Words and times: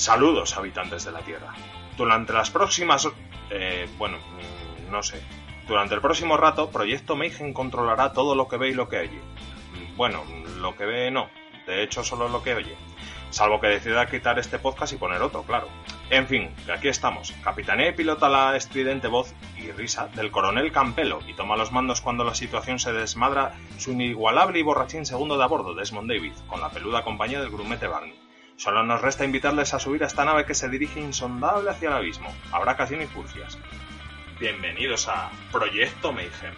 Saludos, 0.00 0.56
habitantes 0.56 1.04
de 1.04 1.12
la 1.12 1.20
Tierra. 1.20 1.52
Durante 1.98 2.32
las 2.32 2.48
próximas... 2.48 3.06
Eh, 3.50 3.86
bueno, 3.98 4.16
no 4.90 5.02
sé. 5.02 5.22
Durante 5.68 5.94
el 5.94 6.00
próximo 6.00 6.38
rato, 6.38 6.70
Proyecto 6.70 7.16
Mayhem 7.16 7.52
controlará 7.52 8.14
todo 8.14 8.34
lo 8.34 8.48
que 8.48 8.56
ve 8.56 8.70
y 8.70 8.72
lo 8.72 8.88
que 8.88 9.00
oye. 9.00 9.20
Bueno, 9.96 10.24
lo 10.56 10.74
que 10.74 10.86
ve 10.86 11.10
no. 11.10 11.28
De 11.66 11.82
hecho, 11.82 12.02
solo 12.02 12.30
lo 12.30 12.42
que 12.42 12.54
oye. 12.54 12.78
Salvo 13.28 13.60
que 13.60 13.66
decida 13.66 14.06
quitar 14.06 14.38
este 14.38 14.58
podcast 14.58 14.94
y 14.94 14.96
poner 14.96 15.20
otro, 15.20 15.42
claro. 15.42 15.68
En 16.08 16.26
fin, 16.26 16.48
que 16.64 16.72
aquí 16.72 16.88
estamos. 16.88 17.32
Capitanea 17.44 17.90
y 17.90 17.92
pilota 17.92 18.30
la 18.30 18.56
estridente 18.56 19.06
voz 19.06 19.34
y 19.58 19.70
risa 19.70 20.08
del 20.14 20.30
coronel 20.30 20.72
Campelo 20.72 21.20
y 21.28 21.34
toma 21.34 21.58
los 21.58 21.72
mandos 21.72 22.00
cuando 22.00 22.24
la 22.24 22.34
situación 22.34 22.78
se 22.78 22.94
desmadra 22.94 23.52
su 23.76 23.92
inigualable 23.92 24.60
y 24.60 24.62
borrachín 24.62 25.04
segundo 25.04 25.36
de 25.36 25.44
a 25.44 25.46
bordo, 25.46 25.74
Desmond 25.74 26.10
David, 26.10 26.32
con 26.46 26.62
la 26.62 26.70
peluda 26.70 27.04
compañía 27.04 27.42
del 27.42 27.50
grumete 27.50 27.86
Barney. 27.86 28.19
Solo 28.60 28.82
nos 28.82 29.00
resta 29.00 29.24
invitarles 29.24 29.72
a 29.72 29.78
subir 29.78 30.04
a 30.04 30.06
esta 30.06 30.22
nave 30.22 30.44
que 30.44 30.54
se 30.54 30.68
dirige 30.68 31.00
insondable 31.00 31.70
hacia 31.70 31.88
el 31.88 31.94
abismo. 31.94 32.30
Habrá 32.52 32.76
casi 32.76 32.94
ni 32.94 33.06
furcias. 33.06 33.58
Bienvenidos 34.38 35.08
a 35.08 35.30
Proyecto 35.50 36.12
Mayhem. 36.12 36.54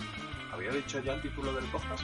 ¿Había 0.53 0.73
dicho 0.73 0.99
ya 0.99 1.15
el 1.15 1.23
título 1.23 1.53
del 1.53 1.65
podcast? 1.67 2.03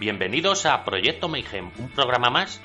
Bienvenidos 0.00 0.64
a 0.64 0.82
Proyecto 0.86 1.28
Mayhem, 1.28 1.72
un 1.76 1.90
programa 1.90 2.30
más. 2.30 2.62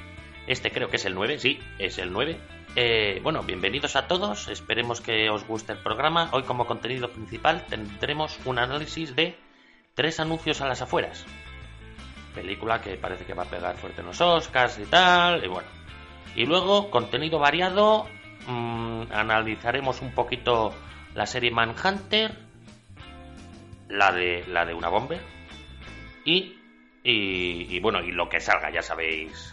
Este 0.47 0.71
creo 0.71 0.89
que 0.89 0.95
es 0.95 1.03
el 1.03 1.15
9, 1.15 1.37
sí, 1.37 1.59
es 1.79 1.97
el 1.97 2.13
9. 2.13 2.39
Eh, 2.75 3.19
bueno, 3.21 3.43
bienvenidos 3.43 3.95
a 3.95 4.07
todos, 4.07 4.47
esperemos 4.47 4.99
que 4.99 5.29
os 5.29 5.45
guste 5.45 5.73
el 5.73 5.77
programa. 5.77 6.29
Hoy 6.31 6.41
como 6.41 6.65
contenido 6.65 7.11
principal 7.11 7.67
tendremos 7.67 8.39
un 8.45 8.57
análisis 8.57 9.15
de 9.15 9.37
tres 9.93 10.19
anuncios 10.19 10.59
a 10.59 10.67
las 10.67 10.81
afueras. 10.81 11.23
Película 12.33 12.81
que 12.81 12.95
parece 12.95 13.25
que 13.25 13.35
va 13.35 13.43
a 13.43 13.49
pegar 13.49 13.77
fuerte 13.77 14.01
en 14.01 14.07
los 14.07 14.19
Oscars 14.19 14.79
y 14.79 14.85
tal, 14.85 15.45
y 15.45 15.47
bueno. 15.49 15.67
Y 16.35 16.47
luego, 16.47 16.89
contenido 16.89 17.37
variado, 17.37 18.07
mmm, 18.47 19.03
analizaremos 19.11 20.01
un 20.01 20.11
poquito 20.15 20.73
la 21.13 21.27
serie 21.27 21.51
Manhunter, 21.51 22.35
la 23.87 24.11
de, 24.11 24.45
la 24.47 24.65
de 24.65 24.73
una 24.73 24.89
bomber, 24.89 25.21
y 26.25 26.57
y, 27.03 27.75
y, 27.75 27.79
bueno, 27.81 28.01
y 28.01 28.11
lo 28.13 28.29
que 28.29 28.39
salga, 28.39 28.71
ya 28.71 28.81
sabéis, 28.81 29.52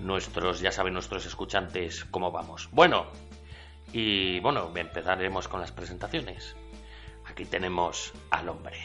nuestros, 0.00 0.60
ya 0.60 0.72
saben 0.72 0.94
nuestros 0.94 1.26
escuchantes 1.26 2.04
cómo 2.06 2.30
vamos. 2.30 2.68
Bueno, 2.72 3.06
y 3.92 4.40
bueno, 4.40 4.70
empezaremos 4.74 5.48
con 5.48 5.60
las 5.60 5.72
presentaciones. 5.72 6.56
Aquí 7.26 7.44
tenemos 7.44 8.12
al 8.30 8.48
hombre, 8.48 8.78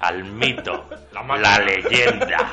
al 0.00 0.24
mito, 0.24 0.88
la, 1.12 1.36
la 1.36 1.58
leyenda. 1.60 2.52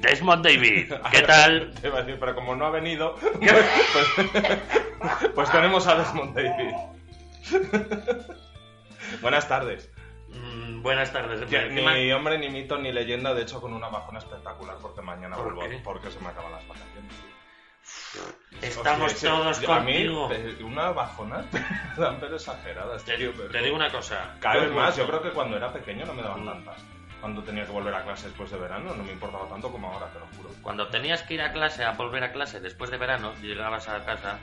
Desmond 0.00 0.44
David, 0.44 0.92
¿qué 1.10 1.22
tal? 1.22 1.72
Te 1.80 1.88
iba 1.88 1.98
a 1.98 2.02
decir, 2.02 2.20
pero 2.20 2.34
como 2.34 2.54
no 2.54 2.66
ha 2.66 2.70
venido, 2.70 3.16
pues, 3.16 3.64
pues 5.34 5.50
tenemos 5.50 5.86
a 5.86 5.96
Desmond 5.96 6.34
David. 6.34 6.74
Buenas 9.22 9.48
tardes. 9.48 9.90
Buenas 10.82 11.12
tardes. 11.12 11.48
Ni 11.70 12.12
hombre, 12.12 12.38
ni 12.38 12.48
mito, 12.48 12.78
ni 12.78 12.92
leyenda, 12.92 13.34
de 13.34 13.42
hecho 13.42 13.60
con 13.60 13.72
una 13.72 13.88
bajona 13.88 14.18
espectacular 14.18 14.76
porque 14.80 15.00
mañana 15.02 15.36
¿Por 15.36 15.54
vuelvo 15.54 15.70
qué? 15.70 15.80
porque 15.82 16.10
se 16.10 16.20
me 16.20 16.28
acaban 16.28 16.52
las 16.52 16.66
vacaciones. 16.66 17.12
Estamos 18.62 19.14
todos 19.20 19.56
sí, 19.58 19.66
a 19.70 19.80
mí, 19.80 19.92
contigo. 20.06 20.28
eh, 20.32 20.56
una 20.64 20.90
bajona 20.90 21.44
tan 21.96 22.18
pero 22.18 22.36
exageradas, 22.36 23.04
Te, 23.04 23.16
tío, 23.16 23.32
pero- 23.36 23.50
te 23.50 23.58
digo 23.62 23.76
una 23.76 23.90
cosa. 23.90 24.36
Cada 24.40 24.56
vez 24.60 24.68
Yo- 24.70 24.74
más, 24.74 24.96
yo 24.96 25.06
creo 25.06 25.22
que 25.22 25.30
cuando 25.30 25.56
era 25.56 25.72
pequeño 25.72 26.06
no 26.06 26.14
me 26.14 26.22
daban 26.22 26.42
Mm. 26.44 26.46
tantas. 26.48 26.76
Cuando 27.20 27.42
tenía 27.42 27.64
que 27.64 27.72
volver 27.72 27.94
a 27.94 28.02
clase 28.04 28.28
después 28.28 28.50
de 28.50 28.58
verano 28.58 28.94
no 28.94 29.02
me 29.02 29.12
importaba 29.12 29.48
tanto 29.48 29.70
como 29.70 29.90
ahora, 29.92 30.06
te 30.12 30.18
lo 30.18 30.26
juro. 30.36 30.50
Cuando 30.62 30.88
tenías 30.88 31.22
que 31.22 31.34
ir 31.34 31.42
a 31.42 31.52
clase, 31.52 31.84
a 31.84 31.92
volver 31.92 32.22
a 32.24 32.32
clase 32.32 32.60
después 32.60 32.90
de 32.90 32.98
verano, 32.98 33.32
llegabas 33.40 33.88
a 33.88 34.04
casa, 34.04 34.38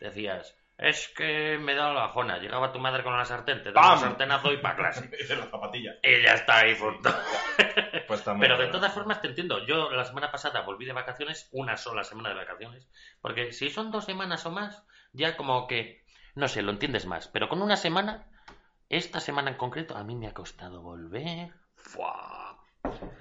decías, 0.00 0.54
es 0.78 1.08
que 1.16 1.58
me 1.58 1.74
da 1.74 1.92
la 1.92 2.00
bajona. 2.00 2.38
Llegaba 2.38 2.72
tu 2.72 2.78
madre 2.78 3.02
con 3.02 3.16
la 3.16 3.24
sartén, 3.24 3.62
te 3.62 3.72
daba 3.72 3.94
un 3.94 4.00
sartenazo 4.00 4.52
y 4.52 4.56
para 4.58 4.76
clase. 4.76 5.10
Y 5.20 5.34
la 5.34 5.46
zapatilla. 5.46 5.94
y 6.02 6.22
ya 6.22 6.34
está 6.34 6.58
ahí, 6.58 6.74
punto. 6.74 7.10
Pues 8.08 8.24
también. 8.24 8.50
Pero 8.50 8.62
de 8.62 8.70
todas 8.70 8.92
formas 8.92 9.20
te 9.22 9.28
entiendo. 9.28 9.64
Yo 9.64 9.90
la 9.90 10.04
semana 10.04 10.30
pasada 10.30 10.62
volví 10.62 10.84
de 10.84 10.92
vacaciones, 10.92 11.48
una 11.52 11.76
sola 11.76 12.02
semana 12.04 12.30
de 12.30 12.34
vacaciones, 12.34 12.88
porque 13.20 13.52
si 13.52 13.70
son 13.70 13.90
dos 13.90 14.04
semanas 14.04 14.44
o 14.44 14.50
más, 14.50 14.84
ya 15.12 15.36
como 15.36 15.66
que, 15.66 16.04
no 16.34 16.48
sé, 16.48 16.62
lo 16.62 16.72
entiendes 16.72 17.06
más. 17.06 17.28
Pero 17.28 17.48
con 17.48 17.62
una 17.62 17.76
semana, 17.76 18.26
esta 18.88 19.20
semana 19.20 19.50
en 19.50 19.56
concreto, 19.56 19.96
a 19.96 20.04
mí 20.04 20.16
me 20.16 20.26
ha 20.26 20.34
costado 20.34 20.82
volver. 20.82 21.52
¡Fua! 21.76 22.58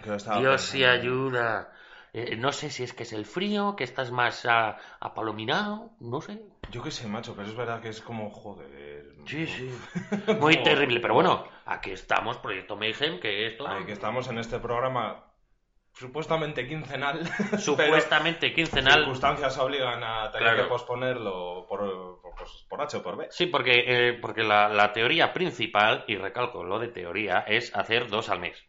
Dios 0.03 0.61
sí 0.61 0.79
pensando. 0.79 0.87
ayuda. 0.87 1.73
Eh, 2.13 2.35
no 2.35 2.51
sé 2.51 2.69
si 2.69 2.83
es 2.83 2.93
que 2.93 3.03
es 3.03 3.13
el 3.13 3.25
frío, 3.25 3.75
que 3.77 3.85
estás 3.85 4.11
más 4.11 4.45
ah, 4.45 4.77
apalominado, 4.99 5.91
no 6.01 6.19
sé. 6.19 6.41
Yo 6.69 6.83
qué 6.83 6.91
sé, 6.91 7.07
macho, 7.07 7.35
pero 7.35 7.47
es 7.47 7.55
verdad 7.55 7.81
que 7.81 7.89
es 7.89 8.01
como, 8.01 8.29
joder. 8.31 9.15
Sí, 9.25 9.47
sí. 9.47 9.71
Muy 10.39 10.61
terrible, 10.61 10.99
pero 10.99 11.13
bueno, 11.13 11.45
aquí 11.65 11.91
estamos, 11.91 12.37
Proyecto 12.37 12.75
Mayhem, 12.75 13.19
que 13.19 13.47
esto 13.47 13.65
Ay, 13.67 13.85
que 13.85 13.93
estamos 13.93 14.27
en 14.27 14.39
este 14.39 14.59
programa 14.59 15.23
supuestamente 15.93 16.67
quincenal. 16.67 17.21
supuestamente 17.59 18.53
quincenal. 18.53 18.99
circunstancias 18.99 19.57
obligan 19.57 20.03
a 20.03 20.31
tener 20.31 20.49
Claro. 20.49 20.63
que 20.63 20.69
posponerlo 20.69 21.65
por, 21.67 22.21
por, 22.21 22.33
por 22.69 22.81
H 22.81 22.97
o 22.97 23.03
por 23.03 23.17
B. 23.17 23.27
Sí, 23.29 23.45
porque, 23.45 23.83
eh, 23.87 24.13
porque 24.13 24.43
la, 24.43 24.67
la 24.69 24.91
teoría 24.91 25.31
principal, 25.31 26.03
y 26.07 26.15
recalco 26.17 26.63
lo 26.63 26.79
de 26.79 26.89
teoría, 26.89 27.39
es 27.47 27.73
hacer 27.75 28.09
dos 28.09 28.29
al 28.29 28.39
mes. 28.39 28.65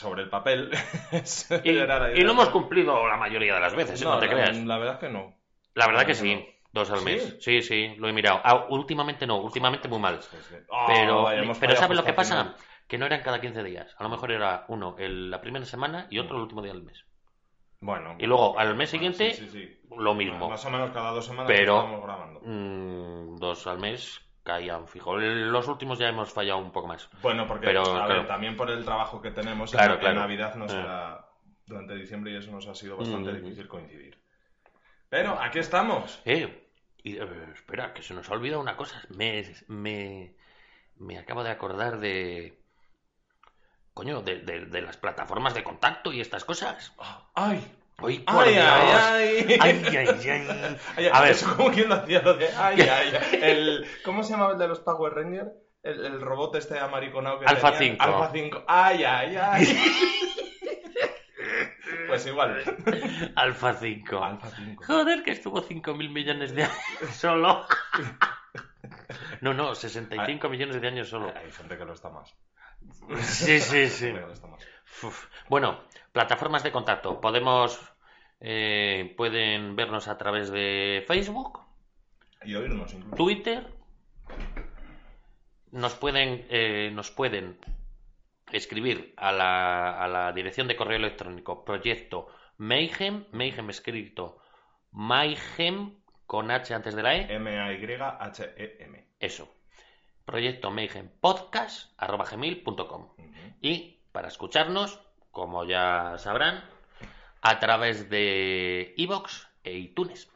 Sobre 0.00 0.22
el 0.22 0.30
papel. 0.30 0.70
Y, 1.64 1.70
y 1.70 2.22
lo 2.24 2.30
hemos 2.32 2.48
cumplido 2.48 3.06
la 3.06 3.16
mayoría 3.18 3.54
de 3.54 3.60
las 3.60 3.74
veces, 3.74 4.02
no, 4.02 4.18
te 4.18 4.26
la, 4.26 4.32
creas. 4.32 4.56
La 4.64 4.78
verdad 4.78 4.94
es 4.94 5.00
que 5.00 5.08
no. 5.10 5.34
La 5.74 5.86
verdad 5.86 6.02
que 6.06 6.12
no, 6.12 6.18
sí, 6.18 6.34
no. 6.36 6.42
dos 6.72 6.90
al 6.90 7.00
¿Sí? 7.00 7.04
mes. 7.04 7.36
Sí, 7.40 7.60
sí, 7.62 7.94
lo 7.98 8.08
he 8.08 8.12
mirado. 8.12 8.40
Ah, 8.42 8.66
últimamente 8.70 9.26
no, 9.26 9.36
últimamente 9.38 9.88
muy 9.88 9.98
mal. 9.98 10.22
Sí, 10.22 10.36
sí. 10.48 10.54
Oh, 10.68 10.84
Pero, 10.86 11.22
vaya, 11.24 11.42
pero 11.60 11.76
¿sabes 11.76 11.96
lo 11.98 12.04
que 12.04 12.12
pasa? 12.14 12.36
final. 12.44 12.56
Que 12.88 12.98
no 12.98 13.06
eran 13.06 13.22
cada 13.22 13.40
15 13.40 13.62
días. 13.62 13.94
A 13.98 14.02
lo 14.02 14.08
mejor 14.08 14.32
era 14.32 14.64
uno 14.68 14.96
el- 14.98 15.30
la 15.30 15.40
primera 15.40 15.64
semana 15.66 16.06
y 16.10 16.18
otro 16.18 16.36
el 16.36 16.42
último 16.42 16.62
día 16.62 16.72
del 16.72 16.82
mes. 16.82 17.04
Bueno. 17.80 18.16
Y 18.18 18.26
luego, 18.26 18.58
al 18.58 18.74
mes 18.76 18.90
siguiente. 18.90 19.36
Lo 19.96 20.14
mismo. 20.14 20.48
Más 20.48 20.64
o 20.64 20.70
menos 20.70 20.90
cada 20.92 21.10
dos 21.12 21.24
semanas 21.26 21.46
Pero- 21.54 21.76
estamos 21.78 22.02
grabando. 22.04 22.40
Mm, 22.42 23.36
dos 23.36 23.66
al 23.66 23.78
mes 23.78 24.20
caían 24.50 24.88
fijo. 24.88 25.16
Los 25.16 25.68
últimos 25.68 25.98
ya 25.98 26.08
hemos 26.08 26.32
fallado 26.32 26.58
un 26.58 26.72
poco 26.72 26.88
más. 26.88 27.08
Bueno, 27.22 27.46
porque 27.46 27.66
Pero, 27.66 27.82
a 27.82 28.06
ver, 28.06 28.16
claro. 28.16 28.26
también 28.26 28.56
por 28.56 28.68
el 28.70 28.84
trabajo 28.84 29.22
que 29.22 29.30
tenemos 29.30 29.70
Claro, 29.70 29.92
en, 29.92 29.94
en 29.94 30.00
claro. 30.00 30.20
Navidad 30.20 30.54
nos 30.56 30.72
Eh. 30.74 30.80
era 30.80 31.24
durante 31.66 31.94
diciembre 31.94 32.32
y 32.32 32.36
eso 32.36 32.50
nos 32.50 32.66
ha 32.66 32.74
sido 32.74 32.96
bastante 32.96 33.30
Mm. 33.32 33.36
difícil 33.42 33.68
coincidir. 33.68 34.20
Pero 35.08 35.38
aquí 35.40 35.60
estamos. 35.60 36.20
Eh, 36.24 36.68
y, 37.04 37.16
eh, 37.18 37.28
espera, 37.54 37.94
que 37.94 38.02
se 38.02 38.12
nos 38.14 38.28
ha 38.28 38.32
olvidado 38.34 38.60
una 38.60 38.76
cosa. 38.76 39.00
Me, 39.16 39.44
me, 39.68 40.34
me 40.96 41.18
acabo 41.18 41.44
de 41.44 41.50
acordar 41.50 42.00
de... 42.00 42.58
Coño, 43.94 44.22
de, 44.22 44.40
de- 44.40 44.66
de 44.66 44.82
las 44.82 44.96
plataformas 44.96 45.54
de 45.54 45.62
contacto 45.64 46.12
y 46.12 46.20
estas 46.20 46.44
cosas. 46.44 46.92
¡Ay! 47.34 47.60
¡Ay, 48.02 48.24
¡Ay, 48.26 48.54
ay, 48.54 48.58
ay! 48.58 49.58
¡Ay, 49.60 49.84
ay, 49.96 50.30
ay! 50.30 50.76
Ay, 50.96 51.10
A 51.12 51.20
ver, 51.22 51.32
Eso 51.32 51.56
como 51.56 51.70
quien 51.70 51.88
lo 51.88 51.96
hacía 51.96 52.22
lo 52.22 52.34
de 52.34 52.48
¡ay, 52.56 52.80
ay! 52.80 53.12
ay. 53.20 53.38
El, 53.42 53.86
¿Cómo 54.04 54.22
se 54.22 54.32
llamaba 54.32 54.52
el 54.52 54.58
de 54.58 54.68
los 54.68 54.80
Power 54.80 55.12
Rangers? 55.14 55.50
El, 55.82 56.04
el 56.04 56.20
robot 56.20 56.54
este 56.56 56.78
amariconado 56.78 57.40
que 57.40 57.46
Alpha 57.46 57.72
tenía. 57.72 57.92
5. 57.94 58.02
Alpha 58.04 58.30
5. 58.32 58.64
¡Ay, 58.68 59.04
ay, 59.04 59.36
ay! 59.36 59.66
pues 62.06 62.26
igual. 62.26 62.62
Alfa 63.34 63.74
5. 63.74 64.24
Alpha 64.24 64.50
5. 64.50 64.84
Joder, 64.86 65.22
que 65.22 65.30
estuvo 65.30 65.62
5.000 65.62 66.10
millones 66.10 66.54
de 66.54 66.64
años 66.64 66.76
solo. 67.14 67.64
No, 69.40 69.54
no, 69.54 69.74
65 69.74 70.48
millones 70.50 70.80
de 70.80 70.88
años 70.88 71.08
solo. 71.08 71.32
Hay 71.34 71.50
gente 71.50 71.78
que 71.78 71.84
lo 71.84 71.94
está 71.94 72.10
más. 72.10 72.34
Sí, 73.22 73.58
sí, 73.60 73.88
sí. 73.88 74.12
Uf. 75.02 75.26
Bueno, 75.48 75.80
plataformas 76.12 76.62
de 76.62 76.72
contacto. 76.72 77.20
Podemos, 77.20 77.80
eh, 78.40 79.14
pueden 79.16 79.76
vernos 79.76 80.08
a 80.08 80.18
través 80.18 80.50
de 80.50 81.04
Facebook, 81.06 81.60
Y 82.44 82.54
oírnos 82.54 82.92
incluso. 82.94 83.16
Twitter. 83.16 83.66
Nos 85.72 85.94
pueden, 85.94 86.46
eh, 86.50 86.90
nos 86.92 87.10
pueden 87.10 87.58
escribir 88.50 89.14
a 89.16 89.30
la, 89.30 90.02
a 90.02 90.08
la 90.08 90.32
dirección 90.32 90.66
de 90.66 90.76
correo 90.76 90.96
electrónico 90.96 91.64
proyecto 91.64 92.26
Mayhem, 92.56 93.26
Mayhem 93.32 93.70
escrito 93.70 94.38
Mayhem 94.90 95.94
con 96.26 96.50
H 96.50 96.74
antes 96.74 96.94
de 96.94 97.02
la 97.02 97.16
E. 97.16 97.34
M-A-Y-H-E-M. 97.34 99.06
Eso. 99.20 99.54
Proyecto 100.24 100.70
Mayhem 100.70 101.08
Podcast 101.20 101.92
arroba 101.96 102.24
gmail.com. 102.24 103.02
Ujú. 103.16 103.54
Y 103.60 104.00
para 104.12 104.28
escucharnos, 104.28 105.00
como 105.30 105.64
ya 105.64 106.16
sabrán, 106.18 106.64
a 107.42 107.58
través 107.58 108.08
de 108.10 108.92
iVoox 108.96 109.46
e 109.64 109.72
iTunes. 109.72 110.28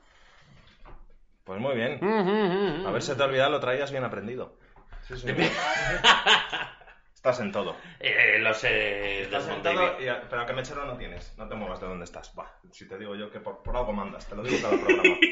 Pues 1.44 1.60
muy 1.60 1.74
bien. 1.74 1.98
Mm, 2.00 2.06
mm, 2.06 2.82
mm, 2.82 2.86
A 2.86 2.90
ver 2.90 3.02
si 3.02 3.14
te 3.14 3.22
olvidado, 3.22 3.50
lo 3.50 3.60
traías 3.60 3.90
bien 3.90 4.04
aprendido. 4.04 4.56
Sí, 5.02 5.16
sí. 5.18 5.26
Estás 7.14 7.40
en 7.40 7.52
todo. 7.52 7.76
Eh, 8.00 8.38
lo 8.40 8.52
sé, 8.54 9.22
Estás 9.22 9.48
en 9.48 9.62
todo, 9.62 10.00
y 10.00 10.08
a- 10.08 10.28
pero 10.28 10.44
que 10.46 10.52
mechero 10.52 10.84
no 10.84 10.96
tienes. 10.96 11.36
No 11.38 11.48
te 11.48 11.54
muevas 11.54 11.80
de 11.80 11.86
donde 11.86 12.04
estás. 12.04 12.32
Va, 12.38 12.50
si 12.70 12.86
te 12.88 12.98
digo 12.98 13.14
yo 13.16 13.30
que 13.30 13.40
por, 13.40 13.62
por 13.62 13.76
algo 13.76 13.92
mandas, 13.94 14.26
te 14.26 14.34
lo 14.36 14.42
digo 14.42 14.60
cada 14.62 14.78
programa. 14.78 15.16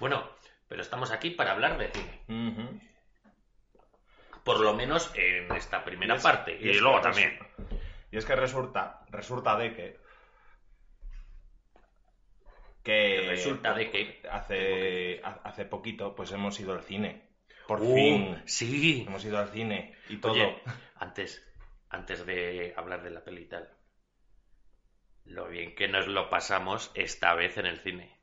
Bueno, 0.00 0.28
pero 0.68 0.82
estamos 0.82 1.12
aquí 1.12 1.30
para 1.30 1.52
hablar 1.52 1.78
de 1.78 1.88
cine. 1.92 2.20
Ujú. 2.28 2.80
Por 4.44 4.60
lo 4.60 4.74
menos 4.74 5.12
en 5.14 5.50
esta 5.52 5.84
primera 5.84 6.14
Y 6.14 6.16
es- 6.18 6.22
parte. 6.22 6.56
Y, 6.60 6.74
luego 6.74 7.00
también. 7.00 7.38
Y 8.10 8.16
es 8.16 8.24
que 8.24 8.34
resulta, 8.36 9.00
resulta 9.10 9.56
de 9.56 9.74
que. 9.74 9.96
Que. 12.82 13.26
Resulta 13.28 13.74
de 13.74 13.90
que- 13.90 14.22
Hace, 14.30 15.20
ha- 15.24 15.40
hace 15.44 15.64
poquito, 15.64 16.14
pues 16.14 16.32
hemos 16.32 16.58
ido 16.58 16.72
al 16.72 16.82
cine. 16.82 17.28
Por 17.68 17.80
Uh, 17.80 17.94
fin. 17.94 18.42
Sí. 18.46 19.04
Hemos 19.06 19.24
ido 19.24 19.38
al 19.38 19.48
cine 19.48 19.94
y 20.08 20.16
todo. 20.16 20.32
Oye, 20.32 20.60
antes, 20.96 21.46
antes 21.90 22.26
de 22.26 22.74
hablar 22.76 23.02
de 23.02 23.10
la 23.10 23.22
peli 23.22 23.42
y 23.42 23.46
tal, 23.48 23.68
lo 25.26 25.46
bien 25.46 25.74
que 25.76 25.86
nos 25.86 26.08
lo 26.08 26.28
pasamos 26.28 26.90
esta 26.94 27.34
vez 27.34 27.56
en 27.58 27.66
el 27.66 27.78
cine. 27.78 28.18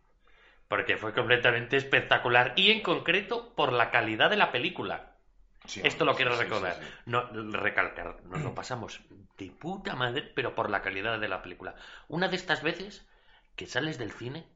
Porque 0.67 0.97
fue 0.97 1.13
completamente 1.13 1.77
espectacular 1.77 2.53
y 2.57 2.71
en 2.71 2.81
concreto 2.81 3.55
por 3.55 3.71
la 3.71 3.89
calidad 3.91 4.29
de 4.29 4.35
la 4.37 4.51
película. 4.51 5.15
Sí, 5.65 5.81
Esto 5.83 6.05
lo 6.05 6.15
quiero 6.15 6.35
sí, 6.35 6.43
recordar. 6.43 6.73
sí. 6.75 6.87
No, 7.05 7.23
recalcar, 7.51 8.23
nos 8.25 8.41
lo 8.41 8.55
pasamos 8.55 9.01
de 9.37 9.51
puta 9.51 9.95
madre, 9.95 10.23
pero 10.35 10.55
por 10.55 10.69
la 10.69 10.81
calidad 10.81 11.19
de 11.19 11.27
la 11.27 11.41
película. 11.41 11.75
Una 12.07 12.27
de 12.27 12.35
estas 12.37 12.63
veces 12.63 13.07
que 13.55 13.67
sales 13.67 13.97
del 13.97 14.11
cine 14.11 14.47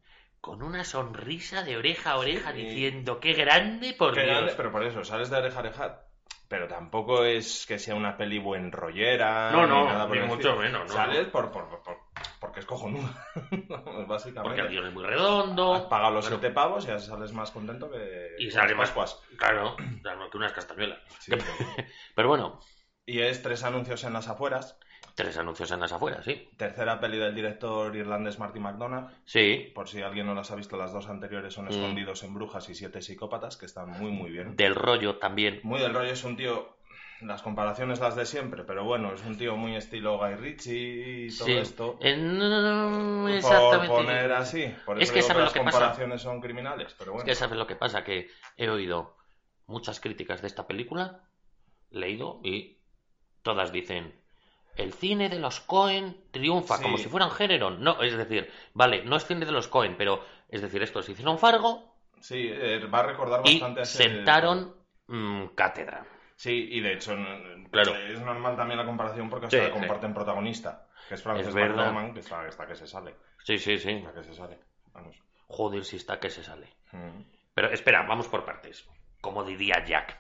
con 0.42 0.64
una 0.64 0.84
sonrisa 0.84 1.64
de 1.64 1.78
oreja 1.78 2.12
a 2.12 2.18
oreja 2.18 2.52
diciendo 2.52 3.20
qué 3.20 3.34
grande 3.34 3.94
por 3.94 4.14
Qué 4.14 4.22
Dios. 4.24 4.34
grande, 4.36 4.54
pero 4.58 4.72
por 4.72 4.84
eso, 4.84 5.04
sales 5.04 5.30
de 5.30 5.38
oreja 5.38 5.58
a 5.58 5.62
oreja. 5.62 6.00
Pero 6.48 6.68
tampoco 6.68 7.24
es 7.24 7.66
que 7.66 7.80
sea 7.80 7.96
una 7.96 8.18
peli 8.18 8.38
buen 8.40 8.72
rollera. 8.72 9.52
No, 9.52 9.66
no, 9.66 9.82
ni 9.82 9.88
nada 9.88 10.08
por 10.08 10.18
ni 10.18 10.24
mucho 10.24 10.56
menos, 10.56 10.88
no, 10.88 10.94
Sales 10.94 11.26
no. 11.26 11.32
Por, 11.32 11.52
por- 11.52 11.82
por- 11.82 12.00
porque 12.44 12.60
es 12.60 12.66
cojonuda. 12.66 13.10
Básicamente. 14.06 14.42
Porque 14.42 14.60
el 14.62 14.68
guion 14.68 14.88
es 14.88 14.94
muy 14.94 15.06
Has 15.06 15.12
redondo. 15.12 15.88
pagado 15.88 16.16
los 16.16 16.26
Bueno, 16.26 16.40
siete 16.42 16.54
pavos 16.54 16.84
y 16.84 16.88
ya 16.88 17.00
sales 17.00 17.32
más 17.32 17.52
contento 17.52 17.90
que. 17.90 18.36
Y 18.38 18.52
sale 18.52 18.76
más- 18.76 18.90
Pascuas. 18.92 19.18
Claro, 19.38 19.78
claro, 20.02 20.30
que 20.30 20.38
unas 20.38 20.52
castañuelas. 20.52 21.00
Sí, 21.20 21.32
Pero 22.16 22.28
bueno, 22.28 22.60
y 23.06 23.20
es 23.22 23.42
tres 23.42 23.64
anuncios 23.64 24.04
en 24.04 24.12
las 24.12 24.28
afueras. 24.28 24.78
tres 25.16 25.38
anuncios 25.38 25.72
en 25.72 25.80
las 25.80 25.94
afueras, 25.94 26.26
sí. 26.26 26.50
Tercera 26.58 27.00
peli 27.00 27.18
del 27.18 27.34
director 27.34 27.96
irlandés 27.96 28.40
Marty 28.40 28.60
McDonagh. 28.60 29.10
Sí, 29.24 29.72
Por 29.74 29.88
si 29.88 30.02
alguien 30.02 30.26
no 30.26 30.36
las 30.36 30.52
ha 30.52 30.56
visto, 30.56 30.76
las 30.76 30.92
dos 30.92 31.08
anteriores 31.08 31.54
son 31.54 31.66
Mm. 31.66 31.70
Escondidos 31.70 32.24
en 32.24 32.34
Brujas 32.34 32.68
y 32.68 32.76
Siete 32.76 33.02
Psicópatas, 33.02 33.56
que 33.56 33.66
están 33.68 33.90
muy, 33.90 34.12
muy 34.12 34.32
bien. 34.32 34.58
del 34.58 34.76
rollo 34.76 35.16
también. 35.18 35.62
Muy 35.64 35.80
del 35.80 35.94
rollo, 35.94 36.12
es 36.12 36.24
un 36.26 36.36
tío. 36.36 36.76
Las 37.22 37.42
comparaciones 37.42 38.00
las 38.00 38.16
de 38.16 38.26
siempre, 38.26 38.64
pero 38.64 38.84
bueno, 38.84 39.14
es 39.14 39.24
un 39.24 39.38
tío 39.38 39.56
muy 39.56 39.76
estilo 39.76 40.18
Guy 40.18 40.36
Ritchie 40.36 41.28
y 41.28 41.38
todo 41.38 41.48
Sí. 41.48 41.54
esto. 41.58 41.98
Eh, 42.02 42.18
no, 42.18 43.22
Por 43.24 43.32
exactamente. 43.32 43.88
poner 43.96 44.32
así. 44.34 44.76
Por 44.86 45.02
Es 45.02 45.10
que 45.10 45.16
digo 45.16 45.28
¿sabes 45.28 45.40
lo 45.40 45.44
las 45.46 45.54
que 45.54 45.60
pasa? 45.62 45.78
comparaciones 45.78 46.22
son 46.22 46.42
criminales, 46.42 46.94
pero 46.98 47.12
Es 47.12 47.16
bueno. 47.16 47.26
que 47.26 47.36
sabes 47.36 47.58
lo 47.58 47.66
que 47.68 47.76
pasa, 47.78 48.04
que 48.04 48.30
he 48.58 48.70
oído 48.70 49.16
muchas 49.68 50.00
críticas 50.02 50.42
de 50.42 50.48
esta 50.48 50.68
película, 50.68 51.22
leído, 51.92 52.42
y 52.44 52.80
todas 53.42 53.72
dicen, 53.72 54.14
el 54.76 54.92
cine 54.92 55.30
de 55.30 55.40
los 55.40 55.62
Cohen 55.62 56.18
triunfa, 56.32 56.78
Sí. 56.78 56.84
como 56.84 56.98
si 56.98 57.08
fueran 57.08 57.32
género. 57.32 57.70
No, 57.70 58.02
es 58.02 58.18
decir, 58.18 58.52
vale, 58.74 59.04
no 59.06 59.16
es 59.16 59.26
cine 59.26 59.46
de 59.46 59.52
los 59.54 59.68
Cohen, 59.70 59.96
pero, 59.98 60.26
es 60.50 60.62
decir, 60.62 60.84
estos 60.84 61.08
hicieron 61.08 61.38
Fargo 61.40 61.94
Sí, 62.20 62.50
eh, 62.52 62.80
va 62.88 63.00
a 63.00 63.04
recordar 63.04 63.42
y 63.46 63.60
bastante 63.60 63.80
a 63.82 63.84
ese- 63.84 63.98
sentaron 64.04 64.76
mm, 65.08 65.48
cátedra. 65.56 66.06
Sí, 66.44 66.68
y 66.72 66.82
de 66.82 66.92
hecho 66.96 67.16
Claro. 67.72 67.96
es 67.96 68.20
normal 68.20 68.58
también 68.58 68.78
la 68.78 68.86
comparación 68.86 69.30
porque 69.30 69.50
Sí, 69.50 69.56
hasta 69.56 69.74
sí. 69.74 69.80
comparten 69.80 70.14
protagonista, 70.14 70.88
que 71.08 71.16
es 71.16 71.24
Frances. 71.24 71.56
McDormand, 71.56 72.14
que 72.14 72.20
está, 72.20 72.46
está 72.46 72.68
que 72.68 72.76
se 72.76 72.86
sale. 72.86 73.16
Sí, 73.46 73.58
sí, 73.58 73.78
sí. 73.78 73.92
Está 73.92 74.12
que 74.14 74.24
se 74.26 74.34
sale. 74.34 74.60
Vamos. 74.92 75.16
Joder, 75.48 75.86
si 75.86 75.96
está 75.96 76.20
que 76.20 76.30
se 76.30 76.44
sale. 76.44 76.68
Mm. 76.92 77.22
Pero 77.54 77.70
espera, 77.72 78.02
vamos 78.04 78.28
por 78.28 78.44
partes. 78.44 78.86
Como 79.22 79.46
diría 79.46 79.86
Jack. 79.86 80.18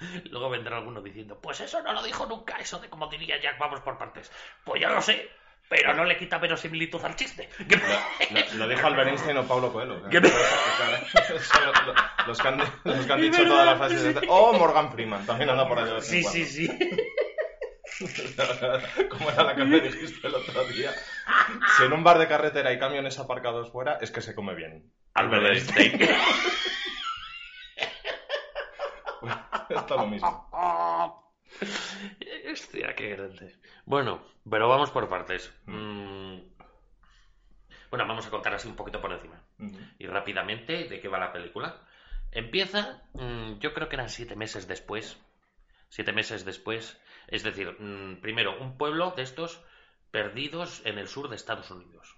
Luego 0.30 0.48
vendrá 0.48 0.78
alguno 0.78 1.02
diciendo, 1.02 1.38
pues 1.38 1.60
eso 1.60 1.82
no 1.82 1.92
lo 1.92 2.02
dijo 2.02 2.24
nunca, 2.24 2.56
eso 2.56 2.78
de 2.78 2.88
como 2.88 3.08
diría 3.08 3.38
Jack, 3.38 3.58
vamos 3.58 3.80
por 3.82 3.98
partes. 3.98 4.32
Pues 4.64 4.80
ya 4.80 4.88
lo 4.88 5.02
sé, 5.02 5.28
pero 5.68 5.92
no 5.92 6.04
le 6.06 6.16
quita 6.16 6.38
verosimilitud 6.38 7.04
al 7.04 7.14
chiste. 7.14 7.50
Lo, 7.68 8.40
lo- 8.40 8.54
lo 8.54 8.68
dijo 8.68 8.86
Albert 8.86 9.08
Einstein 9.10 9.36
o 9.36 9.44
Paulo 9.46 9.70
Coelho. 9.70 10.02
¿Qué? 10.08 10.18
Son 11.40 11.66
lo- 11.66 11.92
lo- 11.92 11.94
los, 12.26 12.38
que 12.38 12.48
han, 12.48 12.58
los 12.84 13.06
que 13.06 13.12
han 13.12 13.20
dicho 13.20 13.44
todas 13.44 13.66
las 13.66 13.78
frases. 13.78 14.14
de- 14.14 14.26
O 14.28 14.52
Morgan 14.54 14.90
Freeman, 14.92 15.24
también 15.26 15.50
anda 15.50 15.66
por 15.68 15.78
ahí. 15.78 15.84
de 15.86 15.92
vez 15.94 16.12
en 16.12 16.22
Sí, 16.24 16.44
sí, 16.44 16.44
sí. 16.46 16.68
Como 19.10 19.30
era 19.30 19.44
la 19.44 19.54
que 19.54 19.64
me 19.64 19.80
dijiste 19.80 20.26
el 20.26 20.34
otro 20.34 20.64
día. 20.64 20.90
Si 21.76 21.84
en 21.84 21.92
un 21.92 22.02
bar 22.02 22.18
de 22.18 22.26
carretera 22.26 22.70
hay 22.70 22.78
camiones 22.78 23.18
aparcados 23.18 23.70
fuera, 23.70 23.98
es 24.00 24.10
que 24.10 24.20
se 24.22 24.34
come 24.34 24.54
bien. 24.54 24.90
Albert 25.14 25.46
Einstein. 25.46 26.00
Esto 29.68 29.94
es 29.94 30.00
lo 30.00 30.06
mismo. 30.06 30.48
Hostia, 32.52 32.94
qué 32.94 33.10
grande. 33.10 33.56
Bueno, 33.84 34.22
pero 34.48 34.68
vamos 34.68 34.90
por 34.90 35.08
partes. 35.08 35.52
Mm. 35.66 36.38
Bueno, 37.90 38.06
vamos 38.06 38.26
a 38.26 38.30
contar 38.30 38.54
así 38.54 38.68
un 38.68 38.76
poquito 38.76 39.00
por 39.00 39.12
encima. 39.12 39.40
Y 39.98 40.06
rápidamente 40.06 40.84
de 40.88 41.00
qué 41.00 41.08
va 41.08 41.18
la 41.18 41.32
película. 41.32 41.76
Empieza, 42.32 43.02
mm, 43.14 43.58
yo 43.60 43.74
creo 43.74 43.88
que 43.88 43.96
eran 43.96 44.08
siete 44.08 44.36
meses 44.36 44.66
después. 44.66 45.18
Siete 45.88 46.12
meses 46.12 46.44
después. 46.44 46.98
Es 47.28 47.42
decir, 47.42 47.76
mm, 47.78 48.20
primero, 48.20 48.58
un 48.60 48.78
pueblo 48.78 49.12
de 49.16 49.22
estos 49.22 49.62
perdidos 50.10 50.82
en 50.84 50.98
el 50.98 51.08
sur 51.08 51.28
de 51.28 51.36
Estados 51.36 51.70
Unidos. 51.70 52.16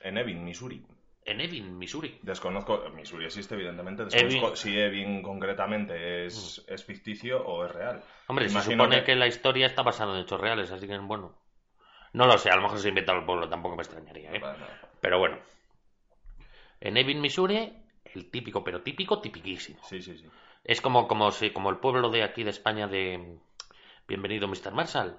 En 0.00 0.18
Ebbing, 0.18 0.44
Missouri. 0.44 0.84
En 1.24 1.40
Ebbing, 1.40 1.76
Missouri. 1.76 2.20
Desconozco, 2.22 2.88
Missouri 2.90 3.24
existe 3.24 3.54
evidentemente, 3.56 4.04
desconozco 4.04 4.54
si 4.54 4.78
Ebbing 4.78 5.22
concretamente 5.22 6.26
es, 6.26 6.64
es 6.68 6.84
ficticio 6.84 7.44
o 7.44 7.64
es 7.64 7.72
real. 7.72 8.02
Hombre, 8.28 8.48
se 8.48 8.62
supone 8.62 8.98
que- 9.00 9.04
que... 9.06 9.16
la 9.16 9.26
historia 9.26 9.66
está 9.66 9.82
basada 9.82 10.14
en 10.14 10.22
hechos 10.22 10.40
reales, 10.40 10.70
así 10.70 10.86
que 10.86 10.96
bueno. 10.98 11.36
No 12.12 12.26
lo 12.26 12.38
sé, 12.38 12.50
a 12.50 12.56
lo 12.56 12.62
mejor 12.62 12.78
se 12.78 12.88
inventa 12.90 13.12
el 13.12 13.24
pueblo, 13.24 13.48
tampoco 13.48 13.74
me 13.76 13.82
extrañaría, 13.82 14.32
¿eh? 14.32 14.38
Bueno, 14.38 14.64
Pero 15.00 15.18
bueno. 15.18 15.38
En 16.80 16.96
Ebbing, 16.96 17.20
Missouri, 17.20 17.72
el 18.16 18.30
típico, 18.30 18.64
pero 18.64 18.82
típico, 18.82 19.20
tipiquísimo. 19.20 19.78
sí, 19.84 20.00
sí, 20.02 20.16
sí. 20.18 20.26
Es 20.64 20.80
como, 20.80 21.06
como, 21.06 21.30
si, 21.30 21.50
como 21.50 21.70
el 21.70 21.78
pueblo 21.78 22.10
de 22.10 22.22
aquí 22.24 22.42
de 22.42 22.50
España 22.50 22.88
de 22.88 23.38
Bienvenido 24.08 24.48
Mr. 24.48 24.72
Marshall. 24.72 25.16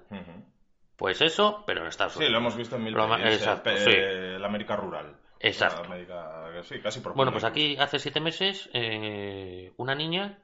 Pues 0.96 1.20
eso, 1.22 1.62
pero 1.66 1.82
en 1.82 1.86
Estados 1.86 2.14
Sí, 2.14 2.18
Unidos. 2.18 2.32
lo 2.32 2.38
hemos 2.38 2.56
visto 2.56 2.76
en 2.76 2.84
mil 2.84 2.94
el, 2.98 3.60
pe- 3.62 3.76
sí. 3.78 3.90
el 3.90 4.44
América 4.44 4.76
rural. 4.76 5.16
Exacto. 5.40 5.82
La 5.82 5.86
América, 5.88 6.62
sí, 6.64 6.80
casi 6.80 7.00
por 7.00 7.14
Bueno, 7.14 7.30
pues 7.30 7.44
aquí 7.44 7.76
hace 7.78 7.98
siete 8.00 8.20
meses, 8.20 8.68
eh, 8.74 9.72
una 9.76 9.94
niña 9.94 10.38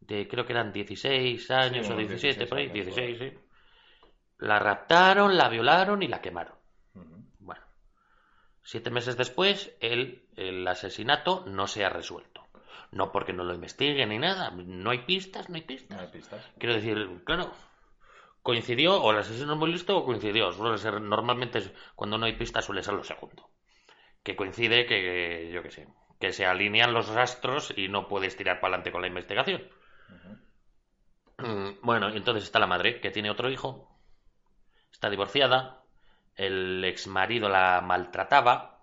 de 0.00 0.28
creo 0.28 0.46
que 0.46 0.52
eran 0.52 0.72
16 0.72 1.50
años 1.50 1.86
Sí, 1.86 1.92
o 1.92 1.96
unos 1.96 2.08
17, 2.08 2.46
por 2.46 2.58
ahí, 2.58 2.68
16 2.68 3.18
16, 3.18 3.32
sí. 3.32 3.38
La 4.38 4.58
raptaron, 4.60 5.36
la 5.36 5.48
violaron 5.48 6.02
y 6.02 6.08
la 6.08 6.20
quemaron. 6.20 6.54
Bueno, 7.40 7.62
siete 8.62 8.90
meses 8.90 9.16
después, 9.16 9.74
el, 9.80 10.25
el 10.36 10.66
asesinato 10.66 11.44
no 11.46 11.66
se 11.66 11.84
ha 11.84 11.88
resuelto. 11.88 12.42
No 12.92 13.10
porque 13.12 13.32
no 13.32 13.44
lo 13.44 13.54
investiguen 13.54 14.10
ni 14.10 14.18
nada, 14.18 14.50
no 14.52 14.90
hay 14.90 14.98
pistas, 15.00 15.48
no 15.48 15.56
hay 15.56 15.62
No 15.62 15.66
pistas. 15.66 16.00
hay 16.00 16.06
pistas. 16.08 16.44
Quiero 16.58 16.74
decir, 16.74 17.22
claro, 17.24 17.52
coincidió, 18.42 19.02
o 19.02 19.10
el 19.10 19.18
asesino 19.18 19.52
es 19.54 19.58
muy 19.58 19.72
listo 19.72 19.96
o 19.96 20.04
coincidió. 20.04 20.52
Suele 20.52 20.78
ser, 20.78 21.00
normalmente 21.00 21.72
cuando 21.94 22.16
no 22.18 22.26
hay 22.26 22.34
pistas 22.36 22.64
suele 22.64 22.82
ser 22.82 22.94
lo 22.94 23.02
segundo. 23.04 23.50
Que 24.22 24.36
coincide 24.36 24.86
que, 24.86 25.50
yo 25.52 25.62
qué 25.62 25.70
sé, 25.70 25.88
que 26.20 26.32
se 26.32 26.46
alinean 26.46 26.92
los 26.92 27.08
astros 27.10 27.72
y 27.76 27.88
no 27.88 28.08
puedes 28.08 28.36
tirar 28.36 28.60
para 28.60 28.74
adelante 28.74 28.92
con 28.92 29.02
la 29.02 29.08
investigación. 29.08 29.62
Ujú. 30.08 31.46
Mm, 31.48 31.80
Bueno, 31.82 32.08
y 32.10 32.16
entonces 32.16 32.44
está 32.44 32.58
la 32.58 32.66
madre, 32.66 33.00
que 33.00 33.10
tiene 33.10 33.30
otro 33.30 33.50
hijo, 33.50 33.88
está 34.92 35.10
divorciada, 35.10 35.82
el 36.36 36.84
ex 36.84 37.06
marido 37.06 37.48
la 37.48 37.80
maltrataba. 37.82 38.80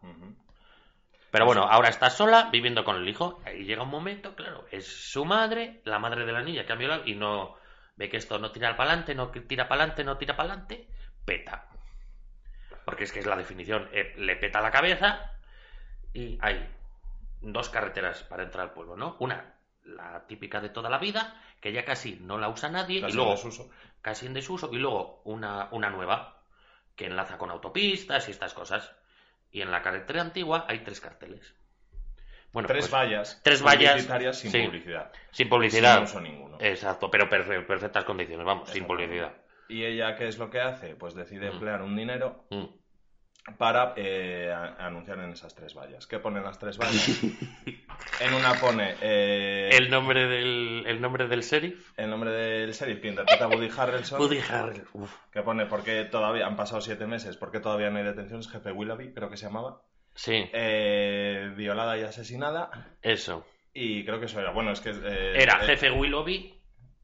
Pero 1.33 1.47
bueno, 1.47 1.63
ahora 1.63 1.89
está 1.89 2.11
sola 2.11 2.49
viviendo 2.51 2.83
con 2.83 2.95
el 2.95 3.09
hijo. 3.09 3.41
Y 3.57 3.63
llega 3.63 3.81
un 3.81 3.89
momento, 3.89 4.35
claro, 4.35 4.67
es 4.69 4.85
su 4.85 5.25
madre, 5.25 5.81
la 5.83 5.97
madre 5.97 6.27
de 6.27 6.31
la 6.31 6.43
niña 6.43 6.63
que 6.63 6.73
ha 6.73 6.75
violado 6.75 7.01
y 7.07 7.15
no 7.15 7.55
ve 7.95 8.07
que 8.07 8.17
esto 8.17 8.37
no 8.37 8.51
tira 8.51 8.77
para 8.77 8.91
adelante, 8.91 9.15
no 9.15 9.31
tira 9.31 9.67
para 9.67 9.81
adelante, 9.81 10.03
no 10.03 10.15
tira 10.19 10.35
para 10.37 10.49
adelante, 10.49 10.87
peta. 11.25 11.67
Porque 12.85 13.05
es 13.05 13.11
que 13.11 13.17
es 13.17 13.25
la 13.25 13.35
definición, 13.35 13.89
eh, 13.93 14.13
le 14.15 14.35
peta 14.35 14.61
la 14.61 14.69
cabeza 14.69 15.31
y 16.13 16.37
hay 16.39 16.69
dos 17.41 17.69
carreteras 17.69 18.21
para 18.21 18.43
entrar 18.43 18.67
al 18.67 18.73
pueblo, 18.73 18.95
¿no? 18.95 19.17
Una, 19.19 19.55
la 19.85 20.27
típica 20.27 20.61
de 20.61 20.69
toda 20.69 20.91
la 20.91 20.99
vida, 20.99 21.41
que 21.59 21.73
ya 21.73 21.83
casi 21.83 22.19
no 22.21 22.37
la 22.37 22.49
usa 22.49 22.69
nadie, 22.69 23.01
Casi 23.01 23.11
y 23.11 23.15
luego 23.15 23.31
en 23.31 23.37
desuso. 23.37 23.71
casi 24.03 24.27
en 24.27 24.35
desuso, 24.35 24.69
y 24.71 24.77
luego 24.77 25.23
una, 25.25 25.69
una 25.71 25.89
nueva 25.89 26.43
que 26.95 27.07
enlaza 27.07 27.39
con 27.39 27.49
autopistas 27.49 28.27
y 28.27 28.31
estas 28.31 28.53
cosas. 28.53 28.91
Y 29.53 29.61
en 29.61 29.71
la 29.71 29.81
carretera 29.81 30.21
antigua 30.21 30.65
hay 30.67 30.79
tres 30.79 30.99
carteles. 30.99 31.53
Bueno, 32.51 32.67
tres 32.67 32.87
pues, 32.89 32.91
vallas. 32.91 33.39
tres 33.43 33.63
vallas, 33.63 34.37
sin 34.37 34.51
sí. 34.51 34.63
publicidad. 34.65 35.11
sin 35.31 35.47
publicidad. 35.49 35.95
Sin 35.95 36.03
uso 36.03 36.21
ninguno. 36.21 36.57
Exacto, 36.59 37.09
pero 37.09 37.29
perfe- 37.29 37.65
perfectas 37.65 38.03
condiciones, 38.03 38.45
vamos, 38.45 38.69
sin 38.69 38.85
publicidad. 38.85 39.33
¿Y 39.69 39.85
ella 39.85 40.15
qué 40.17 40.27
es 40.27 40.37
lo 40.37 40.49
que 40.49 40.59
hace? 40.59 40.95
Pues 40.95 41.15
decide 41.15 41.49
Mm. 41.49 41.53
emplear 41.53 41.81
un 41.81 41.95
dinero 41.95 42.45
Mm. 42.49 42.65
para 43.57 43.93
eh, 43.95 44.51
anunciar 44.79 45.19
en 45.19 45.31
esas 45.31 45.55
tres 45.55 45.73
vallas. 45.73 46.05
¿Qué 46.07 46.19
ponen 46.19 46.43
las 46.43 46.59
tres 46.59 46.77
vallas? 46.77 47.21
en 48.19 48.33
una 48.33 48.53
pone 48.55 48.95
eh, 49.01 49.69
El 49.73 49.89
nombre 49.89 50.27
del, 50.27 50.83
el 50.87 51.01
nombre 51.01 51.27
del 51.27 51.41
sheriff. 51.41 51.91
el 51.97 52.09
nombre 52.09 52.31
del 52.31 52.71
sheriff 52.73 53.01
que 53.01 53.07
interpreta 53.09 53.45
a 53.45 53.47
Woody 53.47 53.69
Harrelson. 53.75 54.19
Woody 54.19 54.39
Harrelson. 54.39 55.07
Que 55.31 55.41
pone, 55.41 55.65
porque 55.65 56.05
todavía 56.05 56.45
han 56.47 56.55
pasado 56.55 56.81
siete 56.81 57.05
meses? 57.07 57.37
¿Por 57.37 57.51
qué 57.51 57.59
todavía 57.59 57.89
no 57.89 57.97
hay 57.99 58.05
detenciones? 58.05 58.49
Jefe 58.49 58.71
Willoughby, 58.71 59.13
creo 59.13 59.29
que 59.29 59.37
se 59.37 59.45
llamaba. 59.45 59.81
Sí, 60.15 60.49
Eh, 60.53 61.51
violada 61.55 61.97
y 61.97 62.03
asesinada. 62.03 62.69
eso. 63.01 63.45
Y 63.73 64.05
creo 64.05 64.19
que 64.19 64.27
eso 64.27 64.39
era. 64.39 64.51
Bueno, 64.51 64.71
es 64.71 64.79
que. 64.81 64.91
eh, 64.91 65.41
Era 65.41 65.57
jefe 65.59 65.89
Willoughby, 65.89 66.53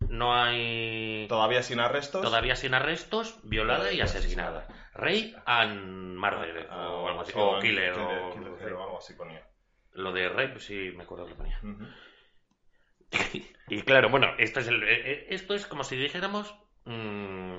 no 0.10 0.36
hay... 0.36 1.26
Todavía 1.28 1.64
sin 1.64 1.80
arrestos. 1.80 2.22
Todavía 2.22 2.56
sin 2.56 2.76
arrestos, 2.76 3.40
violada 3.44 3.92
y 3.92 3.98
Y 3.98 4.02
asesinada. 4.02 4.68
Rape 4.94 5.34
and 5.46 6.16
murder, 6.18 6.68
o 6.72 7.08
algo 7.08 7.22
así. 7.22 7.32
sí, 7.32 7.40
O 7.42 7.60
killer, 7.60 7.94
killer, 7.94 8.20
o... 8.22 8.34
killer, 8.34 8.74
o 8.74 8.84
algo 8.84 8.98
así 9.00 9.14
ponía. 9.14 9.42
Lo 9.94 10.12
de 10.12 10.30
rape 10.30 10.60
sí 10.60 10.92
me 10.96 11.04
acuerdo 11.04 11.26
que 11.28 11.36
ponía. 11.36 11.60
Ujú. 11.64 11.86
Y 13.72 13.84
claro, 13.84 14.10
bueno, 14.10 14.28
esto 14.40 14.60
es, 14.62 14.68
el- 14.68 14.82
eh, 14.84 15.12
eh, 15.12 15.26
esto 15.30 15.54
es 15.54 15.68
como 15.68 15.84
si 15.84 15.96
dijéramos 15.96 16.56
mm, 16.86 17.58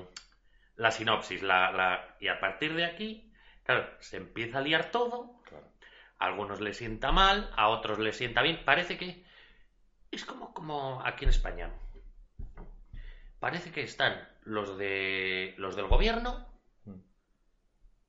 la 0.75 0.91
sinopsis. 0.91 1.41
La, 1.41 1.71
la- 1.71 2.17
y 2.19 2.27
a 2.27 2.37
partir 2.39 2.73
de 2.73 2.83
aquí, 2.83 3.31
claro, 3.63 3.89
se 3.99 4.17
empieza 4.17 4.57
a 4.57 4.61
liar 4.61 4.91
todo. 4.91 5.41
Claro. 5.47 5.71
A 6.19 6.25
algunos 6.25 6.59
les 6.59 6.75
sienta 6.77 7.11
mal, 7.13 7.49
a 7.55 7.69
otros 7.69 7.97
les 7.99 8.17
sienta 8.17 8.41
bien. 8.41 8.63
Parece 8.65 8.97
que 8.97 9.23
es 10.11 10.25
como, 10.25 10.53
como 10.53 11.01
aquí 11.05 11.23
en 11.23 11.29
España. 11.29 11.71
Parece 13.39 13.71
que 13.71 13.81
están 13.83 14.27
los 14.43 14.77
de 14.77 15.53
los 15.57 15.75
del 15.75 15.87
gobierno 15.87 16.47
Mm. 16.83 16.99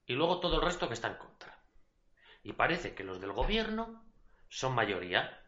y 0.07 0.14
luego 0.14 0.41
todo 0.41 0.57
el 0.57 0.62
resto 0.62 0.88
que 0.88 0.95
está 0.95 1.09
en 1.09 1.17
contra. 1.19 1.57
Y 2.43 2.52
parece 2.55 2.95
que 2.95 3.05
los 3.05 3.21
del 3.21 3.33
gobierno 3.33 4.05
son 4.55 4.75
mayoría, 4.75 5.41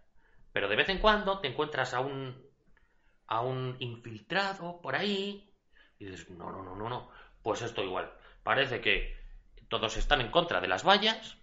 pero 0.53 0.67
de 0.69 0.77
vez 0.77 0.89
en 0.89 0.99
cuando 0.99 1.39
te 1.41 1.49
encuentras 1.49 1.93
a 1.93 2.01
un 2.01 2.43
a 3.27 3.41
un 3.43 3.77
infiltrado 3.81 4.81
por 4.81 4.95
ahí 4.97 5.51
y 5.99 6.07
dices, 6.07 6.31
no, 6.31 6.51
no, 6.51 6.63
no, 6.63 6.75
no, 6.75 6.89
no, 6.89 7.11
pues 7.43 7.61
esto 7.63 7.83
igual. 7.83 8.11
Parece 8.43 8.81
que 8.81 9.15
todos 9.69 9.97
están 9.97 10.21
en 10.23 10.31
contra 10.31 10.61
de 10.61 10.69
las 10.69 10.85
vallas, 10.87 11.37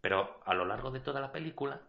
pero 0.00 0.40
a 0.44 0.54
lo 0.54 0.64
largo 0.64 0.90
de 0.90 1.00
toda 1.00 1.20
la 1.20 1.32
película 1.32 1.80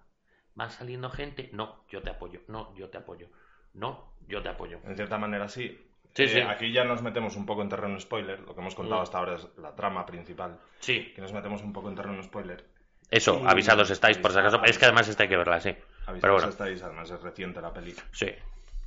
van 0.56 0.70
saliendo 0.72 1.10
gente, 1.10 1.50
no, 1.54 1.86
yo 1.90 2.02
te 2.02 2.10
apoyo, 2.10 2.42
no, 2.48 2.74
yo 2.76 2.90
te 2.90 2.98
apoyo, 2.98 3.30
no, 3.74 4.14
yo 4.28 4.42
te 4.42 4.50
apoyo. 4.50 4.80
En 4.84 4.96
cierta 4.96 5.18
manera 5.18 5.48
sí. 5.48 5.84
Sí, 6.14 6.24
Eh, 6.24 6.28
sí. 6.28 6.40
Aquí 6.42 6.72
ya 6.72 6.84
nos 6.84 7.02
metemos 7.04 7.36
un 7.36 7.46
poco 7.46 7.62
en 7.62 7.70
terreno 7.70 8.00
spoiler. 8.00 8.40
Lo 8.40 8.56
que 8.56 8.62
hemos 8.62 8.74
contado 8.74 9.02
Mm. 9.02 9.04
hasta 9.04 9.18
ahora 9.20 9.36
es 9.36 9.48
la 9.58 9.76
trama 9.76 10.04
principal. 10.06 10.60
Sí, 10.80 11.10
Aquí 11.12 11.22
nos 11.22 11.32
metemos 11.34 11.62
un 11.62 11.74
poco 11.74 11.90
en 11.90 11.96
terreno 11.96 12.22
spoiler. 12.24 12.66
Eso, 13.12 13.42
Y- 13.44 13.48
avisados 13.48 13.90
estáis 13.90 14.18
por 14.18 14.32
si 14.32 14.40
acaso. 14.40 14.56
avisados. 14.58 14.70
Es 14.72 14.78
que 14.80 14.86
además 14.86 15.08
esta 15.08 15.24
hay 15.24 15.30
que 15.30 15.38
verla, 15.38 15.60
sí. 15.60 15.70
Avisaos 16.06 16.22
Pero 16.22 16.34
bueno. 16.34 16.50
estáis, 16.50 16.82
además 16.84 17.10
es 17.12 17.22
reciente 17.22 17.62
la 17.62 17.74
peli. 17.74 17.96
Sí. 18.12 18.28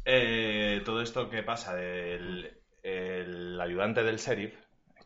Eh, 0.04 0.82
todo 0.84 1.02
esto 1.02 1.28
que 1.28 1.42
pasa 1.42 1.74
del 1.74 2.56
el 2.82 3.60
ayudante 3.60 4.02
del 4.02 4.16
sheriff, 4.16 4.54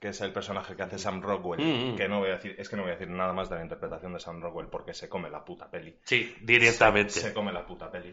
que 0.01 0.09
es 0.09 0.21
el 0.21 0.33
personaje 0.33 0.77
que 0.77 0.83
hace 0.85 0.99
Sam 0.99 1.21
Rockwell, 1.21 1.61
Mm, 1.61 1.93
mm. 1.93 1.97
que 1.97 2.09
no 2.09 2.21
voy 2.21 2.29
a 2.31 2.35
decir, 2.35 2.55
es 2.59 2.69
que 2.69 2.77
no 2.77 2.83
voy 2.83 2.93
a 2.93 2.95
decir 2.95 3.09
nada 3.11 3.33
más 3.33 3.49
de 3.51 3.57
la 3.57 3.63
interpretación 3.63 4.13
de 4.13 4.21
Sam 4.21 4.41
Rockwell 4.41 4.69
porque 4.69 4.95
se 4.95 5.09
come 5.09 5.29
la 5.31 5.45
puta 5.45 5.69
peli. 5.71 5.99
Sí, 6.05 6.37
directamente. 6.41 7.11
Se, 7.13 7.21
se 7.21 7.35
come 7.35 7.53
la 7.53 7.67
puta 7.67 7.91
peli. 7.91 8.13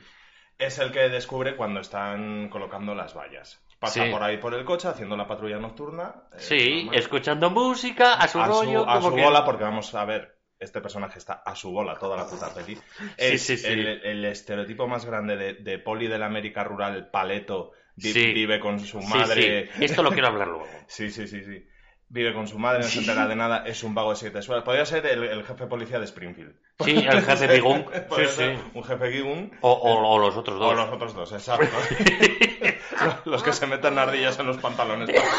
Es 0.57 0.79
el 0.79 0.91
que 0.91 1.09
descubre 1.09 1.55
cuando 1.55 1.79
están 1.81 2.49
colocando 2.49 2.95
las 2.95 3.15
vallas. 3.15 3.63
Pasa 3.79 4.05
Sí. 4.05 4.11
por 4.11 4.21
ahí 4.23 4.37
por 4.37 4.53
el 4.53 4.63
coche 4.63 4.87
haciendo 4.87 5.15
la 5.17 5.27
patrulla 5.27 5.57
nocturna. 5.57 6.23
eh, 6.33 6.39
Sí, 6.39 6.89
escuchando 6.93 7.49
música, 7.49 8.13
a 8.15 8.27
su 8.27 8.39
a 8.39 8.47
rollo, 8.47 8.83
su, 8.83 8.89
a 8.89 8.95
como 8.95 9.09
su 9.09 9.15
que- 9.15 9.23
bola, 9.23 9.43
porque 9.45 9.63
vamos 9.63 9.93
a 9.95 10.05
ver, 10.05 10.37
este 10.61 10.79
personaje 10.81 11.17
está 11.19 11.33
a 11.45 11.55
su 11.55 11.71
bola 11.71 11.95
toda 11.97 12.15
la 12.17 12.25
puta 12.27 12.53
peli. 12.53 12.77
Es 13.17 13.41
sí, 13.41 13.57
sí. 13.57 13.67
El, 13.67 13.87
el 14.05 14.25
estereotipo 14.25 14.87
más 14.87 15.05
grande 15.05 15.35
de, 15.35 15.53
de 15.55 15.79
poli 15.79 16.07
de 16.07 16.19
la 16.19 16.27
América 16.27 16.63
rural, 16.63 17.09
paleto, 17.09 17.71
vi- 17.95 18.13
Sí. 18.13 18.31
vive 18.33 18.59
con 18.59 18.79
su 18.79 19.01
Sí, 19.01 19.07
madre. 19.07 19.69
sí. 19.73 19.83
Esto 19.85 20.03
lo 20.03 20.11
quiero 20.11 20.27
hablar 20.27 20.47
luego. 20.47 20.67
Sí, 20.87 21.09
sí, 21.11 21.27
sí, 21.27 21.43
sí. 21.43 21.67
Vive 22.13 22.33
con 22.33 22.45
su 22.45 22.59
madre, 22.59 22.79
no 22.79 22.89
se 22.89 22.99
entera 22.99 23.25
de 23.25 23.37
nada, 23.37 23.63
es 23.65 23.83
un 23.85 23.95
vago 23.95 24.09
de 24.09 24.17
siete 24.17 24.41
suelas. 24.41 24.65
Podría 24.65 24.85
ser 24.85 25.05
el, 25.05 25.23
el 25.23 25.45
jefe 25.45 25.65
policía 25.67 25.97
de 25.97 26.03
Springfield. 26.05 26.53
Sí, 26.83 26.91
el 26.91 27.21
jefe. 27.21 27.47
Sí, 27.47 27.61
sí. 28.27 28.31
ser 28.35 28.57
Un 28.73 28.83
jefe 28.83 29.11
Gigún. 29.13 29.57
O, 29.61 29.71
o- 29.71 30.15
o 30.15 30.19
los 30.19 30.35
otros 30.35 30.57
O 30.57 30.59
dos. 30.59 30.75
los 30.75 30.89
otros 30.89 31.13
dos, 31.13 31.31
exacto. 31.31 31.65
los 33.25 33.41
que 33.43 33.53
se 33.53 33.65
meten 33.67 33.97
ardillas 33.97 34.37
en 34.39 34.47
los 34.47 34.57
pantalones 34.57 35.09
para 35.09 35.21
no 35.25 35.31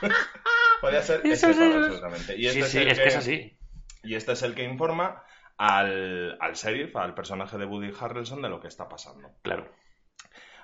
bailar. 0.00 0.18
Podría 0.80 1.02
ser 1.02 1.20
ese 1.24 1.46
absolutamente. 1.46 2.34
Y 2.36 2.48
sí, 2.50 2.58
este 2.60 2.64
sí, 2.64 2.78
el 2.78 2.88
es 2.88 2.98
que 3.00 3.08
es 3.08 3.16
así. 3.16 3.53
Y 4.04 4.14
este 4.14 4.32
es 4.32 4.42
el 4.42 4.54
que 4.54 4.64
informa 4.64 5.22
al, 5.56 6.36
al 6.40 6.52
sheriff, 6.54 6.94
al 6.96 7.14
personaje 7.14 7.58
de 7.58 7.64
Woody 7.66 7.92
Harrelson, 7.98 8.42
de 8.42 8.48
lo 8.48 8.60
que 8.60 8.68
está 8.68 8.88
pasando. 8.88 9.30
Claro. 9.42 9.68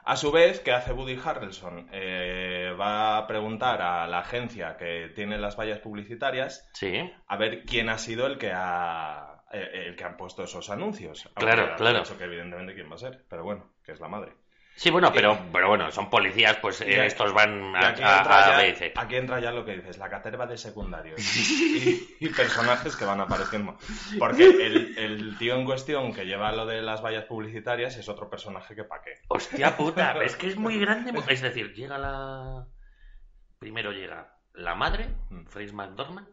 A 0.04 0.16
su 0.16 0.32
vez, 0.32 0.61
¿qué 0.61 0.73
hace 0.73 0.92
Woody 0.92 1.20
Harrelson? 1.23 1.88
Eh, 1.92 2.75
va 2.80 3.18
a 3.18 3.26
preguntar 3.26 3.82
a 3.82 4.06
la 4.06 4.20
agencia 4.20 4.76
que 4.76 5.12
tiene 5.14 5.38
las 5.38 5.56
vallas 5.59 5.78
publicitarias 5.78 6.68
Sí. 6.73 6.99
a 7.26 7.37
ver 7.37 7.64
quién 7.64 7.88
ha 7.90 7.99
sido 7.99 8.26
el 8.26 8.38
que 8.38 8.50
ha, 8.52 9.42
eh, 9.52 9.85
el 9.88 9.97
que 9.97 10.04
han 10.04 10.16
puesto 10.16 10.42
esos 10.42 10.70
anuncios. 10.70 11.28
Claro, 11.35 11.76
claro. 11.76 11.99
dicho 12.00 12.16
que 12.16 12.25
evidentemente 12.25 12.75
quién 12.75 12.90
va 12.90 12.94
a 12.94 12.99
ser, 12.99 13.25
pero 13.28 13.44
bueno, 13.44 13.70
que 13.85 13.92
es 13.92 14.00
la 14.00 14.09
madre. 14.09 14.32
Sí, 14.81 14.89
bueno, 14.89 15.13
pero, 15.13 15.39
pero 15.53 15.69
bueno, 15.69 15.91
son 15.93 16.09
policías, 16.09 16.57
pues 16.57 16.81
eh, 16.81 17.05
estos 17.05 17.35
van 17.35 17.77
a, 17.77 17.89
aquí, 17.89 18.03
a- 18.03 18.17
entra 18.17 18.39
a 18.39 18.73
ya, 18.73 18.93
aquí 19.03 19.17
entra 19.17 19.39
ya 19.39 19.53
lo 19.53 19.63
que 19.63 19.77
dices, 19.77 19.99
la 19.99 20.09
caterva 20.09 20.47
de 20.47 20.57
secundarios 20.57 21.21
y, 21.37 22.17
y 22.19 22.29
personajes 22.31 22.97
que 22.97 23.05
van 23.05 23.21
apareciendo. 23.21 23.77
Porque 24.19 24.45
el, 24.45 24.97
el 24.97 25.37
tío 25.37 25.57
en 25.57 25.67
cuestión 25.67 26.15
que 26.15 26.25
lleva 26.25 26.51
lo 26.53 26.65
de 26.65 26.81
las 26.81 27.03
vallas 27.05 27.25
publicitarias 27.27 27.95
es 27.99 28.09
otro 28.09 28.31
personaje 28.31 28.75
que 28.75 28.85
pa' 28.85 29.03
qué. 29.03 29.21
Hostia 29.29 29.77
puta, 29.77 30.15
es 30.25 30.35
que 30.37 30.47
es 30.49 30.57
muy 30.57 30.79
grande. 30.81 31.13
Es 31.29 31.43
decir, 31.43 31.75
llega 31.75 31.99
la. 31.99 32.67
Primero 33.59 33.93
llega 33.93 34.35
la 34.55 34.75
madre, 34.75 35.09
Mm. 35.29 35.45
Frace 35.45 35.75
McDormand, 35.75 36.27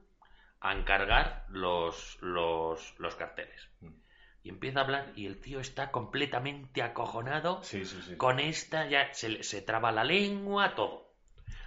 a 0.61 0.71
encargar 0.71 1.45
los, 1.49 2.17
los, 2.21 2.95
los 2.97 3.15
carteles. 3.15 3.69
Y 4.43 4.49
empieza 4.49 4.79
a 4.79 4.83
hablar 4.83 5.11
y 5.15 5.25
el 5.25 5.41
tío 5.41 5.59
está 5.59 5.91
completamente 5.91 6.81
acojonado 6.81 7.61
Sí, 7.63 7.83
sí, 7.85 8.01
sí. 8.01 8.15
con 8.15 8.39
esta, 8.39 8.87
ya 8.87 9.13
se, 9.13 9.43
se 9.43 9.61
traba 9.61 9.91
la 9.91 10.03
lengua, 10.03 10.73
todo. 10.75 11.11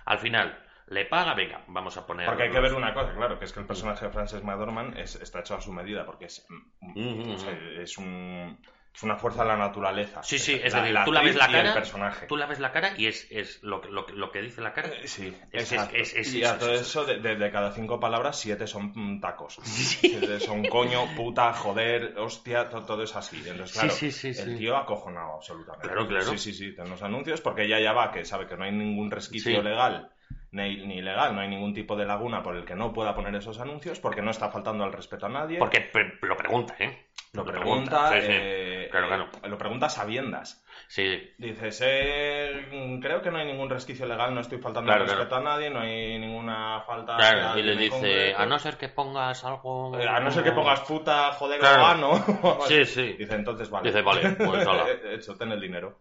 Al 0.07 0.19
final, 0.19 0.59
le 0.91 1.05
paga, 1.05 1.35
venga, 1.35 1.63
vamos 1.69 1.97
a 1.97 2.05
poner. 2.05 2.27
Porque 2.27 2.45
hay 2.45 2.51
que 2.51 2.61
ver 2.61 2.75
una 2.75 2.93
cosa, 2.93 3.15
claro, 3.15 3.39
que 3.39 3.45
es 3.45 3.53
que 3.53 3.61
el 3.61 3.67
personaje 3.67 4.07
de 4.07 4.11
Frances 4.11 4.43
McDormand 4.43 4.99
es, 4.99 5.15
está 5.15 5.41
hecho 5.41 5.55
a 5.55 5.61
su 5.61 5.73
medida, 5.73 6.05
porque 6.05 6.25
es, 6.25 6.47
mm. 6.81 7.31
es, 7.79 7.97
un, 7.97 8.59
es 8.93 9.03
una 9.05 9.17
fuerza 9.17 9.43
de 9.43 9.49
la 9.49 9.57
naturaleza. 9.57 10.23
Sí, 10.23 10.39
sí, 10.39 10.55
es 10.63 10.75
decir, 10.75 10.97
tú 11.05 11.13
la 11.13 11.21
ves 11.23 11.37
actriz 11.37 11.37
la 11.37 11.47
el 11.47 11.53
cara, 11.65 11.75
personaje. 11.75 12.27
tú 12.27 12.37
la 12.37 12.47
ves 12.47 12.59
la 12.59 12.73
cara 12.73 12.93
y 12.99 13.07
es, 13.07 13.27
es 13.31 13.63
lo, 13.63 13.81
que- 13.81 13.89
lo, 13.89 14.05
que- 14.05 14.13
lo 14.15 14.31
que 14.33 14.43
dice 14.43 14.61
la 14.61 14.73
cara. 14.73 14.89
Eh, 14.89 15.07
Sí, 15.07 15.35
Es 15.53 15.73
es- 15.73 16.15
es- 16.17 16.35
y 16.35 16.45
a 16.45 16.59
todo 16.59 16.73
es- 16.75 16.83
eso, 16.83 17.05
de, 17.05 17.21
de- 17.21 17.37
de 17.37 17.51
cada 17.53 17.73
cinco 17.73 18.01
palabras, 18.01 18.39
siete 18.39 18.67
son 18.67 18.93
mm, 18.95 19.21
tacos. 19.21 19.59
Siete 19.63 20.41
son 20.41 20.65
coño, 20.65 21.05
puta, 21.17 21.53
joder, 21.53 22.15
hostia, 22.19 22.69
to- 22.69 22.85
todo, 22.85 23.03
es 23.05 23.15
así. 23.15 23.37
Entonces, 23.47 23.71
Sí, 23.71 23.79
claro, 23.79 23.95
sí, 23.95 24.11
sí, 24.11 24.29
el 24.29 24.35
sí. 24.35 24.55
tío 24.57 24.77
acojonado 24.77 25.35
absolutamente. 25.37 25.87
Claro, 25.87 26.09
claro. 26.09 26.25
Sí, 26.33 26.39
sí, 26.39 26.53
sí, 26.53 26.75
en 26.77 26.91
los 26.91 27.03
anuncios, 27.03 27.41
porque 27.41 27.63
ella 27.65 27.79
ya 27.79 27.93
va, 27.93 28.11
que 28.11 28.25
sabe 28.25 28.47
que 28.47 28.57
no 28.57 28.65
hay 28.65 28.73
ningún 28.73 29.11
resquicio 29.11 29.57
Sí. 29.59 29.63
legal 29.63 30.11
ni, 30.53 30.85
ni 30.85 31.01
legal, 31.01 31.33
no 31.33 31.43
hay 31.43 31.49
ningún 31.49 31.73
tipo 31.75 31.95
de 31.95 32.05
laguna 32.05 32.43
por 32.43 32.57
el 32.57 32.65
que 32.65 32.75
no 32.75 32.93
pueda 32.93 33.15
poner 33.15 33.33
esos 33.37 33.61
anuncios, 33.61 34.01
porque 34.01 34.21
no 34.21 34.33
está 34.33 34.51
faltando 34.51 34.83
al 34.83 34.93
respeto 34.93 35.27
a 35.27 35.29
nadie. 35.29 35.59
Porque 35.61 35.81
pre- 35.81 36.15
lo 36.23 36.37
pregunta, 36.37 36.75
¿eh? 36.81 37.07
Lo 37.33 37.45
pregunta, 37.45 38.11
sí. 38.13 38.19
eh, 38.29 38.89
Claro, 38.91 39.29
eh, 39.43 39.49
lo 39.49 39.57
pregunta 39.57 39.87
a 39.87 39.91
sabiendas. 39.91 40.65
Sí, 40.89 41.31
Dices, 41.39 41.81
eh, 41.87 42.99
creo 43.01 43.23
que 43.23 43.31
no 43.31 43.39
hay 43.39 43.47
ningún 43.47 43.71
resquicio 43.71 44.05
legal, 44.07 44.35
no 44.35 44.41
estoy 44.41 44.59
faltando 44.59 44.89
Claro, 44.91 45.05
respeto 45.07 45.37
a 45.37 45.41
nadie, 45.41 45.71
no 45.71 45.79
hay 45.81 46.19
ninguna 46.19 46.81
falta. 46.83 47.17
claro, 47.17 47.57
y 47.59 47.63
le 47.63 47.77
dice, 47.77 47.91
concreto. 47.91 48.39
a 48.39 48.47
no 48.47 48.59
ser 48.59 48.77
que 48.77 48.89
pongas 48.89 49.45
algo... 49.45 49.97
Eh, 49.97 50.09
a 50.09 50.19
no 50.19 50.31
ser 50.33 50.43
que 50.43 50.51
pongas 50.53 50.81
puta, 50.81 51.31
joder, 51.35 51.61
Claro. 51.61 52.11
o. 52.43 52.67
Sí, 52.67 52.85
sí. 52.85 53.13
Dice, 53.13 53.35
entonces 53.37 53.71
vale. 53.71 53.89
Dice, 53.91 54.03
vale, 54.03 54.31
pues 54.31 54.67
hala. 54.67 54.87
Hecho, 55.13 55.37
ten 55.37 55.53
el 55.53 55.61
dinero. 55.61 56.01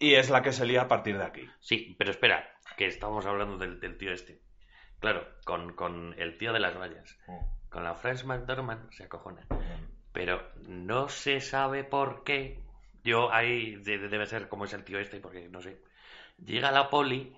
Y 0.00 0.14
es 0.14 0.28
la 0.30 0.42
que 0.42 0.52
se 0.52 0.66
lía 0.66 0.82
a 0.82 0.88
partir 0.88 1.16
de 1.16 1.24
aquí. 1.24 1.48
Sí, 1.60 1.94
pero 1.96 2.10
espera, 2.10 2.44
que 2.76 2.86
estamos 2.86 3.24
hablando 3.24 3.56
del, 3.58 3.78
del 3.78 3.96
tío 3.96 4.12
este. 4.12 4.40
Claro, 4.98 5.24
con, 5.44 5.74
con 5.74 6.14
el 6.18 6.36
tío 6.38 6.52
de 6.52 6.58
las 6.60 6.76
vallas. 6.76 7.16
Con 7.70 7.84
la 7.84 7.94
Frances 7.94 8.26
McDormand 8.26 8.90
se 8.90 9.04
acojona. 9.04 9.46
Pero 10.16 10.50
no 10.66 11.10
se 11.10 11.42
sabe 11.42 11.84
por 11.84 12.24
qué. 12.24 12.58
Yo 13.04 13.30
ahí 13.30 13.76
de- 13.76 13.98
de- 13.98 14.08
debe 14.08 14.24
ser 14.24 14.48
como 14.48 14.64
es 14.64 14.72
el 14.72 14.82
tío 14.82 14.98
este, 14.98 15.20
porque 15.20 15.46
no 15.50 15.60
sé. 15.60 15.82
Llega 16.42 16.70
la 16.72 16.88
poli 16.88 17.36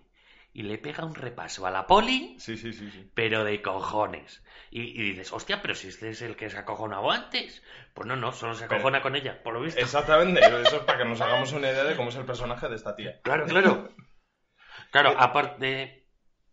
y 0.53 0.63
le 0.63 0.79
pega 0.79 1.05
un 1.05 1.17
repaso 1.17 1.67
a 1.67 1.73
la 1.73 1.89
poli, 1.89 2.37
Sí, 2.39 2.57
sí, 2.57 2.73
sí, 2.73 2.89
sí. 2.89 3.11
pero 3.15 3.43
de 3.43 3.61
cojones. 3.63 4.45
Y, 4.71 4.83
y 4.83 5.11
dices, 5.11 5.33
hostia, 5.33 5.61
pero 5.61 5.75
si 5.75 5.89
este 5.89 6.11
es 6.11 6.23
el 6.23 6.37
que 6.37 6.51
se 6.51 6.59
acojonaba 6.59 7.17
antes. 7.17 7.65
Pues 7.95 8.07
no, 8.07 8.15
no, 8.15 8.31
solo 8.31 8.55
se 8.55 8.67
Pero- 8.69 8.77
acojona 8.77 9.03
con 9.03 9.17
ella, 9.17 9.43
por 9.43 9.55
lo 9.55 9.61
visto. 9.61 9.81
Exactamente, 9.81 10.39
eso 10.41 10.77
es 10.77 10.83
para 10.85 10.99
que 10.99 11.05
nos 11.05 11.21
hagamos 11.21 11.53
una 11.53 11.73
idea 11.73 11.83
de 11.83 11.97
cómo 11.97 12.11
es 12.11 12.17
el 12.17 12.27
personaje 12.27 12.69
de 12.69 12.77
esta 12.77 12.95
tía. 12.95 13.21
Claro, 13.23 13.45
claro. 13.47 13.89
Claro, 14.93 15.17
aparte. 15.19 16.07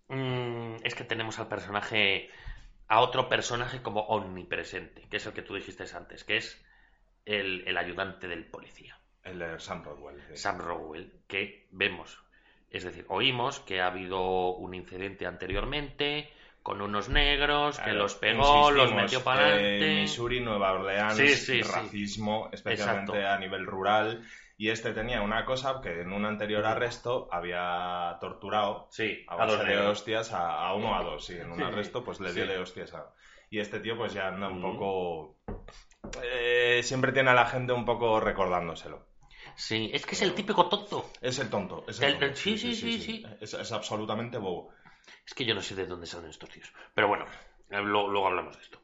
mm, 0.08 0.78
es 0.84 0.96
que 0.96 1.04
tenemos 1.04 1.38
al 1.38 1.48
personaje. 1.48 2.30
A 2.88 3.02
otro 3.02 3.30
personaje 3.30 3.82
como 3.82 4.02
omnipresente, 4.02 5.08
que 5.10 5.18
es 5.18 5.26
el 5.26 5.34
que 5.34 5.42
tú 5.42 5.56
dijiste 5.56 5.86
antes, 5.96 6.24
que 6.24 6.38
es 6.38 6.64
el, 7.26 7.64
el 7.68 7.78
ayudante 7.78 8.28
del 8.28 8.46
policía, 8.46 9.00
El 9.24 9.40
de 9.40 9.60
Sam 9.60 9.84
Rockwell. 9.84 10.22
sí. 10.30 10.38
Sam 10.38 10.60
Rowell, 10.60 11.12
que 11.28 11.68
vemos. 11.72 12.22
Es 12.70 12.84
decir, 12.84 13.06
oímos 13.10 13.60
que 13.62 13.82
ha 13.82 13.88
habido 13.88 14.50
un 14.56 14.74
incidente 14.76 15.26
anteriormente 15.26 16.30
con 16.62 16.82
unos 16.82 17.10
negros, 17.10 17.80
que 17.80 17.92
los 17.94 18.16
pegó, 18.16 18.72
los 18.72 18.92
metió 18.94 19.24
para 19.24 19.50
eh, 19.50 19.52
adelante. 19.54 20.02
Missouri, 20.02 20.40
Nueva 20.40 20.74
Orleans, 20.74 21.16
Sí, 21.16 21.28
sí, 21.30 21.36
sí. 21.36 21.62
racismo, 21.62 22.50
especialmente 22.52 23.14
Exacto. 23.14 23.36
a 23.36 23.40
nivel 23.40 23.66
rural. 23.68 24.24
Y 24.58 24.70
este 24.70 24.94
tenía 24.94 25.22
una 25.22 25.44
cosa 25.46 25.82
que 25.82 26.02
en 26.02 26.14
un 26.14 26.24
anterior 26.26 26.66
arresto 26.66 27.28
había 27.32 28.18
torturado 28.22 28.88
Sí, 28.90 29.26
a 29.28 29.44
a 29.44 29.46
dos 29.46 29.66
de 29.66 29.78
hostias 29.80 30.32
a, 30.32 30.68
a 30.68 30.74
uno 30.76 30.92
o 30.92 30.96
a 30.96 31.04
dos, 31.04 31.26
sí, 31.26 31.34
en 31.38 31.52
un 31.52 31.58
Sí, 31.58 31.64
arresto 31.64 32.04
pues 32.04 32.20
le 32.22 32.32
dio 32.34 32.48
de 32.48 32.58
hostias 32.60 32.94
a... 32.94 33.14
Y 33.50 33.60
este 33.60 33.80
tío 33.82 33.98
pues 33.98 34.14
ya 34.14 34.28
anda 34.30 34.48
un 34.48 34.62
poco... 34.62 35.36
eh, 36.24 36.82
siempre 36.84 37.12
tiene 37.12 37.32
a 37.32 37.34
la 37.34 37.46
gente 37.46 37.74
un 37.74 37.86
poco 37.86 38.20
recordándoselo. 38.20 39.06
Sí, 39.56 39.90
es 39.94 40.06
que 40.06 40.16
es 40.16 40.22
el 40.22 40.34
típico 40.34 40.68
tonto. 40.68 41.10
Es 41.22 41.38
el 41.40 41.50
tonto. 41.50 41.84
Es 41.88 42.02
el 42.02 42.18
tonto, 42.18 42.36
sí, 42.36 42.58
sí, 42.58 42.76
sí, 42.76 43.00
sí. 43.00 43.26
Es, 43.42 43.54
es 43.54 43.72
absolutamente 43.72 44.38
bobo. 44.38 44.72
Es 45.26 45.34
que 45.34 45.46
yo 45.46 45.54
no 45.54 45.62
sé 45.62 45.76
de 45.76 45.86
dónde 45.86 46.08
salen 46.08 46.30
estos 46.30 46.50
tíos. 46.50 46.74
Pero 46.94 47.08
bueno, 47.08 47.26
eh, 47.70 47.82
luego 47.82 48.28
hablamos 48.28 48.56
de 48.58 48.64
esto. 48.64 48.80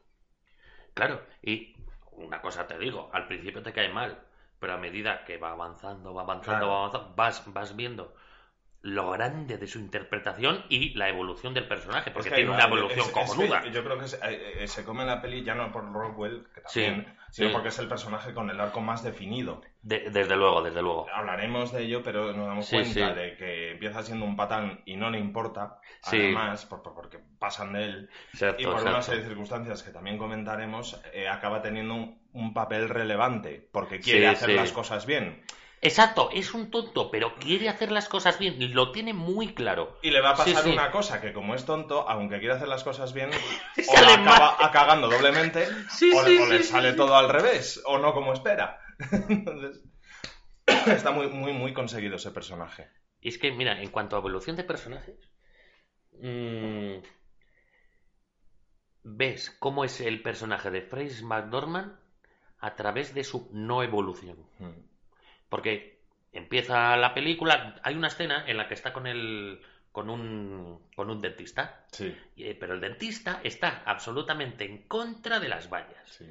Claro, 0.94 1.22
y 1.42 1.74
una 2.12 2.40
cosa 2.40 2.66
te 2.66 2.78
digo, 2.78 3.10
al 3.12 3.26
principio 3.26 3.62
te 3.62 3.72
cae 3.72 3.88
mal, 3.92 4.22
pero 4.62 4.74
a 4.74 4.78
medida 4.78 5.24
que 5.24 5.38
va 5.38 5.50
avanzando, 5.50 6.14
va 6.14 6.22
avanzando, 6.22 6.66
Claro. 6.66 6.68
va 6.70 6.78
avanzando, 6.86 7.14
vas, 7.16 7.42
vas 7.52 7.74
viendo 7.74 8.14
lo 8.82 9.10
grande 9.10 9.58
de 9.58 9.66
su 9.66 9.80
interpretación 9.80 10.64
y 10.68 10.94
la 10.94 11.08
evolución 11.08 11.52
del 11.52 11.66
personaje, 11.66 12.12
porque 12.12 12.28
Es 12.28 12.32
que 12.34 12.40
tiene 12.42 12.52
una 12.54 12.64
evolución 12.64 13.06
es- 13.06 13.12
cojonuda. 13.12 13.64
yo 13.66 13.82
creo 13.84 13.98
que 13.98 14.06
se, 14.06 14.16
eh, 14.18 14.62
eh, 14.62 14.68
se 14.68 14.84
come 14.84 15.04
la 15.04 15.20
peli 15.20 15.42
ya 15.42 15.56
no 15.56 15.72
por 15.72 15.92
Rockwell, 15.92 16.46
que 16.54 16.62
Sí, 16.66 16.84
sino 17.30 17.48
sí. 17.48 17.52
porque 17.52 17.68
es 17.70 17.78
el 17.80 17.88
personaje 17.88 18.32
con 18.34 18.50
el 18.50 18.60
arco 18.60 18.80
más 18.80 19.02
definido. 19.02 19.60
De- 19.82 20.10
desde 20.10 20.36
luego, 20.36 20.62
desde 20.62 20.80
luego. 20.80 21.08
Hablaremos 21.12 21.72
de 21.72 21.82
ello, 21.82 22.02
pero 22.04 22.32
nos 22.32 22.46
damos 22.46 22.66
Sí, 22.66 22.76
cuenta 22.76 23.08
sí. 23.14 23.14
de 23.20 23.36
que 23.36 23.70
empieza 23.72 24.02
siendo 24.04 24.24
un 24.24 24.36
patán 24.36 24.80
y 24.86 24.94
no 24.96 25.10
le 25.10 25.18
importa, 25.18 25.80
Sí. 26.02 26.16
además, 26.18 26.64
por- 26.66 26.82
por- 26.82 26.94
porque 26.94 27.18
pasan 27.40 27.72
de 27.72 27.84
él, 27.84 28.10
y 28.58 28.64
por 28.64 28.80
una 28.80 29.02
serie 29.02 29.22
de 29.22 29.28
circunstancias 29.28 29.82
que 29.82 29.90
también 29.90 30.18
comentaremos, 30.18 31.00
eh, 31.12 31.28
acaba 31.28 31.62
teniendo 31.62 31.94
un, 31.94 32.22
un 32.32 32.54
papel 32.54 32.88
relevante, 32.88 33.68
porque 33.72 33.98
quiere 33.98 34.28
hacer 34.28 34.50
las 34.50 34.70
cosas 34.70 35.04
bien. 35.04 35.42
Exacto, 35.84 36.30
es 36.32 36.54
un 36.54 36.70
tonto, 36.70 37.10
pero 37.10 37.34
quiere 37.34 37.68
hacer 37.68 37.90
las 37.90 38.08
cosas 38.08 38.38
bien, 38.38 38.54
y 38.62 38.68
lo 38.68 38.92
tiene 38.92 39.12
muy 39.12 39.52
claro. 39.52 39.98
Y 40.00 40.10
le 40.12 40.20
va 40.20 40.30
a 40.30 40.36
pasar 40.36 40.62
sí. 40.62 40.70
una 40.70 40.92
cosa, 40.92 41.20
que 41.20 41.32
como 41.32 41.56
es 41.56 41.64
tonto, 41.66 42.08
aunque 42.08 42.38
quiere 42.38 42.54
hacer 42.54 42.68
las 42.68 42.84
cosas 42.84 43.12
bien, 43.12 43.30
o 43.88 44.00
la 44.00 44.14
acaba 44.14 44.70
cagando 44.70 45.08
doblemente, 45.08 45.66
Sí, 45.90 46.12
o, 46.14 46.22
le, 46.22 46.40
o 46.40 46.46
le 46.46 46.62
sale 46.62 46.92
todo 46.92 47.16
al 47.16 47.28
revés, 47.28 47.82
o 47.84 47.98
no 47.98 48.14
como 48.14 48.32
espera. 48.32 48.78
Entonces, 49.28 49.82
está 50.86 51.10
muy, 51.12 51.28
muy, 51.28 51.52
muy 51.52 51.72
conseguido 51.72 52.16
ese 52.16 52.30
personaje. 52.30 52.88
Y 53.20 53.28
es 53.28 53.38
que, 53.38 53.52
mira, 53.52 53.80
en 53.80 53.90
cuanto 53.90 54.16
a 54.16 54.18
evolución 54.18 54.56
de 54.56 54.64
personajes, 54.64 55.16
mm, 56.20 56.96
ves 59.04 59.50
cómo 59.58 59.84
es 59.84 60.00
el 60.00 60.22
personaje 60.22 60.70
de 60.70 60.82
Frances 60.82 61.22
McDormand 61.22 61.98
a 62.58 62.74
través 62.74 63.14
de 63.14 63.24
su 63.24 63.48
no 63.52 63.82
evolución. 63.82 64.38
Mm. 64.58 64.70
Porque 65.48 66.02
empieza 66.32 66.96
la 66.96 67.14
película, 67.14 67.80
hay 67.82 67.94
una 67.94 68.08
escena 68.08 68.44
en 68.46 68.56
la 68.56 68.68
que 68.68 68.74
está 68.74 68.92
con 68.92 69.06
el 69.06 69.60
con 69.90 70.08
un 70.08 70.88
con 70.96 71.10
un 71.10 71.20
dentista, 71.20 71.84
Sí, 71.92 72.16
eh, 72.36 72.56
pero 72.58 72.72
el 72.74 72.80
dentista 72.80 73.40
está 73.44 73.82
absolutamente 73.84 74.64
en 74.64 74.86
contra 74.88 75.38
de 75.38 75.48
las 75.48 75.68
vallas 75.68 76.08
sí. 76.08 76.24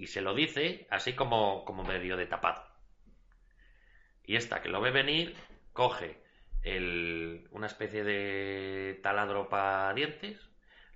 Y 0.00 0.06
se 0.06 0.22
lo 0.22 0.32
dice 0.32 0.86
así 0.88 1.12
como, 1.12 1.66
como 1.66 1.84
medio 1.84 2.16
de 2.16 2.24
tapado. 2.24 2.64
Y 4.24 4.36
esta 4.36 4.62
que 4.62 4.70
lo 4.70 4.80
ve 4.80 4.90
venir, 4.90 5.36
coge 5.74 6.22
el, 6.62 7.46
una 7.50 7.66
especie 7.66 8.02
de 8.02 8.98
taladro 9.02 9.50
para 9.50 9.92
dientes, 9.92 10.40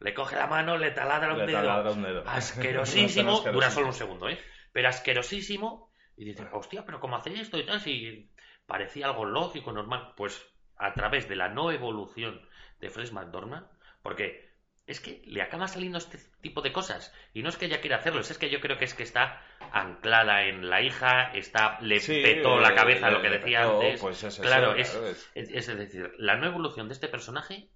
le 0.01 0.15
coge 0.15 0.37
la 0.37 0.47
mano, 0.47 0.79
le 0.79 0.91
taladra 0.91 1.35
un 1.35 1.41
Le 1.41 1.47
dedo. 1.47 1.61
taladra 1.61 1.91
un 1.91 2.03
dedo. 2.03 2.25
Asquerosísimo, 2.27 3.41
dura 3.53 3.71
solo 3.71 3.89
un 3.89 3.93
segundo, 3.93 4.27
¿eh? 4.31 4.41
Pero 4.73 4.89
asquerosísimo. 4.89 5.93
Y 6.17 6.25
dices, 6.25 6.47
hostia, 6.53 6.87
pero 6.87 6.99
¿cómo 6.99 7.17
hace 7.17 7.35
esto 7.35 7.59
y 7.59 7.67
tal? 7.67 7.81
Si 7.81 8.31
parecía 8.67 9.07
algo 9.07 9.27
lógico, 9.27 9.71
normal. 9.71 10.15
Pues 10.17 10.47
a 10.79 10.95
través 10.95 11.29
de 11.29 11.37
la 11.37 11.51
no 11.51 11.71
evolución 11.73 12.41
de 12.81 12.89
Fresh 12.89 13.13
McDormand, 13.13 13.67
porque 14.03 14.44
es 14.87 15.01
que 15.01 15.23
le 15.27 15.41
acaba 15.41 15.67
saliendo 15.67 15.99
este 15.99 16.19
tipo 16.43 16.61
de 16.61 16.73
cosas. 16.73 17.13
Y 17.33 17.43
no 17.43 17.49
es 17.49 17.57
que 17.57 17.67
ella 17.67 17.81
quiera 17.81 17.97
hacerlo, 17.97 18.21
es 18.21 18.37
que 18.37 18.51
yo 18.51 18.61
creo 18.61 18.77
que 18.79 18.85
es 18.85 18.95
que 18.95 19.03
está 19.03 19.43
anclada 19.73 20.45
en 20.47 20.69
la 20.69 20.83
hija, 20.83 21.33
está, 21.35 21.79
le 21.81 22.01
Sí, 22.01 22.21
petó 22.23 22.61
la 22.61 22.71
eh, 22.71 22.75
cabeza 22.75 23.09
le- 23.09 23.17
lo 23.17 23.23
que 23.23 23.31
decía 23.31 23.61
petó, 23.63 23.81
antes. 23.81 24.01
pues 24.01 24.23
es 24.23 24.39
claro, 24.41 24.75
es, 24.75 24.95
es- 25.35 25.77
decir, 25.77 26.13
la 26.19 26.37
no 26.37 26.47
evolución 26.47 26.89
de 26.89 26.95
este 26.95 27.09
personaje 27.09 27.71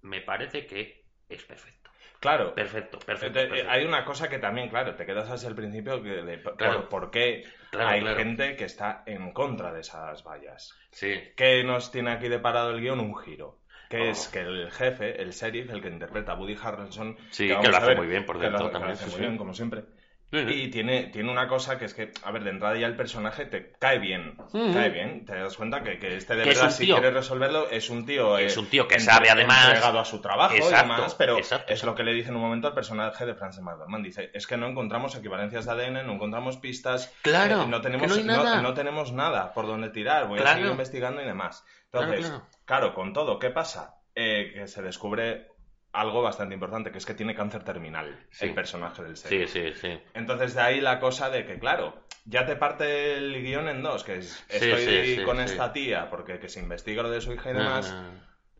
me 0.00 0.20
parece 0.22 0.66
que 0.66 1.04
es 1.28 1.44
perfecto. 1.44 1.90
Claro. 2.18 2.54
Perfecto, 2.54 2.98
perfecto. 3.00 3.40
Eh, 3.40 3.46
perfecto. 3.48 3.70
hay 3.70 3.84
una 3.84 4.04
cosa 4.04 4.28
que 4.28 4.38
también, 4.38 4.68
claro, 4.68 4.94
te 4.94 5.04
quedas 5.04 5.28
así 5.28 5.44
al 5.44 5.56
principio 5.56 6.02
que 6.04 6.22
de- 6.22 6.38
por, 6.38 6.56
Claro. 6.56 6.88
por 6.88 7.10
qué 7.10 7.44
Claro, 7.72 7.88
hay 7.88 8.00
claro. 8.00 8.16
gente 8.16 8.54
que 8.56 8.64
está 8.64 9.02
en 9.06 9.32
contra 9.32 9.72
de 9.72 9.80
esas 9.80 10.22
vallas. 10.24 10.72
Sí, 10.92 11.14
¿Qué 11.36 11.64
nos 11.64 11.90
tiene 11.90 12.12
aquí 12.12 12.28
deparado 12.28 12.70
el 12.70 12.80
guion? 12.80 13.00
Un 13.00 13.16
giro. 13.18 13.58
Que 13.92 14.00
Oh. 14.00 14.10
es 14.10 14.28
que 14.28 14.40
el 14.40 14.70
jefe, 14.70 15.20
el 15.22 15.30
sheriff, 15.32 15.70
el 15.70 15.82
que 15.82 15.88
interpreta 15.88 16.32
a 16.32 16.34
Woody 16.36 16.56
Harrelson... 16.60 17.16
Sí, 17.30 17.48
que 17.48 17.68
lo 17.68 17.76
hace 17.76 17.86
ver, 17.88 17.96
muy 17.98 18.06
bien, 18.06 18.24
por 18.24 18.36
hace- 18.36 18.68
que 18.68 18.78
lo 18.80 18.80
también, 18.80 18.92
hace 18.92 19.04
sí, 19.04 19.10
muy 19.10 19.20
sí. 19.20 19.26
bien, 19.26 19.36
como 19.36 19.54
siempre. 19.54 19.84
Sí, 20.32 20.38
sí. 20.48 20.62
Y 20.62 20.70
tiene, 20.70 21.04
tiene 21.12 21.30
una 21.30 21.46
cosa 21.46 21.78
que 21.78 21.84
es 21.84 21.92
que, 21.92 22.10
a 22.24 22.30
ver, 22.32 22.42
de 22.42 22.50
entrada 22.50 22.74
ya 22.76 22.86
el 22.86 22.96
personaje 22.96 23.44
te 23.44 23.72
cae 23.78 23.98
bien. 23.98 24.34
Ujú. 24.38 24.72
Cae 24.72 24.88
bien. 24.88 25.26
Te 25.26 25.34
das 25.34 25.56
cuenta 25.58 25.82
que, 25.82 25.98
que 25.98 26.16
este 26.16 26.34
de 26.34 26.42
es 26.42 26.48
verdad, 26.48 26.70
si 26.70 26.86
quiere 26.86 27.10
resolverlo, 27.10 27.68
es 27.70 27.90
un 27.90 28.06
tío. 28.06 28.38
Es 28.38 28.56
eh, 28.56 28.60
un 28.60 28.66
tío 28.66 28.88
que 28.88 28.94
entre- 28.94 29.12
sabe, 29.12 29.28
además- 29.30 29.66
Entregado 29.66 30.00
a 30.00 30.04
su 30.06 30.22
trabajo 30.22 30.54
Exacto, 30.54 30.74
y 30.86 30.96
demás, 30.96 31.14
pero 31.16 31.36
exacto, 31.36 31.70
es 31.72 31.84
lo 31.84 31.94
que 31.94 32.02
le 32.02 32.14
dice 32.14 32.30
en 32.30 32.36
un 32.36 32.40
momento 32.42 32.66
al 32.68 32.74
personaje 32.74 33.26
de 33.26 33.34
Frances 33.34 33.62
McDormand. 33.62 34.04
Dice: 34.04 34.30
Es 34.32 34.46
que 34.46 34.56
no 34.56 34.66
encontramos 34.66 35.14
equivalencias 35.14 35.66
de 35.66 35.72
ADN, 35.72 36.06
no 36.06 36.14
encontramos 36.14 36.56
pistas. 36.56 37.14
Claro, 37.20 37.64
eh, 37.64 37.66
no, 37.68 37.82
tenemos, 37.82 38.02
que 38.02 38.08
no 38.08 38.32
hay 38.32 38.38
nada. 38.38 38.62
no 38.62 38.72
tenemos 38.72 39.12
nada 39.12 39.52
por 39.52 39.66
donde 39.66 39.90
tirar. 39.90 40.28
Voy 40.28 40.40
a 40.40 40.54
seguir 40.54 40.70
investigando 40.70 41.20
y 41.20 41.26
demás. 41.26 41.62
Claro, 41.90 42.06
Entonces, 42.06 42.30
claro. 42.30 42.46
claro, 42.64 42.94
con 42.94 43.12
todo, 43.12 43.38
¿qué 43.38 43.50
pasa? 43.50 43.96
Eh, 44.14 44.52
que 44.54 44.66
se 44.66 44.80
descubre 44.82 45.51
algo 45.92 46.22
bastante 46.22 46.54
importante, 46.54 46.90
que 46.90 46.98
es 46.98 47.06
que 47.06 47.14
tiene 47.14 47.34
cáncer 47.34 47.64
terminal 47.64 48.26
Sí. 48.30 48.46
el 48.46 48.54
personaje 48.54 49.02
del 49.02 49.16
Sí, 49.16 49.46
serie. 49.46 49.46
sí, 49.48 49.72
sí. 49.74 50.00
Entonces 50.14 50.54
de 50.54 50.60
ahí 50.62 50.80
la 50.80 50.98
cosa 51.00 51.28
de 51.30 51.44
que, 51.44 51.58
claro, 51.58 52.02
ya 52.24 52.46
te 52.46 52.56
parte 52.56 53.14
el 53.16 53.42
guion 53.42 53.68
en 53.68 53.82
dos, 53.82 54.02
que 54.04 54.16
es, 54.16 54.44
Sí, 54.48 54.70
estoy 54.70 54.84
sí, 54.86 55.16
sí, 55.16 55.22
con 55.22 55.36
sí. 55.38 55.44
esta 55.44 55.72
tía 55.72 56.08
porque 56.08 56.38
que 56.38 56.48
se 56.48 56.60
investiga 56.60 57.02
lo 57.02 57.10
de 57.10 57.20
su 57.20 57.32
hija 57.32 57.50
y 57.50 57.54
demás, 57.54 57.90
Ah, 57.94 58.10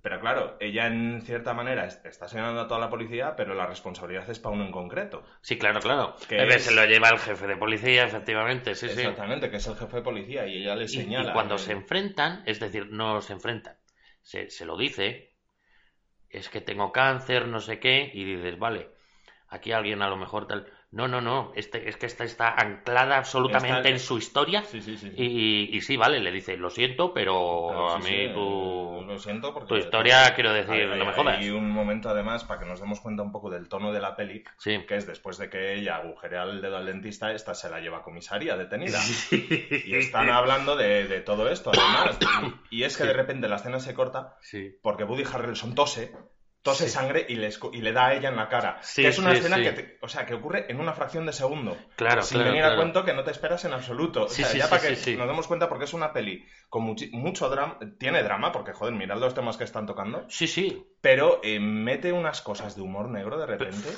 pero 0.03 0.21
claro, 0.21 0.57
ella 0.61 0.89
en 0.89 1.23
cierta 1.23 1.55
manera 1.55 1.87
est- 1.87 2.05
está 2.05 2.27
señalando 2.29 2.61
a 2.63 2.67
toda 2.69 2.81
la 2.81 2.91
policía, 2.91 3.35
pero 3.37 3.55
la 3.55 3.67
responsabilidad 3.67 4.29
es 4.29 4.39
para 4.41 4.55
uno 4.57 4.67
en 4.67 4.73
concreto. 4.73 5.23
Sí, 5.43 5.57
claro, 5.59 5.79
claro. 5.81 6.17
Que 6.29 6.37
Eh, 6.43 6.49
es- 6.57 6.65
Se 6.65 6.75
lo 6.75 6.85
lleva 6.85 7.09
el 7.11 7.19
jefe 7.21 7.47
de 7.47 7.57
policía, 7.57 8.03
efectivamente, 8.05 8.75
sí, 8.75 8.89
sí. 8.89 9.01
Exactamente, 9.01 9.49
que 9.49 9.57
es 9.59 9.67
el 9.69 9.77
jefe 9.77 9.97
de 9.99 10.03
policía 10.03 10.47
y 10.47 10.59
ella 10.63 10.75
le 10.75 10.85
Y, 10.85 10.89
señala. 10.89 11.31
y 11.31 11.33
cuando 11.33 11.55
que- 11.55 11.63
se 11.63 11.73
enfrentan, 11.73 12.43
es 12.47 12.59
decir, 12.61 12.89
no 12.91 13.21
se 13.23 13.33
enfrentan, 13.35 13.77
se, 14.23 14.51
se 14.51 14.65
lo 14.67 14.77
dice, 14.77 15.32
es 16.33 16.49
que 16.49 16.61
tengo 16.61 16.93
cáncer, 16.93 17.47
no 17.47 17.61
sé 17.61 17.79
qué, 17.79 18.11
y 18.13 18.25
dices, 18.25 18.59
vale, 18.59 18.91
aquí 19.49 19.73
alguien 19.73 20.03
a 20.03 20.09
lo 20.09 20.17
mejor 20.17 20.47
tal. 20.47 20.67
No, 20.93 21.09
no, 21.09 21.23
no, 21.23 21.53
este, 21.55 21.89
es 21.89 21.97
que 21.97 22.05
esta 22.05 22.23
está 22.25 22.51
anclada 22.55 23.17
absolutamente 23.17 23.79
Está- 23.79 23.89
en 23.89 23.99
su 23.99 24.19
historia. 24.19 24.63
Sí, 24.63 24.83
sí, 24.83 24.99
sí. 24.99 25.11
Y, 25.17 25.75
y 25.75 25.81
sí, 25.81 25.97
vale, 25.97 26.21
le 26.21 26.31
dice, 26.31 26.59
lo 26.59 26.69
siento, 26.69 27.15
pero 27.15 27.69
Claro, 27.71 27.91
a 27.93 27.99
mí 27.99 28.31
tu, 28.35 29.01
eh, 29.01 29.05
lo 29.07 29.19
siento 29.19 29.55
porque 29.55 29.69
tu 29.69 29.77
historia, 29.77 30.35
quiero 30.35 30.53
decir, 30.53 30.75
hay, 30.93 30.99
no 30.99 31.07
me 31.07 31.13
jodas. 31.15 31.39
hay 31.39 31.49
un 31.49 31.71
momento 31.71 32.11
además 32.11 32.45
para 32.45 32.61
que 32.61 32.67
nos 32.67 32.79
demos 32.79 33.01
cuenta 33.01 33.23
un 33.23 33.33
poco 33.33 33.49
del 33.49 33.71
tono 33.71 33.91
de 33.91 34.01
la 34.01 34.15
peli, 34.17 34.45
Sí. 34.59 34.85
que 34.87 34.97
es 34.97 35.07
después 35.07 35.39
de 35.39 35.49
que 35.49 35.73
ella 35.77 35.97
agujerea 35.97 36.43
el 36.43 36.61
dedo 36.61 36.77
al 36.77 36.85
dentista, 36.85 37.33
esta 37.33 37.55
se 37.55 37.71
la 37.71 37.81
lleva 37.81 37.99
a 37.99 38.03
comisaría 38.03 38.59
detenida. 38.59 38.99
Y 39.31 39.95
están 39.95 40.29
hablando 40.29 40.77
de, 40.77 41.09
de 41.09 41.21
todo 41.23 41.49
esto, 41.49 41.71
además. 41.73 42.19
Y, 42.71 42.77
y 42.81 42.85
es 42.85 42.99
que 42.99 43.05
de 43.05 43.15
repente 43.15 43.49
la 43.49 43.57
escena 43.57 43.81
se 43.81 43.95
corta 43.95 44.37
porque 44.83 45.05
Woody 45.05 45.25
Harrelson 45.25 45.75
tose 45.75 46.13
tose 46.63 46.85
Sí. 46.85 46.91
sangre 46.91 47.27
y 47.29 47.35
le, 47.35 47.51
y 47.73 47.81
le 47.81 47.93
da 47.93 48.07
a 48.07 48.15
ella 48.15 48.29
en 48.29 48.37
la 48.37 48.49
cara. 48.49 48.79
Sí, 48.83 49.03
que 49.03 49.09
es 49.09 49.19
una 49.19 49.33
sí, 49.33 49.39
escena 49.39 49.57
que, 49.57 49.73
te- 49.73 49.99
o 50.01 50.09
sea, 50.09 50.25
que 50.27 50.35
ocurre 50.35 50.71
en 50.71 50.81
una 50.81 50.93
fracción 50.93 51.27
de 51.27 51.33
segundo. 51.33 51.77
Claro, 51.97 52.23
sin 52.23 52.37
claro, 52.39 52.51
venir 52.51 52.65
a 52.65 52.69
claro. 52.69 52.81
cuento 52.83 53.05
que 53.05 53.13
no 53.13 53.25
te 53.25 53.31
esperas 53.33 53.65
en 53.65 53.73
absoluto. 53.73 54.25
O 54.25 54.29
Sí, 54.29 54.43
sea, 54.43 54.47
sí, 54.53 54.59
ya 54.59 54.69
para 54.71 54.81
que 54.83 54.91
nos 55.17 55.27
demos 55.29 55.47
cuenta 55.49 55.69
porque 55.69 55.85
es 55.85 55.93
una 55.93 56.13
peli 56.13 56.47
con 56.69 56.83
mucho 56.85 57.49
drama, 57.49 57.79
tiene 57.99 58.23
drama, 58.23 58.53
porque 58.53 58.73
joder, 58.73 58.95
mirad 58.95 59.19
los 59.19 59.35
temas 59.35 59.57
que 59.57 59.65
están 59.65 59.87
tocando, 59.87 60.25
Sí, 60.29 60.47
sí. 60.47 60.87
pero 61.01 61.41
eh, 61.43 61.59
mete 61.61 62.13
unas 62.13 62.41
cosas 62.43 62.77
de 62.77 62.83
humor 62.83 63.09
negro 63.09 63.39
de 63.39 63.47
repente. 63.47 63.89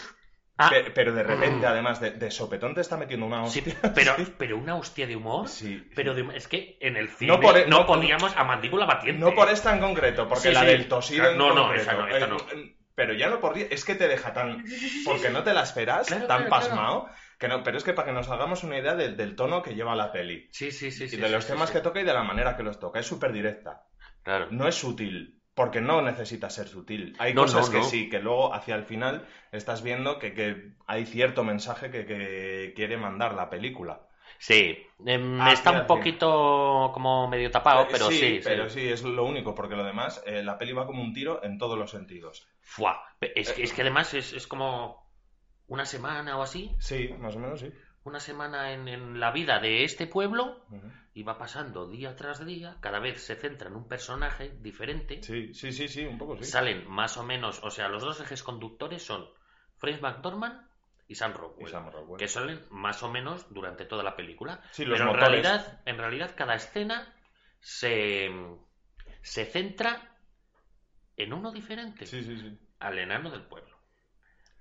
Ah, 0.56 0.70
Pe- 0.70 0.92
pero 0.92 1.12
de 1.12 1.24
repente, 1.24 1.66
además, 1.66 2.00
de, 2.00 2.12
de 2.12 2.30
sopetón 2.30 2.74
te 2.74 2.80
está 2.80 2.96
metiendo 2.96 3.26
una 3.26 3.44
sí, 3.48 3.58
hostia. 3.58 3.92
pero, 3.94 4.14
pero 4.38 4.56
una 4.56 4.76
hostia 4.76 5.06
de 5.06 5.16
humor. 5.16 5.48
Sí, 5.48 5.84
Pero 5.96 6.14
sí. 6.14 6.22
de- 6.22 6.36
es 6.36 6.46
que 6.46 6.78
en 6.80 6.96
el 6.96 7.08
cine 7.08 7.32
No 7.32 7.38
no, 7.38 7.42
por 7.42 7.56
e- 7.58 7.66
no- 7.66 7.86
poníamos 7.86 8.36
a 8.36 8.44
mandíbula 8.44 8.86
batiente. 8.86 9.20
No 9.20 9.34
por 9.34 9.48
esta 9.50 9.72
en 9.74 9.80
concreto, 9.80 10.28
porque 10.28 10.48
Sí, 10.48 10.54
la 10.54 10.60
sí. 10.60 10.66
del 10.66 10.86
tosido 10.88 11.28
en 11.30 11.38
No, 11.38 11.52
no, 11.54 11.72
esa 11.74 11.94
no, 11.94 12.06
esta 12.06 12.26
no. 12.28 12.36
Eh, 12.52 12.76
Pero 12.94 13.12
ya 13.14 13.28
no 13.28 13.40
por 13.40 13.58
es 13.58 13.84
que 13.84 13.96
te 13.96 14.06
deja 14.06 14.32
tan 14.32 14.62
porque 15.04 15.28
no 15.30 15.42
te 15.42 15.52
la 15.52 15.62
esperas, 15.64 16.06
Claro, 16.06 16.28
tan 16.28 16.36
claro, 16.46 16.50
pasmado, 16.50 17.08
que 17.40 17.48
no, 17.48 17.64
pero 17.64 17.76
es 17.76 17.82
que 17.82 17.92
para 17.92 18.06
que 18.06 18.12
nos 18.14 18.28
hagamos 18.30 18.62
una 18.62 18.78
idea 18.78 18.94
del, 18.94 19.16
del 19.16 19.34
tono 19.34 19.60
que 19.64 19.74
lleva 19.74 19.96
la 19.96 20.12
peli 20.12 20.48
Sí, 20.52 20.70
sí, 20.70 20.92
sí. 20.92 21.02
y 21.04 21.08
sí, 21.08 21.16
de 21.16 21.26
sí, 21.26 21.32
los 21.32 21.42
sí, 21.44 21.50
temas 21.50 21.70
sí. 21.70 21.74
que 21.74 21.80
toca 21.80 22.00
y 22.00 22.04
de 22.04 22.14
la 22.14 22.22
manera 22.22 22.56
que 22.56 22.62
los 22.62 22.78
toca, 22.78 23.00
es 23.00 23.06
súper 23.06 23.32
directa. 23.32 23.82
Claro. 24.22 24.46
No 24.52 24.68
es 24.68 24.76
sutil, 24.76 25.42
porque 25.54 25.80
no 25.80 26.02
necesita 26.02 26.50
ser 26.50 26.68
sutil. 26.68 27.14
Hay 27.18 27.34
No, 27.34 27.42
cosas 27.42 27.70
no, 27.70 27.82
que 27.82 27.82
sí, 27.82 28.08
que 28.08 28.18
luego 28.20 28.52
hacia 28.54 28.74
el 28.74 28.84
final 28.84 29.26
estás 29.52 29.82
viendo 29.82 30.18
que, 30.18 30.34
que 30.34 30.72
hay 30.86 31.06
cierto 31.06 31.44
mensaje 31.44 31.90
que, 31.90 32.06
que 32.06 32.72
quiere 32.74 32.96
mandar 32.96 33.34
la 33.34 33.50
película. 33.50 34.08
Sí, 34.38 34.76
Ah, 35.38 35.52
está 35.52 35.70
un 35.72 35.86
poquito 35.86 36.90
como 36.92 37.28
medio 37.28 37.50
tapado, 37.50 37.84
Eh, 37.84 37.88
pero 37.92 38.10
sí. 38.10 38.18
sí. 38.40 38.40
pero 38.44 38.68
sí, 38.68 38.88
es 38.88 39.02
lo 39.02 39.24
único, 39.24 39.54
porque 39.54 39.76
lo 39.76 39.84
demás, 39.84 40.22
eh, 40.26 40.42
la 40.42 40.58
peli 40.58 40.72
va 40.72 40.86
como 40.86 41.02
un 41.02 41.12
tiro 41.12 41.42
en 41.44 41.58
todos 41.58 41.78
los 41.78 41.90
sentidos. 41.90 42.46
Fuá. 42.62 43.00
Es, 43.20 43.52
que- 43.52 43.62
es 43.62 43.72
que 43.72 43.82
además 43.82 44.12
es, 44.14 44.32
es 44.32 44.46
como 44.46 45.08
una 45.68 45.86
semana 45.86 46.36
o 46.38 46.42
así, 46.42 46.70
Sí, 46.78 47.08
más 47.18 47.34
o 47.36 47.40
menos 47.40 47.60
sí. 47.60 47.72
Una 48.04 48.20
semana 48.20 48.72
en, 48.72 48.86
en 48.88 49.18
la 49.20 49.30
vida 49.32 49.58
de 49.60 49.84
este 49.84 50.06
pueblo 50.06 50.64
y 51.14 51.22
va 51.22 51.38
pasando 51.38 51.88
día 51.88 52.14
tras 52.16 52.44
día, 52.44 52.76
cada 52.80 52.98
vez 52.98 53.22
se 53.22 53.34
centra 53.36 53.68
en 53.68 53.76
un 53.76 53.88
personaje 53.88 54.50
diferente, 54.60 55.22
Sí, 55.22 55.54
sí, 55.54 55.72
sí, 55.72 55.88
sí, 55.88 56.04
un 56.04 56.18
poco 56.18 56.36
sí. 56.36 56.44
salen 56.44 56.88
más 56.90 57.16
o 57.16 57.22
menos, 57.24 57.60
o 57.62 57.70
sea, 57.70 57.88
los 57.88 58.02
dos 58.02 58.20
ejes 58.20 58.42
conductores 58.42 59.02
son 59.02 59.26
Frank 59.78 60.00
McDormand 60.02 60.68
y 61.08 61.14
Sam 61.14 61.32
Rockwell, 61.34 61.68
Y 61.68 61.70
Sam 61.70 61.90
Rockwell. 61.90 62.18
que 62.18 62.28
salen 62.28 62.60
más 62.70 63.02
o 63.02 63.10
menos 63.10 63.52
durante 63.52 63.84
toda 63.84 64.02
la 64.02 64.16
película. 64.16 64.60
Sí, 64.70 64.84
los 64.84 64.98
Pero 64.98 65.10
en 65.10 65.16
realidad, 65.16 65.80
en 65.84 65.98
realidad 65.98 66.34
cada 66.36 66.54
escena 66.54 67.14
se, 67.60 68.30
se 69.22 69.44
centra 69.46 70.16
en 71.16 71.32
uno 71.32 71.52
diferente, 71.52 72.06
Sí, 72.06 72.22
sí, 72.24 72.36
sí. 72.38 72.58
al 72.80 72.98
enano 72.98 73.30
del 73.30 73.42
pueblo. 73.42 73.73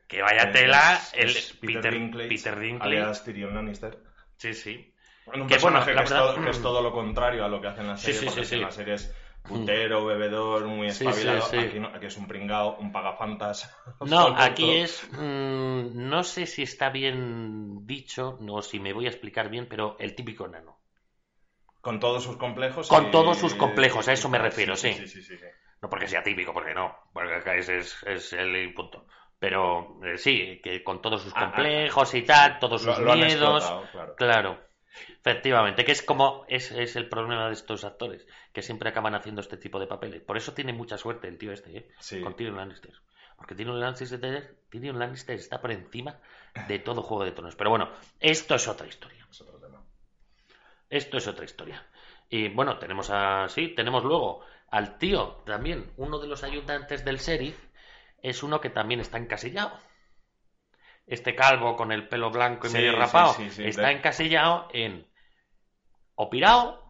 Que 0.08 0.22
vaya 0.22 0.44
Eh, 0.50 0.52
tela, 0.52 1.02
el 1.14 1.30
es 1.30 1.54
Peter, 1.60 1.92
Dinklage, 1.94 2.30
Peter 2.30 2.60
Dinklage. 2.60 2.96
alias 2.96 3.24
Tyrion 3.24 3.54
Lannister. 3.56 3.98
Sí, 4.38 4.54
sí. 4.54 4.94
Un 5.26 5.48
Que, 5.48 5.58
bueno, 5.58 5.80
personaje 5.80 5.94
la 5.94 6.02
que, 6.02 6.04
es 6.04 6.10
todo, 6.10 6.42
que 6.44 6.50
es 6.50 6.62
todo 6.62 6.82
lo 6.82 6.92
contrario 6.92 7.46
a 7.46 7.48
lo 7.48 7.62
que 7.62 7.68
hace 7.68 7.82
en 7.82 7.88
la 7.88 7.98
Sí, 7.98 8.12
serie, 8.12 8.20
sí, 8.20 8.26
porque 8.28 8.42
sí, 8.44 8.56
en 8.56 8.62
sí. 8.62 8.62
la 8.62 8.72
serie 8.72 8.94
es 8.96 9.16
putero, 9.48 10.06
bebedor, 10.06 10.66
muy 10.66 10.88
Sí, 10.90 11.06
sí, 11.06 11.10
espabilado. 11.10 11.42
sí. 11.42 11.58
Aquí, 11.58 11.80
no, 11.80 11.88
aquí 11.88 12.06
es 12.06 12.18
un 12.18 12.28
pringao, 12.28 12.78
un 12.78 12.92
pagafantas. 12.92 13.70
No, 14.12 14.28
aquí 14.38 14.72
es. 14.82 15.10
mm, 15.14 16.10
no 16.10 16.24
sé 16.24 16.46
si 16.46 16.62
está 16.64 16.90
bien 16.92 17.86
dicho, 17.88 18.38
no 18.42 18.62
si 18.62 18.80
me 18.80 18.94
voy 18.94 19.06
a 19.06 19.10
explicar 19.10 19.50
bien, 19.50 19.68
pero 19.68 19.96
el 20.00 20.14
típico 20.16 20.46
enano. 20.46 20.80
Con 21.82 22.00
todos 22.00 22.24
sus 22.24 22.38
complejos. 22.38 22.88
Con 22.88 23.06
y- 23.08 23.12
todos 23.12 23.38
sus 23.38 23.54
complejos, 23.56 24.08
a 24.08 24.14
eso 24.14 24.30
me 24.30 24.38
Sí, 24.40 24.44
refiero, 24.48 24.76
sí. 24.76 24.94
Sí, 24.94 25.08
sí, 25.08 25.22
sí. 25.22 25.38
sí. 25.38 25.46
No 25.82 25.90
porque 25.90 26.08
sea 26.08 26.24
típico, 26.24 26.54
porque 26.54 26.74
no. 26.74 26.96
Porque 27.14 27.42
es, 27.60 27.70
es 28.16 28.34
el 28.34 28.74
punto. 28.74 29.06
Pero 29.44 30.00
eh, 30.06 30.18
sí, 30.18 30.62
que 30.64 30.82
con 30.86 31.02
todos 31.02 31.22
sus 31.22 31.34
Ah, 31.36 31.40
ah, 31.42 31.46
complejos 31.52 32.14
y 32.14 32.22
tal, 32.22 32.60
todos 32.60 32.82
sus 32.82 32.98
lo 32.98 33.14
miedos. 33.14 33.66
claro. 33.92 34.16
Claro, 34.16 34.60
efectivamente, 35.20 35.84
que 35.84 35.92
es 35.92 36.02
como 36.02 36.46
es, 36.48 36.72
es 36.72 36.96
el 36.96 37.10
problema 37.10 37.48
de 37.48 37.52
estos 37.54 37.84
actores, 37.84 38.26
que 38.54 38.62
siempre 38.62 38.88
acaban 38.88 39.16
haciendo 39.16 39.42
este 39.42 39.58
tipo 39.58 39.82
de 39.82 39.88
papeles. 39.88 40.22
Por 40.22 40.38
eso 40.38 40.54
tiene 40.54 40.72
mucha 40.72 40.98
suerte 40.98 41.28
el 41.28 41.38
tío 41.38 41.52
este, 41.52 41.78
¿eh? 41.78 41.90
Sí. 42.00 42.22
con 42.22 42.38
Tyrion 42.38 42.56
Lannister. 42.56 42.94
Porque 43.36 43.54
Tyrion 43.54 43.82
Lannister, 43.82 44.56
Tyrion 44.70 44.98
Lannister 44.98 45.36
está 45.36 45.60
por 45.60 45.74
encima 45.74 46.22
de 46.70 46.80
todo 46.80 47.02
Juego 47.02 47.26
de 47.26 47.34
Tronos. 47.34 47.58
Pero 47.58 47.70
bueno, 47.70 47.90
esto 48.22 48.56
es 48.56 48.66
otra 48.70 48.88
historia. 48.88 49.28
Es 49.30 49.42
otro 49.42 49.60
tema. 49.60 49.84
Esto 50.90 51.18
es 51.18 51.28
otra 51.28 51.44
historia. 51.44 51.86
Y 52.30 52.48
bueno, 52.48 52.78
tenemos 52.80 53.10
a. 53.10 53.50
Sí, 53.50 53.76
tenemos 53.76 54.06
luego 54.06 54.46
al 54.70 54.98
tío 54.98 55.44
también, 55.46 55.92
uno 55.98 56.18
de 56.20 56.28
los 56.30 56.44
ayudantes 56.46 57.04
del 57.04 57.18
sheriff, 57.18 57.60
es 58.24 58.42
uno 58.42 58.60
que 58.60 58.72
también 58.72 59.00
está 59.00 59.18
encasillado. 59.20 59.80
Este 61.06 61.36
calvo 61.36 61.76
con 61.76 61.92
el 61.92 62.08
pelo 62.08 62.32
blanco 62.32 62.66
y 62.68 62.70
Sí, 62.70 62.78
medio 62.78 62.96
rapado 62.98 63.34
sí, 63.34 63.50
sí, 63.52 63.66
está 63.66 63.92
encasillado 63.92 64.70
en 64.74 65.06
o 66.16 66.30
pirado 66.30 66.82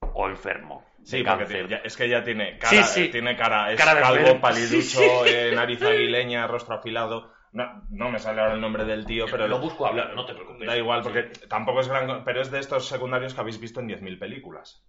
o 0.00 0.28
enfermo. 0.28 0.84
Sí, 1.04 1.22
porque 1.22 1.44
cáncer. 1.44 1.56
tiene- 1.66 1.68
ya- 1.70 1.82
es 1.84 1.96
que 1.96 2.08
ya 2.08 2.24
tiene 2.24 2.58
cara, 2.58 2.86
eh, 2.96 3.08
tiene 3.08 3.36
cara, 3.36 3.72
es 3.72 3.78
Cara 3.78 4.00
calvo, 4.00 4.40
paliducho, 4.40 5.26
eh, 5.26 5.52
nariz 5.54 5.80
aguileña, 5.82 6.46
rostro 6.46 6.76
afilado. 6.76 7.32
No, 7.52 7.82
no 7.90 8.10
me 8.10 8.18
sale 8.18 8.40
ahora 8.40 8.54
el 8.54 8.60
nombre 8.60 8.84
del 8.84 9.06
tío, 9.06 9.26
pero 9.30 9.48
Lo 9.48 9.58
busco 9.58 9.86
hablar, 9.86 10.14
no 10.14 10.26
te 10.26 10.34
preocupes. 10.34 10.66
Da 10.66 10.76
igual, 10.76 11.02
porque 11.02 11.24
tampoco 11.48 11.80
es 11.80 11.88
gran... 11.88 12.22
Pero 12.24 12.42
es 12.42 12.50
de 12.50 12.58
estos 12.60 12.86
secundarios 12.88 13.32
que 13.32 13.40
habéis 13.40 13.58
visto 13.58 13.80
en 13.80 13.88
10.000 13.88 14.18
películas. 14.18 14.84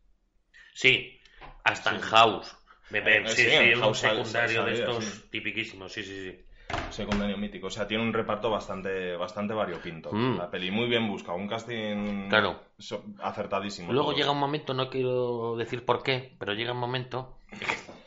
Sí, 0.73 1.21
hasta 1.63 1.91
en. 1.91 2.01
House. 2.01 2.57
Me 2.91 2.99
Eh, 2.99 3.03
eh, 3.23 3.29
sí, 3.29 3.43
sí, 3.43 3.49
sí, 3.49 3.73
un 3.73 3.95
secundario 3.95 4.65
de 4.65 4.73
estos 4.73 5.03
sí. 5.05 5.27
tipiquísimos, 5.29 5.91
sí, 5.91 6.03
sí, 6.03 6.31
sí. 6.31 6.45
Secundario 6.91 7.37
mítico. 7.37 7.67
O 7.67 7.69
sea, 7.71 7.87
tiene 7.87 8.03
un 8.03 8.13
reparto 8.13 8.49
bastante, 8.49 9.15
bastante 9.15 9.53
variopinto. 9.53 10.11
Mm. 10.11 10.37
La 10.37 10.49
peli 10.51 10.69
muy 10.71 10.87
bien 10.87 11.07
busca. 11.07 11.33
Un 11.33 11.47
casting 11.47 12.29
Claro. 12.29 12.63
so- 12.77 13.03
acertadísimo. 13.21 13.91
Luego 13.91 14.09
todo. 14.09 14.17
llega 14.17 14.31
un 14.31 14.39
momento, 14.39 14.73
no 14.73 14.89
quiero 14.89 15.55
decir 15.55 15.83
por 15.85 16.03
qué, 16.03 16.35
pero 16.39 16.53
llega 16.53 16.73
un 16.73 16.79
momento. 16.79 17.39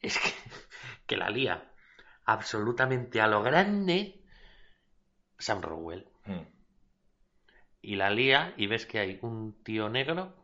Es 0.00 0.16
que, 0.16 0.30
que 1.08 1.16
la 1.16 1.28
lía 1.28 1.72
absolutamente 2.24 3.20
a 3.20 3.26
lo 3.26 3.42
grande 3.42 4.22
Sam 5.38 5.60
Rowell. 5.60 6.06
Mm. 6.24 6.42
Y 7.82 7.96
la 7.96 8.10
lía 8.10 8.54
y 8.56 8.68
ves 8.68 8.86
que 8.86 9.00
hay 9.00 9.18
un 9.22 9.60
tío 9.64 9.88
negro 9.88 10.34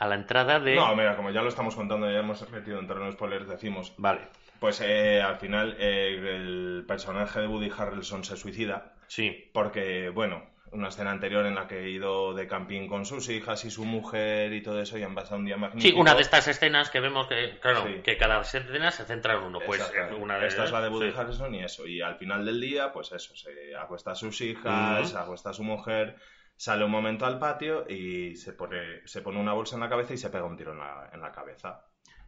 a 0.00 0.08
la 0.08 0.16
entrada 0.16 0.58
de. 0.58 0.74
No, 0.74 0.96
mira, 0.96 1.14
como 1.16 1.30
ya 1.30 1.42
lo 1.42 1.48
estamos 1.48 1.76
contando, 1.76 2.10
ya 2.10 2.18
hemos 2.18 2.48
metido 2.50 2.78
en 2.80 2.86
terreno 2.88 3.06
de 3.06 3.12
spoilers, 3.12 3.46
decimos. 3.48 3.92
Vale, 3.98 4.22
Pues 4.58 4.80
eh, 4.80 5.22
al 5.22 5.36
final 5.36 5.76
eh, 5.78 6.16
el 6.36 6.84
personaje 6.88 7.40
de 7.40 7.46
Woody 7.46 7.70
Harrelson 7.76 8.24
se 8.24 8.36
suicida 8.36 8.92
sí. 9.06 9.48
porque, 9.52 10.08
bueno, 10.08 10.44
una 10.72 10.88
escena 10.88 11.10
anterior 11.10 11.44
en 11.46 11.54
la 11.56 11.66
que 11.66 11.80
he 11.80 11.90
ido 11.90 12.32
de 12.32 12.46
camping 12.46 12.86
con 12.86 13.04
sus 13.04 13.28
hijas 13.28 13.64
y 13.64 13.70
su 13.72 13.84
mujer 13.84 14.52
y 14.52 14.62
todo 14.62 14.80
eso 14.80 14.96
y 14.98 15.02
han 15.02 15.14
pasado 15.16 15.38
un 15.38 15.44
día 15.46 15.56
Sí, 15.56 15.60
magnífico. 15.60 16.00
una 16.00 16.14
de 16.14 16.22
estas 16.22 16.46
escenas 16.46 16.90
que 16.90 17.00
vemos 17.00 17.26
que, 17.26 17.58
claro, 17.60 17.84
Sí. 17.86 18.00
que 18.04 18.16
cada 18.16 18.40
escena 18.40 18.90
se 18.92 19.04
centra 19.04 19.34
en 19.34 19.42
uno. 19.44 19.58
Pues 19.66 19.80
Exacto. 19.80 20.16
una 20.18 20.38
de 20.38 20.46
Esta 20.46 20.64
es 20.64 20.70
la 20.72 20.80
de 20.80 20.88
Woody 20.88 21.10
sí. 21.10 21.16
Harrelson 21.18 21.54
y 21.56 21.64
eso. 21.64 21.86
Y 21.88 22.00
al 22.00 22.14
final 22.16 22.44
del 22.46 22.60
día, 22.60 22.92
pues 22.92 23.10
eso, 23.12 23.34
se 23.36 23.74
acuesta 23.76 24.12
a 24.12 24.14
sus 24.14 24.40
hijas, 24.42 25.10
se 25.10 25.18
acuesta 25.18 25.50
a 25.50 25.54
su 25.54 25.64
mujer, 25.64 26.14
sale 26.60 26.84
un 26.84 26.90
momento 26.90 27.24
al 27.24 27.38
patio 27.38 27.86
y 27.88 28.36
se 28.36 28.52
pone, 28.52 29.00
se 29.06 29.22
pone 29.22 29.40
una 29.40 29.54
bolsa 29.54 29.76
en 29.76 29.80
la 29.80 29.88
cabeza 29.88 30.12
y 30.12 30.18
se 30.18 30.28
pega 30.28 30.44
un 30.44 30.58
tiro 30.58 30.72
en 30.72 30.78
la, 30.78 31.08
en 31.10 31.22
la 31.22 31.32
cabeza. 31.32 31.86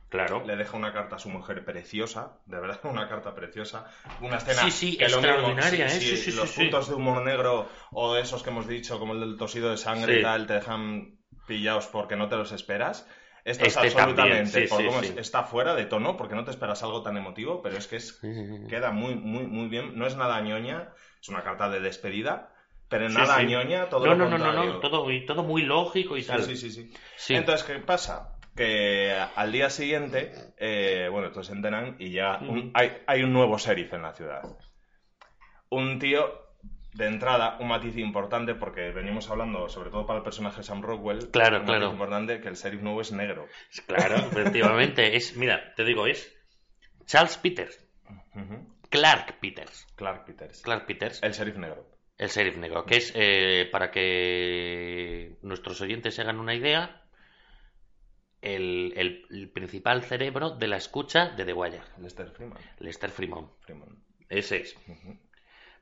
Claro. 0.09 0.43
Le 0.47 0.57
deja 0.57 0.75
una 0.75 0.91
carta 0.91 1.17
a 1.17 1.19
su 1.19 1.29
mujer 1.29 1.63
preciosa, 1.67 2.39
de 2.47 2.59
verdad, 2.59 2.81
una 2.85 3.09
carta 3.11 3.35
preciosa. 3.35 3.85
Una 4.23 4.39
escena 4.39 4.63
Sí, 4.63 4.71
sí, 4.71 4.97
que 4.97 5.11
lo 5.11 5.19
mismo, 5.19 5.29
extraordinaria, 5.35 5.89
sí, 5.91 5.97
¿eh? 5.97 6.01
Sí, 6.01 6.17
sí, 6.17 6.33
los 6.33 6.51
puntos 6.53 6.89
de 6.89 6.95
humor 6.95 7.23
negro 7.23 7.69
o 7.91 8.17
esos 8.17 8.43
que 8.43 8.49
hemos 8.49 8.67
dicho, 8.67 8.99
como 8.99 9.13
el 9.13 9.21
del 9.21 9.37
tosido 9.37 9.69
de 9.71 9.77
sangre 9.77 10.21
y 10.21 10.23
tal, 10.23 10.47
te 10.47 10.55
dejan 10.55 11.19
pillados 11.47 11.87
porque 11.89 12.17
no 12.17 12.29
te 12.29 12.37
los 12.37 12.53
esperas. 12.53 13.07
Esto 13.45 13.67
Este 13.67 13.89
es 13.89 13.95
también, 13.95 14.09
absolutamente, 14.09 14.69
por 14.69 14.83
cómo 14.87 15.01
es- 15.01 15.17
está 15.19 15.43
fuera 15.43 15.75
de 15.75 15.85
tono, 15.85 16.17
porque 16.17 16.37
no 16.37 16.45
te 16.45 16.53
esperas 16.53 16.83
algo 16.85 17.03
tan 17.03 17.19
emotivo, 17.19 17.61
pero 17.61 17.77
es 17.77 17.87
que 17.87 17.97
es 17.97 18.19
queda 18.71 18.93
muy, 18.93 19.15
muy, 19.15 19.47
muy 19.47 19.69
bien. 19.69 19.99
No 19.99 20.07
es 20.07 20.17
nada 20.17 20.41
ñoña, 20.41 20.95
es 21.21 21.29
una 21.29 21.43
carta 21.43 21.69
de 21.69 21.81
despedida, 21.81 22.52
pero 22.93 23.09
nada 23.09 23.39
sí. 23.41 23.47
ñoña, 23.47 23.89
todo 23.89 24.07
No, 24.07 24.15
lo 24.15 24.29
no, 24.29 24.39
no, 24.39 24.53
no, 24.53 24.65
no, 24.67 24.79
todo, 24.81 25.07
todo 25.27 25.43
muy 25.43 25.63
lógico 25.63 26.17
y 26.17 26.23
tal. 26.23 26.43
sí, 26.45 26.57
sí, 26.57 26.71
sí. 26.71 26.93
Sí. 27.17 27.35
Entonces, 27.35 27.67
¿qué 27.67 27.81
pasa? 27.81 28.39
Que 28.55 29.13
al 29.35 29.51
día 29.51 29.69
siguiente, 29.71 30.31
eh, 30.59 31.09
bueno, 31.11 31.31
todos 31.31 31.47
se 31.47 31.55
enteran 31.55 31.97
y 31.99 32.13
ya 32.13 32.39
un- 32.41 32.71
hay, 32.75 32.99
hay 33.07 33.23
un 33.25 33.33
nuevo 33.33 33.59
sheriff 33.59 33.93
en 33.95 34.03
la 34.03 34.13
ciudad. 34.13 34.43
Un 35.71 35.99
tío, 35.99 36.31
de 36.93 37.07
entrada, 37.07 37.57
un 37.61 37.69
matiz 37.69 37.97
importante, 37.97 38.55
porque 38.55 38.91
venimos 38.91 39.31
hablando, 39.31 39.69
sobre 39.71 39.89
todo 39.91 40.05
para 40.07 40.19
el 40.19 40.23
personaje 40.25 40.63
Sam 40.63 40.83
Rockwell, 40.83 41.31
Claro, 41.31 41.61
un 41.61 41.65
claro. 41.65 41.81
matiz 41.87 41.93
importante 41.95 42.41
que 42.43 42.49
el 42.49 42.55
sheriff 42.57 42.83
nuevo 42.83 43.01
es 43.01 43.11
negro. 43.13 43.47
Claro, 43.87 44.17
efectivamente. 44.17 45.17
Es, 45.17 45.35
mira, 45.37 45.73
te 45.75 45.85
digo, 45.85 46.07
es 46.07 46.31
Charles 47.07 47.39
Peters. 47.39 47.79
Clark 48.91 49.39
Peters. 49.41 49.87
Clark 49.97 50.27
Peters. 50.27 50.61
Clark 50.61 50.85
Peters, 50.87 51.23
El 51.23 51.33
sheriff 51.33 51.57
negro. 51.57 51.87
El 52.19 52.29
sheriff 52.29 52.57
negro, 52.57 52.85
que 52.85 52.97
es, 52.97 53.13
eh, 53.17 53.69
para 53.73 53.91
que 53.91 55.37
nuestros 55.43 55.81
oyentes 55.81 56.15
se 56.15 56.23
hagan 56.23 56.39
una 56.39 56.55
idea, 56.55 57.03
el, 58.41 58.93
el- 58.97 59.27
el 59.31 59.51
principal 59.51 60.03
cerebro 60.03 60.51
de 60.51 60.69
la 60.69 60.77
escucha 60.77 61.29
de 61.31 61.45
The 61.45 61.53
Wire, 61.53 61.81
Lester 62.01 62.29
Freeman. 62.31 62.59
Lester 62.79 63.11
Freeman. 63.11 63.49
Freeman. 63.61 64.03
Ese 64.29 64.59
es. 64.63 64.77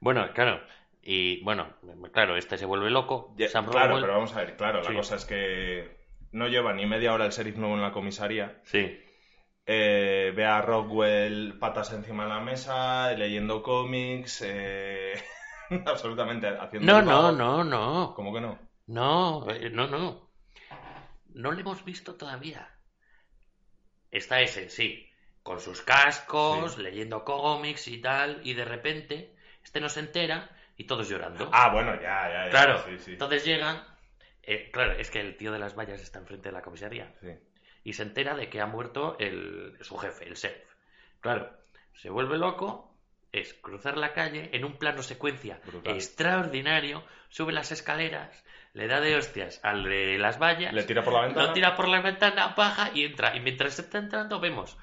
Bueno, 0.01 0.29
claro. 0.35 0.61
Y 1.03 1.43
bueno, 1.45 1.75
claro, 2.13 2.37
este 2.37 2.59
se 2.59 2.67
vuelve 2.67 2.91
loco. 2.91 3.35
Ya, 3.39 3.49
Sam 3.49 3.67
claro, 3.71 3.99
pero 4.01 4.13
vamos 4.13 4.35
a 4.35 4.41
ver, 4.45 4.57
claro, 4.57 4.83
Sí. 4.85 4.91
la 4.93 4.99
cosa 4.99 5.17
es 5.17 5.25
que 5.25 5.97
no 6.33 6.49
lleva 6.49 6.75
ni 6.75 6.85
media 6.87 7.15
hora 7.15 7.25
el 7.25 7.33
sheriff 7.33 7.57
nuevo 7.57 7.75
en 7.75 7.83
la 7.83 7.93
comisaría. 7.93 8.61
Sí. 8.65 9.01
Eh, 9.67 10.33
ve 10.35 10.45
a 10.45 10.61
Rockwell 10.61 11.57
patas 11.59 11.93
encima 11.93 12.25
de 12.25 12.29
la 12.31 12.41
mesa, 12.41 13.13
leyendo 13.13 13.63
cómics, 13.63 14.43
eh, 14.47 15.15
absolutamente 15.87 16.49
haciendo... 16.49 16.93
No, 16.93 17.03
no, 17.03 17.33
no, 17.33 17.65
no. 17.65 18.15
¿Cómo 18.15 18.33
que 18.35 18.41
no? 18.41 18.59
No, 18.87 19.47
eh, 19.51 19.71
no, 19.71 19.87
no. 19.87 20.29
No 21.35 21.53
lo 21.53 21.61
hemos 21.61 21.85
visto 21.85 22.15
todavía. 22.17 22.69
Está 24.11 24.41
ese, 24.41 24.69
sí, 24.69 25.09
con 25.43 25.61
sus 25.61 25.83
cascos, 25.83 26.75
Sí. 26.75 26.83
leyendo 26.83 27.25
cómics 27.25 27.87
y 27.89 28.01
tal, 28.01 28.41
y 28.45 28.55
de 28.55 28.65
repente 28.65 29.37
este 29.63 29.81
no 29.81 29.89
se 29.89 30.01
entera 30.01 30.51
y 30.77 30.85
todos 30.85 31.09
llorando. 31.09 31.49
Ah, 31.53 31.71
bueno, 31.73 31.95
ya, 31.95 32.29
ya, 32.29 32.45
ya. 32.47 32.51
claro, 32.51 32.83
sí, 32.85 32.99
sí. 32.99 33.13
entonces 33.13 33.45
llegan. 33.45 33.83
eh, 34.43 34.71
claro, 34.73 34.93
es 34.93 35.11
que 35.11 35.21
el 35.21 35.37
tío 35.37 35.53
de 35.53 35.59
las 35.61 35.77
vallas 35.77 36.01
está 36.01 36.19
enfrente 36.19 36.49
de 36.49 36.53
la 36.55 36.63
comisaría 36.63 37.15
Sí. 37.21 37.29
y 37.85 37.93
se 37.93 38.03
entera 38.03 38.35
de 38.35 38.49
que 38.51 38.61
ha 38.61 38.67
muerto 38.67 39.17
el, 39.21 39.77
su 39.83 39.97
jefe, 39.99 40.27
el 40.27 40.35
sheriff. 40.35 40.67
Claro, 41.21 41.51
se 41.95 42.11
vuelve 42.11 42.37
loco, 42.39 42.90
es 43.33 43.55
cruzar 43.55 43.97
la 43.97 44.13
calle 44.13 44.51
en 44.53 44.65
un 44.65 44.77
plano 44.79 45.03
secuencia 45.03 45.61
Brutal. 45.67 45.95
extraordinario, 45.95 47.05
sube 47.29 47.53
las 47.53 47.71
escaleras, 47.73 48.45
le 48.73 48.87
da 48.87 49.01
de 49.01 49.17
hostias 49.17 49.61
al 49.63 49.85
de 49.85 50.19
las 50.19 50.39
vallas, 50.41 50.73
Le 50.73 50.83
tira 50.85 51.03
por 51.03 51.13
la 51.15 51.23
ventana. 51.23 51.47
lo 51.47 51.53
tira 51.53 51.77
por 51.77 51.89
la 51.89 52.01
ventana, 52.01 52.55
baja 52.57 52.91
y 52.95 53.05
entra. 53.05 53.37
Y 53.37 53.41
mientras 53.41 53.79
está 53.79 53.99
entrando 53.99 54.41
vemos 54.41 54.77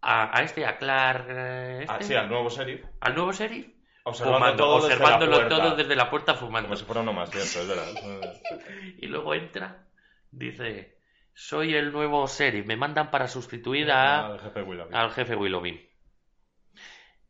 a, 0.00 0.36
a 0.38 0.42
este, 0.42 0.66
a 0.66 0.76
Clark, 0.78 1.26
eh, 1.30 1.86
Ah, 1.88 1.94
este, 1.94 2.04
sí, 2.04 2.14
al 2.14 2.28
nuevo 2.28 2.48
sheriff. 2.50 2.84
al 3.00 3.14
nuevo 3.14 3.32
sheriff, 3.32 3.66
Observando 4.06 4.38
fumando, 4.38 4.64
todo 4.64 4.74
observándolo 4.84 5.48
todo 5.48 5.76
desde 5.76 5.96
la 5.96 6.10
puerta 6.10 6.34
fumando. 6.34 6.68
Como 6.68 6.76
si 6.76 6.84
fuera 6.84 7.00
uno 7.00 7.12
más, 7.14 7.30
cierto, 7.30 7.60
es 7.60 7.68
verdad. 7.68 8.34
Y 8.98 9.06
luego 9.06 9.34
entra, 9.34 9.86
dice, 10.30 10.98
soy 11.32 11.74
el 11.74 11.90
nuevo 11.90 12.26
sheriff, 12.26 12.66
me 12.66 12.76
mandan 12.76 13.10
para 13.10 13.28
sustituir 13.28 13.90
a, 13.90 14.26
Al 14.26 14.40
jefe 14.40 14.62
Willoughby. 14.62 14.94
al 14.94 15.10
jefe 15.10 15.34
Willoughby. 15.36 15.88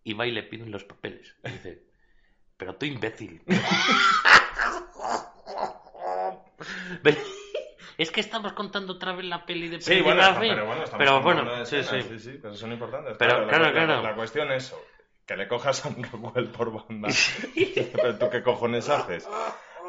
Y 0.05 0.13
va 0.15 0.27
y 0.27 0.33
le 0.33 0.43
piden 0.43 0.71
los 0.71 0.85
papeles. 0.85 1.35
Y 1.45 1.51
dice, 1.51 1.83
pero 2.57 2.77
tú 2.77 2.87
imbécil. 2.87 3.43
Es 7.97 8.11
que 8.11 8.21
estamos 8.21 8.53
contando 8.55 8.95
otra 8.95 9.13
vez 9.13 9.25
la 9.25 9.47
peli 9.47 9.69
de 9.69 9.81
Sí, 9.81 10.01
bueno, 10.01 10.21
está- 10.21 10.41
pero 10.41 10.67
bueno, 10.67 10.83
estamos 10.83 11.05
Pero 11.07 11.23
bueno, 11.23 11.59
de 11.59 11.67
sí, 11.67 11.77
escenas, 11.77 12.07
sí. 12.07 12.19
sí, 12.19 12.39
pero 12.43 12.55
son 12.57 12.73
importantes. 12.73 13.17
Pero, 13.19 13.43
la- 13.43 13.49
claro, 13.49 13.65
la, 13.67 13.73
claro. 13.73 14.03
La, 14.03 14.15
cuestión 14.17 14.51
es 14.51 14.75
que 15.25 15.37
le 15.37 15.47
cojas 15.47 15.87
a 15.87 15.91
un 15.91 16.03
Rockwell 16.03 16.49
por 16.49 16.73
banda. 16.73 17.09
pero 17.93 18.19
tú 18.19 18.31
qué 18.31 18.43
cojones 18.43 18.89
haces. 18.89 19.29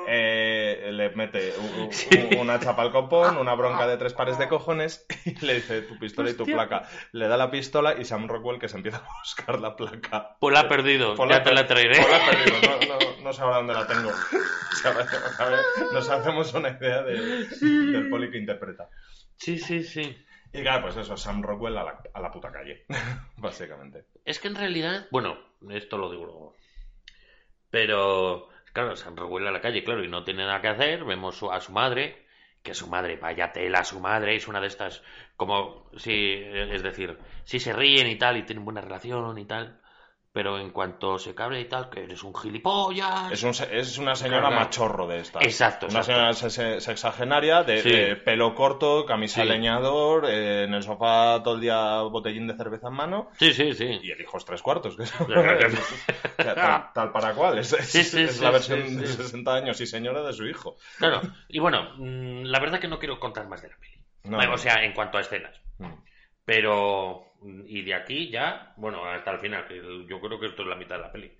Eh, 0.07 0.89
le 0.93 1.09
mete 1.11 1.53
u- 1.57 1.89
u- 2.37 2.41
una 2.41 2.59
chapa 2.59 2.81
al 2.83 2.91
copón, 2.91 3.37
una 3.37 3.53
bronca 3.55 3.87
de 3.87 3.97
tres 3.97 4.13
pares 4.13 4.37
de 4.37 4.47
cojones 4.47 5.05
y 5.25 5.43
le 5.45 5.55
dice 5.55 5.81
tu 5.81 5.97
pistola 5.99 6.29
y 6.29 6.33
tu 6.33 6.43
Hostia. 6.43 6.55
placa. 6.55 6.89
Le 7.11 7.27
da 7.27 7.37
la 7.37 7.49
pistola 7.51 7.95
y 7.99 8.05
Sam 8.05 8.27
Rockwell 8.27 8.59
que 8.59 8.67
se 8.67 8.77
empieza 8.77 8.97
a 8.97 9.07
buscar 9.19 9.59
la 9.59 9.75
placa. 9.75 10.37
Pues 10.39 10.53
la 10.53 10.61
ha 10.61 10.69
perdido, 10.69 11.15
Pues 11.15 11.29
ya 11.29 11.43
te 11.43 11.53
la 11.53 11.65
traeré. 11.67 11.97
pues 11.97 12.09
la 12.09 12.17
he 12.17 12.29
perdido, 12.35 12.61
no, 12.61 12.85
no, 13.15 13.21
no 13.23 13.33
sé 13.33 13.41
ahora 13.41 13.57
dónde 13.57 13.73
la 13.73 13.87
tengo. 13.87 14.11
A 15.39 15.45
ver, 15.45 15.59
nos 15.93 16.07
hacemos 16.09 16.53
una 16.53 16.69
idea 16.69 17.01
de- 17.01 17.47
del 17.47 18.09
poli 18.09 18.29
que 18.29 18.37
interpreta. 18.37 18.87
Sí, 19.37 19.57
sí, 19.57 19.83
sí. 19.83 20.15
Y 20.53 20.61
claro, 20.61 20.83
pues 20.83 20.95
eso, 20.97 21.17
Sam 21.17 21.41
Rockwell 21.41 21.75
a 21.77 21.83
la, 21.83 21.99
a 22.13 22.21
la 22.21 22.31
puta 22.31 22.51
calle, 22.51 22.85
básicamente. 23.37 24.05
Es 24.23 24.39
que 24.39 24.47
en 24.47 24.55
realidad, 24.55 25.07
bueno, 25.11 25.37
esto 25.71 25.97
lo 25.97 26.11
digo 26.11 26.25
luego. 26.25 26.55
Pero, 27.69 28.47
claro, 28.75 28.95
San 28.97 29.15
Rockwell 29.15 29.47
a 29.47 29.51
la 29.51 29.61
calle, 29.61 29.85
claro, 29.85 30.03
y 30.03 30.09
no 30.09 30.25
tiene 30.25 30.45
nada 30.45 30.59
que 30.61 30.67
hacer. 30.67 31.05
Vemos 31.05 31.41
a 31.49 31.61
su 31.61 31.71
madre, 31.71 32.25
que 32.61 32.73
su 32.73 32.88
madre, 32.88 33.15
vaya 33.15 33.53
tela, 33.53 33.85
su 33.85 34.01
madre 34.01 34.35
es 34.35 34.49
una 34.49 34.59
de 34.59 34.67
estas, 34.67 35.01
como, 35.38 35.89
sí, 35.95 36.41
es 36.43 36.83
decir, 36.83 37.17
sí 37.45 37.59
se 37.59 37.71
ríen 37.71 38.07
y 38.07 38.17
tal, 38.17 38.35
y 38.38 38.43
tienen 38.43 38.65
buena 38.65 38.81
relación 38.81 39.38
y 39.38 39.45
tal. 39.45 39.79
Pero 40.35 40.59
en 40.59 40.71
cuanto 40.71 41.17
se 41.17 41.33
cabrea 41.33 41.61
y 41.61 41.69
tal, 41.69 41.89
que 41.89 42.03
eres 42.03 42.21
un 42.21 42.35
gilipollas. 42.35 43.31
Es, 43.31 43.41
un 43.43 43.51
es 43.71 43.97
una 43.97 44.15
señora 44.15 44.49
machorro 44.49 45.07
de 45.07 45.19
esta. 45.21 45.39
Exacto, 45.39 45.85
Una 45.85 45.99
exacto. 46.01 46.33
señora 46.49 46.51
se- 46.51 46.81
sexagenaria, 46.81 47.63
de, 47.63 47.81
Sí. 47.81 47.89
de 47.89 48.15
pelo 48.17 48.53
corto, 48.53 49.05
camisa 49.05 49.43
Sí. 49.43 49.47
leñador, 49.47 50.25
eh, 50.29 50.65
en 50.65 50.73
el 50.73 50.83
sofá 50.83 51.41
todo 51.41 51.55
el 51.55 51.61
día 51.61 52.01
botellín 52.01 52.47
de 52.47 52.57
cerveza 52.57 52.89
en 52.89 52.95
mano. 52.95 53.29
Sí, 53.39 53.53
sí, 53.53 53.73
sí. 53.73 53.85
Y 54.03 54.11
el 54.11 54.19
hijo 54.19 54.37
es 54.37 54.43
tres 54.43 54.61
cuartos. 54.61 54.97
Que 54.97 55.03
es- 55.03 55.11
Claro. 55.25 55.57
O 56.37 56.43
sea, 56.43 56.53
tal, 56.53 56.91
tal 56.93 57.11
para 57.13 57.33
cual. 57.33 57.57
Es, 57.59 57.69
Sí, 57.69 58.03
sí, 58.03 58.23
es 58.23 58.41
la 58.41 58.51
versión 58.51 58.97
de 58.97 59.07
60 59.07 59.53
años 59.55 59.79
y 59.79 59.87
señora 59.87 60.21
de 60.21 60.33
su 60.33 60.45
hijo. 60.45 60.75
Claro. 60.97 61.21
Y 61.47 61.59
bueno, 61.59 61.93
mm, 61.95 62.43
la 62.43 62.59
verdad 62.59 62.81
que 62.81 62.89
no 62.89 62.99
quiero 62.99 63.21
contar 63.21 63.47
más 63.47 63.61
de 63.61 63.69
la 63.69 63.77
peli. 63.77 64.03
No. 64.25 64.37
O 64.53 64.57
sea, 64.57 64.83
en 64.83 64.91
cuanto 64.93 65.17
a 65.17 65.21
escenas. 65.21 65.55
Mm. 65.77 65.93
Pero, 66.43 67.24
y 67.67 67.81
de 67.83 67.93
aquí 67.93 68.29
ya, 68.29 68.73
bueno, 68.77 69.05
hasta 69.05 69.31
el 69.31 69.39
final, 69.39 69.67
que 69.67 69.75
yo 70.07 70.19
creo 70.19 70.39
que 70.39 70.47
esto 70.47 70.61
es 70.63 70.67
la 70.67 70.75
mitad 70.75 70.95
de 70.95 71.01
la 71.01 71.11
peli. 71.11 71.31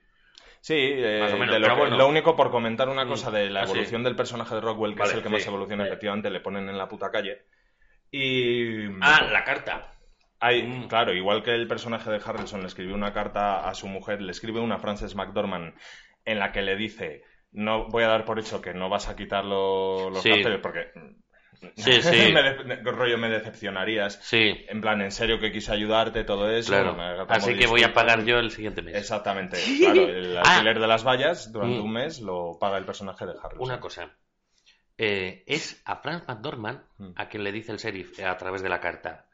Sí, 0.62 0.73
eh, 0.77 1.19
Más 1.21 1.34
o 1.34 1.38
menos, 1.38 1.53
de 1.53 1.60
lo, 1.60 1.65
pero 1.65 1.75
que- 1.75 1.81
bueno. 1.81 1.97
lo 1.97 2.08
único 2.08 2.36
por 2.36 2.49
comentar 2.51 2.89
una 2.89 3.05
Mm. 3.05 3.10
cosa 3.10 3.29
de 3.31 3.49
la 3.49 3.62
Ah, 3.62 3.65
sí. 3.65 3.71
evolución 3.73 4.03
del 4.03 4.15
personaje 4.15 4.55
de 4.55 4.62
Rockwell, 4.62 4.93
que 4.95 4.99
Vale, 4.99 5.12
es 5.12 5.17
el 5.17 5.23
que 5.23 5.29
sí. 5.29 5.34
más 5.34 5.47
evoluciona, 5.47 5.86
efectivamente, 5.86 6.29
le 6.31 6.39
ponen 6.39 6.67
en 6.69 6.77
la 6.77 6.88
puta 6.88 7.12
calle. 7.12 7.43
Y. 8.12 8.86
Ah, 9.01 9.27
la 9.31 9.43
carta. 9.43 9.91
Hay, 10.39 10.63
Mm. 10.63 10.88
Claro, 10.88 11.13
igual 11.13 11.43
que 11.43 11.51
el 11.53 11.67
personaje 11.67 12.10
de 12.12 12.19
Harrelson 12.23 12.62
le 12.62 12.67
escribió 12.67 12.93
una 12.95 13.13
carta 13.13 13.67
a 13.67 13.73
su 13.73 13.88
mujer, 13.88 14.21
le 14.21 14.31
escribe 14.31 14.60
una 14.60 14.77
Frances 14.79 15.15
McDormand 15.15 15.73
en 16.25 16.39
la 16.39 16.51
que 16.51 16.62
le 16.62 16.75
dice: 16.75 17.23
No 17.51 17.88
voy 17.89 18.03
a 18.03 18.08
dar 18.08 18.25
por 18.25 18.38
hecho 18.39 18.62
que 18.62 18.73
no 18.73 18.89
vas 18.89 19.08
a 19.08 19.15
quitar 19.15 19.45
lo- 19.45 20.10
los 20.10 20.21
Sí. 20.21 20.29
carteles 20.29 20.60
porque. 20.62 20.91
Sí, 21.76 22.02
sí. 22.02 22.34
me 22.34 22.76
rollo, 22.91 23.18
me 23.18 23.30
decepcionarías. 23.30 24.20
Sí, 24.22 24.65
En 24.70 24.82
plan, 24.82 25.02
en 25.02 25.12
serio 25.12 25.39
que 25.39 25.52
quise 25.52 25.72
ayudarte, 25.72 26.24
todo 26.24 26.50
eso. 26.50 26.72
claro. 26.72 26.96
Así 27.30 27.56
que 27.58 27.68
voy 27.68 27.84
a 27.84 27.94
pagar 27.94 28.24
yo 28.26 28.38
el 28.39 28.52
siguiente 28.52 28.82
mes. 28.82 28.96
Exactamente, 28.96 29.58
claro. 29.80 30.02
El 30.02 30.38
Ah. 30.38 30.41
alquiler 30.56 30.80
de 30.80 30.88
las 30.88 31.04
vallas 31.06 31.52
durante 31.52 31.80
Mm. 31.80 31.84
un 31.84 31.91
mes 31.94 32.20
lo 32.22 32.58
paga 32.60 32.78
el 32.78 32.86
personaje 32.86 33.26
de 33.26 33.32
Harrelson. 33.34 33.62
Una 33.62 33.80
cosa. 33.80 34.10
Eh, 34.98 35.44
es 35.48 35.82
a 35.86 35.98
Frank 35.98 36.24
McDormand 36.28 36.82
Mm. 36.98 37.10
a 37.15 37.28
quien 37.28 37.44
le 37.44 37.52
dice 37.52 37.72
el 37.72 37.78
sheriff 37.78 38.18
eh, 38.20 38.26
a 38.26 38.38
través 38.38 38.62
de 38.62 38.70
la 38.70 38.80
carta. 38.80 39.28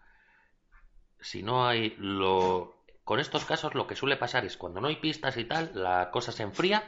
Si 1.20 1.44
no 1.44 1.68
hay 1.68 1.96
lo... 2.00 2.84
Con 3.04 3.20
estos 3.20 3.46
casos 3.46 3.76
lo 3.76 3.86
que 3.88 3.96
suele 3.96 4.16
pasar 4.18 4.46
es 4.46 4.58
cuando 4.58 4.80
no 4.82 4.88
hay 4.88 4.96
pistas 4.96 5.38
y 5.38 5.46
tal, 5.46 5.72
la 5.74 6.10
cosa 6.12 6.32
se 6.32 6.44
enfría. 6.44 6.84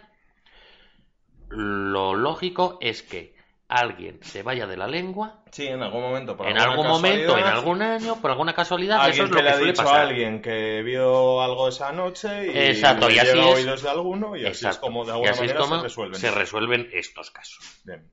Lo 1.49 2.15
lógico 2.15 2.77
es 2.81 3.03
que 3.03 3.32
alguien 3.79 4.19
se 4.23 4.43
vaya 4.43 4.65
de 4.67 4.77
la 4.77 4.87
lengua 4.87 5.41
Sí, 5.51 5.67
en 5.67 5.81
algún 5.83 6.01
momento. 6.01 6.35
Por 6.35 6.47
en 6.47 6.57
algún 6.57 6.87
momento, 6.87 7.37
en 7.37 7.43
algún 7.43 7.81
año, 7.81 8.19
por 8.21 8.31
alguna 8.31 8.53
casualidad, 8.55 9.07
eso 9.09 9.23
es 9.23 9.29
lo 9.29 9.35
que 9.35 9.43
le 9.43 9.49
ha 9.49 9.53
suele 9.55 9.71
dicho 9.71 9.83
pasar. 9.83 9.99
a 9.99 10.07
alguien 10.07 10.41
que 10.41 10.81
vio 10.81 11.41
algo 11.41 11.67
esa 11.67 11.91
noche 11.91 12.47
y 12.51 12.57
Exacto, 12.57 13.09
y 13.09 13.19
así 13.19 13.37
es- 13.37 13.45
oídos 13.45 13.83
de 13.83 13.89
alguno 13.89 14.35
y 14.35 14.45
así 14.45 14.65
es 14.67 14.77
como 14.79 15.03
de 15.05 15.09
Y 15.09 15.13
alguna 15.13 15.31
es 15.31 15.39
manera 15.39 15.59
como 15.59 15.75
se 15.77 15.83
resuelven. 15.83 16.19
se 16.19 16.31
resuelven 16.31 16.89
estos 16.93 17.29
casos. 17.31 17.81
Bien. 17.85 18.11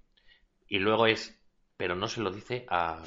Y 0.68 0.78
luego 0.80 1.06
es, 1.06 1.40
pero 1.76 1.94
no 1.96 2.08
se 2.08 2.20
lo 2.20 2.30
dice 2.30 2.66
a, 2.68 2.98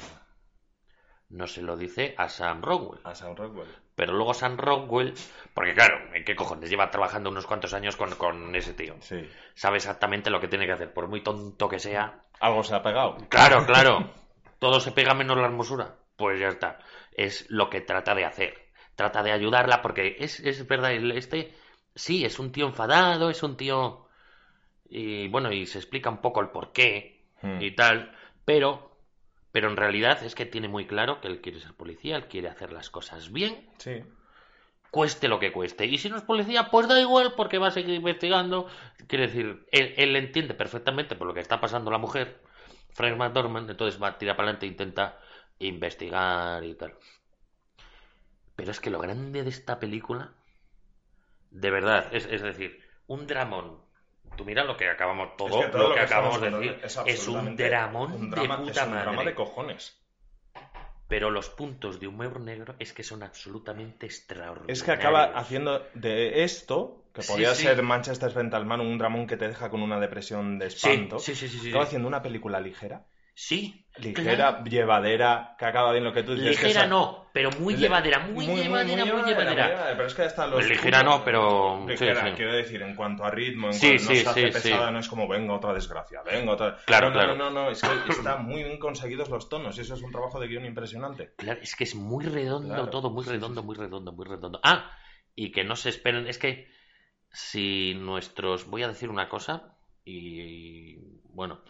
no 1.28 1.46
se 1.46 1.62
lo 1.62 1.76
dice 1.76 2.14
a 2.18 2.28
Sam 2.28 2.62
Rockwell. 2.62 3.00
A 3.04 3.14
Sam 3.14 3.34
Rockwell. 3.36 3.68
Pero 3.94 4.12
luego 4.14 4.34
Sam 4.34 4.56
Rockwell, 4.56 5.14
porque 5.54 5.74
claro, 5.74 6.12
¿en 6.14 6.24
qué 6.24 6.34
cojones? 6.34 6.68
Lleva 6.68 6.90
trabajando 6.90 7.30
unos 7.30 7.46
cuantos 7.46 7.72
años 7.74 7.96
con, 7.96 8.10
con 8.16 8.54
ese 8.56 8.74
tío. 8.74 8.96
Sí. 9.00 9.28
Sabe 9.54 9.76
exactamente 9.76 10.30
lo 10.30 10.40
que 10.40 10.48
tiene 10.48 10.66
que 10.66 10.72
hacer, 10.72 10.92
por 10.92 11.06
muy 11.08 11.22
tonto 11.22 11.68
que 11.68 11.78
sea. 11.78 12.24
Algo 12.44 12.62
se 12.62 12.74
ha 12.74 12.82
pegado. 12.82 13.16
Claro, 13.28 13.64
claro. 13.66 14.12
Todo 14.58 14.80
se 14.80 14.92
pega 14.92 15.14
menos 15.14 15.36
la 15.36 15.46
hermosura. 15.46 15.96
Pues 16.16 16.38
ya 16.38 16.48
está. 16.48 16.78
Es 17.12 17.46
lo 17.50 17.70
que 17.70 17.80
trata 17.80 18.14
de 18.14 18.24
hacer. 18.24 18.54
Trata 18.96 19.22
de 19.22 19.32
ayudarla 19.32 19.82
porque 19.82 20.16
es, 20.18 20.40
es 20.40 20.66
verdad, 20.66 20.92
este 20.92 21.54
sí, 21.94 22.24
es 22.24 22.38
un 22.38 22.52
tío 22.52 22.66
enfadado, 22.66 23.30
es 23.30 23.42
un 23.42 23.56
tío... 23.56 24.08
Y 24.88 25.28
bueno, 25.28 25.50
y 25.52 25.66
se 25.66 25.78
explica 25.78 26.10
un 26.10 26.20
poco 26.20 26.40
el 26.40 26.50
porqué 26.50 27.14
Hmm. 27.42 27.60
y 27.60 27.72
tal, 27.72 28.10
pero... 28.44 28.90
Pero 29.52 29.68
en 29.70 29.76
realidad 29.76 30.22
es 30.24 30.34
que 30.34 30.46
tiene 30.46 30.66
muy 30.66 30.86
claro 30.86 31.20
que 31.20 31.28
él 31.28 31.40
quiere 31.40 31.60
ser 31.60 31.74
policía, 31.74 32.16
él 32.16 32.26
quiere 32.26 32.48
hacer 32.48 32.72
las 32.72 32.90
cosas 32.90 33.30
bien 33.30 33.68
Sí. 33.78 34.02
Cueste 34.94 35.26
lo 35.26 35.40
que 35.40 35.50
cueste. 35.50 35.86
Y 35.86 35.98
si 35.98 36.08
no 36.08 36.16
es 36.16 36.22
policía, 36.22 36.70
pues 36.70 36.86
da 36.86 37.00
igual 37.00 37.32
porque 37.36 37.58
va 37.58 37.66
a 37.66 37.72
seguir 37.72 37.96
investigando. 37.96 38.68
Quiere 39.08 39.26
decir, 39.26 39.66
él, 39.72 39.92
él 39.96 40.14
entiende 40.14 40.54
perfectamente 40.54 41.16
por 41.16 41.26
lo 41.26 41.34
que 41.34 41.40
está 41.40 41.60
pasando 41.60 41.90
la 41.90 41.98
mujer, 41.98 42.40
Frank 42.92 43.16
McDormand, 43.16 43.68
entonces 43.68 44.00
va, 44.00 44.16
tira 44.16 44.36
para 44.36 44.50
adelante 44.50 44.66
e 44.66 44.68
intenta 44.68 45.18
investigar 45.58 46.62
y 46.62 46.74
tal. 46.74 46.94
Pero 48.54 48.70
es 48.70 48.78
que 48.78 48.90
lo 48.90 49.00
grande 49.00 49.42
de 49.42 49.50
esta 49.50 49.80
película, 49.80 50.32
de 51.50 51.70
verdad, 51.72 52.14
es, 52.14 52.26
es 52.26 52.42
decir, 52.42 52.80
un 53.08 53.26
dramón. 53.26 53.82
Tú 54.36 54.44
mira 54.44 54.62
lo 54.62 54.76
que 54.76 54.88
acabamos, 54.88 55.36
todo, 55.36 55.60
Es 55.60 55.66
que 55.66 55.72
todo 55.72 55.88
lo, 55.88 55.94
que, 55.96 56.00
acabamos 56.02 56.40
de 56.40 56.50
decir, 56.50 56.80
es 57.06 57.26
un 57.26 57.56
dramón 57.56 58.12
un 58.12 58.30
drama, 58.30 58.58
de 58.58 58.62
es 58.62 58.68
puta 58.68 58.84
un 58.84 58.90
madre. 58.90 59.02
drama 59.02 59.24
de 59.24 59.34
cojones. 59.34 60.03
Pero 61.14 61.30
los 61.30 61.48
puntos 61.48 62.00
de 62.00 62.08
humor 62.08 62.40
negro 62.40 62.74
es 62.80 62.92
que 62.92 63.04
son 63.04 63.22
absolutamente 63.22 64.04
extraordinarios. 64.04 64.76
Es 64.76 64.82
que 64.82 64.90
acaba 64.90 65.26
haciendo 65.26 65.86
de 65.94 66.42
esto, 66.42 67.04
que 67.12 67.22
podría 67.22 67.54
sí. 67.54 67.62
ser 67.62 67.80
Manchester 67.84 68.32
frente 68.32 68.56
al 68.56 68.68
un 68.80 68.98
dramón 68.98 69.28
que 69.28 69.36
te 69.36 69.46
deja 69.46 69.70
con 69.70 69.80
una 69.80 70.00
depresión 70.00 70.58
de 70.58 70.66
espanto. 70.66 71.20
Sí, 71.20 71.36
sí, 71.36 71.46
sí, 71.46 71.56
sí, 71.56 71.62
sí. 71.62 71.68
Acaba 71.68 71.84
haciendo 71.84 72.08
una 72.08 72.20
película 72.20 72.58
ligera. 72.58 73.04
Sí, 73.36 73.84
Ligera, 73.96 74.36
claro. 74.36 74.64
llevadera, 74.64 75.56
que 75.58 75.64
acaba 75.64 75.90
bien 75.92 76.04
lo 76.04 76.12
que 76.12 76.22
tú 76.22 76.34
dices. 76.34 76.50
Ligera 76.62 76.86
no, 76.86 77.26
pero 77.32 77.50
muy 77.58 77.74
Le- 77.74 77.80
llevadera, 77.80 78.20
muy, 78.20 78.46
llevadera, 78.46 79.04
muy 79.04 79.22
llevadera. 79.24 79.86
Pero 79.96 80.06
es 80.06 80.14
que 80.14 80.22
hasta 80.22 80.46
los. 80.46 80.64
Ligera 80.68 81.02
no, 81.02 81.24
pero- 81.24 81.84
Ligera, 81.86 82.28
sí. 82.28 82.32
quiero 82.36 82.54
decir, 82.54 82.80
en 82.82 82.94
cuanto 82.94 83.24
a 83.24 83.30
ritmo, 83.32 83.68
en 83.68 83.72
Sí, 83.74 83.88
cuanto 83.96 84.04
no 84.04 84.14
se 84.14 84.28
hace 84.28 84.48
pesada, 84.48 84.90
no 84.92 85.00
es 85.00 85.08
como 85.08 85.26
venga 85.26 85.52
otra 85.54 85.72
desgracia, 85.74 86.22
venga 86.22 86.52
otra. 86.52 86.76
Claro, 86.86 87.10
no, 87.10 87.14
no, 87.14 87.20
claro. 87.20 87.34
No, 87.36 87.50
no, 87.50 87.64
no, 87.64 87.70
es 87.70 87.80
que 87.80 87.88
está 88.10 88.36
muy 88.36 88.62
bien 88.62 88.78
conseguidos 88.78 89.28
los 89.30 89.48
tonos 89.48 89.76
y 89.78 89.80
eso 89.80 89.94
es 89.94 90.02
un 90.02 90.12
trabajo 90.12 90.38
de 90.38 90.46
guion 90.46 90.64
impresionante. 90.64 91.32
Claro, 91.36 91.60
es 91.60 91.74
que 91.74 91.84
es 91.84 91.96
muy 91.96 92.24
redondo 92.24 92.68
Claro, 92.68 92.88
todo, 92.90 93.10
muy 93.10 93.24
redondo, 93.24 93.62
muy 93.64 93.74
redondo, 93.74 94.12
muy 94.12 94.26
redondo. 94.26 94.60
Ah, 94.62 94.92
y 95.34 95.50
que 95.50 95.64
no 95.64 95.74
se 95.74 95.88
esperen, 95.88 96.28
es 96.28 96.38
que 96.38 96.68
si 97.32 97.94
nuestros, 97.96 98.66
voy 98.66 98.84
a 98.84 98.88
decir 98.88 99.08
una 99.10 99.28
cosa, 99.28 99.76
y 100.04 100.98
bueno, 101.24 101.60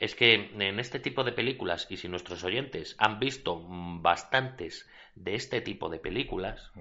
es 0.00 0.14
que 0.14 0.34
en 0.34 0.78
este 0.80 0.98
tipo 1.00 1.24
de 1.24 1.32
películas, 1.32 1.86
y 1.90 1.96
si 1.96 2.08
nuestros 2.08 2.44
oyentes 2.44 2.96
han 2.98 3.18
visto 3.18 3.56
mm, 3.56 4.02
bastantes 4.02 4.88
de 5.14 5.34
este 5.34 5.60
tipo 5.60 5.88
de 5.88 5.98
películas, 5.98 6.72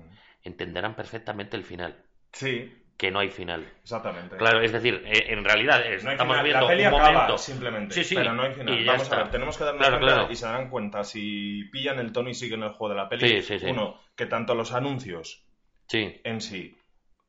entenderán 0.44 0.96
perfectamente 0.96 1.58
el 1.58 1.64
final, 1.64 2.04
Sí, 2.34 2.72
que 2.98 3.12
no 3.12 3.20
hay 3.20 3.30
final. 3.30 3.66
exactamente. 3.82 4.38
Claro, 4.38 4.62
es 4.62 4.72
decir, 4.72 5.02
eh, 5.06 5.26
en 5.34 5.44
realidad 5.44 5.84
No 6.04 6.12
estamos 6.12 6.44
viendo 6.44 6.62
la 6.62 6.68
peli 6.68 6.82
un 6.84 6.88
acaba 6.94 7.12
momento. 7.14 7.38
simplemente, 7.38 7.94
Sí, 7.96 8.04
sí, 8.04 8.16
pero 8.16 8.34
no 8.34 8.44
hay 8.44 8.54
final. 8.54 8.86
Vamos 8.86 9.04
está. 9.04 9.16
a 9.16 9.20
ver, 9.24 9.32
tenemos 9.32 9.58
que 9.58 9.64
darnos 9.64 9.82
Claro, 9.82 10.00
cuenta 10.00 10.16
claro. 10.16 10.32
y 10.32 10.36
se 10.36 10.46
darán 10.46 10.70
cuenta 10.70 11.04
si 11.04 11.64
pillan 11.72 12.00
el 12.00 12.12
tono 12.12 12.30
y 12.30 12.34
siguen 12.34 12.64
el 12.64 12.70
juego 12.70 12.90
de 12.94 13.00
la 13.02 13.10
peli. 13.10 13.28
Sí, 13.28 13.42
sí, 13.42 13.60
sí. 13.60 13.66
Uno, 13.68 14.00
que 14.16 14.26
tanto 14.26 14.56
los 14.56 14.74
anuncios 14.74 15.44
en 15.92 16.42
sí 16.42 16.78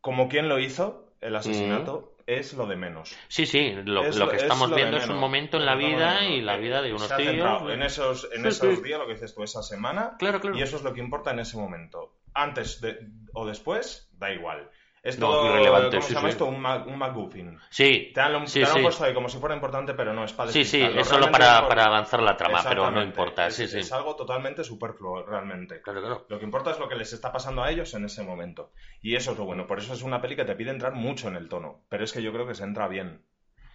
como 0.01 0.29
quien 0.29 0.49
lo 0.49 0.59
hizo, 0.59 1.13
el 1.21 1.35
asesinato, 1.37 2.17
es 2.29 2.53
lo 2.53 2.67
de 2.67 2.77
menos. 2.77 3.17
sí, 3.29 3.47
sí, 3.47 3.73
lo, 3.85 4.05
Es 4.05 4.17
lo 4.17 4.27
lo- 4.27 4.31
que 4.31 4.37
es 4.37 4.43
estamos 4.43 4.69
lo 4.71 4.77
viendo 4.77 4.99
es 4.99 5.09
un 5.09 5.17
momento 5.19 5.57
en 5.57 5.65
la 5.67 5.75
vida 5.75 6.25
y 6.27 6.41
la 6.43 6.57
Eh, 6.57 6.61
vida 6.61 6.83
de 6.83 6.91
unos 6.93 7.09
se 7.09 7.15
ha 7.15 7.17
tíos. 7.17 7.71
en 7.73 7.83
esos, 7.83 8.29
en 8.33 8.43
Sí, 8.43 8.49
esos 8.49 8.77
sí. 8.77 8.83
días, 8.83 8.99
lo 8.99 9.07
que 9.07 9.15
dices 9.15 9.35
tú, 9.35 9.43
esa 9.43 9.63
semana, 9.63 10.15
Claro, 10.19 10.39
claro. 10.41 10.57
y 10.57 10.63
eso 10.63 10.77
es 10.77 10.83
lo 10.83 10.93
que 10.93 11.01
importa 11.01 11.31
en 11.31 11.39
ese 11.41 11.57
momento. 11.57 12.15
Antes 12.35 12.81
de- 12.83 12.99
o 13.33 13.47
después, 13.47 14.11
da 14.13 14.31
igual. 14.33 14.69
Es 15.03 15.19
No, 15.19 15.29
todo, 15.29 15.47
irrelevante, 15.47 15.97
¿cómo 15.97 16.03
sí, 16.03 16.09
se 16.09 16.15
llama 16.15 16.29
sí. 16.29 16.33
esto? 16.33 16.47
Un, 16.47 16.61
ma- 16.61 16.85
un 16.85 16.99
MacGuffin. 16.99 17.59
Sí, 17.71 18.11
Te 18.15 18.21
han, 18.21 18.33
lo- 18.33 18.47
sí, 18.47 18.61
te 18.61 18.83
puesto 18.83 19.05
ahí 19.05 19.15
como 19.15 19.29
si 19.29 19.39
fuera 19.39 19.55
importante, 19.55 19.95
pero 19.95 20.13
no 20.13 20.25
es 20.25 20.33
para 20.33 20.51
Sí, 20.51 20.65
sí, 20.65 20.83
es 20.83 21.07
solo 21.07 21.31
para, 21.31 21.59
avanzar 21.59 22.21
la 22.23 22.37
trama, 22.37 22.63
pero 22.69 22.91
no 22.91 23.03
importa. 23.03 23.47
Es, 23.47 23.93
algo 23.93 24.17
totalmente 24.17 24.65
superfluo, 24.65 25.25
realmente. 25.25 25.81
Claro, 25.83 26.01
claro. 26.01 26.27
Lo 26.29 26.39
que 26.39 26.45
importa 26.45 26.71
es 26.73 26.79
lo 26.79 26.89
que 26.89 26.97
les 26.97 27.13
está 27.13 27.33
pasando 27.33 27.63
a 27.63 27.71
ellos 27.71 27.95
en 27.95 28.05
ese 28.05 28.23
momento. 28.23 28.73
Y 29.01 29.15
eso 29.17 29.33
es 29.33 29.39
lo 29.39 29.45
bueno. 29.45 29.67
Por 29.67 29.79
eso 29.79 29.93
es 29.95 30.03
una 30.03 30.21
peli 30.21 30.37
que 30.37 30.45
te 30.45 30.55
pide 30.57 30.71
entrar 30.71 30.95
mucho 30.95 31.29
en 31.29 31.37
el 31.37 31.49
tono. 31.49 31.85
Pero 31.89 32.05
es 32.05 32.13
que 32.13 32.23
yo 32.23 32.33
creo 32.33 32.47
que 32.47 32.55
se 32.55 32.65
entra 32.65 32.89
bien. 32.89 33.23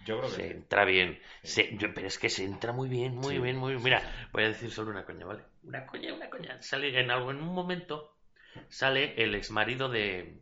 Yo 0.04 0.18
creo 0.18 0.28
que 0.28 0.36
Se 0.36 0.50
entra 0.50 0.84
bien. 0.84 1.18
Se- 1.42 1.76
yo- 1.78 1.94
pero 1.94 2.06
es 2.06 2.18
que 2.18 2.28
se 2.28 2.44
entra 2.44 2.72
muy 2.72 2.88
bien, 2.88 3.14
muy 3.16 3.38
bien, 3.38 3.56
muy 3.56 3.72
bien. 3.72 3.82
Mira, 3.84 4.02
voy 4.32 4.44
a 4.44 4.48
decir 4.48 4.70
solo 4.70 4.90
una 4.90 5.04
coña, 5.04 5.24
¿vale? 5.24 5.44
Una 5.62 5.86
coña, 5.86 6.12
una 6.12 6.28
coña. 6.28 6.60
Sale 6.60 7.00
en 7.00 7.10
algo, 7.10 7.30
en 7.30 7.38
un 7.38 7.54
momento, 7.54 8.14
sale 8.68 9.14
el 9.22 9.34
exmarido 9.34 9.88
de, 9.88 10.40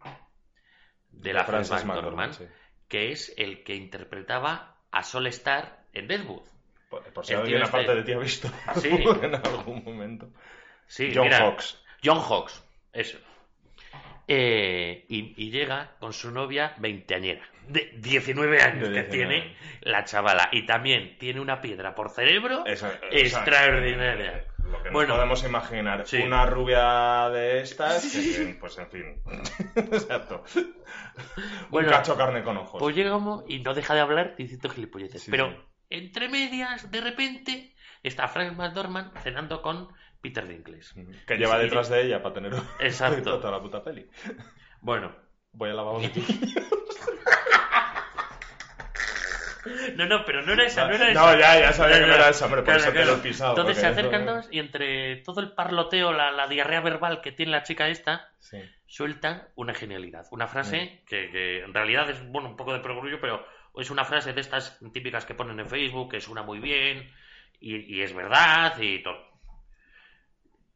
de 1.13 1.33
la 1.33 1.45
Frances 1.45 1.85
McDormand, 1.85 2.33
sí. 2.35 2.45
que 2.89 3.13
es 3.13 3.33
el 3.37 3.63
que 3.63 3.75
interpretaba 3.75 4.77
a 4.91 5.03
Sol 5.03 5.27
Star 5.29 5.85
en 5.93 6.09
Deadwood. 6.09 6.43
Por, 6.91 7.03
por 7.13 7.25
si 7.25 7.35
alguien 7.35 7.59
tío 7.59 7.67
aparte 7.67 7.87
este- 7.89 7.97
de 7.97 8.03
ti 8.05 8.13
ha 8.13 8.19
visto 8.19 8.49
Sí. 8.81 8.89
en 9.23 9.35
algún 9.35 9.85
momento. 9.85 10.29
Sí, 10.87 11.11
John 11.15 11.25
mira, 11.25 11.39
Fox. 11.51 11.83
John 12.05 12.19
Hawks, 12.21 12.63
eso. 12.93 13.19
Eh, 14.29 15.05
y, 15.09 15.35
y 15.37 15.51
llega 15.51 15.97
con 15.99 16.13
su 16.13 16.31
novia 16.31 16.75
veinteañera, 16.79 17.43
de 17.67 17.93
19 17.97 18.63
años 18.63 18.89
De 18.89 18.95
que 18.95 19.03
19 19.03 19.11
tiene 19.11 19.57
la 19.81 20.05
chavala. 20.05 20.49
Y 20.53 20.65
también 20.65 21.17
tiene 21.19 21.41
una 21.41 21.61
piedra 21.61 21.95
por 21.95 22.11
cerebro 22.11 22.65
extraordinaria. 23.11 24.45
Lo 24.71 24.83
que 24.83 24.91
nos 24.91 25.05
podemos 25.07 25.45
imaginar. 25.45 26.07
Sí. 26.07 26.19
Una 26.23 26.47
rubia 26.47 27.29
de 27.31 27.61
estas, 27.61 28.03
pues 28.61 28.79
en 28.79 28.89
fin. 28.91 29.23
Exacto. 29.77 30.45
Bueno, 31.71 31.89
Un 31.89 31.95
cacho 31.95 32.17
carne 32.17 32.43
con 32.43 32.57
ojos. 32.57 32.79
Pues 32.81 32.95
llegamos 32.97 33.45
y 33.49 33.61
no 33.61 33.75
deja 33.75 33.95
de 33.95 34.01
hablar 34.01 34.35
diciendo 34.37 34.69
gilipolleces. 34.71 35.23
Sí, 35.23 35.31
Pero 35.31 35.55
entre 35.91 36.29
medias, 36.29 36.91
de 36.91 37.01
repente, 37.01 37.75
está 38.03 38.29
Frank 38.29 38.57
McDormand 38.57 39.17
cenando 39.19 39.61
con 39.63 39.89
Peter 40.21 40.47
Dinklage. 40.47 40.95
que 41.27 41.37
lleva 41.37 41.59
y- 41.59 41.63
detrás 41.65 41.89
de 41.89 42.03
ella 42.03 42.23
para 42.23 42.35
tener 42.35 42.53
Exacto. 42.81 43.39
toda 43.39 43.51
la 43.51 43.61
puta 43.63 43.83
peli. 43.83 44.09
Bueno, 44.81 45.15
Voy 45.55 45.69
a 45.69 45.75
lavar 45.75 45.97
no, 49.97 50.07
no, 50.07 50.25
pero 50.25 50.43
no 50.43 50.53
era 50.53 50.65
esa, 50.65 50.87
no 50.89 50.95
era 50.95 51.11
esa. 51.11 51.21
No, 51.21 51.39
ya, 51.39 51.59
ya 51.61 51.73
sabía 51.73 52.01
que 52.01 52.07
no 52.07 52.15
era 52.15 52.29
esa, 52.31 52.45
hombre, 52.47 52.63
por 52.63 52.75
Claro, 52.75 52.81
eso 52.81 52.93
te 52.93 53.05
lo 53.05 53.15
he 53.15 53.19
pisado. 53.19 53.51
Entonces 53.53 53.79
se 53.79 53.87
acercan 53.87 54.23
eso- 54.23 54.35
dos 54.35 54.49
y 54.51 54.59
entre 54.59 55.17
todo 55.17 55.41
el 55.41 55.53
parloteo, 55.53 56.13
la, 56.13 56.31
la 56.33 56.47
diarrea 56.49 56.81
verbal 56.81 57.21
que 57.21 57.33
tiene 57.33 57.53
la 57.53 57.63
chica 57.63 57.89
esta, 57.89 58.31
Sí. 58.41 58.59
suelta 58.87 59.49
una 59.55 59.75
genialidad. 59.75 60.27
Una 60.31 60.49
frase 60.49 61.03
que, 61.07 61.31
que 61.31 61.61
en 61.63 61.73
realidad 61.75 62.11
es, 62.11 62.27
bueno, 62.31 62.49
un 62.49 62.57
poco 62.57 62.73
de 62.73 62.81
perogrullo, 62.81 63.21
pero 63.21 63.47
es 63.79 63.91
una 63.91 64.05
frase 64.05 64.33
de 64.33 64.41
estas 64.41 64.79
típicas 64.93 65.25
que 65.25 65.35
ponen 65.35 65.59
en 65.61 65.69
Facebook, 65.69 66.11
que 66.11 66.21
suena 66.21 66.43
muy 66.43 66.59
bien, 66.59 67.11
y, 67.61 67.77
y 67.97 68.03
es 68.03 68.13
verdad, 68.15 68.77
y 68.81 69.03
todo. 69.03 69.31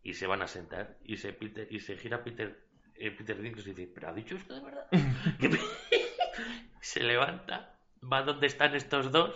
Y 0.02 0.14
se 0.14 0.26
van 0.28 0.40
a 0.42 0.46
sentar, 0.46 0.96
y 1.04 1.16
se, 1.16 1.32
Peter- 1.32 1.66
y 1.70 1.80
se 1.80 1.96
gira 1.98 2.22
Peter, 2.22 2.56
eh, 2.94 3.10
Peter 3.10 3.36
Dinklage 3.42 3.70
y 3.70 3.74
dice, 3.74 3.92
¿pero 3.92 4.08
ha 4.08 4.12
dicho 4.12 4.36
esto 4.36 4.54
de 4.54 4.60
verdad? 4.60 4.86
Se 6.80 7.02
levanta, 7.02 7.75
va 8.12 8.22
donde 8.22 8.46
están 8.46 8.74
estos 8.74 9.10
dos, 9.12 9.34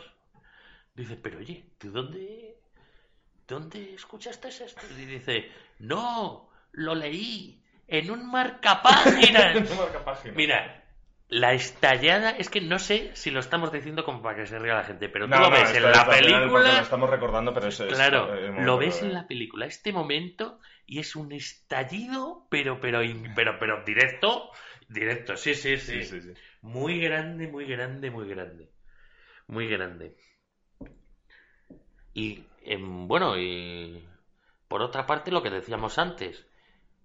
dice, 0.95 1.17
pero 1.17 1.39
oye, 1.39 1.65
¿tú 1.79 1.91
dónde, 1.91 2.57
dónde 3.49 3.95
escuchaste 3.95 4.49
esto? 4.49 4.83
Y 4.99 5.05
dice, 5.07 5.51
no, 5.79 6.51
lo 6.73 6.95
leí 6.95 7.63
en 7.89 8.11
un 8.11 8.31
marcapáginas. 8.31 9.69
Mira, 10.35 10.85
la 11.29 11.53
estallada 11.53 12.31
es 12.31 12.51
que 12.51 12.61
no 12.61 12.79
sé 12.79 13.11
si 13.15 13.31
lo 13.31 13.41
estamos 13.41 13.73
diciendo 13.73 14.05
como 14.05 14.23
para 14.23 14.37
que 14.37 14.47
se 14.47 14.59
ría 14.59 14.75
la 14.75 14.85
gente, 14.85 15.09
pero 15.09 15.27
tú 15.27 15.31
No, 15.31 15.41
lo 15.41 15.51
no, 15.51 15.51
ves 15.51 15.71
en 15.71 15.77
es 15.77 15.83
la 15.83 16.05
porque 16.05 16.21
Lo 16.23 16.27
película. 16.41 16.81
estamos 16.81 17.11
recordando, 17.11 17.55
pero 17.55 17.69
eso 17.69 17.85
es. 17.87 17.95
Claro, 17.95 18.35
eh, 18.35 18.53
lo 18.65 18.79
ves 18.79 19.03
en 19.03 19.13
la 19.15 19.27
película, 19.27 19.67
este 19.67 19.93
momento, 19.93 20.61
y 20.87 20.99
es 20.99 21.15
un 21.17 21.33
estallido, 21.33 22.47
pero, 22.51 22.81
pero, 22.81 23.01
pero, 23.35 23.59
pero 23.59 23.85
directo, 23.85 24.51
directo, 24.89 25.37
sí, 25.37 25.55
sí, 25.55 25.77
sí. 25.77 26.03
Sí, 26.03 26.05
sí, 26.05 26.21
sí. 26.21 26.33
Muy 26.63 27.01
grande, 27.01 27.49
muy 27.49 27.65
grande, 27.67 28.11
muy 28.11 28.29
grande. 28.29 28.71
Muy 29.47 29.69
grande. 29.69 30.17
Y, 32.15 32.45
em, 32.63 33.07
bueno, 33.09 33.39
y 33.39 34.07
por 34.69 34.83
otra 34.83 35.07
parte, 35.07 35.31
lo 35.31 35.43
que 35.43 35.51
decíamos 35.51 35.99
antes, 35.99 36.45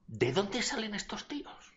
¿de 0.08 0.32
dónde 0.32 0.62
salen 0.62 0.94
estos 0.96 1.28
tíos? 1.28 1.74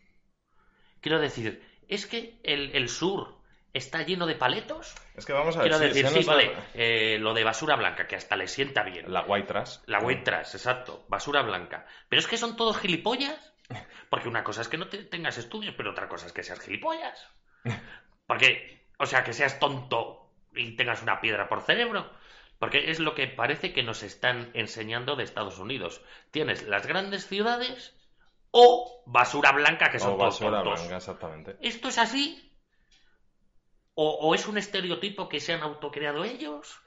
Quiero 1.00 1.20
decir, 1.20 1.62
¿es 1.88 2.06
que 2.06 2.40
el, 2.42 2.74
el 2.74 2.88
sur 2.88 3.36
está 3.72 4.02
lleno 4.02 4.26
de 4.26 4.34
paletos? 4.34 4.94
Es 5.14 5.24
que 5.26 5.32
vamos 5.32 5.56
a 5.56 5.60
ver. 5.62 5.70
Quiero 5.70 5.78
sí, 5.78 6.02
decir, 6.02 6.22
sí, 6.22 6.26
vale, 6.26 6.46
da- 6.46 6.66
eh, 6.74 7.18
lo 7.20 7.34
de 7.34 7.44
basura 7.44 7.76
blanca, 7.76 8.06
que 8.06 8.16
hasta 8.16 8.36
le 8.36 8.48
sienta 8.48 8.82
bien. 8.82 9.10
La 9.12 9.22
white 9.22 9.46
trash. 9.46 9.78
La 9.86 10.00
white 10.00 10.22
trash, 10.22 10.54
exacto, 10.54 11.04
basura 11.08 11.42
blanca. 11.42 11.86
Pero 12.08 12.20
es 12.20 12.26
que 12.26 12.36
son 12.36 12.56
todos 12.56 12.78
gilipollas. 12.78 13.52
Porque 14.10 14.28
una 14.28 14.42
cosa 14.42 14.62
es 14.62 14.68
que 14.68 14.78
no 14.78 14.88
te- 14.88 15.04
tengas 15.04 15.36
estudios, 15.36 15.74
pero 15.76 15.90
otra 15.90 16.08
cosa 16.08 16.26
es 16.26 16.32
que 16.32 16.42
seas 16.42 16.60
gilipollas. 16.60 17.28
Porque, 18.26 18.86
o 18.98 19.06
sea, 19.06 19.24
que 19.24 19.32
seas 19.32 19.58
tonto 19.58 20.30
y 20.54 20.76
tengas 20.76 21.02
una 21.02 21.20
piedra 21.20 21.48
por 21.48 21.62
cerebro. 21.62 22.10
Porque 22.58 22.90
es 22.90 22.98
lo 22.98 23.14
que 23.14 23.28
parece 23.28 23.72
que 23.72 23.84
nos 23.84 24.02
están 24.02 24.50
enseñando 24.54 25.14
de 25.14 25.24
Estados 25.24 25.58
Unidos. 25.58 26.02
Tienes 26.32 26.64
las 26.64 26.86
grandes 26.86 27.26
ciudades 27.26 27.94
o 28.50 29.02
basura 29.06 29.52
blanca, 29.52 29.90
que 29.90 30.00
son 30.00 30.14
O 30.14 30.16
todos 30.16 30.40
basura 30.40 30.62
tontos. 30.62 30.80
blanca, 30.80 30.96
exactamente. 30.96 31.56
¿Esto 31.60 31.88
es 31.88 31.98
así? 31.98 32.52
¿O, 33.94 34.10
o 34.28 34.34
es 34.34 34.46
un 34.48 34.58
estereotipo 34.58 35.28
que 35.28 35.40
se 35.40 35.52
han 35.52 35.62
autocreado 35.62 36.24
ellos? 36.24 36.80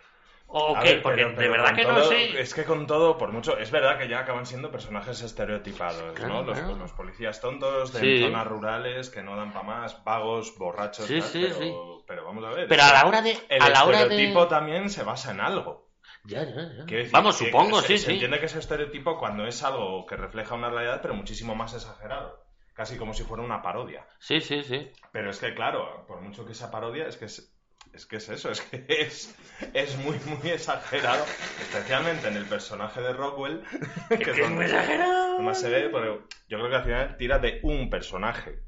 ¿O 0.54 0.76
A 0.76 0.82
qué? 0.82 0.90
ver, 0.96 1.02
Porque 1.02 1.24
pero- 1.26 1.40
de 1.42 1.48
verdad 1.50 1.74
que 1.76 1.84
no 1.86 1.96
todo- 1.96 2.10
sé. 2.10 2.40
Es 2.42 2.54
que 2.54 2.66
con 2.66 2.86
todo, 2.86 3.18
por 3.18 3.32
mucho. 3.32 3.58
Es 3.58 3.72
verdad 3.72 3.98
que 3.98 4.08
ya 4.10 4.20
acaban 4.20 4.46
siendo 4.46 4.70
personajes 4.70 5.22
estereotipados, 5.22 6.14
Claro, 6.14 6.34
¿no? 6.34 6.44
Los, 6.44 6.58
claro. 6.60 6.76
los 6.76 6.92
policías 6.92 7.40
tontos 7.40 7.94
de 7.94 8.00
Sí. 8.00 8.22
zonas 8.22 8.46
rurales 8.48 9.10
que 9.10 9.24
no 9.24 9.36
dan 9.38 9.54
para 9.54 9.64
más, 9.66 10.04
vagos, 10.04 10.58
borrachos, 10.58 11.06
Sí, 11.06 11.20
tal, 11.20 11.30
sí, 11.30 11.42
pero, 11.44 11.56
sí. 11.56 11.74
pero 12.08 12.26
vamos 12.26 12.44
a 12.44 12.50
ver. 12.50 12.68
Pero 12.68 12.84
a 12.84 12.92
la 12.94 13.06
hora 13.08 13.22
de. 13.22 13.38
El 13.50 13.62
a 13.62 13.70
la 13.70 13.86
hora 13.86 14.02
estereotipo 14.02 14.42
de... 14.44 14.48
también 14.50 14.90
se 14.90 15.04
basa 15.04 15.32
en 15.32 15.40
algo. 15.40 15.90
Ya, 16.26 16.44
ya, 16.44 16.54
ya. 16.78 16.84
Decir, 16.84 17.12
Vamos, 17.12 17.38
que 17.38 17.46
supongo, 17.46 17.82
se, 17.82 17.88
sí, 17.88 17.98
se 17.98 18.06
sí. 18.08 18.12
entiende 18.14 18.40
que 18.40 18.46
es 18.46 18.56
estereotipo 18.56 19.18
cuando 19.18 19.46
es 19.48 19.64
algo 19.64 20.06
que 20.06 20.16
refleja 20.18 20.54
una 20.56 20.70
realidad, 20.70 21.00
pero 21.02 21.14
muchísimo 21.16 21.56
más 21.56 21.74
exagerado. 21.74 22.44
Casi 22.74 22.98
como 22.98 23.14
si 23.14 23.24
fuera 23.24 23.42
una 23.44 23.62
parodia. 23.62 24.06
Sí, 24.20 24.40
sí, 24.42 24.64
sí. 24.64 24.92
Pero 25.12 25.30
es 25.30 25.40
que, 25.40 25.54
claro, 25.56 26.06
por 26.08 26.22
mucho 26.22 26.46
que 26.46 26.54
sea 26.54 26.70
parodia, 26.72 27.08
es 27.08 27.18
que 27.18 27.26
es- 27.26 27.58
es 27.94 28.06
que 28.06 28.18
es 28.18 28.30
eso, 28.30 28.52
es 28.52 28.62
que 28.62 28.86
es, 28.88 29.36
es 29.74 29.98
muy, 29.98 30.18
muy 30.26 30.50
exagerado, 30.52 31.26
especialmente 31.60 32.28
en 32.28 32.38
el 32.38 32.46
personaje 32.46 33.02
de 33.02 33.14
Rockwell, 33.14 33.62
que, 34.10 34.18
que 34.18 34.24
es 34.32 34.38
es 34.38 34.38
donde 34.38 34.56
muy 34.56 34.66
exagerado. 34.66 35.40
más 35.40 35.60
se 35.60 35.70
ve, 35.70 35.90
pero 35.90 36.28
yo 36.48 36.58
creo 36.58 36.70
que 36.70 36.76
al 36.76 36.84
final 36.84 37.18
tira 37.18 37.40
de 37.40 37.60
un 37.64 37.90
personaje. 37.90 38.60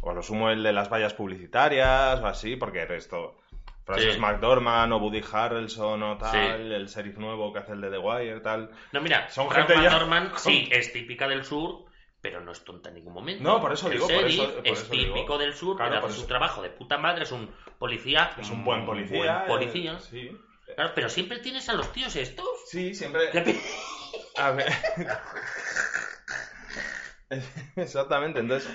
O 0.00 0.10
a 0.10 0.14
lo 0.14 0.22
sumo 0.22 0.48
el 0.50 0.62
de 0.62 0.72
las 0.72 0.88
vallas 0.88 1.12
publicitarias 1.14 2.20
o 2.20 2.26
así, 2.26 2.56
porque 2.56 2.82
el 2.82 2.88
resto... 2.88 3.36
Francis 3.84 4.14
Sí. 4.16 4.20
McDormand 4.20 4.92
o 4.92 4.98
Woody 4.98 5.22
Harrelson 5.32 6.02
o 6.02 6.18
tal, 6.18 6.30
Sí. 6.30 6.74
el 6.74 6.86
sheriff 6.88 7.16
nuevo 7.16 7.50
que 7.54 7.60
hace 7.60 7.72
el 7.72 7.80
de 7.80 7.90
The 7.90 7.96
Wire, 7.98 8.40
tal. 8.40 8.70
No, 8.92 9.00
mira, 9.00 9.30
Son 9.30 9.48
Frank 9.48 9.66
gente 9.66 9.82
ya- 9.82 9.90
McDormand, 9.90 10.34
sí, 10.36 10.68
es 10.70 10.92
típica 10.92 11.26
del 11.26 11.42
sur, 11.42 11.86
pero 12.20 12.40
no 12.40 12.52
es 12.52 12.64
tonta 12.64 12.88
en 12.88 12.96
ningún 12.96 13.14
momento. 13.14 13.42
No, 13.42 13.60
por 13.60 13.72
eso 13.72 13.86
El 13.86 13.94
digo, 13.94 14.06
por 14.08 14.24
eso- 14.24 14.54
por 14.54 14.66
es 14.66 14.80
eso 14.82 14.92
digo. 14.92 15.14
típico 15.14 15.38
del 15.38 15.54
sur, 15.54 15.76
Claro, 15.76 15.94
que 15.94 16.00
por 16.00 16.10
hace 16.10 16.20
su 16.20 16.26
trabajo 16.26 16.62
de 16.62 16.70
puta 16.70 16.98
madre, 16.98 17.22
es 17.24 17.32
un 17.32 17.50
policía. 17.78 18.30
Es 18.38 18.50
un 18.50 18.64
buen 18.64 18.84
policía. 18.84 19.18
buen 19.18 19.62
eh, 19.62 19.66
policía. 19.66 19.98
sí. 20.00 20.30
Claro, 20.74 20.92
pero 20.94 21.08
siempre 21.08 21.38
tienes 21.38 21.68
a 21.68 21.72
los 21.72 21.92
tíos 21.92 22.14
estos. 22.16 22.46
Sí, 22.66 22.94
siempre... 22.94 23.22
A 24.36 24.50
ver. 24.52 24.70
Exactamente, 27.76 28.40
entonces, 28.40 28.70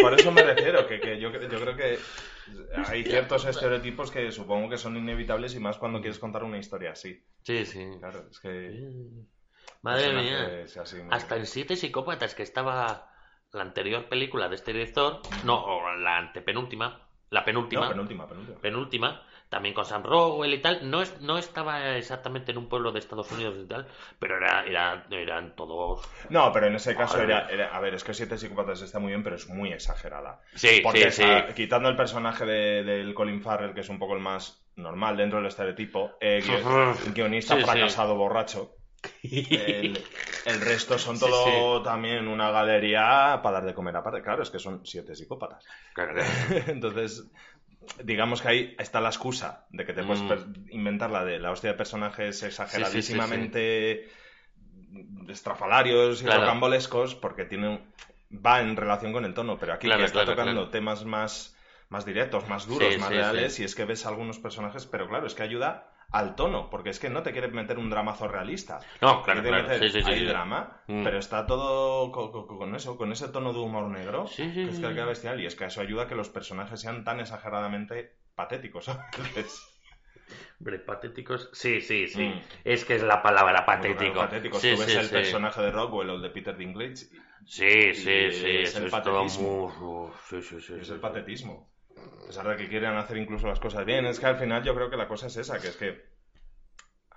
por 0.00 0.12
eso 0.18 0.32
me 0.32 0.42
refiero, 0.42 0.86
que, 0.88 0.98
que 0.98 1.20
yo, 1.20 1.30
yo 1.30 1.60
creo 1.60 1.76
que 1.76 1.98
hay 2.86 3.04
ciertos 3.04 3.44
estereotipos 3.44 4.10
que 4.10 4.32
supongo 4.32 4.68
que 4.68 4.78
son 4.78 4.96
inevitables 4.96 5.54
y 5.54 5.60
más 5.60 5.78
cuando 5.78 6.00
quieres 6.00 6.18
contar 6.18 6.42
una 6.42 6.58
historia 6.58 6.92
así. 6.92 7.22
Sí, 7.44 7.64
sí. 7.64 7.86
Claro, 8.00 8.26
es 8.30 8.40
que... 8.40 8.90
Madre 9.82 10.12
mía. 10.12 10.64
así, 10.82 10.98
Hasta 11.10 11.36
en 11.36 11.46
Siete 11.46 11.76
Psicópatas, 11.76 12.34
que 12.34 12.42
estaba 12.42 13.10
la 13.52 13.62
anterior 13.62 14.08
película 14.08 14.48
de 14.48 14.56
este 14.56 14.72
director, 14.72 15.20
no, 15.44 15.64
o 15.64 15.94
la 15.96 16.18
antepenúltima, 16.18 17.00
la 17.30 17.44
penúltima, 17.44 17.82
No, 17.82 17.88
penúltima, 17.90 18.26
penúltima. 18.28 18.58
penúltima, 18.60 19.22
también 19.48 19.74
con 19.74 19.84
Sam 19.86 20.02
Rockwell 20.02 20.52
y 20.52 20.58
tal, 20.60 20.90
no, 20.90 21.00
es, 21.00 21.18
no 21.22 21.38
estaba 21.38 21.96
exactamente 21.96 22.52
en 22.52 22.58
un 22.58 22.68
pueblo 22.68 22.92
de 22.92 22.98
Estados 22.98 23.30
Unidos 23.32 23.56
y 23.62 23.66
tal, 23.66 23.86
pero 24.18 24.36
era, 24.36 24.64
era, 24.66 25.06
eran 25.10 25.54
todos... 25.56 26.06
No, 26.28 26.52
pero 26.52 26.66
en 26.66 26.74
ese 26.74 26.94
caso 26.94 27.22
era, 27.22 27.48
era- 27.48 27.74
A 27.74 27.80
ver, 27.80 27.94
es 27.94 28.04
que 28.04 28.12
Siete 28.12 28.36
Psicópatas 28.36 28.82
está 28.82 28.98
muy 28.98 29.08
bien, 29.12 29.22
pero 29.22 29.36
es 29.36 29.48
muy 29.48 29.72
exagerada. 29.72 30.40
Sí, 30.54 30.80
Porque 30.82 31.10
sí, 31.10 31.22
está- 31.22 31.46
sí. 31.48 31.54
quitando 31.54 31.88
el 31.88 31.96
personaje 31.96 32.44
de- 32.44 32.82
del 32.84 33.14
Colin 33.14 33.40
Farrell, 33.42 33.72
que 33.74 33.80
es 33.80 33.88
un 33.88 33.98
poco 33.98 34.14
el 34.14 34.20
más 34.20 34.62
normal 34.76 35.16
dentro 35.16 35.38
del 35.38 35.48
estereotipo, 35.48 36.12
eh, 36.20 36.42
guio- 36.44 37.14
guionista 37.14 37.56
sí. 37.56 37.62
fracasado 37.62 38.16
borracho, 38.16 38.74
el, 39.22 40.04
el 40.46 40.60
resto 40.60 40.98
son 40.98 41.18
todo 41.18 41.82
también 41.82 42.28
una 42.28 42.50
galería 42.50 43.40
para 43.42 43.58
dar 43.58 43.66
de 43.66 43.74
comer 43.74 43.96
aparte. 43.96 44.22
Claro, 44.22 44.42
es 44.42 44.50
que 44.50 44.58
son 44.58 44.84
siete 44.84 45.14
psicópatas. 45.14 45.64
Claro. 45.94 46.22
Entonces, 46.66 47.24
digamos 48.04 48.40
que 48.42 48.48
ahí 48.48 48.76
está 48.78 49.00
la 49.00 49.08
excusa 49.08 49.66
de 49.70 49.84
que 49.84 49.92
te 49.92 50.04
puedes 50.04 50.22
Mm. 50.22 50.68
inventar 50.70 51.10
la 51.10 51.24
de 51.24 51.38
la 51.38 51.50
hostia 51.50 51.70
de 51.70 51.76
personajes 51.76 52.42
exageradísimamente 52.42 54.08
estrafalarios 55.28 56.22
y 56.22 56.24
Claro. 56.24 56.42
rocambolescos 56.42 57.14
porque 57.14 57.44
tienen 57.44 57.80
va 58.30 58.60
en 58.60 58.76
relación 58.76 59.12
con 59.12 59.24
el 59.24 59.34
tono, 59.34 59.58
pero 59.58 59.72
aquí 59.74 59.86
Claro, 59.86 60.00
que 60.00 60.06
está 60.06 60.24
tocando 60.24 60.68
temas 60.70 61.04
más, 61.04 61.56
más 61.88 62.04
directos, 62.04 62.46
más 62.48 62.66
duros, 62.66 62.92
Sí, 62.94 63.00
más 63.00 63.08
sí, 63.08 63.14
reales, 63.14 63.54
sí. 63.54 63.62
y 63.62 63.64
es 63.64 63.74
que 63.74 63.84
ves 63.84 64.04
algunos 64.06 64.38
personajes, 64.38 64.86
pero 64.86 65.08
claro, 65.08 65.26
es 65.26 65.34
que 65.34 65.42
ayuda 65.42 65.90
al 66.10 66.34
tono, 66.36 66.70
porque 66.70 66.88
es 66.90 66.98
que 66.98 67.10
no 67.10 67.22
te 67.22 67.32
quiere 67.32 67.48
meter 67.48 67.78
un 67.78 67.90
dramazo 67.90 68.28
realista. 68.28 68.78
No, 69.02 69.22
claro, 69.22 69.42
claro. 69.42 69.62
meter- 69.68 69.78
Sí, 69.80 69.90
sí, 69.90 70.02
sí, 70.02 70.10
hay 70.10 70.20
sí. 70.20 70.24
drama, 70.24 70.80
Mm. 70.86 71.04
pero 71.04 71.18
está 71.18 71.46
todo 71.46 72.10
co- 72.10 72.32
co- 72.32 72.46
con, 72.46 72.74
eso, 72.74 72.96
con 72.96 73.12
ese 73.12 73.28
tono 73.28 73.52
de 73.52 73.58
humor 73.58 73.88
negro, 73.88 74.26
Sí, 74.26 74.44
sí, 74.48 74.54
que 74.54 74.62
es 74.70 74.78
que 74.80 74.86
sí. 74.88 74.94
queda 74.94 75.04
bestial, 75.04 75.40
y 75.40 75.46
es 75.46 75.54
que 75.54 75.66
eso 75.66 75.80
ayuda 75.82 76.04
a 76.04 76.08
que 76.08 76.14
los 76.14 76.30
personajes 76.30 76.80
sean 76.80 77.04
tan 77.04 77.20
exageradamente 77.20 78.16
patéticos. 78.34 78.86
¿sabes? 79.36 79.74
Hombre, 80.60 80.78
patéticos. 80.80 81.50
Sí, 81.52 81.80
sí, 81.82 82.08
sí. 82.08 82.24
Mm. 82.28 82.40
Es 82.64 82.84
que 82.86 82.94
es 82.96 83.02
la 83.02 83.22
palabra 83.22 83.64
patético. 83.66 84.12
claro, 84.14 84.28
patéticos. 84.30 84.60
Sí, 84.62 84.72
Tú 84.74 84.80
ves 84.80 84.90
sí, 84.90 84.96
el 84.98 85.04
sí. 85.04 85.10
personaje 85.12 85.60
de 85.62 85.70
Rockwell 85.70 86.10
o 86.10 86.14
el 86.16 86.22
de 86.22 86.30
Peter 86.30 86.56
Dinklage, 86.56 87.04
y 87.04 87.18
Sí, 87.46 87.94
sí, 87.94 88.10
y 88.10 88.32
sí. 88.32 88.56
es 88.56 88.68
eso 88.70 88.78
el 88.78 88.84
es 88.86 88.90
todo 88.90 89.20
patetismo. 89.20 90.12
muy- 90.30 90.40
sí, 90.42 90.56
es 90.80 90.88
el 90.90 91.00
patetismo. 91.00 91.68
A 92.22 92.26
pesar 92.26 92.48
de 92.48 92.56
que 92.56 92.68
quieren 92.68 92.94
hacer 92.96 93.16
incluso 93.16 93.46
las 93.46 93.60
cosas 93.60 93.84
bien, 93.84 94.06
es 94.06 94.20
que 94.20 94.26
al 94.26 94.36
final 94.38 94.62
yo 94.62 94.74
creo 94.74 94.90
que 94.90 94.96
la 94.96 95.08
cosa 95.08 95.26
es 95.28 95.36
esa, 95.36 95.60
que 95.60 95.68
es 95.68 95.76
que 95.76 96.02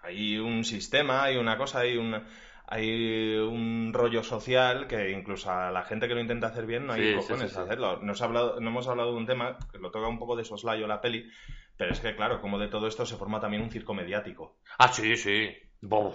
hay 0.03 0.37
un 0.37 0.63
sistema, 0.63 1.23
hay 1.23 1.37
una 1.37 1.57
cosa, 1.57 1.79
hay 1.79 1.97
un, 1.97 2.21
hay 2.67 3.35
un 3.37 3.91
rollo 3.93 4.23
social 4.23 4.87
que 4.87 5.11
incluso 5.11 5.51
a 5.51 5.71
la 5.71 5.83
gente 5.83 6.07
que 6.07 6.15
lo 6.15 6.21
intenta 6.21 6.47
hacer 6.47 6.65
bien 6.65 6.87
no 6.87 6.93
hay 6.93 7.11
Sí, 7.11 7.15
cojones 7.17 7.49
sí, 7.49 7.55
sí. 7.55 7.59
a 7.59 7.63
hacerlo. 7.63 7.97
Nos 8.01 8.21
ha 8.21 8.25
hablado, 8.25 8.59
no 8.59 8.69
hemos 8.69 8.87
hablado 8.87 9.11
de 9.11 9.17
un 9.17 9.25
tema 9.27 9.57
que 9.71 9.77
lo 9.77 9.91
toca 9.91 10.07
un 10.07 10.19
poco 10.19 10.35
de 10.35 10.43
soslayo 10.45 10.87
la 10.87 11.01
peli, 11.01 11.29
pero 11.77 11.91
es 11.91 11.99
que 11.99 12.15
claro, 12.15 12.41
como 12.41 12.57
de 12.57 12.67
todo 12.67 12.87
esto 12.87 13.05
se 13.05 13.15
forma 13.17 13.39
también 13.39 13.61
un 13.63 13.69
circo 13.71 13.93
mediático. 13.93 14.57
Ah, 14.79 14.87
sí, 14.91 15.15
sí. 15.15 15.49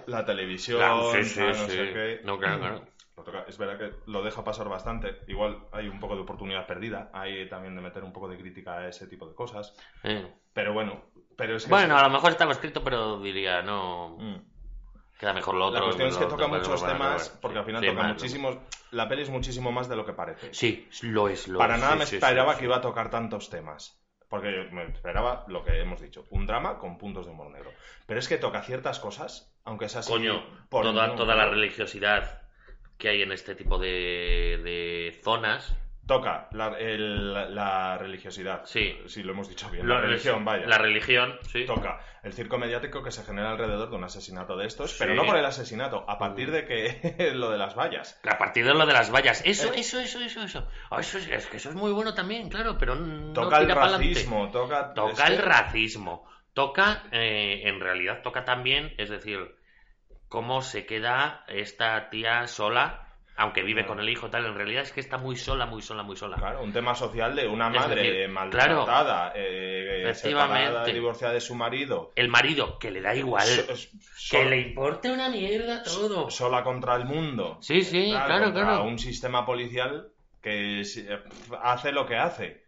La 0.07 0.24
televisión, 0.24 0.79
Claro, 0.79 1.12
sí, 1.12 1.24
sí, 1.24 1.39
tal, 1.41 1.49
no 1.49 1.55
sí. 1.55 1.70
sé 1.70 1.93
qué. 1.93 2.20
No, 2.24 2.39
claro, 2.39 2.59
claro. 2.61 2.85
Lo 3.17 3.25
toca- 3.25 3.45
es 3.49 3.57
verdad 3.57 3.79
que 3.79 3.95
lo 4.11 4.23
deja 4.23 4.45
pasar 4.45 4.69
bastante. 4.69 5.23
Igual 5.27 5.69
hay 5.73 5.89
un 5.89 6.01
poco 6.01 6.17
de 6.17 6.23
oportunidad 6.23 6.67
perdida. 6.67 7.11
Hay 7.14 7.49
también 7.49 7.75
de 7.75 7.81
meter 7.81 8.05
un 8.05 8.12
poco 8.12 8.29
de 8.29 8.37
crítica 8.37 8.79
a 8.79 8.89
ese 8.89 9.07
tipo 9.07 9.27
de 9.27 9.35
cosas. 9.35 9.75
Eh. 10.03 10.31
Pero 10.53 10.75
bueno, 10.75 11.03
pero 11.37 11.57
es 11.57 11.64
que 11.64 11.71
Bueno, 11.71 11.97
a 11.97 12.03
lo 12.03 12.11
mejor 12.11 12.33
estaba 12.33 12.53
escrito, 12.53 12.85
pero 12.85 13.19
diría, 13.19 13.62
no. 13.62 14.17
Mm. 14.19 14.37
Queda 15.19 15.33
mejor 15.33 15.55
lo 15.55 15.67
otro. 15.67 15.79
La 15.81 15.85
cuestión 15.87 16.09
es 16.11 16.17
que 16.19 16.25
toca 16.27 16.45
otro, 16.45 16.59
muchos 16.59 16.85
temas, 16.85 17.39
porque 17.41 17.59
al 17.59 17.64
final 17.64 17.87
toca 17.87 18.03
muchísimos. 18.03 18.59
La 18.91 19.09
peli 19.09 19.23
es 19.23 19.31
muchísimo 19.31 19.73
más 19.73 19.89
de 19.89 19.97
lo 19.97 20.05
que 20.05 20.12
parece. 20.12 20.53
Sí, 20.53 20.87
lo 21.03 21.29
es, 21.29 21.49
lo 21.49 21.59
Para 21.59 21.77
es, 21.77 21.81
nada 21.81 21.97
me 21.97 22.05
esperaba 22.05 22.59
que 22.59 22.64
iba 22.64 22.77
a 22.77 22.81
tocar 22.83 23.09
tantos 23.09 23.49
temas. 23.49 23.99
Porque 24.29 24.53
yo 24.53 24.71
me 24.73 24.85
esperaba 24.85 25.45
lo 25.49 25.64
que 25.64 25.81
hemos 25.81 26.03
dicho, 26.03 26.27
un 26.31 26.47
drama 26.47 26.79
con 26.79 26.99
puntos 26.99 27.25
de 27.25 27.33
humor 27.33 27.51
negro. 27.51 27.71
Pero 28.07 28.21
es 28.21 28.29
que 28.29 28.37
toca 28.37 28.61
ciertas 28.61 28.99
cosas, 28.99 29.55
aunque 29.64 29.87
es 29.87 29.97
así. 29.97 30.12
Coño, 30.12 30.45
por 30.69 30.85
toda 30.85 31.35
la 31.35 31.47
religiosidad 31.47 32.45
que 32.99 33.09
hay 33.09 33.22
en 33.22 33.32
este 33.32 33.55
tipo 33.55 33.78
de, 33.78 34.61
de 34.62 35.20
zonas. 35.22 35.76
Toca 36.07 36.49
la, 36.53 36.68
el- 36.78 37.55
la 37.55 37.99
religiosidad. 37.99 38.62
Sí. 38.64 38.97
Si 39.07 39.24
lo 39.24 39.32
hemos 39.32 39.49
dicho 39.49 39.68
bien. 39.70 39.88
La 39.88 40.01
religión, 40.01 40.44
vaya. 40.44 40.64
La 40.66 40.78
religión, 40.78 41.36
sí. 41.51 41.64
Toca 41.66 41.99
el 42.22 42.32
circo 42.32 42.59
mediático 42.59 43.03
que 43.03 43.11
se 43.11 43.24
genera 43.24 43.51
alrededor 43.51 43.90
de 43.90 43.97
un 43.97 44.05
asesinato 44.05 44.57
de 44.57 44.66
estos, 44.68 44.92
Sí. 44.92 44.97
pero 45.01 45.14
no 45.16 45.24
por 45.26 45.36
el 45.36 45.44
asesinato, 45.44 46.05
a 46.09 46.16
partir 46.16 46.53
de 46.53 46.64
que 46.64 47.32
lo 47.34 47.51
de 47.51 47.59
las 47.59 47.74
vallas. 47.74 48.20
A 48.22 48.38
partir 48.38 48.64
de 48.64 48.72
lo 48.74 48.86
de 48.86 48.92
las 48.92 49.11
vallas. 49.11 49.42
Eso, 49.44 49.72
Eh. 49.74 49.80
eso, 49.80 49.99
eso, 49.99 50.20
eso, 50.20 50.42
eso. 50.44 50.68
Ah, 50.90 51.01
eso 51.01 51.18
es, 51.18 51.26
es 51.28 51.47
que 51.47 51.57
eso 51.57 51.70
es 51.70 51.74
muy 51.74 51.90
bueno 51.90 52.14
también, 52.14 52.49
claro, 52.51 52.78
pero 52.78 52.94
no 52.94 53.32
Toca 53.32 53.59
el 53.59 53.66
tira 53.66 53.74
pa'lante. 53.80 54.07
racismo, 54.07 54.49
toca... 54.53 54.94
Toca 54.94 55.26
el 55.26 55.38
racismo. 55.38 56.24
Toca, 56.55 57.03
eh, 57.11 57.62
en 57.64 57.80
realidad, 57.80 58.22
toca 58.22 58.44
también, 58.44 58.94
es 58.97 59.11
decir, 59.11 59.57
cómo 60.37 60.61
se 60.61 60.84
queda 60.84 61.45
esta 61.49 62.11
tía 62.11 62.47
sola, 62.47 63.09
aunque 63.39 63.62
vive 63.62 63.80
Claro. 63.84 63.95
con 63.95 64.01
el 64.01 64.11
hijo 64.11 64.28
tal. 64.28 64.45
En 64.45 64.55
realidad 64.55 64.82
es 64.82 64.93
que 64.93 65.01
está 65.01 65.16
muy 65.16 65.34
sola, 65.34 65.64
muy 65.64 65.80
sola, 65.80 66.03
muy 66.03 66.14
sola. 66.14 66.37
Claro, 66.37 66.62
un 66.62 66.74
tema 66.74 66.95
social 66.95 67.34
de 67.34 67.49
una 67.49 67.70
madre 67.70 68.03
decir, 68.03 68.28
maltratada, 68.28 69.32
eh, 69.34 70.11
separada, 70.12 70.84
divorciada 70.84 71.32
de 71.32 71.41
su 71.41 71.55
marido, 71.55 72.12
El 72.16 72.28
marido, 72.28 72.78
que 72.78 72.91
le 72.91 73.01
da 73.01 73.14
igual. 73.14 73.47
so- 73.47 73.74
so- 73.76 74.37
que 74.37 74.45
le 74.45 74.59
importe 74.61 75.11
una 75.11 75.30
mierda 75.30 75.82
todo. 75.82 76.28
sola 76.28 76.62
contra 76.62 76.97
el 76.97 77.07
mundo. 77.07 77.57
Sí, 77.62 77.80
sí, 77.80 78.11
claro, 78.11 78.45
contra 78.45 78.62
claro. 78.64 78.84
un 78.84 78.99
sistema 78.99 79.47
policial 79.47 80.09
que 80.43 80.82
eh, 80.82 81.22
hace 81.62 81.93
lo 81.93 82.05
que 82.05 82.16
hace. 82.16 82.66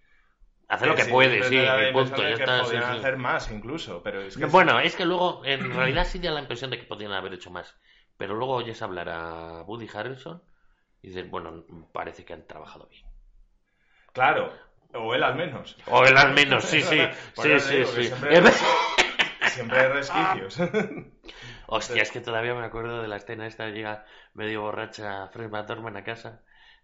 Hace 0.68 0.86
lo 0.86 0.94
que 0.94 1.04
sí, 1.04 1.10
puede, 1.10 1.42
sí, 1.42 1.56
y 1.56 1.86
punto, 1.92 2.22
ya 2.22 2.34
que 2.36 2.44
está. 2.44 2.64
sí, 2.64 2.64
podrían 2.64 2.82
sí. 2.82 2.98
hacer 2.98 3.16
más 3.16 3.50
incluso, 3.50 4.02
pero 4.02 4.20
es 4.22 4.36
que 4.36 4.44
No, 4.44 4.48
Bueno, 4.48 4.80
es 4.80 4.96
que 4.96 5.04
luego, 5.04 5.44
en 5.44 5.70
realidad 5.70 6.06
sí 6.06 6.18
da 6.18 6.30
la 6.30 6.40
impresión 6.40 6.70
de 6.70 6.78
que 6.78 6.86
podrían 6.86 7.12
haber 7.12 7.34
hecho 7.34 7.50
más. 7.50 7.76
Pero 8.16 8.34
luego 8.34 8.54
oyes 8.54 8.80
hablar 8.82 9.08
a 9.10 9.62
Woody 9.64 9.88
Harrelson 9.92 10.42
y 11.02 11.08
dices, 11.08 11.30
bueno, 11.30 11.64
parece 11.92 12.24
que 12.24 12.34
han 12.34 12.46
trabajado 12.46 12.88
bien. 12.88 13.04
Claro, 14.12 14.52
o 14.94 15.14
él 15.14 15.22
al 15.22 15.36
menos. 15.36 15.76
O 15.86 16.04
él 16.04 16.16
al 16.16 16.32
menos, 16.34 16.64
sí, 16.64 16.82
sí. 16.82 17.00
Sí, 17.34 17.50
eso 17.52 17.68
sí, 17.68 17.84
sí. 17.86 18.02
Siempre, 18.08 18.30
hay- 18.36 18.42
siempre 19.44 19.80
hay 19.80 19.88
resquicios. 19.88 20.58
Hostia, 21.66 22.02
es 22.02 22.10
que 22.10 22.20
todavía 22.20 22.54
me 22.54 22.64
acuerdo 22.64 23.02
de 23.02 23.08
la 23.08 23.16
escena 23.16 23.46
esta, 23.46 23.68
llega 23.68 24.04
medio 24.34 24.62
borracha 24.62 25.28
Fred 25.28 25.50
McDormand 25.50 25.96
a 25.98 26.04
casa 26.04 26.42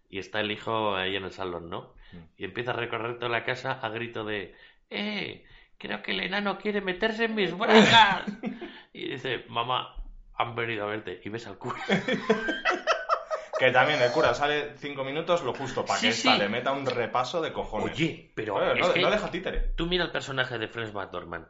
y 0.09 0.19
está 0.19 0.39
el 0.41 0.51
hijo 0.51 0.95
ahí 0.95 1.15
en 1.15 1.23
el 1.25 1.31
salón, 1.31 1.69
¿no? 1.69 1.94
Mm. 2.11 2.17
Y 2.37 2.45
empieza 2.45 2.71
a 2.71 2.75
recorrer 2.75 3.17
toda 3.19 3.29
la 3.29 3.43
casa 3.43 3.73
a 3.73 3.89
grito 3.89 4.23
de 4.25 4.55
¡Eh! 4.89 5.43
Creo 5.77 6.01
que 6.01 6.11
el 6.11 6.21
enano 6.21 6.57
quiere 6.57 6.81
meterse 6.81 7.25
en 7.25 7.35
mis 7.35 7.57
bragas. 7.57 8.23
y 8.93 9.09
dice, 9.09 9.45
mamá, 9.49 9.95
han 10.35 10.55
venido 10.55 10.85
a 10.85 10.87
verte. 10.87 11.21
Y 11.23 11.29
ves 11.29 11.47
al 11.47 11.57
cura. 11.57 11.81
que 13.59 13.71
también 13.71 14.01
el 14.01 14.11
cura 14.11 14.33
sale 14.33 14.77
cinco 14.77 15.03
minutos 15.03 15.43
lo 15.43 15.53
justo 15.53 15.85
para 15.85 15.99
Sí, 15.99 16.07
que 16.07 16.13
esta 16.13 16.37
le 16.37 16.49
meta 16.49 16.71
un 16.71 16.85
repaso 16.85 17.41
de 17.41 17.51
cojones. 17.51 17.93
Oye, 17.93 18.31
pero 18.35 18.73
es 18.73 18.79
no, 18.79 18.93
que 18.93 19.01
no 19.01 19.11
deja 19.11 19.31
títere. 19.31 19.59
tú 19.75 19.85
mira 19.85 20.05
el 20.05 20.11
personaje 20.11 20.57
de 20.57 20.67
Fred 20.67 20.93
McDormand. 20.93 21.47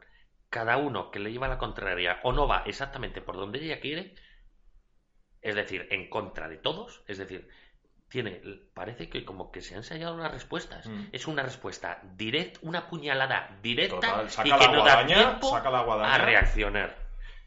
Cada 0.50 0.76
uno 0.76 1.10
que 1.10 1.18
le 1.18 1.32
lleva 1.32 1.48
la 1.48 1.58
contraria 1.58 2.20
o 2.22 2.32
no 2.32 2.46
va 2.46 2.62
exactamente 2.66 3.20
por 3.20 3.36
donde 3.36 3.58
ella 3.64 3.80
quiere, 3.80 4.14
es 5.42 5.54
decir, 5.54 5.88
en 5.90 6.08
contra 6.08 6.48
de 6.48 6.56
todos, 6.56 7.02
es 7.08 7.18
decir, 7.18 7.48
tiene, 8.08 8.40
parece 8.74 9.08
que 9.08 9.24
como 9.24 9.50
que 9.50 9.60
se 9.60 9.74
han 9.74 9.78
ensayado 9.78 10.16
las 10.16 10.30
respuestas. 10.32 10.86
Mm. 10.86 11.06
Es 11.12 11.26
una 11.26 11.42
respuesta 11.42 12.00
directa, 12.16 12.60
una 12.62 12.88
puñalada 12.88 13.58
directa 13.62 13.96
Total, 13.96 14.26
y 14.26 14.30
saca 14.30 14.44
que 14.44 14.66
la 14.66 14.72
no 14.72 14.84
da 14.84 14.94
guadaña, 14.94 15.14
tiempo 15.16 15.50
saca 15.50 15.70
la 15.70 15.82
guadaña. 15.82 16.14
a 16.14 16.18
reaccionar. 16.18 16.96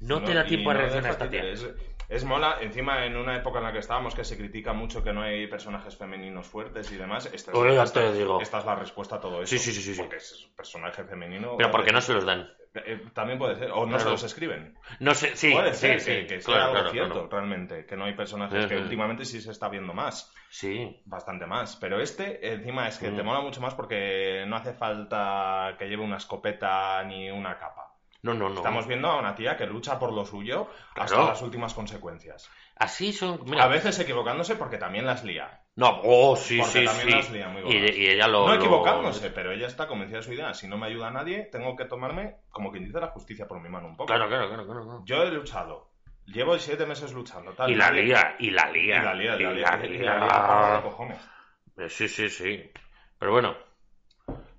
No, 0.01 0.23
te 0.23 0.33
da 0.33 0.45
tiempo 0.45 0.71
a 0.71 0.73
no 0.73 0.79
reaccionar 0.79 1.35
Es, 1.45 1.67
es 2.09 2.23
mola, 2.23 2.57
encima 2.61 3.05
en 3.05 3.15
una 3.15 3.35
época 3.35 3.59
en 3.59 3.65
la 3.65 3.73
que 3.73 3.79
estábamos 3.79 4.15
que 4.15 4.23
se 4.23 4.37
critica 4.37 4.73
mucho 4.73 5.03
que 5.03 5.13
no 5.13 5.21
hay 5.21 5.47
personajes 5.47 5.95
femeninos 5.95 6.47
fuertes 6.47 6.91
y 6.91 6.95
demás. 6.97 7.25
Esta 7.27 7.51
es, 7.51 7.79
esta- 7.83 8.01
te 8.01 8.13
digo. 8.13 8.41
esta 8.41 8.59
es 8.59 8.65
la 8.65 8.75
respuesta 8.75 9.15
a 9.17 9.19
todo 9.19 9.43
eso. 9.43 9.49
Sí, 9.49 9.59
sí, 9.59 9.71
sí, 9.73 9.93
sí. 9.93 9.99
Porque 10.01 10.17
es 10.17 10.47
personaje 10.55 11.03
femenino. 11.03 11.55
Pero 11.57 11.71
porque 11.71 11.91
eh, 11.91 11.93
no 11.93 12.01
se 12.01 12.13
los 12.13 12.25
dan. 12.25 12.49
Eh, 12.75 13.01
también 13.13 13.39
puede 13.39 13.55
ser, 13.55 13.71
o 13.71 13.81
no 13.81 13.87
Claro. 13.87 13.99
se 14.03 14.09
los 14.11 14.23
escriben. 14.23 14.77
No 14.99 15.13
sé, 15.15 15.35
sí, 15.35 15.51
puede 15.51 15.73
sí, 15.73 15.79
ser 15.87 15.99
sí, 16.01 16.11
que, 16.11 16.27
que 16.27 16.41
sea 16.41 16.53
claro, 16.53 16.63
algo 16.69 16.73
claro, 16.73 16.91
cierto, 16.91 17.27
realmente, 17.31 17.85
que 17.85 17.95
no 17.97 18.05
hay 18.05 18.13
personajes, 18.13 18.67
que 18.67 18.77
últimamente 18.77 19.25
sí 19.25 19.41
se 19.41 19.51
está 19.51 19.69
viendo 19.69 19.93
más, 19.93 20.33
Sí, 20.49 21.01
bastante 21.05 21.45
más. 21.45 21.75
Pero 21.77 21.99
este, 22.01 22.53
encima, 22.53 22.87
es 22.87 22.97
que 22.97 23.11
Mm. 23.11 23.15
te 23.15 23.23
mola 23.23 23.41
mucho 23.41 23.61
más 23.61 23.73
porque 23.75 24.45
no 24.47 24.55
hace 24.55 24.73
falta 24.73 25.75
que 25.77 25.85
lleve 25.87 26.03
una 26.03 26.17
escopeta 26.17 27.03
ni 27.03 27.29
una 27.31 27.57
capa. 27.57 27.85
no, 28.21 28.33
no, 28.33 28.49
no. 28.49 28.55
Estamos 28.55 28.85
viendo 28.85 29.07
a 29.09 29.17
una 29.19 29.33
tía 29.35 29.55
que 29.55 29.65
lucha 29.65 29.97
por 29.97 30.11
lo 30.11 30.25
suyo 30.25 30.67
hasta 30.95 31.23
las 31.23 31.41
últimas 31.41 31.73
consecuencias. 31.73 32.49
Así 32.75 33.13
son. 33.13 33.39
Mira, 33.45 33.63
A 33.63 33.67
veces 33.67 33.97
equivocándose 33.99 34.55
porque 34.55 34.77
también 34.77 35.05
las 35.05 35.23
lía. 35.23 35.61
No, 35.79 36.01
oh, 36.03 36.35
sí, 36.35 36.57
Porque 36.59 36.79
sí, 36.79 36.85
también 36.85 37.07
sí. 37.07 37.13
las 37.15 37.31
lía 37.31 37.47
muy 37.49 37.61
y, 37.71 37.75
y 38.03 38.07
ella 38.09 38.27
lo. 38.27 38.41
no 38.41 38.47
lo- 38.49 38.55
equivocándose, 38.55 39.29
pero 39.31 39.51
ella 39.51 39.67
está 39.67 39.87
convencida 39.87 40.17
de 40.17 40.23
su 40.23 40.33
idea. 40.33 40.53
Si 40.53 40.67
no 40.67 40.77
me 40.77 40.87
ayuda 40.87 41.07
a 41.07 41.11
nadie, 41.11 41.45
tengo 41.45 41.75
que 41.75 41.85
tomarme, 41.85 42.35
como 42.49 42.71
quien 42.71 42.83
dice, 42.85 42.99
la 42.99 43.07
justicia 43.07 43.47
por 43.47 43.61
mi 43.61 43.69
mano 43.69 43.87
un 43.87 43.95
poco. 43.95 44.07
Claro, 44.07 44.27
claro, 44.27 44.47
claro, 44.47 44.65
claro. 44.65 44.83
claro. 44.83 45.01
Yo 45.05 45.23
he 45.23 45.31
luchado. 45.31 45.89
Llevo 46.25 46.59
siete 46.59 46.85
meses 46.85 47.13
luchando. 47.13 47.53
Tal, 47.53 47.71
Y 47.71 47.75
la 47.75 47.89
lía, 47.91 48.35
y 48.39 48.51
la 48.51 48.69
Y 48.69 48.81
lía. 48.81 49.01
la 49.03 49.13
lía, 49.15 49.35
y 49.35 49.43
la 49.43 49.51
y 49.51 49.55
lía, 49.55 49.65
la 49.77 49.85
y 49.85 49.89
lía. 49.89 50.15
la 50.15 50.71
lía 50.73 50.81
cojones. 50.83 51.29
Eh, 51.77 51.89
Sí, 51.89 52.07
sí, 52.07 52.29
sí. 52.29 52.69
Pero 53.17 53.31
bueno. 53.31 53.55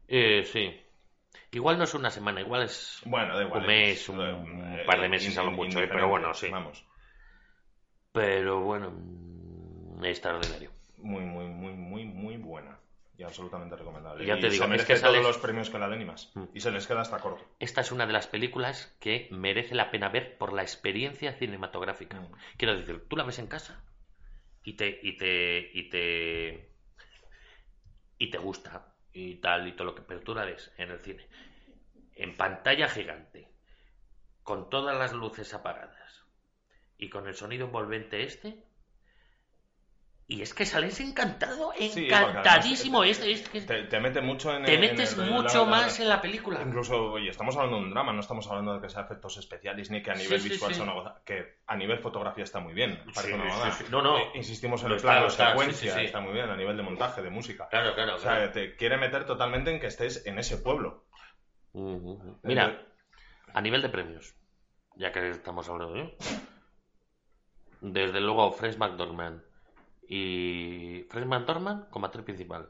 Eh, 0.08 0.42
sí. 0.44 0.80
Igual 1.52 1.78
no 1.78 1.84
es 1.84 1.94
una 1.94 2.10
semana, 2.10 2.40
igual 2.40 2.62
es 2.62 3.00
Bueno, 3.04 3.36
da 3.36 3.44
igual. 3.44 3.60
Un 3.60 3.66
mes, 3.66 4.00
es, 4.00 4.08
un 4.08 4.20
eh, 4.20 4.84
par 4.86 5.00
de 5.00 5.08
meses 5.08 5.36
a 5.36 5.42
lo 5.42 5.50
mucho, 5.50 5.78
eh, 5.80 5.88
pero 5.88 6.08
bueno, 6.08 6.32
sí. 6.34 6.48
Vamos. 6.48 6.84
Pero 8.12 8.60
bueno, 8.60 8.90
mm, 8.90 10.04
extraordinario. 10.04 10.70
Muy, 11.02 11.24
muy, 11.24 11.46
muy, 11.46 11.72
muy, 11.72 12.04
muy 12.04 12.36
buena. 12.36 12.78
Y 13.16 13.22
absolutamente 13.22 13.76
recomendable. 13.76 14.24
Ya 14.24 14.38
Y 14.38 14.40
te 14.40 14.48
digo, 14.48 14.66
se 14.66 14.92
es 14.94 15.02
todos 15.02 15.22
los 15.22 15.36
premios 15.36 15.68
que 15.68 15.78
la 15.78 15.88
den 15.88 16.00
y 16.00 16.04
más. 16.06 16.30
Mm. 16.34 16.44
Y 16.54 16.60
se 16.60 16.70
les 16.70 16.86
queda 16.86 17.02
hasta 17.02 17.18
corto. 17.18 17.44
Esta 17.58 17.82
es 17.82 17.92
una 17.92 18.06
de 18.06 18.14
las 18.14 18.26
películas 18.26 18.96
que 18.98 19.28
merece 19.30 19.74
la 19.74 19.90
pena 19.90 20.08
ver 20.08 20.38
por 20.38 20.54
la 20.54 20.62
experiencia 20.62 21.34
cinematográfica. 21.34 22.18
Mm. 22.18 22.32
Quiero 22.56 22.76
decir, 22.76 23.04
tú 23.08 23.16
la 23.16 23.24
ves 23.24 23.38
en 23.38 23.46
casa 23.46 23.84
y 24.62 24.74
te 24.74 25.00
y 25.02 25.16
te 25.16 25.70
y 25.72 25.88
te 25.88 26.70
y 28.18 28.30
te 28.30 28.38
gusta 28.38 28.94
y 29.12 29.36
tal 29.36 29.66
y 29.68 29.72
todo 29.72 29.86
lo 29.86 29.94
que 29.94 30.02
pero 30.02 30.20
tú 30.20 30.34
la 30.34 30.44
ves 30.44 30.72
en 30.76 30.90
el 30.90 31.00
cine 31.00 31.26
en 32.14 32.36
pantalla 32.36 32.88
gigante 32.88 33.48
con 34.42 34.68
todas 34.68 34.96
las 34.96 35.12
luces 35.12 35.54
apagadas 35.54 36.24
y 36.98 37.08
con 37.08 37.26
el 37.26 37.34
sonido 37.34 37.66
envolvente 37.66 38.22
este 38.22 38.62
y 40.30 40.42
es 40.42 40.54
que 40.54 40.64
sales 40.64 41.00
encantado 41.00 41.72
Sí, 41.76 42.06
encantadísimo 42.06 43.00
además 43.02 43.18
este, 43.26 43.32
este- 43.58 43.60
Te, 43.62 43.82
te 43.88 43.98
mete 43.98 44.20
mucho 44.20 44.54
en 44.54 44.62
te 44.62 44.74
en 44.74 44.80
metes 44.80 45.18
el- 45.18 45.28
mucho 45.28 45.64
la- 45.64 45.70
más 45.72 45.98
en 45.98 46.08
la 46.08 46.20
película 46.20 46.62
Incluso, 46.64 47.14
oye, 47.14 47.28
estamos 47.30 47.56
hablando 47.56 47.78
de 47.78 47.82
un 47.82 47.90
drama, 47.90 48.12
no 48.12 48.20
estamos 48.20 48.46
hablando 48.46 48.74
de 48.74 48.80
que 48.80 48.88
sea 48.88 49.02
efectos 49.02 49.36
especiales 49.38 49.90
ni 49.90 50.00
que 50.02 50.12
a 50.12 50.14
Sí, 50.14 50.22
nivel 50.22 50.40
sí, 50.40 50.50
visual 50.50 50.70
sí. 50.70 50.76
sea 50.76 50.84
una 50.84 50.94
cosa. 50.94 51.20
Que 51.24 51.58
a 51.66 51.76
nivel 51.76 51.98
fotografía 51.98 52.44
está 52.44 52.60
muy 52.60 52.74
bien. 52.74 52.96
parece 53.12 53.22
Sí, 53.26 53.32
una 53.34 53.42
sí, 53.44 53.50
mamada. 53.50 53.72
sí. 53.72 53.84
No, 53.90 54.02
no. 54.02 54.18
Eh, 54.18 54.30
Insistimos 54.34 54.80
en 54.84 54.90
Lo 54.90 54.94
el 54.94 55.00
plano, 55.00 55.26
está, 55.26 55.48
secuencia, 55.48 55.74
sí, 55.74 55.88
sí, 55.88 55.98
sí. 56.00 56.06
está 56.06 56.20
muy 56.20 56.32
bien. 56.32 56.48
A 56.48 56.56
nivel 56.56 56.76
de 56.76 56.82
montaje, 56.84 57.22
de 57.22 57.30
música. 57.30 57.66
claro 57.68 57.92
claro, 57.96 58.14
O 58.14 58.18
claro. 58.18 58.40
sea, 58.44 58.52
te 58.52 58.76
quiere 58.76 58.98
meter 58.98 59.26
totalmente 59.26 59.72
en 59.72 59.80
que 59.80 59.88
estés 59.88 60.24
en 60.26 60.38
ese 60.38 60.58
pueblo. 60.58 61.06
Ujú. 61.72 62.38
Mira, 62.44 62.86
a 63.52 63.60
nivel 63.60 63.82
de 63.82 63.88
premios, 63.88 64.36
ya 64.94 65.10
que 65.10 65.30
estamos 65.30 65.68
hablando 65.68 65.94
de 65.94 66.16
desde 67.80 68.20
luego 68.20 68.52
Fresh 68.52 68.76
McDormand 68.76 69.42
y 70.14 71.06
Fresh 71.08 71.24
McDormand 71.24 71.88
como 71.88 72.06
actriz 72.06 72.24
principal 72.24 72.68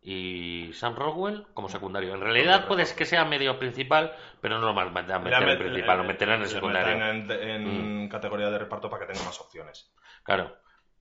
y 0.00 0.72
Sam 0.72 0.96
Rockwell 0.96 1.46
como 1.54 1.68
secundario. 1.68 2.12
En 2.12 2.20
realidad 2.20 2.66
puede 2.66 2.84
que 2.96 3.04
sea 3.06 3.24
medio 3.24 3.56
principal, 3.60 4.12
pero 4.40 4.58
no 4.58 4.66
lo 4.66 4.74
más 4.74 4.92
a 5.14 5.18
meter 5.20 5.48
en 5.48 5.58
principal, 5.58 5.98
lo 5.98 6.04
meterán 6.04 6.34
en 6.36 6.42
le 6.42 6.48
secundario. 6.48 7.06
en, 7.06 7.30
en 7.30 8.08
categoría 8.08 8.50
de 8.50 8.58
reparto 8.58 8.90
para 8.90 9.06
que 9.06 9.12
tenga 9.12 9.24
más 9.26 9.40
opciones. 9.40 9.94
Claro, 10.24 10.56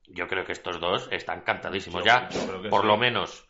yo 0.05 0.27
creo 0.27 0.45
que 0.45 0.51
estos 0.51 0.79
dos 0.79 1.09
están 1.11 1.41
cantadísimos 1.41 2.03
Yo- 2.03 2.05
ya, 2.05 2.29
yo 2.29 2.69
por 2.69 2.81
sí. 2.81 2.87
lo 2.87 2.97
menos. 2.97 3.47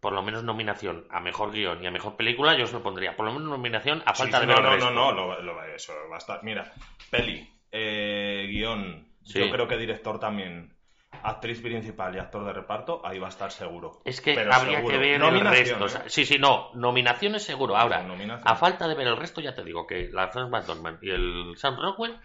Por 0.00 0.12
lo 0.14 0.22
menos 0.22 0.42
nominación 0.44 1.06
a 1.10 1.20
mejor 1.20 1.50
guion 1.52 1.82
y 1.82 1.86
a 1.86 1.90
mejor 1.90 2.16
película, 2.16 2.56
yo 2.56 2.64
os 2.64 2.72
lo 2.72 2.82
pondría. 2.82 3.16
Por 3.16 3.26
lo 3.26 3.32
menos 3.34 3.48
nominación 3.50 4.02
a 4.06 4.14
falta 4.14 4.38
sí, 4.40 4.46
de 4.46 4.52
ver 4.54 4.56
no, 4.56 4.62
no, 4.62 4.70
resto. 4.74 4.90
no, 4.92 5.12
no, 5.12 5.12
lo- 5.34 5.42
lo- 5.42 5.64
eso 5.64 5.92
va 6.10 6.14
a 6.16 6.18
estar. 6.18 6.42
Mira, 6.42 6.72
peli, 7.10 7.46
eh, 7.70 8.46
guion, 8.50 9.08
yo 9.22 9.50
creo 9.50 9.68
que 9.68 9.76
director 9.76 10.18
también, 10.18 10.74
actriz 11.22 11.60
principal 11.60 12.14
y 12.14 12.18
actor 12.18 12.44
de 12.44 12.52
reparto, 12.52 13.00
ahí 13.04 13.18
va 13.18 13.26
a 13.26 13.30
estar 13.30 13.50
seguro. 13.50 14.00
Es 14.04 14.20
que 14.20 14.34
Pero 14.34 14.52
habría 14.52 14.76
seguro. 14.78 14.94
que 14.94 14.98
ver 14.98 15.22
el 15.22 15.40
resto. 15.40 15.84
o 15.84 15.88
sea, 15.88 16.04
sí, 16.08 16.24
sí, 16.24 16.38
no. 16.38 16.70
Nominaciones 16.74 17.42
seguro. 17.42 17.76
Ahora, 17.76 18.06
a 18.44 18.56
falta 18.56 18.88
de 18.88 18.94
ver 18.94 19.06
el 19.08 19.16
resto, 19.16 19.40
ya 19.40 19.54
te 19.54 19.64
digo 19.64 19.86
que 19.86 20.08
la 20.12 20.28
Franz 20.28 20.50
McDormand 20.50 21.02
y 21.02 21.10
el 21.10 21.54
Sam 21.56 21.76
Rockwell 21.80 22.18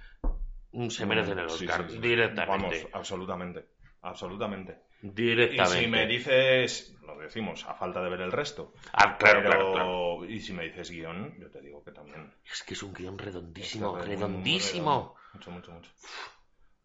mm, 0.72 0.90
se 0.90 1.06
merecen 1.06 1.40
el 1.40 1.46
Oscar 1.46 1.86
sí, 1.88 1.96
sí. 1.96 2.00
directamente. 2.00 2.66
Vamos, 2.84 2.88
absolutamente. 2.94 3.66
Absolutamente. 4.02 4.82
Y 5.02 5.10
directamente. 5.10 5.80
si 5.80 5.88
me 5.88 6.06
dices, 6.06 6.96
lo 7.06 7.18
decimos, 7.18 7.66
a 7.68 7.74
falta 7.74 8.02
de 8.04 8.10
ver 8.10 8.22
el 8.22 8.32
resto. 8.32 8.74
Ah, 8.94 9.18
claro, 9.18 9.40
pero- 9.44 9.50
claro, 9.50 9.72
claro. 9.74 10.26
Y 10.26 10.40
si 10.40 10.54
me 10.54 10.64
dices 10.64 10.90
guion, 10.92 11.36
yo 11.40 11.50
te 11.50 11.62
digo 11.62 11.84
que 11.84 11.92
también. 11.92 12.32
Es 12.52 12.64
que 12.64 12.74
es 12.76 12.84
un 12.84 12.94
guion 12.94 13.18
redondísimo, 13.18 13.98
redondísimo. 13.98 14.92
redondo. 14.92 15.16
Mucho, 15.34 15.52
mucho, 15.52 15.72
mucho. 15.72 15.92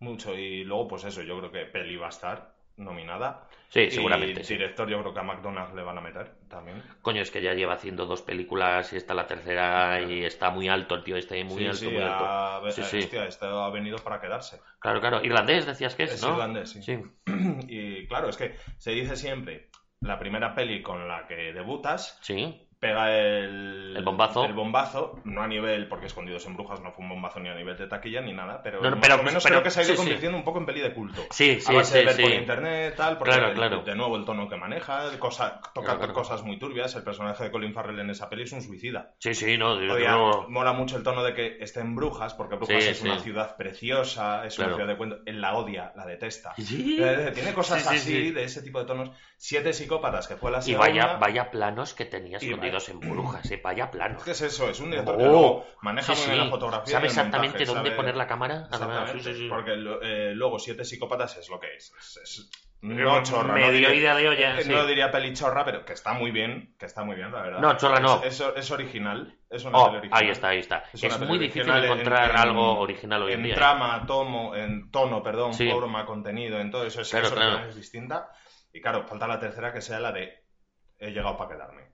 Mucho. 0.00 0.34
Y 0.36 0.64
luego, 0.64 0.88
pues 0.88 1.04
eso, 1.04 1.22
yo 1.22 1.38
creo 1.38 1.52
que 1.52 1.66
peli 1.66 1.96
va 1.96 2.06
a 2.06 2.10
estar 2.10 2.54
nominada. 2.76 3.46
Sí, 3.68 3.80
Y 3.82 3.90
seguramente. 3.90 4.42
sí. 4.42 4.54
director, 4.54 4.88
yo 4.88 5.00
creo 5.00 5.12
que 5.14 5.20
a 5.20 5.22
McDonald's 5.22 5.74
le 5.74 5.82
van 5.82 5.98
a 5.98 6.00
meter 6.00 6.32
también. 6.48 6.82
Coño, 7.02 7.20
es 7.22 7.30
que 7.30 7.42
ya 7.42 7.52
lleva 7.54 7.74
haciendo 7.74 8.06
dos 8.06 8.22
películas 8.22 8.92
y 8.92 8.96
esta 8.96 9.14
la 9.14 9.26
tercera 9.26 10.00
y 10.00 10.24
está 10.24 10.50
muy 10.50 10.68
alto 10.68 10.94
el 10.96 11.04
tío 11.04 11.16
este, 11.16 11.44
muy 11.44 11.58
sí, 11.58 11.66
alto, 11.66 11.76
sí, 11.78 11.86
muy 11.88 11.98
alto. 12.02 12.70
Sí, 12.72 12.82
sí. 12.82 12.98
hostia, 12.98 13.26
este 13.26 13.46
ha 13.46 13.68
venido 13.70 13.98
para 13.98 14.20
quedarse. 14.20 14.60
Claro, 14.80 15.00
claro. 15.00 15.22
Irlandés 15.22 15.66
decías 15.66 15.94
que 15.94 16.04
es, 16.04 16.14
Es 16.14 16.22
¿no? 16.22 16.32
irlandés, 16.32 16.70
sí. 16.70 16.82
Sí. 16.82 16.98
Y 17.68 18.06
claro, 18.08 18.28
es 18.30 18.36
que 18.36 18.56
se 18.78 18.92
dice 18.92 19.14
siempre, 19.14 19.68
la 20.00 20.18
primera 20.18 20.54
peli 20.54 20.82
con 20.82 21.06
la 21.06 21.26
que 21.28 21.52
debutas, 21.52 22.18
Sí. 22.22 22.66
Pega 22.80 23.14
el, 23.14 23.94
El 23.94 24.02
bombazo. 24.04 24.44
el 24.46 24.54
bombazo, 24.54 25.20
no 25.24 25.42
a 25.42 25.46
nivel, 25.46 25.86
porque 25.86 26.06
Escondidos 26.06 26.46
en 26.46 26.54
Brujas 26.56 26.80
no 26.80 26.92
fue 26.92 27.02
un 27.04 27.10
bombazo 27.10 27.38
ni 27.38 27.50
a 27.50 27.54
nivel 27.54 27.76
de 27.76 27.86
taquilla 27.86 28.22
ni 28.22 28.32
nada, 28.32 28.62
pero, 28.62 28.80
No, 28.80 28.88
no, 28.90 28.96
más 28.96 29.06
pero- 29.06 29.20
o 29.20 29.22
menos 29.22 29.42
pero- 29.42 29.56
creo 29.56 29.62
que 29.64 29.70
se 29.70 29.80
ha 29.80 29.82
ido 29.82 29.90
sí, 29.92 29.96
sí. 29.96 30.02
convirtiendo 30.02 30.38
un 30.38 30.44
poco 30.44 30.58
en 30.60 30.66
peli 30.66 30.80
de 30.80 30.94
culto. 30.94 31.20
Sí, 31.30 31.60
sí, 31.60 31.70
a 31.72 31.76
base 31.76 31.92
sí, 31.92 31.98
de 31.98 32.04
ver 32.06 32.14
sí. 32.14 32.22
por 32.22 32.32
internet, 32.32 32.94
tal, 32.96 33.18
porque 33.18 33.34
Claro, 33.34 33.48
el- 33.48 33.54
claro. 33.54 33.82
de 33.82 33.94
nuevo 33.94 34.16
el 34.16 34.24
tono 34.24 34.48
que 34.48 34.56
maneja, 34.56 35.02
cosa, 35.18 35.60
toca 35.74 35.98
Claro, 35.98 36.14
cosas 36.14 36.42
muy 36.42 36.58
turbias, 36.58 36.94
el 36.96 37.02
personaje 37.04 37.44
de 37.44 37.50
Colin 37.50 37.74
Farrell 37.74 38.00
en 38.00 38.08
esa 38.10 38.30
peli 38.30 38.44
es 38.44 38.52
un 38.52 38.62
suicida. 38.62 39.12
Sí, 39.18 39.34
sí, 39.34 39.58
no. 39.58 39.72
Odia, 39.72 40.12
luego. 40.12 40.46
mola 40.48 40.72
mucho 40.72 40.96
el 40.96 41.02
tono 41.02 41.22
de 41.22 41.34
que 41.34 41.58
esté 41.60 41.80
en 41.80 41.94
Brujas, 41.94 42.32
porque 42.32 42.56
Brujas 42.56 42.82
Sí, 42.82 42.88
es 42.90 42.98
sí. 42.98 43.06
una 43.06 43.18
ciudad 43.18 43.56
preciosa, 43.58 44.46
es 44.46 44.58
una 44.58 44.68
ciudad 44.74 44.88
de 44.88 44.96
cuento, 44.96 45.18
él 45.26 45.40
la 45.42 45.54
odia, 45.54 45.92
la 45.96 46.06
detesta. 46.06 46.54
Sí. 46.56 46.96
Eh, 46.98 47.30
Tiene 47.34 47.52
cosas 47.52 47.82
Sí, 47.82 47.88
sí, 47.90 47.94
así, 47.96 48.12
sí. 48.26 48.30
de 48.30 48.44
ese 48.44 48.62
tipo 48.62 48.78
de 48.80 48.86
tonos. 48.86 49.10
Siete 49.36 49.72
psicópatas, 49.72 50.28
que 50.28 50.36
fue 50.36 50.50
la 50.50 50.58
Y 50.58 50.62
segunda. 50.62 50.86
vaya, 50.88 51.16
vaya 51.16 51.50
planos 51.50 51.94
que 51.94 52.04
tenía 52.04 52.38
Escondidos 52.78 52.88
en 52.88 53.00
brujas, 53.10 53.50
eh, 53.50 53.60
vaya 53.62 53.90
planos. 53.90 54.22
¿Qué 54.24 54.30
es 54.32 54.40
eso? 54.42 54.68
Es 54.70 54.80
un 54.80 54.90
director 54.90 55.16
que 55.16 55.24
Oh, 55.24 55.28
luego 55.28 55.66
maneja 55.82 56.14
sí, 56.14 56.20
muy 56.22 56.30
bien 56.30 56.38
sí. 56.40 56.44
la 56.46 56.50
fotografía. 56.50 56.92
Sabe 56.92 57.06
exactamente 57.06 57.58
montaje, 57.58 57.74
dónde 57.74 57.90
sabe- 57.90 57.96
poner 57.96 58.16
la 58.16 58.26
cámara. 58.26 58.68
Además, 58.70 59.10
Exactamente, 59.14 59.34
sí, 59.34 59.48
porque 59.48 59.72
eh, 60.02 60.32
luego 60.34 60.58
Siete 60.58 60.84
psicópatas 60.84 61.36
es 61.38 61.48
lo 61.48 61.58
que 61.60 61.74
es. 61.76 61.92
Es, 61.98 62.16
es- 62.22 62.50
Medio 62.82 63.04
no 63.04 63.22
chorra. 63.22 63.58
no 63.58 63.70
diría- 63.70 63.92
idea 63.92 64.14
de 64.14 64.26
olla, 64.28 64.58
eh. 64.58 64.64
No 64.64 64.86
diría 64.86 65.10
peli 65.10 65.34
chorra, 65.34 65.66
pero 65.66 65.84
que 65.84 65.92
está 65.92 66.14
muy 66.14 66.30
bien, 66.30 66.74
que 66.78 66.86
está 66.86 67.04
muy 67.04 67.14
bien, 67.14 67.30
la 67.30 67.42
verdad. 67.42 67.60
No, 67.60 67.76
chorra 67.76 68.00
no. 68.00 68.22
Es, 68.22 68.40
es- 68.40 68.52
es 68.56 68.70
original, 68.70 69.38
es 69.50 69.64
una 69.66 69.76
Oh, 69.78 69.90
original. 69.90 70.18
ahí 70.22 70.30
está, 70.30 70.48
ahí 70.48 70.58
está. 70.60 70.84
Es 70.92 71.04
Es, 71.04 71.20
muy 71.20 71.38
difícil 71.38 71.68
en- 71.70 71.84
encontrar 71.84 72.30
en- 72.30 72.36
algo 72.38 72.78
original 72.80 73.22
hoy 73.22 73.32
en, 73.34 73.40
en 73.40 73.44
día. 73.44 73.52
¿eh? 73.52 73.56
trama, 73.56 74.06
tomo, 74.06 74.56
en 74.56 74.90
tono, 74.90 75.22
perdón, 75.22 75.52
Sí. 75.52 75.70
forma, 75.70 76.06
contenido, 76.06 76.58
en 76.58 76.70
todo 76.70 76.86
eso 76.86 77.02
es, 77.02 77.10
Claro, 77.10 77.26
es 77.26 77.32
original, 77.32 77.54
claro. 77.56 77.68
es 77.70 77.76
distinta. 77.76 78.30
Y 78.72 78.80
claro, 78.80 79.06
falta 79.06 79.26
la 79.26 79.38
tercera 79.38 79.72
que 79.74 79.82
sea 79.82 80.00
la 80.00 80.12
de 80.12 80.42
he 80.98 81.10
llegado 81.10 81.36
para 81.36 81.50
quedarme. 81.50 81.89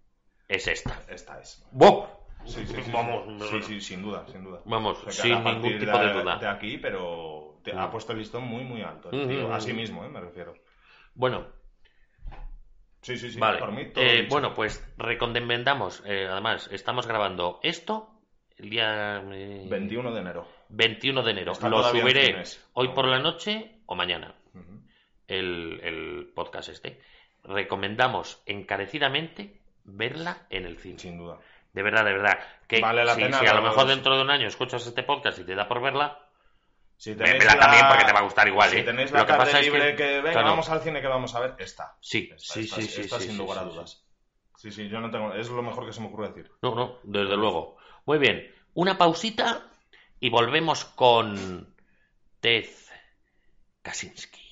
Es 0.49 0.67
esta. 0.69 1.03
Esta 1.09 1.41
es. 1.41 1.65
¡Wow! 1.73 2.07
Sí, 2.45 2.65
sí, 2.65 2.81
sí, 2.81 2.91
Vamos. 2.93 3.43
Sí, 3.51 3.63
sí, 3.63 3.81
sin 3.81 4.03
duda, 4.03 4.25
sin 4.31 4.45
duda. 4.45 4.61
Vamos, 4.65 4.99
O 5.05 5.11
sea, 5.11 5.23
que 5.25 5.29
sin 5.35 5.45
ningún 5.45 5.79
tipo 5.81 5.99
de 5.99 6.13
duda. 6.13 6.37
De 6.37 6.47
aquí, 6.47 6.79
pero 6.79 7.59
te 7.65 7.73
ha 7.73 7.91
puesto 7.91 8.13
el 8.13 8.19
listón 8.19 8.45
muy, 8.45 8.63
muy 8.63 8.83
alto. 8.83 9.09
Mm, 9.13 9.29
tío. 9.29 9.49
mm, 9.49 9.53
Así 9.53 9.73
mm. 9.73 9.77
mismo, 9.77 10.05
¿eh? 10.05 10.09
me 10.09 10.21
refiero. 10.21 10.55
Bueno, 11.15 11.47
Sí, 13.03 13.17
sí, 13.19 13.31
sí. 13.31 13.39
vale. 13.39 13.59
Por 13.59 13.73
mí, 13.73 13.87
todo 13.93 14.03
Eh, 14.05 14.27
bueno, 14.29 14.53
pues 14.55 14.85
recomendamos. 14.97 16.03
eh, 16.07 16.27
además, 16.31 16.69
estamos 16.73 17.07
grabando 17.07 17.61
esto 17.63 18.11
el 18.59 18.71
día 18.71 19.23
eh, 19.33 19.67
21 19.69 20.13
de 20.13 20.21
enero. 20.21 20.49
21 20.71 21.23
de 21.23 21.31
enero. 21.31 21.53
Está 21.53 21.69
Lo 21.69 21.83
subiré 21.85 22.43
hoy 22.73 22.89
por 22.89 23.07
la 23.07 23.19
noche 23.21 23.81
o 23.87 23.95
mañana. 23.95 24.35
El, 25.29 25.81
el 25.83 26.33
podcast 26.35 26.69
este. 26.69 27.01
Recomendamos 27.45 28.43
encarecidamente 28.47 29.61
verla 29.87 30.47
en 30.51 30.67
el 30.67 30.79
cine. 30.79 30.99
Sin 30.99 31.19
duda. 31.19 31.39
De 31.73 31.83
verdad, 31.83 32.05
de 32.05 32.13
verdad. 32.13 32.39
Que 32.67 32.81
Vale 32.81 33.05
la 33.05 33.15
si, 33.15 33.23
pena 33.23 33.39
si 33.39 33.47
a 33.47 33.55
lo 33.55 33.63
mejor 33.63 33.87
dentro 33.87 34.17
de 34.17 34.23
un 34.23 34.31
año 34.31 34.47
escuchas 34.49 34.87
este 34.87 35.03
podcast 35.03 35.39
y 35.39 35.45
te 35.45 35.55
da 35.55 35.69
por 35.69 35.81
verla, 35.81 36.19
Si 36.97 37.13
Vémela 37.15 37.59
también 37.59 37.87
porque 37.89 38.05
te 38.05 38.13
va 38.13 38.21
a 38.21 38.23
gustar 38.23 38.49
igual, 38.49 38.71
Si 38.71 38.79
¿eh? 38.79 38.83
tenéis 38.83 39.11
Lo 39.13 39.19
la 39.19 39.27
que 39.27 39.33
tarde 39.33 39.45
pasa 39.45 39.61
es 39.61 39.67
libre 39.67 39.91
que- 39.91 39.97
que, 39.97 40.05
venga, 40.21 40.33
claro. 40.33 40.49
vamos 40.49 40.69
al 40.71 40.81
cine 40.81 41.01
que 41.03 41.07
vamos 41.07 41.35
a 41.35 41.41
ver, 41.41 41.55
esta. 41.59 41.95
sí, 42.01 42.31
Esta, 42.35 42.55
sí, 42.55 42.61
esta, 42.61 42.77
sí, 42.77 42.83
sí, 42.89 43.01
esta 43.03 43.17
sí, 43.19 43.23
sin 43.25 43.33
sí, 43.33 43.39
lugar 43.39 43.59
a 43.59 43.63
dudas. 43.65 44.03
Sí, 44.57 44.71
sí, 44.71 44.89
yo 44.89 45.01
no 45.01 45.11
tengo... 45.11 45.35
Es 45.35 45.51
lo 45.51 45.63
mejor 45.63 45.85
que 45.87 45.93
se 45.93 46.01
me 46.01 46.07
ocurre 46.07 46.29
decir. 46.29 46.51
No, 46.63 46.75
no, 46.75 46.99
desde 47.03 47.37
luego. 47.37 47.77
Muy 48.07 48.17
bien, 48.19 48.51
una 48.73 48.97
pausita 48.97 49.67
y 50.19 50.31
volvemos 50.31 50.87
con 50.87 51.75
Ted 52.41 52.65
Kaczynski. 53.83 54.46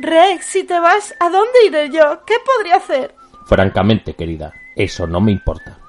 Rex, 0.00 0.46
si 0.46 0.64
te 0.64 0.80
vas, 0.80 1.14
¿a 1.20 1.28
dónde 1.28 1.66
iré 1.66 1.90
yo? 1.90 2.24
¿Qué 2.24 2.34
podría 2.44 2.76
hacer? 2.76 3.14
Francamente, 3.46 4.14
querida, 4.14 4.54
eso 4.74 5.06
no 5.06 5.20
me 5.20 5.30
importa. 5.30 5.79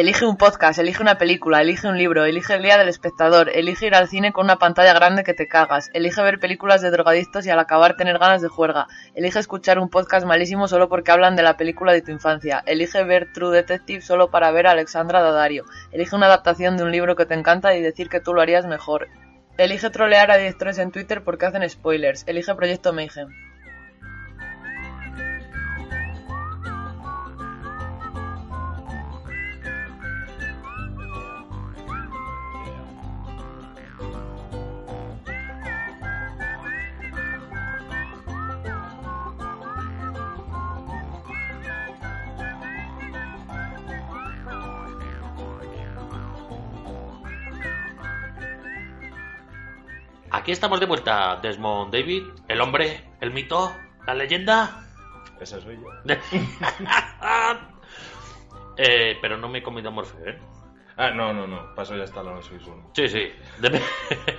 Elige 0.00 0.24
un 0.24 0.38
podcast, 0.38 0.78
elige 0.78 1.02
una 1.02 1.18
película, 1.18 1.60
elige 1.60 1.86
un 1.86 1.98
libro, 1.98 2.24
elige 2.24 2.54
el 2.54 2.62
día 2.62 2.78
del 2.78 2.88
espectador, 2.88 3.50
elige 3.54 3.86
ir 3.86 3.94
al 3.94 4.08
cine 4.08 4.32
con 4.32 4.46
una 4.46 4.56
pantalla 4.56 4.94
grande 4.94 5.24
que 5.24 5.34
te 5.34 5.46
cagas, 5.46 5.90
elige 5.92 6.22
ver 6.22 6.40
películas 6.40 6.80
de 6.80 6.90
drogadictos 6.90 7.44
y 7.44 7.50
al 7.50 7.58
acabar 7.58 7.98
tener 7.98 8.18
ganas 8.18 8.40
de 8.40 8.48
juerga, 8.48 8.88
elige 9.14 9.38
escuchar 9.38 9.78
un 9.78 9.90
podcast 9.90 10.24
malísimo 10.24 10.68
solo 10.68 10.88
porque 10.88 11.10
hablan 11.10 11.36
de 11.36 11.42
la 11.42 11.58
película 11.58 11.92
de 11.92 12.00
tu 12.00 12.12
infancia, 12.12 12.62
elige 12.64 13.04
ver 13.04 13.30
True 13.34 13.54
Detective 13.54 14.00
solo 14.00 14.30
para 14.30 14.50
ver 14.52 14.68
a 14.68 14.70
Alexandra 14.70 15.20
Daddario, 15.20 15.66
elige 15.92 16.16
una 16.16 16.28
adaptación 16.28 16.78
de 16.78 16.84
un 16.84 16.92
libro 16.92 17.14
que 17.14 17.26
te 17.26 17.34
encanta 17.34 17.76
y 17.76 17.82
decir 17.82 18.08
que 18.08 18.20
tú 18.20 18.32
lo 18.32 18.40
harías 18.40 18.64
mejor, 18.64 19.08
elige 19.58 19.90
trolear 19.90 20.30
a 20.30 20.38
directores 20.38 20.78
en 20.78 20.92
Twitter 20.92 21.22
porque 21.22 21.44
hacen 21.44 21.68
spoilers, 21.68 22.24
elige 22.26 22.54
Proyecto 22.54 22.94
Mayhem. 22.94 23.49
Aquí 50.40 50.52
estamos 50.52 50.80
de 50.80 50.86
vuelta, 50.86 51.36
Desmond 51.42 51.92
David, 51.92 52.24
el 52.48 52.62
hombre, 52.62 53.04
el 53.20 53.30
mito, 53.30 53.76
la 54.06 54.14
leyenda. 54.14 54.86
Ese 55.38 55.60
soy 55.60 55.76
yo. 55.76 55.90
Eh, 58.82 59.18
pero 59.20 59.36
no 59.36 59.46
me 59.50 59.58
he 59.58 59.62
comido 59.62 59.90
Morfeo, 59.92 60.26
¿eh? 60.26 60.38
Ah, 60.96 61.10
no, 61.10 61.34
no, 61.34 61.46
no. 61.46 61.74
Paso 61.74 61.94
ya 61.94 62.06
no 62.22 62.40
sois 62.40 62.64
uno. 62.66 62.90
Sí, 62.94 63.06
sí. 63.08 63.30
De- 63.58 63.82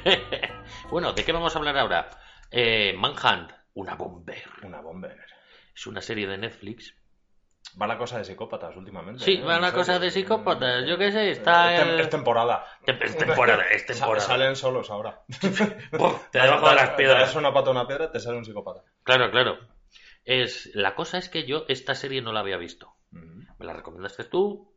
bueno, 0.90 1.14
¿de 1.14 1.24
qué 1.24 1.32
vamos 1.32 1.56
a 1.56 1.60
hablar 1.60 1.78
ahora? 1.78 2.10
Eh, 2.50 2.96
Manhunt, 2.98 3.52
una 3.76 3.94
bomber. 3.94 4.42
Una 4.64 4.82
bomber. 4.82 5.16
Es 5.76 5.86
una 5.86 6.02
serie 6.02 6.26
de 6.26 6.40
Netflix. 6.40 6.96
Va 7.82 7.88
la 7.88 7.98
cosa 7.98 8.18
de 8.18 8.26
psicópatas 8.26 8.76
últimamente. 8.76 9.24
Sí, 9.24 9.34
¿eh? 9.36 9.42
va 9.44 9.60
la 9.60 9.72
cosa 9.72 9.98
de 9.98 10.12
psicópatas, 10.12 10.86
yo 10.88 10.98
qué 10.98 11.12
sé, 11.12 11.30
está 11.32 11.74
Es, 11.74 11.82
tem- 11.82 11.88
el- 11.94 12.00
es 12.02 12.10
temporada. 12.10 12.66
Es 12.86 13.18
temporada, 13.18 13.64
es 13.72 13.86
temporada. 13.88 14.20
Salen 14.20 14.56
solos 14.56 14.90
ahora. 14.90 15.22
Te 16.32 16.40
debajo 16.40 16.70
de 16.70 16.76
las 16.76 16.88
Das 16.88 16.96
piedras. 16.98 17.36
una 17.36 17.54
pata 17.54 17.70
a 17.70 17.72
una 17.72 17.88
piedra, 17.88 18.12
te 18.12 18.20
sale 18.20 18.38
un 18.38 18.46
psicópata. 18.46 18.84
Claro, 19.04 19.32
claro. 19.32 19.58
Es, 20.26 20.70
la 20.74 20.96
cosa 20.96 21.18
es 21.18 21.30
que 21.30 21.46
yo 21.46 21.66
esta 21.68 21.96
serie 21.96 22.22
no 22.22 22.32
la 22.34 22.42
había 22.42 22.58
visto. 22.58 22.94
Me 23.12 23.66
la 23.66 23.74
recomendaste 23.74 24.24
tú 24.26 24.74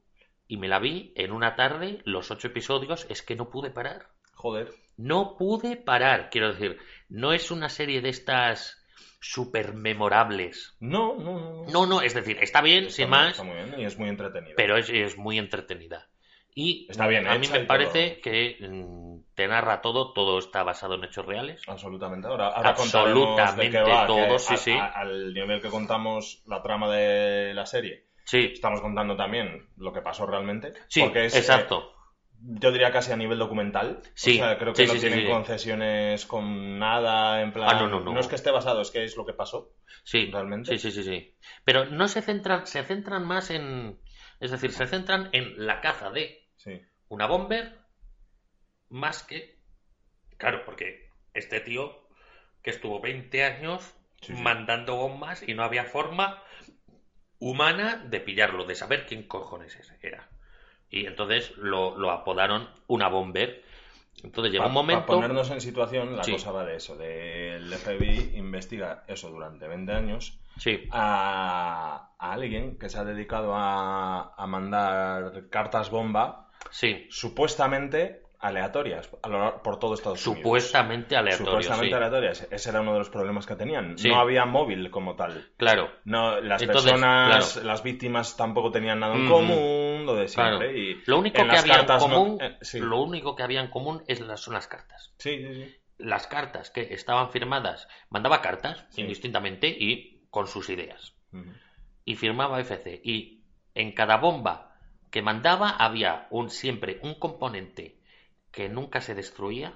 y 0.47 0.57
me 0.59 0.69
la 0.69 0.79
vi 0.79 1.13
en 1.17 1.33
una 1.33 1.57
tarde, 1.57 2.01
los 2.05 2.31
ocho 2.31 2.49
episodios, 2.49 3.07
es 3.09 3.23
que 3.23 3.35
no 3.37 3.51
pude 3.51 3.71
parar. 3.71 4.09
Joder. 4.35 4.73
No 4.97 5.37
pude 5.37 5.77
parar, 5.77 6.29
quiero 6.31 6.49
decir, 6.53 6.79
no 7.09 7.33
es 7.33 7.51
una 7.51 7.69
serie 7.69 8.01
de 8.03 8.11
estas 8.11 8.84
super 9.25 9.73
memorables. 9.75 10.77
No, 10.81 11.15
no, 11.17 11.39
no. 11.41 11.63
no. 11.65 11.73
No, 11.73 11.87
no, 11.87 12.03
es 12.03 12.13
decir, 12.15 12.39
está 12.41 12.61
bien, 12.61 12.85
Está 12.85 12.97
sin 12.97 13.07
muy- 13.09 13.19
más, 13.19 13.31
Está 13.33 13.43
muy 13.45 13.55
bien 13.57 13.81
y 13.81 13.85
es 13.85 13.99
muy 13.99 14.09
entretenido. 14.11 14.55
pero 14.57 14.77
es, 14.77 14.89
es 14.91 15.17
muy 15.17 15.39
entretenida. 15.39 16.09
Y 16.57 16.87
Está 16.89 17.09
bien 17.09 17.27
a 17.27 17.37
mí 17.37 17.49
me 17.49 17.61
parece 17.65 18.21
que 18.21 18.57
mm, 18.61 19.35
te 19.35 19.49
narra 19.49 19.81
todo, 19.81 20.13
todo 20.13 20.39
está 20.39 20.63
basado 20.63 20.95
en 20.95 21.05
hechos 21.05 21.27
reales. 21.27 21.63
Absolutamente. 21.67 22.29
Ahora, 22.29 22.49
ahora 22.49 22.75
contaremos 22.75 23.37
de 23.37 23.43
Absolutamente 23.43 23.81
va, 23.83 24.07
todo, 24.07 24.39
sí, 24.39 24.55
a- 24.55 24.57
sí. 24.59 24.71
a- 24.73 24.87
al 24.87 25.35
nivel 25.35 25.61
que 25.61 25.69
contamos 25.69 26.43
la 26.47 26.63
trama 26.63 26.95
de 26.95 27.55
la 27.55 27.67
serie, 27.67 28.05
Sí, 28.25 28.51
estamos 28.53 28.81
contando 28.83 29.17
también 29.17 29.69
lo 29.79 29.93
que 29.93 30.01
pasó 30.01 30.27
realmente. 30.27 30.75
sí, 30.89 31.01
porque 31.01 31.25
es, 31.25 31.35
eh, 31.35 31.39
exacto. 31.39 31.94
Yo 32.47 32.73
diría 32.73 32.93
casi 32.93 33.13
a 33.13 33.17
nivel 33.17 33.39
documental. 33.39 34.03
Sí, 34.15 34.33
O 34.33 34.45
sea, 34.45 34.59
creo 34.59 34.73
que 34.73 34.83
sí, 34.83 34.87
no 34.87 34.95
sí, 34.95 35.01
tienen 35.01 35.21
sí. 35.21 35.27
concesiones 35.27 36.27
con 36.27 36.79
nada, 36.79 37.41
en 37.41 37.53
plan... 37.53 37.69
Ah, 37.71 37.81
no, 37.81 37.89
no, 37.89 38.01
no. 38.01 38.21
es 38.21 38.29
que 38.29 38.35
esté 38.35 38.51
basado, 38.51 38.83
es 38.83 38.91
que 38.91 39.05
es 39.05 39.17
lo 39.17 39.25
que 39.25 39.33
pasó. 39.33 39.73
Sí, 40.03 40.31
realmente. 40.31 40.77
sí, 40.77 40.79
sí, 40.79 40.91
sí, 40.91 41.05
sí. 41.05 41.35
Pero 41.65 41.87
no 41.87 42.07
se 42.09 42.21
centran, 42.21 42.67
se 42.67 42.85
centran 42.85 43.27
más 43.27 43.51
en, 43.51 43.99
es 44.41 44.51
decir, 44.51 44.73
se 44.73 44.87
centran 44.87 45.31
en 45.33 45.67
la 45.67 45.81
caza 45.81 46.11
de 46.11 46.43
una 47.09 47.27
bomber 47.27 47.79
más 48.89 49.23
que, 49.23 49.59
claro, 50.37 50.65
porque 50.65 51.11
este 51.33 51.61
tío 51.61 52.09
que 52.63 52.71
estuvo 52.71 53.01
20 53.01 53.45
años 53.45 53.95
mandando 54.29 54.97
bombas 54.97 55.47
y 55.47 55.55
no 55.55 55.65
había 55.65 55.85
forma 55.85 56.43
humana 57.39 57.97
de 58.09 58.21
pillarlo, 58.21 58.65
de 58.65 58.75
saber 58.75 59.07
quién 59.07 59.25
cojones 59.25 59.79
era. 60.03 60.29
Y 60.95 61.07
entonces 61.07 61.57
lo, 61.57 61.99
lo 61.99 62.13
apodaron 62.13 62.69
una 62.87 63.09
bomber. 63.09 63.65
Entonces 64.23 64.53
llega 64.53 64.63
Pa- 64.65 64.69
un 64.69 64.75
momento... 64.75 65.07
Para 65.07 65.19
ponernos 65.19 65.51
en 65.51 65.61
situación, 65.61 66.17
la 66.17 66.23
Sí. 66.23 66.31
cosa 66.33 66.53
va 66.53 66.65
de 66.65 66.77
eso, 66.77 66.97
de 66.97 67.57
el 67.57 67.73
FBI 67.73 68.37
investiga 68.37 69.03
eso 69.09 69.29
durante 69.29 69.67
20 69.67 69.93
años 69.93 70.39
Sí, 70.57 70.87
a, 70.93 72.11
a 72.17 72.33
alguien 72.33 72.79
que 72.79 72.89
se 72.89 72.97
ha 72.99 73.05
dedicado 73.05 73.55
a, 73.57 74.35
a 74.37 74.47
mandar 74.47 75.49
cartas 75.51 75.91
bomba 75.91 76.49
sí, 76.71 77.09
supuestamente 77.11 78.23
aleatorias 78.47 79.09
a 79.23 79.29
lo 79.29 79.39
lar- 79.39 79.63
por 79.63 79.79
todo 79.79 79.95
Estados 79.95 80.25
Unidos. 80.27 80.43
supuestamente 80.43 81.17
aleatorio. 81.17 81.47
Supuestamente 81.47 81.89
sí. 81.89 81.95
aleatorias. 81.95 82.49
Ese 82.51 82.71
era 82.71 82.81
uno 82.81 82.93
de 82.93 82.99
los 82.99 83.11
problemas 83.11 83.47
que 83.47 83.57
tenían. 83.57 83.97
Sí. 83.99 84.09
No 84.09 84.21
había 84.21 84.45
móvil 84.45 84.91
como 84.91 85.17
tal. 85.17 85.51
Claro, 85.57 85.91
No, 86.05 86.41
las 86.41 86.61
Entonces, 86.63 86.93
personas, 86.93 87.53
claro. 87.55 87.67
las 87.69 87.83
víctimas 87.83 88.37
tampoco 88.37 88.71
tenían 88.71 89.01
nada 89.01 89.15
en 89.15 89.25
Ujú. 89.27 89.33
común, 89.35 90.07
lo 90.07 90.15
de 90.17 90.29
siempre. 90.29 90.59
Claro. 90.69 90.77
Y 90.79 91.03
Lo 91.07 91.19
único 91.19 91.41
en 91.41 91.49
que 91.49 91.57
había 91.57 91.81
en 91.81 91.87
no- 91.87 91.99
común, 91.99 92.39
eh, 92.41 92.59
sí. 92.61 92.81
lo 92.81 93.01
único 93.03 93.35
que 93.35 93.43
había 93.43 93.61
en 93.61 93.69
común 93.69 94.03
es 94.07 94.21
las, 94.21 94.41
son 94.41 94.55
las 94.55 94.69
cartas. 94.69 95.13
Sí, 95.19 95.39
sí, 95.39 95.55
sí. 95.55 95.75
Las 95.99 96.27
cartas 96.27 96.71
que 96.71 96.93
estaban 96.93 97.31
firmadas, 97.31 97.89
mandaba 98.11 98.41
cartas 98.43 98.85
indistintamente 98.97 99.69
y 99.69 100.27
con 100.31 100.47
sus 100.49 100.69
ideas. 100.69 101.15
Y 102.05 102.17
firmaba 102.17 102.61
FC. 102.61 103.01
Y 103.03 103.43
en 103.75 103.93
cada 103.93 104.17
bomba 104.19 104.73
que 105.11 105.23
mandaba 105.23 105.71
había 105.71 106.27
un 106.31 106.51
siempre 106.51 106.99
un 107.03 107.15
componente 107.15 107.99
que 108.55 108.69
nunca 108.69 109.01
se 109.01 109.15
destruía, 109.15 109.75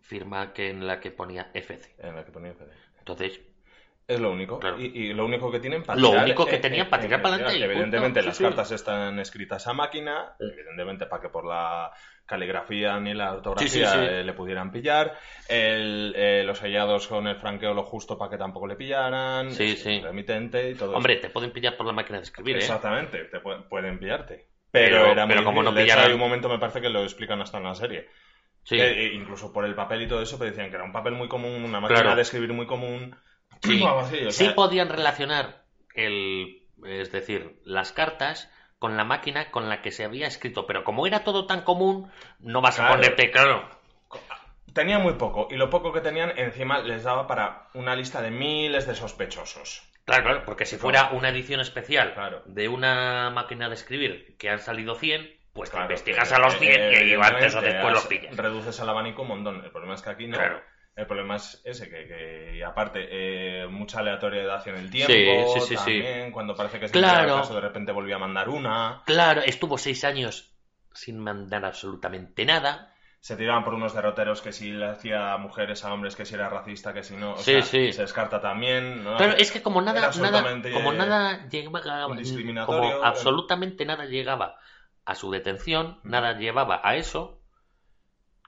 firma 0.00 0.52
que 0.52 0.70
en 0.70 0.86
la 0.86 1.00
que 1.00 1.10
ponía 1.10 1.50
FC. 1.54 1.94
En 1.98 2.16
la 2.16 2.24
que 2.24 2.32
ponía 2.32 2.54
CD. 2.54 2.72
Entonces, 2.98 3.40
Es 4.06 4.18
lo 4.20 4.32
único. 4.32 4.58
Claro. 4.58 4.80
Y, 4.80 4.86
y 4.86 5.12
lo 5.12 5.26
único 5.26 5.50
que 5.50 5.60
tienen 5.60 5.82
para 5.82 6.00
Lo 6.00 6.08
tirar, 6.08 6.24
único 6.24 6.46
que 6.46 6.56
eh, 6.56 6.58
tenían 6.58 6.88
para 6.88 7.02
tirar 7.02 7.20
eh, 7.20 7.22
para 7.22 7.34
adelante 7.34 7.64
Evidentemente 7.64 8.22
las 8.22 8.36
Sí, 8.36 8.44
sí. 8.44 8.48
cartas 8.48 8.70
están 8.72 9.18
escritas 9.18 9.66
a 9.66 9.74
máquina, 9.74 10.34
evidentemente 10.40 11.04
para 11.06 11.20
que 11.22 11.28
por 11.28 11.44
la 11.44 11.92
caligrafía 12.24 12.98
ni 13.00 13.12
la 13.12 13.34
ortografía 13.34 13.92
Sí, 13.92 13.98
eh, 14.00 14.24
le 14.24 14.32
pudieran 14.32 14.70
pillar, 14.72 15.14
el, 15.50 16.14
eh, 16.16 16.42
los 16.44 16.58
sellados 16.58 17.06
con 17.06 17.26
el 17.26 17.36
franqueo 17.36 17.74
lo 17.74 17.84
justo 17.84 18.16
para 18.16 18.30
que 18.30 18.38
tampoco 18.38 18.66
le 18.66 18.76
pillaran, 18.76 19.50
Sí, 19.50 19.64
el 19.64 19.76
sí. 19.76 20.00
remitente 20.00 20.70
y 20.70 20.74
todo 20.74 20.94
hombre, 20.94 21.14
eso. 21.14 21.22
te 21.22 21.30
pueden 21.30 21.52
pillar 21.52 21.76
por 21.76 21.86
la 21.86 21.92
máquina 21.92 22.18
de 22.18 22.24
escribir, 22.24 22.56
¿eh? 22.56 22.58
Exactamente, 22.60 23.24
te 23.24 23.38
pu- 23.42 23.68
pueden 23.68 23.98
pillarte. 23.98 24.46
Pero- 24.70 24.96
Pero, 25.00 25.12
era 25.12 25.26
pero 25.26 25.40
muy 25.40 25.44
como 25.44 25.62
no 25.62 25.74
pillaran- 25.74 26.06
hay 26.06 26.12
un 26.12 26.20
momento 26.20 26.48
me 26.48 26.58
parece 26.58 26.80
que 26.80 26.88
lo 26.90 27.02
explican 27.02 27.40
hasta 27.40 27.58
en 27.58 27.64
la 27.64 27.74
serie. 27.74 28.08
Sí. 28.64 28.78
Eh, 28.78 29.12
incluso 29.14 29.52
por 29.52 29.64
el 29.64 29.74
papel 29.74 30.02
y 30.02 30.08
todo 30.08 30.20
eso, 30.20 30.38
pero 30.38 30.50
decían 30.50 30.68
que 30.68 30.76
era 30.76 30.84
un 30.84 30.92
papel 30.92 31.14
muy 31.14 31.28
común, 31.28 31.64
una 31.64 31.80
máquina 31.80 32.00
Claro. 32.00 32.16
de 32.16 32.22
escribir 32.22 32.52
muy 32.52 32.66
común. 32.66 33.16
Sí, 33.62 33.82
así, 34.28 34.46
o 34.48 34.54
podían 34.54 34.88
relacionar 34.90 35.64
el, 35.94 36.62
es 36.84 37.10
decir, 37.10 37.60
las 37.64 37.92
cartas 37.92 38.50
con 38.78 38.96
la 38.96 39.04
máquina 39.04 39.50
con 39.50 39.68
la 39.68 39.80
que 39.82 39.90
se 39.90 40.04
había 40.04 40.26
escrito, 40.28 40.66
pero 40.66 40.84
como 40.84 41.06
era 41.06 41.24
todo 41.24 41.46
tan 41.46 41.62
común, 41.62 42.10
no 42.40 42.60
vas 42.60 42.78
a 42.78 42.88
ponerte, 42.90 43.30
claro, 43.30 43.68
Tenía 44.74 44.98
muy 45.00 45.14
poco, 45.14 45.48
y 45.50 45.56
lo 45.56 45.70
poco 45.70 45.92
que 45.92 46.00
tenían 46.02 46.32
encima 46.36 46.78
les 46.80 47.02
daba 47.02 47.26
para 47.26 47.68
una 47.74 47.96
lista 47.96 48.20
de 48.22 48.30
miles 48.30 48.86
de 48.86 48.94
sospechosos. 48.94 49.82
Claro, 50.08 50.24
claro, 50.24 50.42
porque 50.44 50.64
si 50.66 50.76
fuera 50.76 51.10
una 51.12 51.28
edición 51.28 51.60
especial 51.60 52.14
Claro. 52.14 52.42
de 52.46 52.68
una 52.68 53.30
máquina 53.30 53.68
de 53.68 53.74
escribir 53.74 54.36
que 54.38 54.50
han 54.50 54.58
salido 54.58 54.94
100, 54.96 55.28
pues 55.52 55.70
te 55.70 55.78
investigas 55.80 56.30
eh, 56.30 56.34
a 56.34 56.38
los 56.38 56.54
eh, 56.54 56.58
100 56.58 56.72
y 56.72 56.94
ahí 56.94 57.14
antes 57.22 57.54
o 57.54 57.60
después 57.60 57.92
los 57.92 58.06
pillas. 58.06 58.36
Reduces 58.36 58.78
el 58.80 58.88
abanico 58.88 59.22
un 59.22 59.28
montón. 59.28 59.64
El 59.64 59.70
problema 59.70 59.94
es 59.94 60.02
que 60.02 60.10
aquí 60.10 60.26
no. 60.26 60.36
Claro. 60.36 60.60
El 60.96 61.06
problema 61.06 61.36
es 61.36 61.62
ese, 61.64 61.88
que, 61.88 62.06
que- 62.08 62.56
y 62.56 62.62
aparte, 62.62 63.06
eh, 63.10 63.66
mucha 63.68 64.00
aleatoriedad 64.00 64.66
en 64.66 64.74
el 64.76 64.90
tiempo. 64.90 65.12
Sí, 65.54 65.60
sí, 65.60 65.66
sí, 65.68 65.74
también, 65.76 66.32
Cuando 66.32 66.56
parece 66.56 66.80
que 66.80 66.88
se 66.88 66.92
Claro. 66.92 67.34
el 67.34 67.40
caso, 67.40 67.54
de 67.54 67.60
repente 67.60 67.92
volvió 67.92 68.16
a 68.16 68.18
mandar 68.18 68.48
una. 68.48 69.02
Claro, 69.06 69.42
estuvo 69.42 69.78
seis 69.78 70.02
años 70.04 70.56
sin 70.92 71.18
mandar 71.20 71.64
absolutamente 71.64 72.44
nada. 72.44 72.92
Se 73.20 73.36
tiraban 73.36 73.64
por 73.64 73.74
unos 73.74 73.94
derroteros 73.94 74.40
que 74.42 74.52
si 74.52 74.70
le 74.70 74.86
hacía 74.86 75.32
a 75.34 75.38
mujeres 75.38 75.84
a 75.84 75.92
hombres, 75.92 76.14
que 76.14 76.24
si 76.24 76.34
era 76.34 76.48
racista, 76.48 76.92
que 76.94 77.02
si 77.02 77.16
no. 77.16 77.32
O 77.32 77.36
Sí, 77.38 77.52
sea, 77.52 77.62
sí. 77.62 77.92
Se 77.92 78.02
descarta 78.02 78.40
también. 78.40 79.02
¿no? 79.02 79.16
Claro, 79.16 79.34
es 79.36 79.50
que 79.50 79.60
como 79.60 79.80
nada, 79.80 79.94
nada, 79.94 80.06
absolutamente, 80.06 80.72
como 80.72 80.92
nada 80.92 81.48
llegaba, 81.48 82.14
discriminatorio, 82.16 82.92
como 82.92 83.04
absolutamente 83.04 83.84
nada 83.84 84.04
llegaba 84.04 84.56
a 85.04 85.14
su 85.16 85.30
detención, 85.32 85.98
Mm. 86.04 86.10
nada 86.10 86.38
llevaba 86.38 86.80
a 86.84 86.94
eso, 86.96 87.40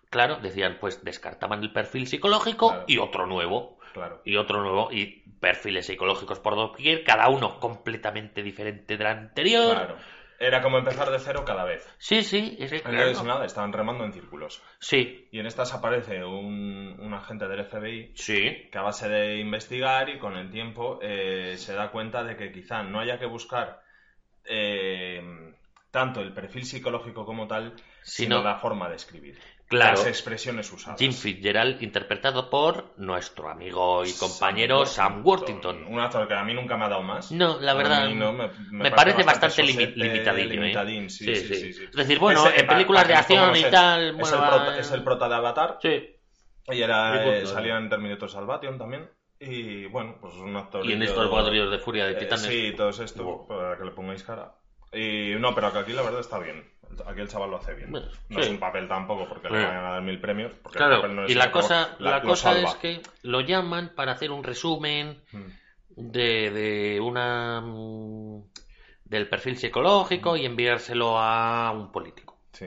claro, 0.08 0.36
decían, 0.36 0.78
pues 0.80 1.02
descartaban 1.04 1.62
el 1.62 1.72
perfil 1.72 2.06
psicológico 2.06 2.68
Claro. 2.68 2.84
y 2.86 2.98
otro 2.98 3.26
nuevo, 3.26 3.78
Claro. 3.92 4.22
y 4.24 4.36
otro 4.36 4.60
nuevo, 4.62 4.88
y 4.92 5.24
perfiles 5.40 5.86
psicológicos 5.86 6.38
por 6.38 6.54
doquier, 6.54 7.02
cada 7.02 7.28
uno 7.28 7.58
completamente 7.58 8.42
diferente 8.42 8.96
del 8.96 9.06
anterior. 9.06 9.74
Claro. 9.74 9.96
Era 10.42 10.62
como 10.62 10.78
empezar 10.78 11.10
de 11.10 11.18
cero 11.18 11.44
cada 11.44 11.64
vez. 11.64 11.86
Sí, 11.98 12.22
sí, 12.22 12.56
es 12.58 12.72
Entonces, 12.72 13.18
claro. 13.18 13.28
nada, 13.28 13.44
estaban 13.44 13.74
remando 13.74 14.04
en 14.04 14.12
círculos. 14.14 14.62
Sí, 14.78 15.28
Y 15.30 15.38
en 15.38 15.44
estas 15.44 15.74
aparece 15.74 16.24
un, 16.24 16.96
un 16.98 17.12
agente 17.14 17.46
del 17.46 17.60
FBI 17.66 18.12
sí, 18.16 18.68
que 18.72 18.78
a 18.78 18.80
base 18.82 19.06
de 19.08 19.36
investigar 19.38 20.08
y 20.08 20.18
con 20.18 20.36
el 20.38 20.50
tiempo 20.50 20.98
eh, 21.02 21.54
se 21.58 21.74
da 21.74 21.90
cuenta 21.90 22.24
de 22.24 22.36
que 22.38 22.50
quizá 22.52 22.82
no 22.82 23.00
haya 23.00 23.18
que 23.18 23.26
buscar 23.26 23.82
eh, 24.44 25.22
tanto 25.90 26.22
el 26.22 26.32
perfil 26.32 26.64
psicológico 26.64 27.26
como 27.26 27.46
tal, 27.46 27.74
sino, 28.02 28.36
Sino- 28.36 28.42
la 28.42 28.56
forma 28.56 28.88
de 28.88 28.96
escribir. 28.96 29.38
Claro. 29.70 29.98
Las 29.98 30.06
expresiones 30.08 30.72
usadas. 30.72 30.98
Jim 30.98 31.12
Fitzgerald, 31.12 31.80
interpretado 31.80 32.50
por 32.50 32.92
nuestro 32.96 33.48
amigo 33.48 34.04
y 34.04 34.12
compañero 34.14 34.84
Sam 34.84 35.24
Worthington. 35.24 35.86
Un 35.86 36.00
actor 36.00 36.26
que 36.26 36.34
a 36.34 36.42
mí 36.42 36.52
nunca 36.54 36.76
me 36.76 36.86
ha 36.86 36.88
dado 36.88 37.02
más. 37.04 37.30
No, 37.30 37.60
la 37.60 37.74
verdad, 37.74 38.08
no, 38.10 38.32
me, 38.32 38.50
Me 38.72 38.90
parece 38.90 39.22
bastante 39.22 39.62
limitadillo, 39.62 40.42
¿eh? 40.42 40.46
limitadín, 40.46 41.08
sí, 41.08 41.24
Sí. 41.36 41.70
Es 41.88 41.92
decir, 41.92 42.18
bueno, 42.18 42.44
en 42.52 42.66
películas 42.66 43.06
de 43.06 43.14
acción 43.14 43.54
y 43.54 43.62
tal, 43.62 44.08
Es, 44.08 44.16
bueno, 44.16 44.36
el 44.36 44.48
prota, 44.50 44.78
es 44.78 44.90
el 44.90 45.04
prota 45.04 45.28
de 45.28 45.34
Avatar. 45.36 45.78
Sí. 45.80 46.16
Y 46.72 46.82
era, 46.82 47.38
eh, 47.38 47.46
salía 47.46 47.76
en 47.78 47.88
Terminator 47.88 48.28
Salvation 48.28 48.76
también. 48.76 49.08
Y 49.38 49.86
bueno, 49.86 50.18
pues 50.20 50.34
es 50.34 50.40
un 50.40 50.56
actor. 50.56 50.84
Y 50.84 50.94
en 50.94 51.02
estos 51.02 51.28
cuadrillos 51.28 51.70
de 51.70 51.78
furia 51.78 52.06
de 52.06 52.14
titanes. 52.16 52.44
sí, 52.44 52.74
todos 52.76 52.98
estos, 52.98 53.24
Wow. 53.24 53.46
para 53.46 53.78
que 53.78 53.84
le 53.84 53.92
pongáis 53.92 54.24
cara. 54.24 54.52
Y 54.92 55.34
no, 55.38 55.54
pero 55.54 55.72
que 55.72 55.78
aquí 55.78 55.92
la 55.92 56.02
verdad 56.02 56.20
está 56.20 56.38
bien. 56.38 56.64
Aquí 57.06 57.20
el 57.20 57.28
chaval 57.28 57.50
lo 57.50 57.58
hace 57.58 57.74
bien. 57.74 57.90
Bueno, 57.92 58.08
no 58.28 58.38
sí. 58.38 58.44
es 58.46 58.48
un 58.50 58.58
papel 58.58 58.88
tampoco 58.88 59.28
porque 59.28 59.48
le 59.48 59.64
van 59.64 59.76
a 59.76 59.90
dar 59.92 60.02
mil 60.02 60.20
premios. 60.20 60.52
Porque 60.62 60.82
el 60.82 60.90
papel 60.90 61.14
no 61.14 61.24
es 61.24 61.30
y 61.30 61.34
la 61.34 61.52
cosa, 61.52 61.94
la- 62.00 62.20
cosa 62.22 62.52
salva. 62.54 62.70
es 62.70 62.74
que 62.76 63.00
lo 63.22 63.40
llaman 63.40 63.92
para 63.94 64.12
hacer 64.12 64.30
un 64.32 64.42
resumen 64.42 65.22
Mm. 65.32 65.46
de, 66.10 66.50
de 66.50 67.00
una 67.00 67.60
mm, 67.60 68.42
del 69.04 69.28
perfil 69.28 69.56
psicológico 69.56 70.36
y 70.36 70.44
enviárselo 70.46 71.18
a 71.18 71.70
un 71.70 71.92
político. 71.92 72.36
Sí. 72.52 72.66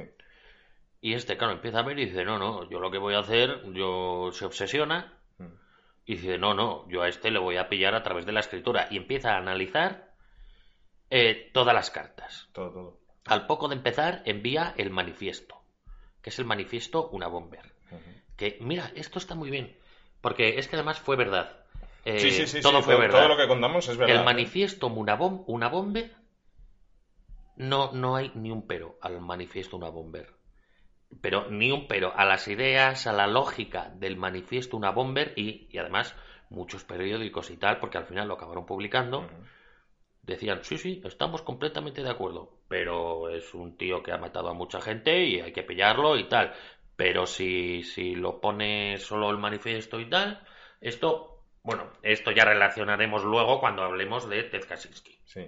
Y 1.01 1.13
este, 1.15 1.35
claro, 1.37 1.53
empieza 1.53 1.79
a 1.79 1.83
ver 1.83 1.99
y 1.99 2.05
dice, 2.05 2.23
no, 2.23 2.39
no, 2.39 2.69
yo 2.69 2.79
lo 2.79 2.89
que 2.91 2.97
voy 2.97 3.15
a 3.15 3.19
hacer, 3.19 3.61
yo 3.73 4.29
se 4.31 4.45
obsesiona 4.45 5.11
Mm. 5.37 5.45
y 6.05 6.15
dice, 6.15 6.37
no, 6.37 6.53
no, 6.53 6.87
yo 6.89 7.01
a 7.01 7.09
este 7.09 7.29
le 7.31 7.39
voy 7.39 7.57
a 7.57 7.67
pillar 7.67 7.93
a 7.95 8.03
través 8.03 8.25
de 8.25 8.31
la 8.31 8.39
escritura 8.39 8.87
y 8.89 8.95
empieza 8.97 9.33
a 9.33 9.37
analizar 9.39 10.12
eh, 11.09 11.49
todas 11.53 11.73
las 11.73 11.89
cartas. 11.91 12.49
Todo, 12.53 12.71
todo. 12.71 12.99
Al 13.25 13.47
poco 13.47 13.67
de 13.69 13.75
empezar, 13.75 14.21
envía 14.25 14.73
el 14.77 14.89
manifiesto, 14.89 15.61
que 16.21 16.29
es 16.29 16.39
el 16.39 16.45
manifiesto 16.45 17.09
Una 17.09 17.27
Bomber. 17.27 17.73
Que, 18.35 18.57
mira, 18.61 18.91
esto 18.95 19.19
está 19.19 19.35
muy 19.35 19.49
bien, 19.51 19.77
porque 20.21 20.57
es 20.57 20.67
que 20.67 20.75
además 20.75 20.99
fue 20.99 21.15
verdad. 21.15 21.59
Eh, 22.05 22.19
sí, 22.19 22.31
sí, 22.31 22.47
sí. 22.47 22.61
todo 22.61 22.81
fue 22.81 22.95
todo, 22.95 23.01
verdad. 23.01 23.19
todo 23.19 23.27
lo 23.29 23.37
que 23.37 23.47
contamos 23.47 23.87
es 23.87 23.95
verdad. 23.97 24.17
El 24.17 24.25
manifiesto 24.25 24.87
Una, 24.87 25.17
Bom- 25.17 25.43
una 25.47 25.69
Bomber, 25.69 26.15
no, 27.55 27.91
no 27.93 28.15
hay 28.15 28.31
ni 28.35 28.51
un 28.51 28.65
pero 28.67 28.97
al 29.01 29.21
manifiesto 29.21 29.77
Una 29.77 29.89
Bomber. 29.89 30.33
Pero 31.21 31.49
ni 31.51 31.71
un 31.71 31.87
pero 31.87 32.11
a 32.17 32.25
las 32.25 32.47
ideas, 32.47 33.05
a 33.05 33.13
la 33.13 33.27
lógica 33.27 33.89
del 33.95 34.17
manifiesto 34.17 34.75
Una 34.75 34.89
Bomber 34.89 35.33
y, 35.35 35.67
y 35.71 35.77
además 35.77 36.15
muchos 36.49 36.83
periódicos 36.83 37.51
y 37.51 37.57
tal, 37.57 37.77
porque 37.79 37.99
al 37.99 38.05
final 38.05 38.27
lo 38.27 38.33
acabaron 38.33 38.65
publicando. 38.65 39.29
Decían, 40.23 40.63
sí, 40.63 40.77
sí, 40.77 41.01
estamos 41.05 41.41
completamente 41.41 42.01
de 42.01 42.09
acuerdo, 42.09 42.57
pero 42.67 43.29
es 43.29 43.53
un 43.53 43.77
tío 43.77 44.01
que 44.01 44.11
ha 44.11 44.17
matado 44.17 44.49
a 44.49 44.53
mucha 44.53 44.81
gente 44.81 45.25
y 45.25 45.41
hay 45.41 45.51
que 45.53 45.63
pillarlo 45.63 46.17
y 46.17 46.27
tal. 46.27 46.53
Pero 46.95 47.25
si, 47.25 47.83
si 47.83 48.15
lo 48.15 48.39
pone 48.39 48.97
solo 48.97 49.29
el 49.29 49.37
manifiesto 49.37 49.99
y 49.99 50.09
tal, 50.09 50.41
esto, 50.79 51.43
bueno, 51.63 51.91
esto 52.01 52.31
ya 52.31 52.45
relacionaremos 52.45 53.23
luego 53.23 53.59
cuando 53.59 53.83
hablemos 53.83 54.29
de 54.29 54.43
Ted 54.43 54.65
Kaczynski. 54.67 55.19
Sí. 55.25 55.47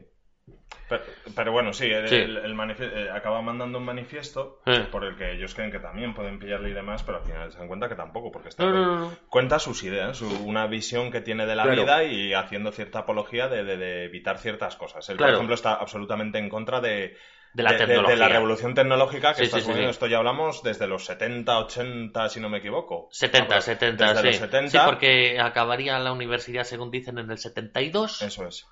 Pero, 0.88 1.02
pero 1.36 1.52
bueno, 1.52 1.74
sí, 1.74 1.86
el, 1.90 2.08
Sí. 2.08 2.16
el- 2.16 2.38
el 2.38 2.54
manifie- 2.54 2.92
eh, 2.94 3.10
acaba 3.12 3.42
mandando 3.42 3.80
un 3.80 3.86
manifiesto 3.86 4.62
Eh. 4.68 4.86
por 4.92 5.04
el 5.04 5.16
que 5.18 5.32
ellos 5.32 5.56
creen 5.56 5.72
que 5.72 5.80
también 5.80 6.14
pueden 6.14 6.38
pillarle 6.38 6.70
y 6.70 6.74
demás, 6.74 7.02
pero 7.02 7.18
al 7.18 7.24
final 7.24 7.52
se 7.52 7.58
dan 7.58 7.68
cuenta 7.68 7.90
que 7.90 7.96
tampoco, 7.96 8.32
porque 8.32 8.50
está 8.50 8.66
No, 8.66 8.72
no, 8.72 8.86
no, 8.86 9.00
no. 9.00 9.18
cuenta 9.30 9.58
sus 9.58 9.84
ideas, 9.84 10.18
su- 10.18 10.46
una 10.46 10.68
visión 10.68 11.10
que 11.12 11.22
tiene 11.22 11.48
de 11.48 11.56
la 11.56 11.64
Claro. 11.64 11.82
vida 11.82 12.04
y 12.04 12.34
haciendo 12.36 12.72
cierta 12.72 13.00
apología 13.00 13.48
de, 13.48 13.64
de- 13.64 13.78
de 13.78 14.04
evitar 14.06 14.38
ciertas 14.38 14.76
cosas. 14.76 15.10
Él, 15.10 15.18
Claro. 15.18 15.32
por 15.32 15.36
ejemplo, 15.38 15.56
está 15.56 15.74
absolutamente 15.74 16.38
en 16.38 16.50
contra 16.50 16.80
de, 16.82 17.18
De 17.56 17.64
la 17.64 17.72
de- 17.72 17.78
de- 17.80 17.86
tecnología. 17.88 18.14
de 18.16 18.20
la 18.20 18.30
revolución 18.30 18.74
tecnológica 18.76 19.30
que 19.32 19.38
Sí, 19.40 19.44
está 19.46 19.58
sí, 19.58 19.62
sí, 19.62 19.66
suponiendo. 19.66 19.92
sí. 19.92 19.96
Esto 19.96 20.06
ya 20.08 20.18
hablamos 20.20 20.62
desde 20.62 20.86
los 20.86 21.06
70, 21.06 21.58
80, 21.58 22.30
si 22.30 22.40
no 22.40 22.50
me 22.50 22.60
equivoco. 22.60 23.08
70, 23.12 23.46
Ah, 23.46 23.48
pues, 23.56 23.64
70, 23.66 24.08
desde 24.10 24.20
sí. 24.22 24.28
los 24.28 24.36
70. 24.38 24.70
Sí, 24.70 24.78
porque 24.86 25.40
acabaría 25.40 25.98
la 25.98 26.12
universidad, 26.12 26.64
según 26.64 26.92
dicen, 26.92 27.18
en 27.18 27.32
el 27.32 27.40
72. 27.40 28.22
Eso 28.22 28.46
es. 28.46 28.68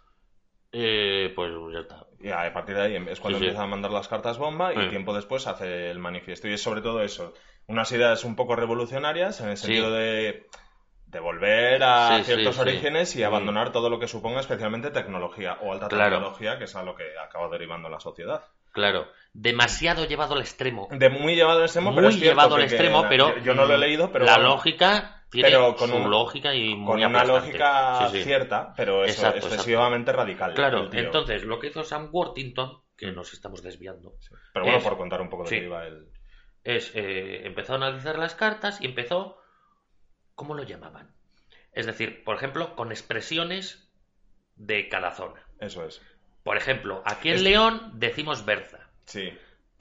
Eh, 0.75 1.31
pues 1.35 1.51
ya 1.71 1.79
está. 1.81 2.05
Y 2.19 2.29
a 2.31 2.51
partir 2.51 2.75
de 2.75 2.81
ahí 2.81 2.95
es 2.95 3.19
cuando 3.19 3.37
Sí, 3.37 3.43
sí. 3.43 3.49
empieza 3.49 3.63
a 3.63 3.67
mandar 3.67 3.91
las 3.91 4.07
cartas 4.07 4.37
bomba 4.39 4.73
y 4.73 4.77
Sí. 4.83 4.89
tiempo 4.89 5.13
después 5.13 5.45
hace 5.45 5.91
el 5.91 5.99
manifiesto. 5.99 6.47
Y 6.47 6.53
es 6.53 6.63
sobre 6.63 6.81
todo 6.81 7.03
eso, 7.03 7.33
unas 7.67 7.91
ideas 7.91 8.23
un 8.23 8.35
poco 8.35 8.55
revolucionarias 8.55 9.39
en 9.41 9.49
el 9.49 9.57
sentido 9.57 9.91
de, 9.91 10.47
de 11.05 11.19
volver 11.19 11.83
a 11.83 12.23
ciertos 12.23 12.57
orígenes 12.57 13.15
y 13.15 13.21
Mm. 13.21 13.25
abandonar 13.25 13.71
todo 13.71 13.87
lo 13.89 13.99
que 13.99 14.07
suponga 14.07 14.39
especialmente 14.39 14.89
tecnología 14.89 15.59
o 15.61 15.71
alta 15.73 15.87
Claro. 15.89 16.15
tecnología, 16.15 16.57
que 16.57 16.63
es 16.63 16.75
a 16.75 16.81
lo 16.81 16.95
que 16.95 17.03
acaba 17.23 17.49
derivando 17.49 17.87
la 17.87 17.99
sociedad. 17.99 18.41
Claro. 18.71 19.05
Demasiado 19.33 20.05
llevado 20.05 20.33
al 20.33 20.41
extremo. 20.41 20.87
De 20.89 21.09
muy 21.09 21.35
llevado 21.35 21.59
al 21.59 21.65
extremo, 21.65 21.91
pero 21.91 22.01
Muy 22.07 22.13
es 22.15 22.19
cierto 22.19 22.31
llevado 22.41 22.55
al 22.55 22.61
que 22.61 22.65
extremo, 22.67 23.05
pero 23.07 23.35
yo, 23.37 23.43
yo 23.43 23.53
no 23.53 23.65
lo 23.67 23.75
he 23.75 23.77
leído, 23.77 24.11
pero 24.11 24.25
la 24.25 24.33
bueno, 24.37 24.49
lógica 24.49 25.22
tiene 25.33 25.49
pero 25.49 25.75
con 25.75 25.89
su 25.89 25.95
un- 25.97 26.09
lógica 26.09 26.53
y 26.55 26.75
muy 26.75 27.01
con 27.01 27.03
una 27.03 27.23
lógica 27.25 28.07
Sí, 28.09 28.17
sí. 28.17 28.23
cierta, 28.23 28.73
pero 28.77 29.03
eso, 29.03 29.25
Exacto, 29.27 29.47
excesivamente 29.47 30.11
radical. 30.13 30.53
Claro, 30.53 30.89
entonces 30.93 31.43
lo 31.43 31.59
que 31.59 31.67
hizo 31.67 31.83
Sam 31.83 32.09
Worthington, 32.11 32.81
que 32.95 33.11
nos 33.11 33.33
estamos 33.33 33.61
desviando, 33.61 34.15
Pero 34.53 34.65
bueno, 34.65 34.77
es- 34.77 34.83
por 34.83 34.97
contar 34.97 35.19
un 35.21 35.29
poco 35.29 35.43
de 35.43 35.49
qué 35.49 35.65
iba 35.65 35.85
el... 35.85 36.07
es 36.63 36.91
eh, 36.95 37.45
empezó 37.45 37.73
a 37.73 37.77
analizar 37.77 38.17
las 38.17 38.35
cartas 38.35 38.79
y 38.81 38.85
empezó, 38.85 39.37
¿cómo 40.35 40.53
lo 40.55 40.63
llamaban? 40.63 41.13
Es 41.73 41.85
decir, 41.87 42.23
por 42.23 42.35
ejemplo, 42.35 42.75
con 42.75 42.91
expresiones 42.91 43.91
de 44.55 44.87
cada 44.89 45.11
zona. 45.11 45.41
Eso 45.59 45.83
es. 45.85 46.01
Por 46.43 46.57
ejemplo, 46.57 47.01
aquí 47.05 47.29
en 47.29 47.43
León 47.43 47.91
decimos 47.95 48.45
berza, 48.45 48.89
Sí. 49.05 49.33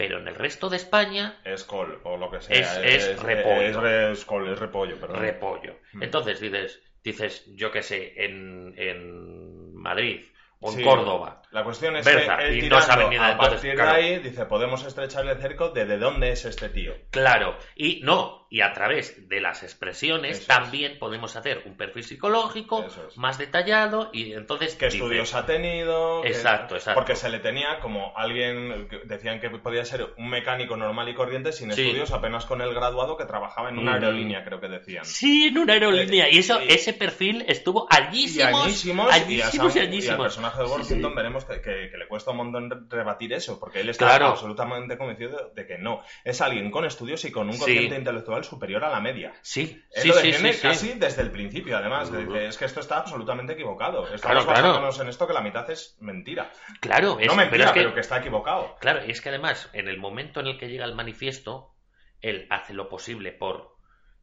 Pero 0.03 0.19
en 0.19 0.27
el 0.27 0.35
resto 0.35 0.69
de 0.69 0.79
España, 0.79 1.39
Es 1.45 1.63
col, 1.63 2.01
o 2.03 2.17
lo 2.17 2.29
que 2.29 2.41
sea. 2.41 2.57
Es- 2.59 3.07
es 3.09 3.23
repollo. 3.23 4.11
Es, 4.11 4.25
col, 4.25 4.49
es 4.53 4.59
repollo, 4.59 4.99
perdón. 4.99 5.21
repollo. 5.21 5.77
Mm. 5.93 6.03
Entonces 6.03 6.41
dices, 6.41 6.83
dices, 7.05 7.45
yo 7.55 7.71
qué 7.71 7.83
sé, 7.85 8.13
en, 8.25 8.75
en 8.77 9.73
Madrid 9.77 10.25
o 10.59 10.71
en 10.73 10.79
Sí. 10.79 10.83
Córdoba, 10.83 11.43
La 11.53 11.63
cuestión 11.63 11.95
es 11.97 12.05
Berza, 12.05 12.39
que 12.39 12.49
él 12.49 12.65
y 12.65 12.69
no 12.69 12.81
sabe 12.81 13.09
ni 13.11 13.15
a 13.15 13.21
nada. 13.21 13.33
Entonces, 13.35 13.61
partir 13.61 13.75
claro. 13.77 13.93
de 13.93 13.97
ahí 13.97 14.19
dice, 14.19 14.45
podemos 14.47 14.85
estrecharle 14.85 15.31
el 15.33 15.39
cerco 15.39 15.69
de 15.71 15.85
de 15.85 15.99
dónde 15.99 16.33
es 16.33 16.45
este 16.47 16.69
tío. 16.69 16.95
Claro, 17.11 17.57
y 17.77 18.01
no, 18.03 18.42
y 18.53 18.61
a 18.61 18.75
través 18.75 19.29
de 19.31 19.41
las 19.41 19.63
expresiones 19.63 20.33
Eso 20.33 20.41
es. 20.43 20.47
también 20.47 20.99
podemos 20.99 21.35
hacer 21.37 21.63
un 21.65 21.75
perfil 21.75 22.05
psicológico 22.05 22.85
es. 22.85 23.17
más 23.17 23.39
detallado 23.39 24.11
y 24.13 24.35
entonces 24.35 24.75
¿Qué 24.77 24.89
estudios 24.89 25.35
ha 25.35 25.47
tenido? 25.47 26.23
Exacto, 26.23 26.75
exacto. 26.75 27.01
Porque 27.01 27.17
se 27.17 27.31
le 27.31 27.39
tenía 27.39 27.81
como 27.81 28.13
alguien, 28.15 28.89
que 28.91 28.99
decían 29.05 29.41
que 29.41 29.49
podía 29.49 29.87
ser 29.87 30.07
un 30.19 30.29
mecánico 30.29 30.77
normal 30.77 31.09
y 31.09 31.15
corriente 31.15 31.51
sin 31.53 31.73
Sí. 31.73 31.81
estudios, 31.81 32.13
apenas 32.13 32.45
con 32.45 32.61
el 32.61 32.75
graduado 32.75 33.17
que 33.17 33.25
trabajaba 33.25 33.71
en 33.71 33.79
una 33.79 33.93
Mm. 33.93 33.95
aerolínea, 33.95 34.45
creo 34.45 34.61
que 34.61 34.69
decían. 34.69 35.07
Sí, 35.07 35.47
en 35.47 35.57
una 35.57 35.73
aerolínea. 35.73 36.29
Y 36.29 36.37
eso, 36.37 36.61
y- 36.63 36.69
ese 36.73 36.93
perfil 36.93 37.47
estuvo 37.49 37.89
Y 37.91 37.97
allísimos. 37.97 38.67
y, 38.67 38.69
allísimos 38.69 39.11
Sam- 39.15 39.31
y 39.31 39.35
y 39.37 40.09
al 40.09 40.19
personaje 40.19 40.59
de 40.61 40.67
Sí, 40.67 40.73
Worthington 40.73 41.11
sí. 41.11 41.17
veremos 41.17 41.45
que, 41.47 41.55
que- 41.63 41.89
que 41.91 41.97
le 41.97 42.07
cuesta 42.07 42.33
un 42.33 42.37
montón 42.37 42.71
re- 42.71 42.77
rebatir 42.91 43.33
eso, 43.33 43.59
porque 43.59 43.81
él 43.81 43.89
está 43.89 44.05
Claro. 44.09 44.27
absolutamente 44.29 44.99
convencido 44.99 45.51
de, 45.55 45.67
que 45.67 45.79
no. 45.79 46.03
Es 46.23 46.43
alguien 46.43 46.71
con 46.71 46.85
estudios 46.85 47.25
y 47.25 47.33
con 47.33 47.47
un 47.47 47.55
Sí. 47.55 47.61
cociente 47.61 47.97
superior 48.45 48.85
a 48.85 48.91
la 48.91 49.01
media. 49.01 49.33
Sí, 49.43 49.83
Él 49.93 50.03
sí, 50.03 50.09
lo 50.09 50.15
sí, 50.15 50.27
defiende 50.27 50.53
sí, 50.53 50.59
sí. 50.61 50.69
casi 50.69 50.93
desde 50.99 51.23
el 51.23 51.31
principio, 51.31 51.77
además. 51.77 52.11
es 52.13 52.57
que 52.59 52.65
esto 52.65 52.81
está 52.81 52.99
absolutamente 52.99 53.53
equivocado. 53.55 54.05
Estamos 54.05 54.21
Claro, 54.21 54.45
claro. 54.45 54.69
basándonos 54.69 55.01
en 55.01 55.09
esto 55.09 55.27
que 55.27 55.33
la 55.33 55.41
mitad 55.41 55.69
es 55.71 55.97
mentira. 56.01 56.51
Claro, 56.81 57.19
es, 57.19 57.27
no 57.27 57.35
mentira, 57.35 57.51
pero 57.51 57.65
es 57.65 57.71
que, 57.73 57.81
pero 57.81 57.95
que 57.95 58.01
está 58.01 58.19
equivocado. 58.19 58.77
Claro, 58.81 59.05
y 59.07 59.11
es 59.11 59.21
que 59.21 59.29
además, 59.29 59.71
en 59.73 59.89
el 59.89 59.99
momento 59.99 60.41
en 60.41 60.47
el 60.47 60.59
que 60.59 60.69
llega 60.69 60.85
el 60.85 60.95
manifiesto, 60.95 61.75
él 62.21 62.47
hace 62.51 62.75
lo 62.75 62.89
posible 62.89 63.33
por 63.33 63.77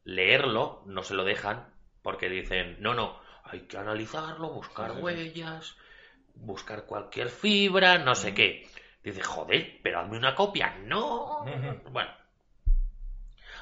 leerlo, 0.04 0.82
no 0.86 1.02
se 1.02 1.14
lo 1.14 1.24
dejan, 1.24 1.72
porque 2.02 2.28
dicen, 2.28 2.76
no, 2.80 2.94
no, 2.94 3.20
hay 3.44 3.60
que 3.66 3.76
analizarlo, 3.76 4.50
buscar 4.50 4.92
huellas, 4.92 5.76
buscar 6.34 6.86
cualquier 6.86 7.28
fibra, 7.28 7.98
no 7.98 8.14
sé 8.14 8.34
qué. 8.34 8.66
Dice, 9.02 9.22
joder, 9.22 9.78
pero 9.82 10.00
hazme 10.00 10.18
una 10.18 10.34
copia. 10.34 10.76
No. 10.84 11.44
Bueno. 11.90 12.10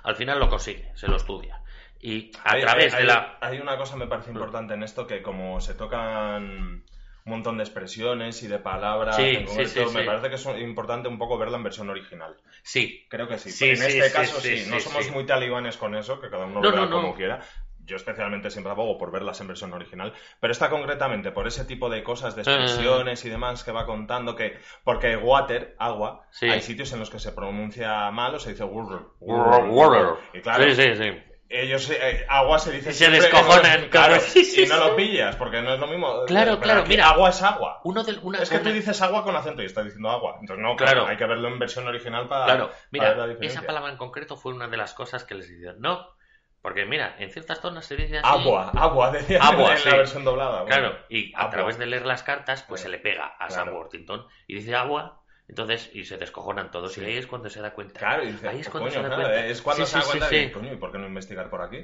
Al 0.03 0.17
final 0.17 0.39
lo 0.39 0.49
consigue, 0.49 0.91
se 0.95 1.09
lo 1.09 1.17
estudia. 1.17 1.61
Y 2.01 2.31
a 2.45 2.53
Hay- 2.53 2.63
través 2.63 2.95
hay, 2.95 3.01
de 3.03 3.07
la... 3.09 3.39
hay 3.41 3.59
una 3.61 3.77
cosa 3.77 3.97
me 3.97 4.07
parece 4.07 4.31
importante 4.31 4.75
en 4.75 4.83
esto 4.83 5.07
que 5.07 5.23
como 5.23 5.61
se 5.61 5.75
tocan 5.75 6.43
un 6.45 6.85
montón 7.25 7.59
de 7.59 7.65
expresiones 7.65 8.43
y 8.43 8.49
de 8.49 8.59
palabras 8.59 9.17
Sí, 9.17 9.23
en 9.23 9.41
sí, 9.41 9.47
concreto, 9.47 9.89
sí, 9.89 9.97
me 9.97 10.05
parece 10.05 10.29
que 10.31 10.37
es 10.37 10.47
importante 10.61 11.09
un 11.09 11.19
poco 11.19 11.37
verla 11.37 11.57
en 11.57 11.65
versión 11.65 11.91
original. 11.91 12.37
Sí, 12.63 13.05
Creo 13.11 13.27
que 13.29 13.39
sí. 13.39 13.65
En 13.65 13.73
este 13.83 14.13
caso 14.13 14.41
sí, 14.41 14.65
no 14.71 14.79
somos 14.81 15.11
muy 15.11 15.27
talibanes 15.27 15.77
con 15.77 15.95
eso, 15.95 16.21
que 16.21 16.31
cada 16.31 16.45
uno 16.47 16.61
No, 16.61 16.71
lo 16.71 16.77
vea 16.77 16.81
no, 16.83 16.87
no. 16.91 16.97
como 17.03 17.15
quiera. 17.15 17.41
Yo 17.89 17.97
especialmente 17.97 18.51
siempre 18.51 18.71
abogo 18.71 18.99
por 18.99 19.11
verlas 19.11 19.41
en 19.41 19.49
versión 19.49 19.73
original, 19.73 20.13
pero 20.41 20.53
esta 20.53 20.69
concretamente 20.69 21.33
por 21.33 21.47
ese 21.49 21.65
tipo 21.65 21.89
de 21.89 22.03
cosas, 22.05 22.37
de 22.37 22.43
Ah. 22.47 22.55
expresiones 22.63 23.25
y 23.25 23.31
demás 23.31 23.65
que 23.65 23.73
va 23.73 23.87
contando, 23.87 24.37
que 24.37 24.59
porque 24.85 25.17
water, 25.17 25.75
agua, 25.79 26.27
Sí. 26.31 26.49
hay 26.51 26.61
sitios 26.61 26.93
en 26.93 27.01
los 27.01 27.09
que 27.11 27.19
se 27.19 27.33
pronuncia 27.33 28.11
mal 28.11 28.35
o 28.35 28.39
se 28.39 28.51
dice 28.51 28.65
water. 28.65 29.07
Water. 29.21 30.15
Y 30.35 30.41
claro, 30.43 30.65
Sí, 30.65 30.75
sí, 30.75 30.95
sí. 30.97 31.23
ellos 31.49 31.89
eh, 31.91 32.27
agua 32.29 32.59
se 32.59 32.73
dice 32.73 32.91
Y 32.91 32.93
se 32.93 32.99
siempre 32.99 33.21
descojonan, 33.23 33.89
claro, 33.91 34.17
claro. 34.17 34.21
Sí, 34.21 34.45
sí, 34.45 34.65
y 34.65 34.67
no 34.67 34.75
sí. 34.75 34.81
lo 34.91 34.97
pillas 34.97 35.37
porque 35.37 35.63
no 35.63 35.73
es 35.73 35.81
lo 35.81 35.87
mismo 35.87 36.27
Claro, 36.27 36.51
Pero 36.53 36.61
claro, 36.61 36.81
aquí 36.83 36.91
mira. 36.91 37.09
agua 37.09 37.31
es 37.31 37.43
agua 37.43 37.81
Uno 37.85 38.05
de, 38.05 38.19
una, 38.23 38.39
es 38.43 38.51
que 38.51 38.59
tú 38.59 38.69
dices 38.71 39.01
agua 39.01 39.25
con 39.25 39.35
acento 39.35 39.63
y 39.63 39.65
estás 39.65 39.85
diciendo 39.87 40.11
agua 40.11 40.37
entonces 40.41 40.63
no 40.63 40.77
Claro. 40.77 41.07
hay 41.07 41.17
que 41.17 41.25
verlo 41.25 41.49
en 41.49 41.59
versión 41.59 41.89
original 41.89 42.29
para, 42.29 42.45
Claro, 42.45 42.67
para 42.69 42.79
mira, 42.91 43.09
ver 43.09 43.17
la 43.17 43.27
diferencia. 43.29 43.61
esa 43.61 43.67
palabra 43.67 43.91
en 43.91 43.97
concreto 43.97 44.37
fue 44.37 44.53
una 44.53 44.69
de 44.69 44.77
las 44.77 44.93
cosas 44.93 45.25
que 45.25 45.35
les 45.37 45.49
dijeron. 45.49 45.77
No, 45.81 46.18
porque 46.63 46.85
mira, 46.87 47.15
en 47.19 47.31
ciertas 47.31 47.61
zonas 47.61 47.87
se 47.87 47.97
dice 47.97 48.19
así. 48.19 48.27
agua 48.27 48.71
agua 48.75 49.11
decía 49.13 49.39
Agua, 49.43 49.73
en 49.73 49.79
sí. 49.79 49.89
la 49.89 49.97
versión 49.97 50.25
doblada 50.25 50.63
bueno. 50.63 50.67
Claro, 50.67 50.99
y 51.09 51.33
a 51.35 51.39
Agua. 51.41 51.51
través 51.51 51.79
de 51.79 51.87
leer 51.87 52.07
las 52.07 52.23
cartas, 52.23 52.65
pues 52.69 52.81
se 52.81 52.89
le 52.89 52.99
pega 52.99 53.27
a 53.39 53.51
Sam 53.51 53.65
Claro. 53.65 53.79
Worthington 53.79 54.27
y 54.47 54.55
dice 54.57 54.75
agua, 54.75 55.23
entonces, 55.49 55.91
y 55.95 56.05
se 56.05 56.19
descojonan 56.19 56.71
todos. 56.71 56.93
Sí. 56.93 57.01
Y 57.01 57.05
ahí 57.07 57.17
es 57.17 57.27
cuando 57.27 57.49
se 57.49 57.63
da 57.63 57.73
cuenta. 57.73 57.99
Claro, 58.01 58.23
y 58.23 58.33
dice, 58.33 58.49
ahí 58.49 58.61
es 58.61 58.69
"Oh, 58.69 58.73
cuando 58.73 58.91
coño, 58.91 59.03
se 59.03 59.09
da 59.09 59.15
cuenta. 59.17 59.47
es 59.47 59.63
cuando 59.63 59.87
Sí, 59.87 59.93
se 59.93 59.99
da 59.99 60.05
cuenta 60.05 60.29
de, 60.29 60.53
coño, 60.53 60.73
¿y 60.75 60.77
por 60.77 60.93
qué 60.93 60.99
no 60.99 61.07
investigar 61.07 61.49
por 61.49 61.63
aquí? 61.63 61.79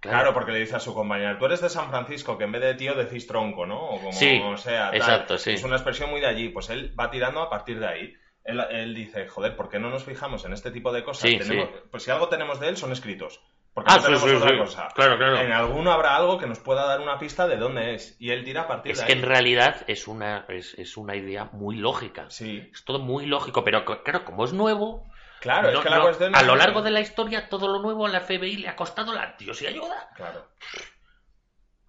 Claro. 0.00 0.16
Claro, 0.18 0.32
porque 0.32 0.52
le 0.52 0.60
dice 0.60 0.76
a 0.76 0.80
su 0.80 0.94
compañero, 0.94 1.36
tú 1.36 1.44
eres 1.44 1.60
de 1.60 1.68
San 1.68 1.90
Francisco, 1.90 2.38
que 2.38 2.44
en 2.44 2.52
vez 2.52 2.62
de 2.62 2.74
tío 2.76 2.94
decís 2.94 3.26
tronco, 3.26 3.66
¿no? 3.66 3.78
O 3.78 3.98
como 3.98 4.12
Sí, 4.12 4.40
sea, 4.56 4.86
tal. 4.86 4.94
exacto, 4.96 5.36
sí. 5.36 5.50
Es 5.52 5.62
una 5.64 5.76
expresión 5.76 6.08
muy 6.08 6.20
de 6.22 6.28
allí, 6.28 6.48
pues 6.48 6.70
él 6.70 6.94
va 6.98 7.10
tirando 7.10 7.42
a 7.42 7.50
partir 7.50 7.78
de 7.78 7.86
ahí. 7.86 8.14
Él, 8.42 8.58
él 8.70 8.94
dice, 8.94 9.28
joder, 9.28 9.54
¿por 9.54 9.68
qué 9.68 9.78
no 9.78 9.90
nos 9.90 10.04
fijamos 10.04 10.46
en 10.46 10.54
este 10.54 10.70
tipo 10.70 10.90
de 10.90 11.04
cosas? 11.04 11.28
Sí, 11.28 11.36
Tenemos- 11.36 11.68
sí. 11.68 11.80
Pues 11.90 12.02
si 12.04 12.10
algo 12.10 12.28
tenemos 12.30 12.58
de 12.58 12.68
él, 12.68 12.78
son 12.78 12.90
escritos. 12.92 13.42
Porque 13.72 13.90
Ah, 13.92 13.96
no 13.96 14.00
sí, 14.00 14.06
tenemos 14.06 14.30
sí, 14.30 14.36
otra 14.36 14.48
sí. 14.50 14.58
cosa. 14.58 14.88
Claro, 14.94 15.16
claro. 15.16 15.38
En 15.40 15.52
alguno 15.52 15.92
habrá 15.92 16.16
algo 16.16 16.38
que 16.38 16.46
nos 16.46 16.58
pueda 16.58 16.86
dar 16.86 17.00
una 17.00 17.18
pista 17.18 17.46
de 17.46 17.56
dónde 17.56 17.94
es. 17.94 18.16
Y 18.18 18.30
él 18.30 18.44
tira 18.44 18.62
a 18.62 18.68
partir 18.68 18.92
Es 18.92 18.98
de 19.00 19.06
que 19.06 19.12
ahí. 19.12 19.18
en 19.18 19.24
realidad 19.24 19.84
es 19.86 20.08
una, 20.08 20.44
es, 20.48 20.74
es 20.74 20.96
una 20.96 21.14
idea 21.14 21.44
muy 21.52 21.76
lógica. 21.76 22.28
Sí. 22.30 22.68
Es 22.72 22.84
todo 22.84 22.98
muy 22.98 23.26
lógico, 23.26 23.62
pero 23.64 23.84
claro, 23.84 24.24
como 24.24 24.44
es 24.44 24.52
nuevo, 24.52 25.08
Claro, 25.40 25.70
no- 25.70 25.78
es 25.78 25.84
que 25.84 25.90
la 25.90 25.96
no- 25.98 26.02
cuestión 26.02 26.34
a 26.34 26.40
es- 26.40 26.46
lo 26.46 26.56
largo 26.56 26.82
de 26.82 26.90
la 26.90 27.00
historia 27.00 27.48
todo 27.48 27.68
lo 27.68 27.80
nuevo 27.80 28.06
a 28.06 28.08
la 28.10 28.20
FBI 28.20 28.56
le 28.56 28.68
ha 28.68 28.76
costado 28.76 29.12
la 29.14 29.36
Dios 29.38 29.62
y 29.62 29.66
ayuda. 29.68 30.08
Claro. 30.16 30.48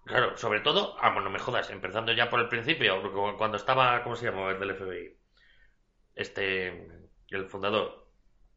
Claro, 0.04 0.36
sobre 0.36 0.60
todo, 0.60 0.96
ah, 1.00 1.08
bueno, 1.10 1.24
no 1.24 1.30
me 1.30 1.38
jodas, 1.38 1.70
empezando 1.70 2.12
ya 2.12 2.28
por 2.30 2.40
el 2.40 2.48
principio, 2.48 3.00
cu- 3.12 3.36
cuando 3.36 3.56
estaba, 3.56 4.02
¿cómo 4.02 4.16
se 4.16 4.26
llama? 4.26 4.50
El 4.50 4.58
del 4.58 4.70
FBI. 4.76 5.16
Este, 6.14 6.68
el 7.28 7.46
fundador, 7.48 8.08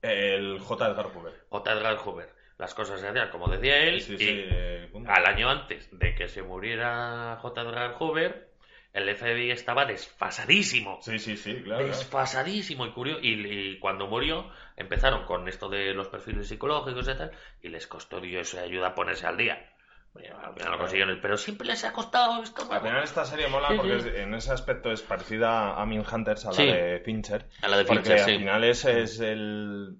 El 0.02 0.60
J. 0.60 0.88
Edgar 0.88 1.08
Hoover. 1.08 1.46
J. 1.50 1.72
Edgar 1.74 1.98
Hoover. 1.98 2.35
Las 2.58 2.74
cosas 2.74 3.02
se 3.02 3.08
hacían 3.08 3.30
como 3.32 3.48
decía 3.50 3.78
él, 3.80 4.02
Sí, 4.02 4.16
y 4.18 4.18
eh, 4.50 4.90
al 5.08 5.26
año 5.26 5.50
antes 5.50 5.90
de 5.92 6.16
que 6.16 6.28
se 6.30 6.42
muriera 6.42 7.38
J. 7.42 7.62
Edgar 7.62 7.96
Hoover, 8.00 8.50
el 8.94 9.14
FBI 9.14 9.52
estaba 9.52 9.86
desfasadísimo. 9.86 11.00
Sí, 11.02 11.20
sí, 11.20 11.36
sí, 11.36 11.62
claro. 11.64 11.86
Desfasadísimo 11.86 12.86
y 12.86 12.92
curioso. 12.92 13.20
Y, 13.22 13.34
y 13.74 13.80
cuando 13.80 14.08
murió, 14.08 14.50
empezaron 14.78 15.26
con 15.26 15.48
esto 15.50 15.68
de 15.68 15.94
los 15.94 16.08
perfiles 16.08 16.48
psicológicos 16.48 17.06
y 17.10 17.18
tal, 17.18 17.32
y 17.62 17.68
les 17.70 17.88
costó 17.88 18.22
Dios 18.22 18.54
ayuda 18.56 18.88
a 18.88 18.96
ponerse 18.96 19.28
al 19.28 19.36
día. 19.36 19.70
Bueno, 20.14 20.38
al 20.42 20.54
final 20.54 20.72
lo 20.72 20.78
consiguieron, 20.78 21.20
pero 21.22 21.36
siempre 21.36 21.68
les 21.68 21.84
ha 21.84 21.92
costado 21.92 22.42
esto. 22.42 22.66
Al 22.72 22.80
final 22.80 23.04
esta 23.04 23.26
serie 23.26 23.50
mola 23.50 23.68
porque 23.76 24.00
sí. 24.00 24.10
en 24.16 24.34
ese 24.34 24.54
aspecto 24.54 24.90
es 24.90 25.02
parecida 25.02 25.76
a 25.76 25.86
Min 25.86 26.06
Hunters, 26.10 26.46
a 26.46 26.52
la 26.52 26.54
Sí. 26.54 26.66
de 26.66 27.02
Fincher. 27.04 27.46
A 27.62 27.68
la 27.68 27.78
de 27.80 27.84
Porque 27.84 28.04
Fincher, 28.04 28.20
al 28.22 28.26
sí. 28.30 28.38
final 28.38 28.64
es, 28.64 28.86
es 28.86 29.20
el... 29.20 29.98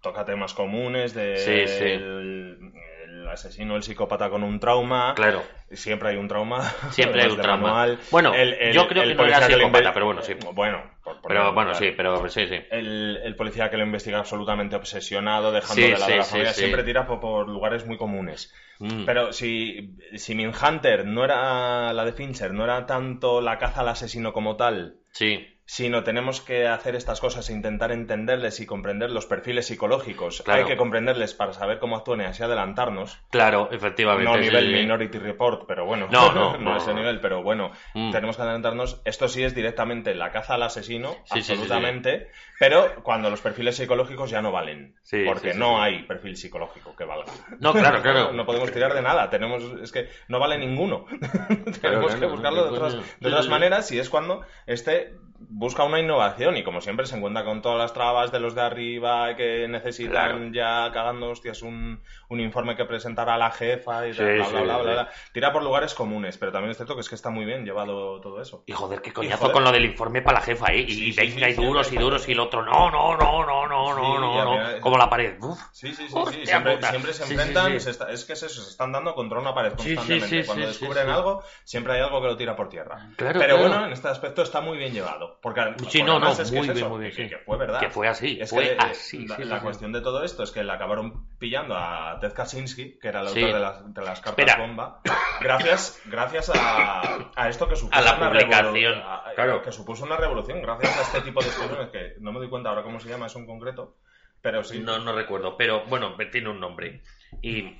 Toca 0.00 0.24
temas 0.24 0.54
comunes 0.54 1.12
de 1.14 1.36
Sí, 1.38 1.66
sí. 1.66 1.84
El, 1.84 2.72
el 3.04 3.28
asesino, 3.28 3.74
el 3.76 3.82
psicópata 3.82 4.30
con 4.30 4.42
un 4.44 4.60
trauma. 4.60 5.12
Claro, 5.16 5.42
Siempre 5.72 6.10
hay 6.10 6.16
un 6.16 6.28
trauma. 6.28 6.62
Siempre 6.90 7.22
hay 7.22 7.30
un 7.30 7.36
trauma. 7.40 7.62
manual. 7.68 7.98
Bueno, 8.10 8.32
yo 8.72 8.86
creo 8.88 9.02
que 9.06 9.14
no 9.14 9.24
era 9.26 9.42
psicópata, 9.42 9.92
pero 9.92 10.06
bueno, 10.06 10.22
sí. 10.22 10.34
Bueno, 10.54 10.82
por- 11.02 11.20
por 11.20 11.28
pero 11.28 11.52
bueno, 11.52 11.74
sí, 11.74 11.92
pero 11.96 12.28
sí, 12.28 12.46
sí. 12.46 12.54
El, 12.70 13.18
el 13.24 13.34
policía 13.36 13.70
que 13.70 13.76
lo 13.76 13.84
investiga 13.84 14.18
absolutamente 14.20 14.76
obsesionado, 14.76 15.50
dejando 15.52 15.74
Sí, 15.74 15.92
de 15.92 15.98
lado 15.98 16.16
la 16.16 16.24
familia, 16.24 16.52
siempre 16.52 16.84
tira 16.84 17.06
por, 17.06 17.20
por 17.20 17.48
lugares 17.48 17.84
muy 17.86 17.96
comunes. 17.96 18.54
Mm. 18.78 19.04
Pero 19.04 19.32
si, 19.32 19.96
si 20.14 20.34
Hunter 20.46 21.04
no 21.04 21.24
era 21.24 21.92
la 21.92 22.04
de 22.04 22.12
Fincher, 22.12 22.52
no 22.54 22.62
era 22.64 22.86
tanto 22.86 23.40
la 23.40 23.58
caza 23.58 23.80
al 23.80 23.88
asesino 23.88 24.32
como 24.32 24.56
tal, 24.56 24.98
Sí, 25.10 25.57
sino 25.68 26.02
tenemos 26.02 26.40
que 26.40 26.66
hacer 26.66 26.96
estas 26.96 27.20
cosas 27.20 27.50
e 27.50 27.52
intentar 27.52 27.92
entenderles 27.92 28.58
y 28.58 28.64
comprender 28.64 29.10
los 29.10 29.26
perfiles 29.26 29.66
psicológicos. 29.66 30.40
Claro. 30.40 30.62
Hay 30.62 30.66
que 30.66 30.78
comprenderles 30.78 31.34
para 31.34 31.52
saber 31.52 31.78
cómo 31.78 31.94
actúan 31.94 32.22
y 32.22 32.24
así 32.24 32.42
adelantarnos. 32.42 33.18
claro, 33.28 33.68
efectivamente. 33.70 34.24
No 34.24 34.38
a 34.38 34.40
nivel 34.40 34.64
sí. 34.64 34.72
Minority 34.72 35.18
Report, 35.18 35.66
pero 35.68 35.84
bueno. 35.84 36.08
No, 36.10 36.32
no, 36.32 36.56
no, 36.56 36.72
a 36.72 36.78
ese 36.78 36.92
no. 36.94 37.00
nivel, 37.00 37.20
pero 37.20 37.42
bueno. 37.42 37.72
Mm. 37.92 38.12
Tenemos 38.12 38.36
que 38.36 38.42
adelantarnos. 38.42 39.02
Esto 39.04 39.28
sí 39.28 39.42
es 39.42 39.54
directamente 39.54 40.14
la 40.14 40.32
caza 40.32 40.54
al 40.54 40.62
asesino, 40.62 41.16
Sí, 41.24 41.42
sí, 41.42 41.42
sí, 41.42 41.52
absolutamente. 41.52 42.30
Pero 42.58 43.02
cuando 43.02 43.28
los 43.28 43.42
perfiles 43.42 43.76
psicológicos 43.76 44.30
ya 44.30 44.40
no 44.40 44.50
valen. 44.50 44.96
Sí, 45.02 45.22
porque 45.26 45.52
no 45.52 45.82
hay 45.82 46.02
perfil 46.04 46.38
psicológico 46.38 46.96
que 46.96 47.04
valga. 47.04 47.30
No, 47.60 47.74
claro, 47.74 48.00
claro. 48.02 48.32
no 48.32 48.46
podemos 48.46 48.72
tirar 48.72 48.94
de 48.94 49.02
nada. 49.02 49.28
Tenemos, 49.28 49.62
es 49.82 49.92
que 49.92 50.08
no 50.28 50.38
vale 50.38 50.56
ninguno. 50.56 51.04
Tenemos 51.82 52.06
claro, 52.06 52.20
que 52.20 52.26
buscarlo 52.26 52.64
de 52.64 52.70
¿qué 52.70 52.76
otras, 52.76 53.20
de 53.20 53.28
otras 53.28 53.48
maneras 53.48 53.92
y 53.92 53.98
es 53.98 54.08
cuando 54.08 54.46
este 54.66 55.12
busca 55.40 55.84
una 55.84 56.00
innovación 56.00 56.56
y 56.56 56.64
como 56.64 56.80
siempre 56.80 57.06
se 57.06 57.16
encuentra 57.16 57.44
con 57.44 57.62
todas 57.62 57.78
las 57.78 57.92
trabas 57.92 58.32
de 58.32 58.40
los 58.40 58.54
de 58.54 58.62
arriba 58.62 59.36
que 59.36 59.66
necesitan 59.68 60.52
ya 60.52 60.90
cagando 60.92 61.30
hostias 61.30 61.62
un, 61.62 62.02
un 62.28 62.40
informe 62.40 62.74
que 62.76 62.84
presentar 62.84 63.28
a 63.30 63.38
la 63.38 63.50
jefa 63.50 64.06
y 64.08 64.12
Sí, 64.12 64.18
tal, 64.18 64.34
bla, 64.36 64.44
sí, 64.46 64.52
bla, 64.52 64.62
bla, 64.62 64.76
sí. 64.78 64.82
bla, 64.82 64.92
bla. 64.94 65.08
Tira 65.32 65.52
por 65.52 65.62
lugares 65.62 65.94
comunes, 65.94 66.36
pero 66.38 66.50
también 66.52 66.72
es 66.72 66.76
cierto 66.76 66.94
que 66.94 67.02
es 67.02 67.08
que 67.08 67.14
está 67.14 67.30
muy 67.30 67.44
bien 67.44 67.64
llevado 67.64 68.20
todo 68.20 68.42
eso. 68.42 68.64
Y 68.66 68.72
joder, 68.72 69.00
qué 69.00 69.12
coñazo 69.12 69.38
joder. 69.38 69.52
con 69.54 69.64
lo 69.64 69.72
del 69.72 69.84
informe 69.84 70.22
para 70.22 70.38
la 70.40 70.44
jefa, 70.44 70.72
¿eh? 70.72 70.84
Y 70.88 71.12
venga, 71.12 71.48
y 71.48 71.54
duros 71.54 71.92
y 71.92 71.96
duros, 71.96 72.28
y 72.28 72.32
el 72.32 72.40
otro, 72.40 72.62
no, 72.64 72.90
no, 72.90 73.16
no, 73.16 73.46
no, 73.46 73.66
no, 73.68 73.94
no, 73.94 74.18
no, 74.20 74.44
no. 74.44 74.80
Como 74.80 74.98
la 74.98 75.08
pared. 75.08 75.36
Uf. 75.40 75.58
Sí, 75.72 75.94
sí, 75.94 76.08
sí, 76.08 76.14
Hostia 76.14 76.40
sí. 76.40 76.46
Siempre, 76.46 76.74
puta. 76.76 76.90
siempre 76.90 77.12
se 77.12 77.22
enfrentan, 77.24 77.80
se 77.80 77.90
está- 77.90 78.10
es 78.10 78.24
que 78.24 78.32
es 78.32 78.42
eso, 78.42 78.62
se 78.62 78.70
están 78.70 78.92
dando 78.92 79.14
contra 79.14 79.38
una 79.38 79.54
pared 79.54 79.72
Sí, 79.78 79.90
sí, 79.90 79.94
constantemente. 79.96 80.42
sí, 80.42 80.46
Cuando 80.46 80.66
descubren 80.66 81.08
algo, 81.10 81.42
siempre 81.64 81.92
hay 81.94 82.00
algo 82.00 82.20
que 82.20 82.26
lo 82.26 82.36
tira 82.36 82.56
por 82.56 82.68
tierra. 82.68 83.08
Claro, 83.16 83.38
Pero 83.38 83.56
claro. 83.56 83.58
bueno, 83.70 83.86
en 83.86 83.92
este 83.92 84.08
aspecto 84.08 84.42
está 84.42 84.60
muy 84.60 84.78
bien 84.78 84.92
llevado. 84.92 85.27
Porque, 85.40 85.60
Sí, 85.88 86.02
no, 86.02 86.18
no, 86.18 86.30
es 86.32 86.38
que 86.50 86.56
muy 86.56 86.58
es 86.68 86.74
bien, 86.74 86.76
eso, 86.78 86.88
muy 86.88 87.00
bien, 87.00 87.10
que, 87.14 87.22
sí. 87.24 87.28
que 87.28 87.38
fue 87.38 87.56
verdad. 87.58 87.80
Que 87.80 87.90
fue 87.90 88.08
así, 88.08 88.38
Es 88.40 88.50
fue 88.50 88.64
que, 88.64 88.72
eh, 88.72 88.76
así, 88.78 89.26
La, 89.26 89.36
sí, 89.36 89.42
sí, 89.42 89.48
la 89.48 89.56
sí. 89.58 89.62
cuestión 89.64 89.92
de 89.92 90.00
todo 90.00 90.24
esto 90.24 90.42
es 90.42 90.50
que 90.50 90.62
le 90.64 90.72
acabaron 90.72 91.28
pillando 91.38 91.76
a 91.76 92.18
Ted 92.20 92.32
Kaczynski, 92.32 92.98
que 92.98 93.08
era 93.08 93.20
el 93.22 93.28
Sí. 93.28 93.40
autor 93.40 93.54
de 93.54 93.60
las, 93.60 93.94
de 93.94 94.02
las 94.02 94.20
cartas 94.20 94.44
Espera. 94.46 94.66
bomba, 94.66 95.00
gracias, 95.40 96.00
gracias 96.06 96.50
a, 96.54 97.30
a 97.34 97.48
esto 97.48 97.68
que 97.68 97.76
supuso 97.76 97.98
A 97.98 98.02
la 98.02 98.14
una 98.16 98.30
publicación. 98.30 98.74
revolu- 98.74 99.02
a- 99.04 99.32
claro. 99.34 99.62
que 99.62 99.72
supuso 99.72 100.04
una 100.04 100.16
revolución 100.16 100.60
gracias 100.62 100.96
a 100.98 101.02
este 101.02 101.20
tipo 101.22 101.40
de 101.40 101.46
expresiones 101.48 101.88
que 101.90 102.14
no 102.20 102.32
me 102.32 102.38
doy 102.40 102.48
cuenta 102.48 102.70
ahora 102.70 102.82
cómo 102.82 103.00
se 103.00 103.08
llama 103.08 103.26
eso 103.26 103.38
en 103.38 103.46
concreto, 103.46 103.96
pero 104.42 104.64
sí. 104.64 104.78
No, 104.80 104.98
no 104.98 105.12
recuerdo, 105.12 105.56
pero 105.56 105.84
bueno, 105.86 106.16
tiene 106.30 106.48
un 106.50 106.60
nombre. 106.60 107.02
Y 107.42 107.76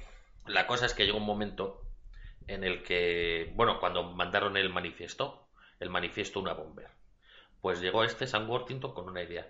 la 0.47 0.67
cosa 0.67 0.87
es 0.87 0.95
que 0.95 1.05
llegó 1.07 1.19
un 1.19 1.27
momento 1.27 1.83
en 2.47 2.65
el 2.65 2.83
que, 2.83 3.53
bueno, 3.55 3.79
cuando 3.79 4.03
mandaron 4.05 4.57
el 4.57 4.71
manifiesto, 4.71 5.49
el 5.81 5.91
manifiesto 5.91 6.41
una 6.41 6.55
bomber, 6.55 6.89
pues 7.61 7.81
llegó 7.81 8.05
este 8.05 8.27
Sam 8.27 8.49
Worthington 8.49 8.93
con 8.95 9.09
una 9.09 9.23
idea. 9.23 9.47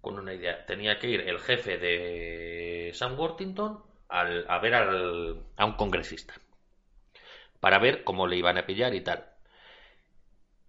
Con 0.00 0.18
una 0.18 0.32
idea. 0.34 0.64
Tenía 0.66 0.98
que 0.98 1.08
ir 1.08 1.20
el 1.22 1.38
jefe 1.40 1.78
de 1.78 2.90
Sam 2.94 3.18
Worthington 3.18 3.82
al- 4.08 4.44
a 4.48 4.58
ver 4.58 4.74
al- 4.74 5.42
a 5.56 5.64
un 5.64 5.72
congresista 5.74 6.34
para 7.60 7.78
ver 7.78 8.04
cómo 8.04 8.26
le 8.26 8.36
iban 8.36 8.56
a 8.58 8.66
pillar 8.66 8.94
y 8.94 9.00
tal. 9.02 9.26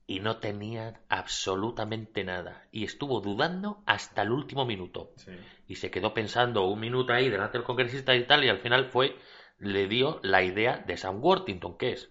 Y 0.08 0.22
no 0.22 0.38
tenía 0.38 1.02
absolutamente 1.08 2.24
nada. 2.24 2.68
Y 2.72 2.84
estuvo 2.84 3.22
dudando 3.22 3.84
hasta 3.86 4.24
el 4.24 4.32
último 4.32 4.66
minuto 4.66 5.12
Sí. 5.18 5.32
y 5.68 5.76
se 5.76 5.92
quedó 5.92 6.16
pensando 6.16 6.64
un 6.66 6.80
minuto 6.80 7.14
ahí 7.14 7.30
delante 7.30 7.60
del 7.60 7.66
congresista 7.68 8.16
y 8.16 8.26
tal, 8.26 8.44
y 8.44 8.50
al 8.50 8.58
final 8.58 8.86
fue, 8.86 9.16
le 9.60 9.88
dio 9.88 10.20
la 10.24 10.42
idea 10.42 10.78
de 10.80 10.98
Sam 10.98 11.24
Worthington, 11.24 11.78
que 11.78 11.92
es. 11.92 12.10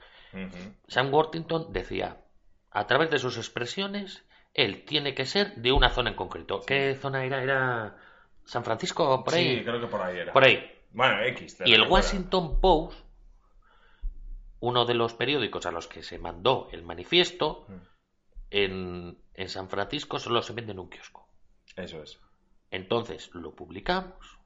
Sam 0.86 1.12
Worthington 1.12 1.72
decía, 1.72 2.18
a 2.70 2.86
través 2.86 3.10
de 3.10 3.18
sus 3.18 3.36
expresiones, 3.36 4.24
él 4.54 4.84
tiene 4.84 5.14
que 5.14 5.24
ser 5.26 5.54
de 5.56 5.72
una 5.72 5.90
zona 5.90 6.10
en 6.10 6.16
concreto. 6.16 6.60
¿Qué 6.66 6.96
zona 7.00 7.24
era? 7.24 7.42
¿Era 7.42 7.96
San 8.44 8.64
Francisco? 8.64 9.22
Por 9.24 9.34
ahí. 9.34 9.58
Sí, 9.58 9.64
creo 9.64 9.80
que 9.80 9.86
por 9.86 10.02
ahí 10.02 10.18
era. 10.18 10.32
Por 10.32 10.44
ahí. 10.44 10.70
Bueno, 10.90 11.22
X. 11.22 11.58
Y 11.64 11.74
el. 11.74 11.82
Washington 11.88 12.60
Post, 12.60 12.98
uno 14.60 14.84
de 14.86 14.94
los 14.94 15.14
periódicos 15.14 15.66
a 15.66 15.70
los 15.70 15.86
que 15.86 16.02
se 16.02 16.18
mandó 16.18 16.68
el 16.72 16.82
manifiesto, 16.82 17.66
Mm. 17.68 17.74
en, 18.50 19.18
en 19.34 19.48
San 19.48 19.68
Francisco 19.68 20.18
solo 20.18 20.42
se 20.42 20.52
vende 20.54 20.72
en 20.72 20.78
un 20.80 20.88
kiosco. 20.88 21.28
Eso 21.76 22.02
es. 22.02 22.18
Entonces 22.70 23.30
lo 23.34 23.54
publicamos 23.54 24.38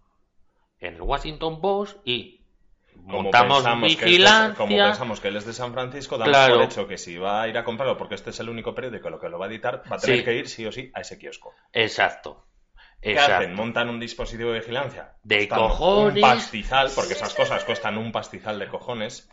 en 0.78 0.94
el 0.96 1.03
Washington 1.03 1.61
Post 1.61 1.98
y 2.05 2.41
Como 2.95 3.22
montamos 3.24 3.59
pensamos 3.59 3.82
que 3.82 3.86
él 3.86 3.93
es 3.93 3.99
de- 4.01 4.07
vigilancia. 4.11 4.55
como 4.57 4.76
pensamos 4.76 5.20
que 5.20 5.28
él 5.28 5.36
es 5.36 5.47
de 5.47 5.53
San 5.53 5.72
Francisco, 5.72 6.18
damos 6.18 6.36
Claro. 6.36 6.55
por 6.55 6.64
hecho 6.64 6.86
que 6.86 6.99
si 6.99 7.16
va 7.18 7.43
a 7.43 7.49
ir 7.49 7.59
a 7.59 7.64
comprarlo, 7.64 7.97
porque 7.97 8.14
este 8.14 8.30
es 8.30 8.40
el 8.40 8.49
único 8.49 8.74
periódico 8.74 9.11
lo 9.11 9.18
que 9.18 9.28
lo 9.28 9.38
va 9.38 9.47
a 9.47 9.49
editar, 9.49 9.82
va 9.90 9.97
a 9.97 9.99
tener 9.99 10.18
Sí. 10.18 10.24
que 10.24 10.34
ir 10.34 10.49
sí 10.49 10.66
o 10.66 10.72
sí 10.72 10.90
a 10.95 11.01
ese 11.01 11.18
kiosco. 11.18 11.53
Exacto. 11.72 12.47
¿Qué 13.01 13.12
Exacto. 13.12 13.34
hacen? 13.34 13.55
Montan 13.55 13.88
un 13.88 13.99
dispositivo 13.99 14.53
de 14.53 14.61
vigilancia. 14.61 15.14
De 15.24 15.49
cojones. 15.49 16.14
Un 16.16 16.20
pastizal, 16.20 16.90
porque 16.95 17.14
esas 17.14 17.34
cosas 17.34 17.64
cuestan 17.64 17.99
un 17.99 18.12
pastizal 18.12 18.59
de 18.61 18.68
cojones. 18.68 19.28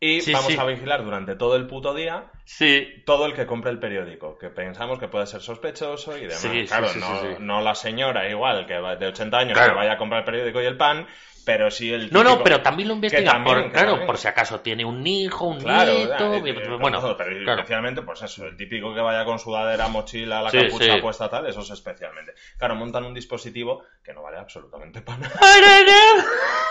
Y 0.00 0.20
Sí, 0.20 0.32
vamos 0.32 0.52
sí. 0.52 0.58
a 0.58 0.64
vigilar 0.64 1.04
durante 1.04 1.36
todo 1.36 1.54
el 1.56 1.66
puto 1.68 1.94
día 1.94 2.24
Sí, 2.48 3.02
todo 3.04 3.26
el 3.26 3.34
que 3.34 3.44
compre 3.44 3.72
el 3.72 3.80
periódico, 3.80 4.38
que 4.38 4.50
pensamos 4.50 5.00
que 5.00 5.08
puede 5.08 5.26
ser 5.26 5.40
sospechoso 5.42 6.16
y 6.16 6.22
demás. 6.22 6.36
Sí, 6.38 6.64
claro, 6.66 6.88
sí, 6.88 7.00
no, 7.40 7.60
la 7.60 7.74
señora 7.74 8.28
igual, 8.30 8.66
que 8.66 8.78
va 8.78 8.94
de 8.94 9.08
80 9.08 9.36
años, 9.36 9.52
Claro. 9.54 9.72
que 9.72 9.78
vaya 9.80 9.92
a 9.94 9.98
comprar 9.98 10.20
el 10.20 10.24
periódico 10.26 10.62
y 10.62 10.66
el 10.66 10.76
pan, 10.76 11.08
pero 11.44 11.72
sí 11.72 11.92
el 11.92 12.08
No, 12.12 12.22
no, 12.22 12.44
pero 12.44 12.62
también 12.62 12.88
lo 12.88 12.94
investigan. 12.94 13.24
también, 13.44 13.62
por, 13.64 13.72
claro, 13.72 13.88
también. 13.90 14.06
por 14.06 14.18
si 14.18 14.28
acaso 14.28 14.60
tiene 14.60 14.84
un 14.84 15.04
hijo, 15.04 15.46
un 15.46 15.58
Claro, 15.60 15.92
nieto. 15.92 16.34
eh, 16.34 16.76
bueno, 16.78 17.00
no, 17.00 17.16
pero 17.16 17.36
claro. 17.42 17.60
especialmente, 17.62 18.02
pues 18.02 18.22
eso, 18.22 18.46
el 18.46 18.56
típico 18.56 18.94
que 18.94 19.00
vaya 19.00 19.24
con 19.24 19.40
sudadera, 19.40 19.88
mochila, 19.88 20.40
la 20.42 20.50
capucha 20.52 21.00
puesta 21.00 21.28
tal, 21.28 21.46
eso 21.48 21.62
es 21.62 21.70
especialmente. 21.70 22.32
Claro, 22.58 22.76
montan 22.76 23.02
un 23.04 23.12
dispositivo 23.14 23.82
que 24.04 24.12
no 24.14 24.22
vale 24.22 24.38
absolutamente 24.38 25.02
para 25.02 25.18
nada. 25.18 25.34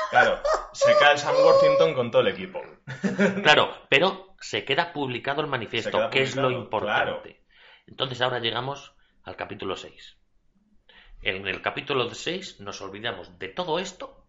Claro, 0.10 0.40
se 0.72 0.96
cae 0.98 1.14
el 1.14 1.18
Sam 1.20 1.36
Worthington 1.36 1.94
con 1.94 2.12
todo 2.12 2.22
el 2.22 2.30
equipo. 2.30 2.62
Claro, 3.44 3.74
pero 3.90 4.35
se 4.46 4.64
queda 4.64 4.94
publicado 4.94 5.42
el 5.42 5.48
manifiesto, 5.48 6.10
que 6.12 6.22
es 6.22 6.36
lo 6.36 6.52
importante. 6.52 7.42
Entonces 7.88 8.22
ahora 8.22 8.40
llegamos 8.40 8.94
al 9.24 9.36
capítulo 9.36 9.76
6. 9.76 10.18
En 11.24 11.48
el 11.48 11.62
capítulo 11.62 12.08
6 12.14 12.60
nos 12.60 12.80
olvidamos 12.82 13.40
de 13.40 13.48
todo 13.50 13.80
esto 13.80 14.24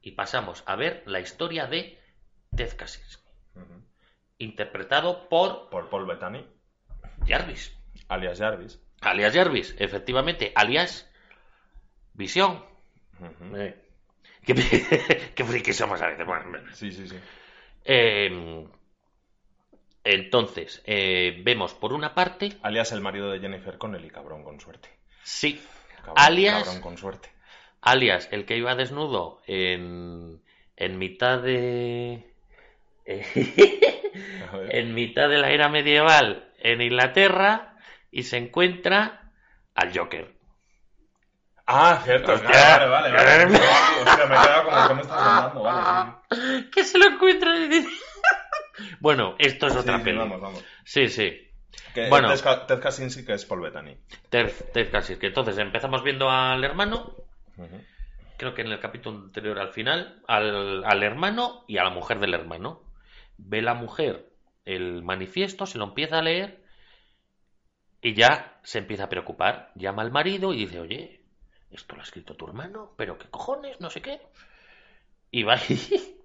y 0.00 0.12
pasamos 0.12 0.62
a 0.66 0.76
ver 0.76 1.02
la 1.06 1.18
historia 1.20 1.66
de 1.66 1.98
Ted 2.56 2.76
Kaczynski, 2.76 3.22
interpretado 4.38 5.28
por 5.28 5.68
Por 5.70 5.88
Paul 5.90 6.06
Bettany, 6.06 6.46
Jarvis, 7.26 7.76
alias 8.08 8.38
Jarvis. 8.38 8.80
alias 9.00 9.34
Jarvis, 9.34 9.74
efectivamente, 9.78 10.52
alias 10.54 11.08
Visión. 12.14 12.64
Eh, 13.56 13.78
Qué, 14.44 14.54
qué 15.34 15.44
frikis 15.44 15.76
somos 15.76 16.00
a 16.02 16.08
veces. 16.08 16.26
Bueno, 16.26 16.58
Sí, 16.74 16.90
sí, 16.92 17.08
sí. 17.08 17.16
eh, 17.84 18.66
entonces, 20.04 20.82
eh, 20.86 21.40
vemos 21.44 21.74
por 21.74 21.92
una 21.92 22.14
parte, 22.14 22.56
Alias 22.62 22.92
el 22.92 23.00
marido 23.00 23.30
de 23.30 23.40
Jennifer 23.40 23.78
Connelly, 23.78 24.10
cabrón 24.10 24.42
con 24.44 24.60
suerte. 24.60 24.88
sí, 25.22 25.60
Cabrón, 25.96 26.14
Alias- 26.16 26.64
Cabrón 26.64 26.80
con 26.82 26.98
suerte. 26.98 27.30
alias 27.80 28.28
el 28.32 28.44
que 28.44 28.56
iba 28.56 28.74
desnudo 28.74 29.40
en, 29.46 30.42
en 30.76 30.98
mitad 30.98 31.38
de... 31.40 32.28
Ver. 34.52 34.76
en 34.76 34.94
mitad 34.94 35.28
de 35.28 35.38
la 35.38 35.50
era 35.50 35.68
medieval 35.68 36.52
en 36.58 36.80
Inglaterra 36.82 37.76
y 38.10 38.24
se 38.24 38.36
encuentra 38.36 39.30
al 39.74 39.96
Joker. 39.96 40.34
Ah, 41.66 42.00
cierto. 42.04 42.32
Hostia. 42.34 42.50
Vale, 42.50 42.86
vale, 42.88 43.10
vale. 43.12 43.44
vale. 43.46 43.58
Hostia, 44.04 44.26
me 44.26 44.34
he 44.36 44.40
quedado 44.40 44.64
como 44.64 44.88
que 44.88 44.94
me 44.94 45.00
estás 45.02 45.22
contando. 45.52 45.62
Vale. 45.62 46.70
Que 46.70 46.84
se 46.84 46.98
lo 46.98 47.06
encuentra 47.06 47.52
Bueno, 49.00 49.34
esto 49.38 49.66
es 49.66 49.76
otra 49.76 49.94
Sí, 49.96 50.00
sí, 50.00 50.04
peli. 50.04 50.18
vamos, 50.18 50.40
vamos. 50.40 50.64
Sí, 50.84 51.08
sí. 51.08 51.48
Que 51.94 52.08
Bueno. 52.08 52.28
Ted, 52.32 52.40
Ka- 52.42 52.66
Ted 52.66 52.80
Kaczynski, 52.80 53.24
que 53.24 53.32
es 53.34 53.44
Paul 53.44 53.60
Bettany. 53.62 53.96
Ted, 54.30 54.50
Ted 54.72 54.90
Kaczynski. 54.90 55.26
Entonces 55.26 55.58
empezamos 55.58 56.02
viendo 56.02 56.28
al 56.30 56.62
hermano, 56.64 57.14
creo 58.36 58.54
que 58.54 58.62
en 58.62 58.68
el 58.72 58.80
capítulo 58.80 59.18
anterior 59.18 59.58
al 59.58 59.72
final, 59.72 60.22
al, 60.28 60.84
al 60.84 61.02
hermano 61.02 61.64
y 61.68 61.78
a 61.78 61.84
la 61.84 61.90
mujer 61.90 62.18
del 62.18 62.34
hermano. 62.34 62.82
Ve 63.38 63.62
la 63.62 63.74
mujer 63.74 64.28
el 64.64 65.02
manifiesto, 65.02 65.66
se 65.66 65.78
lo 65.78 65.84
empieza 65.84 66.18
a 66.18 66.22
leer 66.22 66.62
y 68.00 68.14
ya 68.14 68.58
se 68.62 68.78
empieza 68.78 69.04
a 69.04 69.08
preocupar. 69.08 69.70
Llama 69.74 70.02
al 70.02 70.10
marido 70.12 70.52
y 70.52 70.58
dice, 70.58 70.80
oye, 70.80 71.20
esto 71.70 71.94
lo 71.94 72.02
ha 72.02 72.04
escrito 72.04 72.34
tu 72.36 72.46
hermano, 72.46 72.92
pero 72.96 73.18
qué 73.18 73.28
cojones, 73.28 73.80
no 73.80 73.90
sé 73.90 74.02
qué. 74.02 74.20
Y 75.30 75.42
va, 75.44 75.56
y 75.68 76.16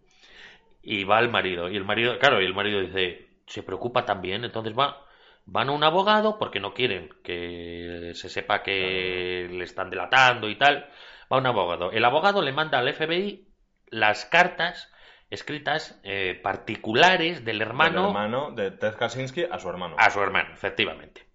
va 1.04 1.20
el 1.20 1.30
marido. 1.30 1.70
Y 1.70 1.76
el 1.78 1.84
marido, 1.86 2.18
claro, 2.20 2.42
y 2.42 2.46
el 2.46 2.54
marido 2.54 2.80
dice, 2.82 3.28
se 3.46 3.64
preocupa 3.64 4.06
también, 4.06 4.44
entonces 4.46 4.74
va. 4.78 5.04
Van 5.46 5.70
a 5.70 5.72
un 5.72 5.84
abogado 5.84 6.38
porque 6.40 6.60
no 6.60 6.74
quieren 6.74 7.10
que 7.24 8.12
se 8.16 8.28
sepa 8.30 8.64
que 8.64 9.48
le 9.50 9.64
están 9.64 9.90
delatando 9.90 10.50
y 10.50 10.56
tal. 10.58 10.90
Va 11.32 11.38
a 11.38 11.40
un 11.40 11.46
abogado. 11.46 11.92
El 11.92 12.04
abogado 12.04 12.42
le 12.42 12.52
manda 12.52 12.80
al 12.80 12.94
FBI 12.94 13.48
las 13.90 14.26
cartas 14.26 14.92
escritas 15.30 16.00
eh, 16.04 16.40
particulares 16.44 17.44
del 17.46 17.62
hermano, 17.62 18.02
Del 18.02 18.08
hermano 18.10 18.52
de 18.52 18.72
Ted 18.72 18.96
Kaczynski 18.96 19.46
a 19.50 19.58
su 19.60 19.70
hermano. 19.70 19.96
a 20.00 20.10
su 20.10 20.22
hermano, 20.22 20.54
efectivamente. 20.54 21.26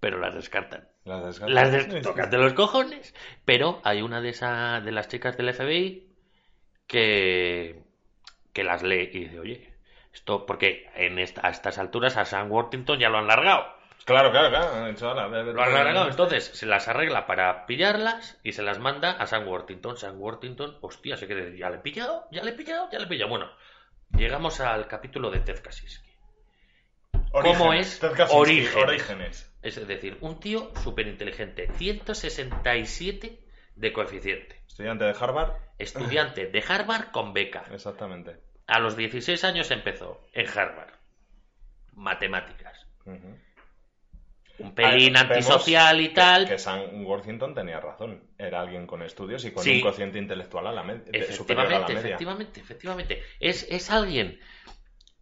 Pero 0.00 0.18
las 0.18 0.34
descartan. 0.34 0.88
Las 1.04 1.24
descartas. 1.24 1.54
Las 1.54 1.70
Sí, 1.70 1.80
sí. 1.80 1.94
des- 1.96 2.02
tocan 2.02 2.30
de 2.30 2.38
los 2.38 2.52
cojones. 2.54 3.14
Pero 3.44 3.80
hay 3.84 4.02
una 4.02 4.20
de, 4.20 4.28
esa, 4.30 4.80
de 4.80 4.92
las 4.92 5.08
chicas 5.08 5.36
del 5.36 5.52
FBI 5.54 6.05
que, 6.86 7.82
que 8.52 8.64
las 8.64 8.82
lee 8.82 9.10
y 9.12 9.18
dice, 9.24 9.38
oye, 9.40 9.72
esto, 10.12 10.46
porque 10.46 10.88
en 10.94 11.18
esta- 11.18 11.46
a 11.46 11.50
estas 11.50 11.78
alturas 11.78 12.16
a 12.16 12.24
Sam 12.24 12.50
Worthington 12.50 12.98
ya 12.98 13.08
lo 13.08 13.18
han 13.18 13.26
largado. 13.26 13.74
Claro, 14.04 14.30
claro, 14.30 14.50
claro. 14.50 14.72
han 14.84 14.94
dicho, 14.94 15.10
"Hala, 15.10 15.26
ve, 15.26 15.42
ve, 15.42 15.52
Lo 15.52 15.62
han 15.62 15.68
ve". 15.70 15.74
largado, 15.74 16.08
entonces 16.08 16.44
se 16.54 16.64
las 16.64 16.86
arregla 16.86 17.26
para 17.26 17.66
pillarlas 17.66 18.38
y 18.44 18.52
se 18.52 18.62
las 18.62 18.78
manda 18.78 19.10
a 19.10 19.26
Sam 19.26 19.48
Worthington. 19.48 19.96
Sam 19.96 20.20
Worthington, 20.20 20.78
hostia, 20.80 21.16
se 21.16 21.26
quiere 21.26 21.44
decir, 21.46 21.58
ya 21.58 21.70
le 21.70 21.76
he 21.76 21.80
pillado, 21.80 22.26
ya 22.30 22.42
le 22.44 22.50
he 22.50 22.54
pillado, 22.54 22.88
ya 22.92 22.98
le 23.00 23.06
he 23.06 23.08
pillado. 23.08 23.30
Bueno, 23.30 23.50
llegamos 24.16 24.60
al 24.60 24.86
capítulo 24.86 25.30
de 25.30 25.40
Ted 25.40 25.60
Kaczynski. 25.60 26.08
Orígenes. 27.32 27.58
¿Cómo 27.58 27.72
es? 27.72 27.98
Ted 27.98 28.12
Kaczynski, 28.12 28.36
Orígenes. 28.38 28.76
Orígenes. 28.76 29.52
Es 29.62 29.86
decir, 29.88 30.18
un 30.20 30.38
tío 30.38 30.70
súper 30.84 31.08
inteligente, 31.08 31.68
167 31.74 33.40
de 33.76 33.92
coeficiente. 33.92 34.62
Estudiante 34.66 35.04
de 35.04 35.14
Harvard. 35.18 35.52
Estudiante 35.78 36.46
de 36.46 36.64
Harvard 36.68 37.10
con 37.12 37.32
beca. 37.32 37.64
Exactamente. 37.72 38.36
A 38.66 38.80
los 38.80 38.96
16 38.96 39.44
años 39.44 39.70
empezó 39.70 40.20
en 40.32 40.46
Harvard. 40.48 40.92
Matemáticas. 41.92 42.86
Un 44.58 44.74
pelín 44.74 45.16
antisocial 45.16 46.00
y 46.00 46.08
tal. 46.08 46.48
Que, 46.48 46.58
Sam 46.58 47.04
Worthington 47.04 47.54
tenía 47.54 47.78
razón. 47.78 48.22
Era 48.38 48.60
alguien 48.62 48.86
con 48.86 49.02
estudios 49.02 49.44
y 49.44 49.52
con 49.52 49.62
Sí. 49.62 49.76
un 49.76 49.80
cociente 49.82 50.18
intelectual 50.18 50.66
a 50.66 50.72
la 50.72 50.82
med- 50.82 51.04
superior 51.30 51.66
a 51.66 51.68
la 51.70 51.76
Efectivamente, 51.86 51.94
media. 51.94 52.08
efectivamente, 52.14 52.60
efectivamente. 52.60 53.22
Es, 53.38 53.66
es 53.70 53.90
alguien. 53.90 54.40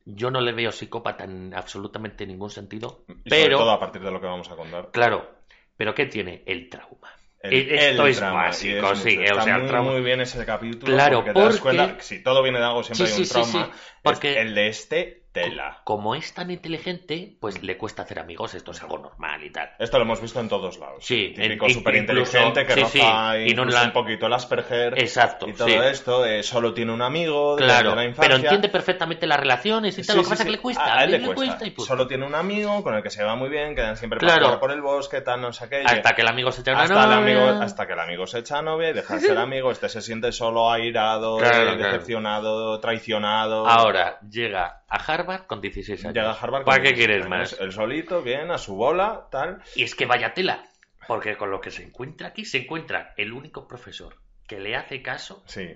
Yo 0.06 0.30
no 0.30 0.40
le 0.40 0.52
veo 0.52 0.70
psicópata 0.70 1.24
en 1.24 1.52
absolutamente 1.54 2.26
ningún 2.26 2.50
sentido. 2.50 3.04
Y 3.08 3.12
sobre 3.12 3.22
pero, 3.28 3.58
todo 3.58 3.70
a 3.72 3.80
partir 3.80 4.02
de 4.02 4.10
lo 4.10 4.20
que 4.20 4.26
vamos 4.26 4.50
a 4.50 4.56
contar. 4.56 4.90
claro, 4.92 5.34
pero 5.76 5.94
¿qué 5.94 6.06
tiene? 6.06 6.42
El 6.46 6.68
trauma. 6.68 7.10
El- 7.44 7.70
Esto 7.70 8.02
el 8.06 8.10
es 8.10 8.20
básico, 8.20 8.92
es 8.92 8.98
sí, 9.00 9.18
mucho. 9.18 9.20
o 9.20 9.22
Está 9.24 9.42
sea, 9.42 9.54
el 9.56 9.60
muy, 9.62 9.68
trauma. 9.70 9.90
muy 9.92 10.00
bien 10.00 10.20
ese 10.22 10.46
capítulo. 10.46 10.92
Claro, 10.94 11.16
porque 11.18 11.32
te 11.34 11.38
das 11.40 11.58
porque- 11.58 11.76
cuenta 11.76 12.02
si 12.02 12.22
todo 12.22 12.42
viene 12.42 12.58
de 12.58 12.64
algo 12.64 12.82
siempre 12.82 13.06
Sí, 13.06 13.12
hay 13.12 13.18
un 13.20 13.26
sí, 13.26 13.32
trauma. 13.32 13.66
sí, 13.74 13.80
porque- 14.02 14.40
el 14.40 14.54
de 14.54 14.68
este 14.68 15.23
tela. 15.34 15.80
Como 15.84 16.14
es 16.14 16.32
tan 16.32 16.50
inteligente, 16.50 17.36
pues 17.40 17.62
le 17.62 17.76
cuesta 17.76 18.02
hacer 18.02 18.18
amigos, 18.20 18.54
esto 18.54 18.70
es 18.70 18.80
algo 18.82 18.98
normal 18.98 19.42
y 19.44 19.50
tal. 19.50 19.70
Esto 19.78 19.98
lo 19.98 20.04
hemos 20.04 20.20
visto 20.22 20.40
en 20.40 20.48
todos 20.48 20.78
lados. 20.78 21.04
Sí, 21.04 21.34
Típico 21.36 21.68
súper 21.68 21.96
inteligente 21.96 22.64
que 22.64 22.72
sí, 22.74 22.80
roza 22.80 23.32
sí, 23.34 23.50
y 23.50 23.54
no 23.54 23.64
la- 23.66 23.82
un 23.82 23.92
poquito 23.92 24.26
el 24.26 24.32
Asperger. 24.32 24.98
Exacto, 24.98 25.48
Y 25.48 25.52
todo 25.52 25.68
sí. 25.68 25.74
esto, 25.74 26.24
eh, 26.24 26.42
solo 26.42 26.72
tiene 26.72 26.92
un 26.92 27.02
amigo 27.02 27.56
de- 27.56 27.64
Claro, 27.64 27.90
de 27.90 27.96
la 27.96 28.04
infancia. 28.04 28.22
pero 28.22 28.36
entiende 28.36 28.68
perfectamente 28.68 29.26
las 29.26 29.40
relaciones 29.40 29.98
y 29.98 30.02
tal, 30.06 30.16
lo 30.16 30.22
que 30.22 30.28
pasa 30.30 30.44
que 30.44 30.50
le 30.52 30.58
cuesta, 30.60 30.84
A, 30.84 30.98
a 31.00 31.04
él 31.04 31.10
le 31.10 31.18
le 31.18 31.26
cuesta. 31.26 31.44
cuesta 31.46 31.66
y 31.66 31.70
punto. 31.72 31.84
Solo 31.88 32.06
tiene 32.06 32.24
un 32.24 32.34
amigo 32.34 32.82
con 32.84 32.94
el 32.94 33.02
que 33.02 33.10
se 33.10 33.24
va 33.24 33.34
muy 33.34 33.48
bien, 33.50 33.74
quedan 33.74 33.96
siempre 33.96 34.20
Claro. 34.20 34.46
para 34.46 34.60
por 34.60 34.70
el 34.70 34.80
bosque, 34.80 35.20
tal, 35.20 35.40
no 35.40 35.52
sé 35.52 35.68
qué. 35.68 35.82
Hasta 35.84 36.14
que 36.14 36.22
el 36.22 36.28
amigo 36.28 36.52
se 36.52 36.60
echa 36.60 36.72
una 36.72 36.82
hasta, 36.84 36.94
el 37.04 37.10
novia. 37.10 37.42
amigo, 37.48 37.62
hasta 37.62 37.86
que 37.88 37.92
el 37.92 38.00
amigo 38.00 38.26
se 38.28 38.38
echa 38.38 38.62
novia 38.62 38.90
y 38.90 38.92
deja 38.92 39.14
de 39.14 39.20
ser 39.20 39.36
amigo, 39.38 39.72
este 39.72 39.88
se 39.88 40.00
siente 40.00 40.30
solo, 40.30 40.70
airado, 40.70 41.38
eh, 41.38 41.40
claro. 41.42 41.76
decepcionado, 41.76 42.78
traicionado. 42.78 43.66
Ahora 43.66 44.18
llega 44.30 44.83
a 44.94 45.04
Harvard 45.04 45.46
con 45.46 45.60
16 45.60 46.04
años. 46.04 46.14
Llega 46.14 46.30
a 46.30 46.34
Harvard. 46.40 46.64
¿Para 46.64 46.82
qué 46.82 46.88
16 46.92 47.06
quieres 47.06 47.28
más? 47.28 47.56
El 47.60 47.72
solito, 47.72 48.22
bien, 48.22 48.50
a 48.50 48.58
su 48.58 48.74
bola, 48.74 49.28
tal. 49.30 49.62
Y 49.76 49.82
es 49.84 49.94
que 49.94 50.06
vaya 50.06 50.34
tela, 50.34 50.64
porque 51.08 51.36
con 51.36 51.50
lo 51.50 51.60
que 51.60 51.70
se 51.70 51.82
encuentra 51.84 52.28
aquí 52.28 52.44
se 52.44 52.58
encuentra 52.58 53.12
el 53.16 53.32
único 53.32 53.66
profesor 53.68 54.16
que 54.46 54.60
le 54.60 54.76
hace 54.76 55.00
caso, 55.02 55.42
Sí. 55.46 55.66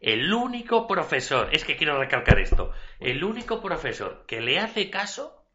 el 0.00 0.32
único 0.34 0.86
profesor, 0.86 1.48
es 1.52 1.64
que 1.64 1.76
quiero 1.78 1.98
recalcar 1.98 2.38
esto, 2.38 2.72
el 3.00 3.24
único 3.24 3.62
profesor 3.62 4.24
que 4.26 4.40
le 4.42 4.58
hace 4.58 4.90
caso 4.90 5.46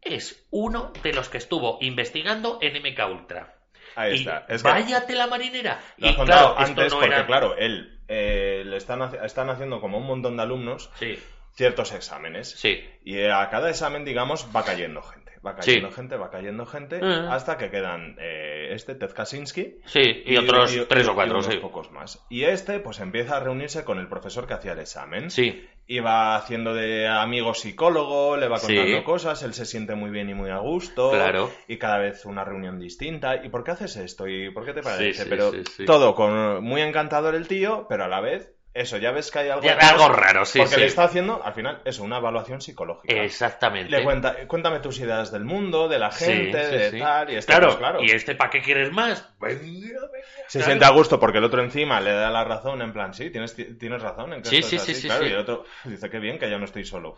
es 0.00 0.46
uno 0.50 0.92
de 1.02 1.12
los 1.12 1.28
que 1.28 1.38
estuvo 1.38 1.78
investigando 1.80 2.58
en 2.62 2.76
MK 2.82 3.00
Ultra. 3.10 3.54
Ahí 3.94 4.14
está. 4.20 4.44
Es 4.48 4.62
que 4.62 4.68
vaya 4.70 5.06
tela 5.06 5.26
marinera. 5.26 5.80
lo 5.96 6.06
has 6.08 6.12
Y 6.12 6.16
contado 6.16 6.54
claro, 6.54 6.68
esto 6.68 6.80
antes 6.80 6.92
no 6.92 6.98
porque, 7.00 7.14
era... 7.14 7.26
claro, 7.26 7.56
él 7.56 8.00
eh, 8.08 8.62
le 8.64 8.76
están, 8.76 9.02
están 9.24 9.50
haciendo 9.50 9.80
como 9.80 9.98
un 9.98 10.06
montón 10.06 10.36
de 10.36 10.42
alumnos 10.42 10.90
Sí, 10.98 11.18
ciertos 11.56 11.92
exámenes. 11.92 12.50
sí, 12.50 12.84
Y 13.04 13.22
a 13.24 13.48
cada 13.50 13.70
examen, 13.70 14.04
digamos, 14.04 14.48
va 14.54 14.64
cayendo 14.64 15.00
gente. 15.02 15.26
Va 15.46 15.54
cayendo 15.54 15.90
Sí. 15.90 15.94
gente, 15.94 16.16
va 16.16 16.28
cayendo 16.28 16.66
gente, 16.66 16.96
Eh. 17.00 17.26
hasta 17.30 17.56
que 17.56 17.70
quedan 17.70 18.16
eh, 18.20 18.70
este, 18.72 18.96
Ted 18.96 19.12
Kaczynski. 19.12 19.76
sí, 19.84 20.22
y, 20.26 20.36
otros 20.38 20.74
y- 20.74 20.84
tres 20.86 21.06
y- 21.06 21.10
o 21.10 21.14
cuatro, 21.14 21.34
y 21.34 21.38
unos 21.40 21.46
sí. 21.52 21.58
pocos 21.58 21.92
más. 21.92 22.26
Y 22.28 22.42
este, 22.44 22.80
pues 22.80 22.98
empieza 22.98 23.36
a 23.36 23.40
reunirse 23.40 23.84
con 23.84 23.98
el 23.98 24.08
profesor 24.08 24.46
que 24.48 24.54
hacía 24.54 24.72
el 24.72 24.80
examen. 24.80 25.30
Sí, 25.30 25.66
Y 25.88 26.00
va 26.00 26.34
haciendo 26.34 26.74
de 26.74 27.06
amigo 27.06 27.54
psicólogo, 27.54 28.36
le 28.36 28.48
va 28.48 28.58
Sí. 28.58 28.74
contando 28.74 29.04
cosas, 29.04 29.40
él 29.44 29.54
se 29.54 29.64
siente 29.64 29.94
muy 29.94 30.10
bien 30.10 30.28
y 30.28 30.34
muy 30.34 30.50
a 30.50 30.58
gusto. 30.58 31.12
Claro. 31.12 31.48
Y 31.68 31.76
cada 31.76 31.98
vez 31.98 32.24
una 32.26 32.42
reunión 32.42 32.80
distinta. 32.80 33.36
¿Y 33.44 33.50
por 33.50 33.62
qué 33.62 33.70
haces 33.70 33.94
esto? 33.94 34.26
¿Y 34.26 34.50
por 34.50 34.64
qué 34.64 34.72
te 34.72 34.82
parece? 34.82 35.26
pero 35.26 35.52
todo 35.86 36.16
con 36.16 36.64
muy 36.64 36.80
encantador 36.80 37.36
el 37.36 37.46
tío, 37.46 37.86
pero 37.88 38.02
a 38.02 38.08
la 38.08 38.20
vez, 38.20 38.52
eso, 38.76 38.98
ya 38.98 39.10
ves 39.10 39.30
que 39.30 39.38
hay 39.40 39.48
algo, 39.48 39.62
Ya, 39.64 39.74
algo 39.76 40.08
raro, 40.08 40.44
sí, 40.44 40.58
Porque 40.58 40.74
sí. 40.74 40.80
le 40.80 40.86
está 40.86 41.04
haciendo, 41.04 41.42
al 41.44 41.52
final, 41.54 41.80
eso, 41.84 42.04
una 42.04 42.18
evaluación 42.18 42.60
psicológica. 42.60 43.14
exactamente. 43.22 43.90
Le 43.90 44.04
cuenta, 44.04 44.46
cuéntame 44.46 44.80
tus 44.80 44.98
ideas 45.00 45.30
del 45.32 45.44
mundo, 45.44 45.88
de 45.88 45.98
la 45.98 46.10
gente, 46.10 46.64
sí, 46.90 46.96
de 46.96 47.00
tal, 47.00 47.30
y 47.30 47.36
este, 47.36 47.52
claro, 47.52 47.66
pues, 47.68 47.78
claro. 47.78 48.02
y 48.02 48.10
este 48.10 48.34
¿para 48.34 48.50
qué 48.50 48.60
quieres 48.62 48.92
más? 48.92 49.28
Venga, 49.40 49.60
venga, 49.60 50.00
Se 50.48 50.58
claro. 50.58 50.66
siente 50.66 50.84
a 50.84 50.90
gusto 50.90 51.18
porque 51.20 51.38
el 51.38 51.44
otro 51.44 51.62
encima 51.62 52.00
le 52.00 52.12
da 52.12 52.30
la 52.30 52.44
razón 52.44 52.82
en 52.82 52.92
plan, 52.92 53.14
sí, 53.14 53.30
tienes, 53.30 53.54
tienes 53.78 54.02
razón 54.02 54.32
en 54.32 54.42
que 54.42 54.48
Sí, 54.48 54.56
esto 54.58 54.70
sí, 54.70 54.76
es 54.76 54.82
sí, 54.82 54.92
así, 54.92 55.00
sí, 55.02 55.06
claro, 55.08 55.22
sí. 55.24 55.28
y 55.30 55.32
el 55.32 55.38
otro 55.38 55.64
dice 55.84 56.10
que 56.10 56.18
bien 56.18 56.38
que 56.38 56.50
ya 56.50 56.58
no 56.58 56.64
estoy 56.64 56.84
solo. 56.84 57.16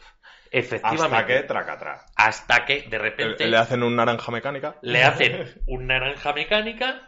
Efectivamente. 0.51 1.17
Hasta 1.17 1.27
que 1.27 1.43
tracatra. 1.43 2.07
Hasta 2.17 2.65
que 2.65 2.83
de 2.89 2.99
repente 2.99 3.47
Le 3.47 3.57
hacen 3.59 3.83
un 3.83 3.97
naranja 3.97 4.33
mecánica. 4.33 4.77
le 4.81 5.03
hacen 5.05 5.63
un 5.67 5.87
naranja 5.87 6.33
mecánica 6.33 7.08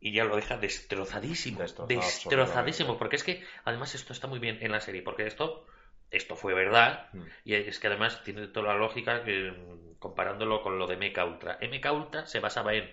y 0.00 0.12
ya 0.12 0.24
lo 0.24 0.36
deja 0.36 0.56
destrozadísimo. 0.58 1.58
Destrozado, 1.60 1.86
destrozadísimo. 1.88 2.98
Porque 2.98 3.16
es 3.16 3.24
que 3.24 3.44
además 3.64 3.94
esto 3.94 4.12
está 4.12 4.26
muy 4.26 4.38
bien 4.38 4.58
en 4.60 4.72
la 4.72 4.80
serie. 4.80 5.02
Porque 5.02 5.26
esto, 5.26 5.66
esto 6.10 6.36
fue 6.36 6.54
verdad. 6.54 7.08
Mm. 7.12 7.22
Y 7.44 7.54
es 7.54 7.78
que 7.78 7.86
además 7.88 8.22
tiene 8.22 8.48
toda 8.48 8.68
la 8.68 8.78
lógica 8.78 9.24
que 9.24 9.50
mm, 9.52 9.98
comparándolo 9.98 10.62
con 10.62 10.78
lo 10.78 10.86
de 10.86 10.94
MK 10.96 11.24
Ultra. 11.26 11.58
MK 11.60 11.92
Ultra 11.92 12.26
se 12.26 12.40
basaba 12.40 12.74
en. 12.74 12.90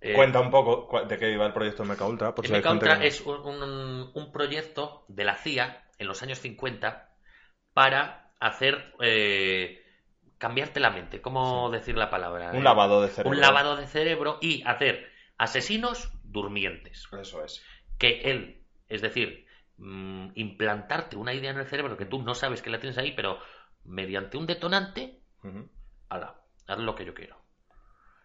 eh, 0.00 0.14
Cuenta 0.14 0.40
un 0.40 0.50
poco 0.50 1.02
de 1.04 1.18
qué 1.18 1.30
iba 1.32 1.46
el 1.46 1.52
proyecto 1.52 1.84
Mecha 1.84 2.04
Ultra. 2.06 2.34
Por 2.34 2.46
si 2.46 2.52
gente 2.52 2.68
Ultra 2.68 2.94
es 3.04 3.20
un, 3.22 3.40
un- 3.46 4.10
un 4.14 4.32
proyecto 4.32 5.04
de 5.08 5.24
la 5.24 5.36
CIA 5.36 5.82
en 5.98 6.06
los 6.06 6.22
años 6.22 6.38
50 6.40 7.08
para 7.72 8.30
hacer 8.40 8.92
eh, 9.00 9.82
cambiarte 10.38 10.80
la 10.80 10.90
mente. 10.90 11.20
¿Cómo 11.22 11.70
decir 11.70 11.96
la 11.96 12.10
palabra? 12.10 12.50
Un 12.50 12.56
Eh, 12.58 12.62
lavado 12.62 13.00
de 13.02 13.08
cerebro. 13.08 13.30
un 13.30 13.40
lavado 13.40 13.76
de 13.76 13.86
cerebro 13.86 14.38
y 14.40 14.62
hacer 14.66 15.10
asesinos 15.38 16.12
durmientes. 16.22 17.08
Eso 17.12 17.44
es. 17.44 17.62
Que 17.98 18.22
él, 18.22 18.62
es 18.88 19.02
decir, 19.02 19.46
mm, 19.78 20.28
implantarte 20.34 21.16
una 21.16 21.34
idea 21.34 21.50
en 21.50 21.58
el 21.58 21.66
cerebro 21.66 21.96
que 21.96 22.06
tú 22.06 22.22
no 22.22 22.34
sabes 22.34 22.62
que 22.62 22.70
la 22.70 22.80
tienes 22.80 22.98
ahí, 22.98 23.12
pero 23.12 23.38
mediante 23.84 24.36
un 24.36 24.46
detonante, 24.46 25.20
Ujú. 25.42 25.68
ala, 26.08 26.40
haz 26.66 26.78
lo 26.78 26.94
que 26.94 27.04
yo 27.04 27.14
quiero. 27.14 27.42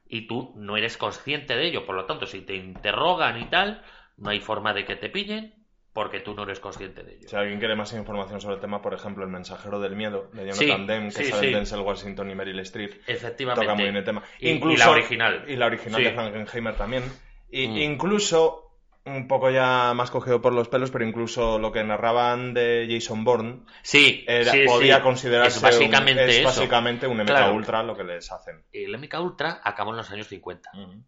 Y 0.05 0.27
tú 0.27 0.53
no 0.55 0.75
eres 0.77 0.97
consciente 0.97 1.55
de 1.55 1.67
ello, 1.67 1.85
por 1.85 1.95
lo 1.95 2.05
tanto, 2.05 2.25
si 2.25 2.41
te 2.41 2.55
interrogan 2.55 3.39
y 3.39 3.45
tal, 3.45 3.83
no 4.17 4.29
hay 4.31 4.39
forma 4.39 4.73
de 4.73 4.85
que 4.85 4.95
te 4.95 5.09
pillen 5.09 5.58
porque 6.01 6.21
tú 6.21 6.33
no 6.33 6.43
eres 6.43 6.61
consciente 6.61 7.03
de 7.03 7.15
ello. 7.15 7.27
Si 7.27 7.35
alguien 7.35 7.59
quiere 7.59 7.75
más 7.75 7.91
información 7.91 8.39
sobre 8.39 8.55
el 8.55 8.61
tema, 8.61 8.81
por 8.81 8.93
ejemplo, 8.93 9.25
El 9.25 9.29
mensajero 9.29 9.81
del 9.81 9.97
miedo, 9.97 10.29
de 10.31 10.53
Sí, 10.53 10.65
Jonathan 10.65 10.87
Demme, 10.87 11.07
que 11.09 11.25
sí, 11.25 11.31
sale 11.31 11.47
sí. 11.49 11.53
Denzel 11.53 11.81
Washington 11.81 12.31
y 12.31 12.35
Meryl 12.35 12.57
Streep. 12.61 13.01
Efectivamente. 13.05 13.65
Toca 13.65 13.75
muy 13.75 13.83
bien 13.83 13.97
el 13.97 14.05
tema. 14.05 14.23
Y- 14.39 14.51
y 14.51 14.77
la 14.77 14.89
original. 14.91 15.43
Y 15.45 15.57
la 15.57 15.65
original 15.65 15.99
Sí. 15.99 16.03
de 16.05 16.13
Frankenheimer 16.13 16.75
también. 16.77 17.03
Y 17.51 17.67
Mm. 17.67 17.77
incluso, 17.79 18.77
un 19.03 19.27
poco 19.27 19.49
ya 19.51 19.91
más 19.93 20.09
cogido 20.09 20.41
por 20.41 20.53
los 20.53 20.69
pelos, 20.69 20.89
pero 20.89 21.03
incluso 21.05 21.59
lo 21.59 21.73
que 21.73 21.83
narraban 21.83 22.53
de 22.53 22.87
Jason 22.89 23.25
Bourne 23.25 23.63
Sí, 23.81 24.23
era, 24.25 24.53
sí, 24.53 24.63
podía 24.65 24.97
sí. 24.97 25.01
considerarse 25.01 25.57
Es 25.57 25.61
básicamente 25.63 26.23
un, 26.23 26.29
es 26.29 26.35
eso. 26.37 26.45
básicamente 26.45 27.07
un 27.07 27.17
MK 27.19 27.25
Claro. 27.27 27.53
Ultra 27.55 27.83
lo 27.83 27.97
que 27.97 28.05
les 28.05 28.31
hacen. 28.31 28.63
El 28.71 28.95
MK 28.97 29.19
Ultra 29.19 29.59
acabó 29.65 29.91
en 29.91 29.97
los 29.97 30.09
años 30.11 30.27
50. 30.27 30.69
Ujú. 30.75 31.03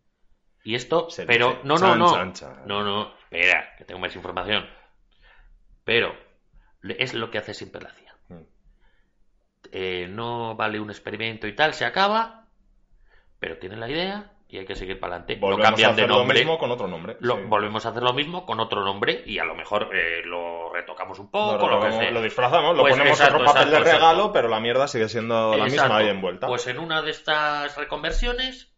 Y 0.63 0.75
esto, 0.75 1.09
Se 1.09 1.25
pero 1.25 1.47
dice, 1.49 1.59
no, 1.63 1.73
no, 1.75 1.79
chan, 1.79 1.97
no. 1.99 2.13
chan, 2.13 2.33
chan. 2.33 2.61
No, 2.67 2.83
no, 2.83 3.13
espera, 3.31 3.73
que 3.79 3.83
tengo 3.83 3.99
más 3.99 4.15
información. 4.15 4.63
Pero 5.83 6.13
es 6.83 7.13
lo 7.13 7.29
que 7.31 7.37
hace 7.37 7.53
siempre 7.53 7.81
la 7.81 7.91
CIA. 7.91 8.15
Mm. 8.29 8.41
Eh, 9.71 10.07
no 10.09 10.55
vale 10.55 10.79
un 10.79 10.89
experimento 10.89 11.47
y 11.47 11.55
tal, 11.55 11.73
se 11.73 11.85
acaba, 11.85 12.47
pero 13.39 13.57
tiene 13.57 13.77
la 13.77 13.89
idea 13.89 14.31
y 14.47 14.57
hay 14.57 14.65
que 14.65 14.75
seguir 14.75 14.99
para 14.99 15.15
adelante. 15.15 15.35
Lo 15.35 15.41
Volvemos 15.47 15.73
a 15.73 15.75
de 15.75 15.85
hacer 15.85 16.09
lo 16.09 16.25
mismo 16.25 16.57
con 16.57 16.71
otro 16.71 16.87
nombre. 16.87 17.15
lo- 17.21 17.37
sí. 17.37 17.41
Volvemos 17.45 17.85
a 17.85 17.89
hacer 17.89 18.03
lo 18.03 18.13
mismo 18.13 18.45
con 18.45 18.59
otro 18.59 18.83
nombre 18.83 19.23
y 19.25 19.39
a 19.39 19.45
lo 19.45 19.55
mejor 19.55 19.89
eh, 19.95 20.23
lo 20.25 20.71
retocamos 20.73 21.19
un 21.19 21.31
poco, 21.31 21.67
lo, 21.67 21.79
lo, 21.79 21.85
que 21.85 21.91
sea. 21.93 22.11
lo 22.11 22.21
disfrazamos, 22.21 22.75
lo 22.75 22.83
Pues 22.83 22.93
ponemos 22.95 23.17
exacto, 23.17 23.35
otro 23.37 23.45
papel 23.45 23.67
exacto, 23.69 23.85
de 23.85 23.91
regalo, 23.93 24.17
exacto. 24.19 24.33
pero 24.33 24.47
la 24.49 24.59
mierda 24.59 24.87
sigue 24.87 25.07
siendo 25.07 25.55
la 25.55 25.65
misma 25.65 25.97
ahí 25.97 26.09
envuelta. 26.09 26.47
Pues 26.47 26.67
en 26.67 26.79
una 26.79 27.01
de 27.01 27.11
estas 27.11 27.77
reconversiones 27.77 28.73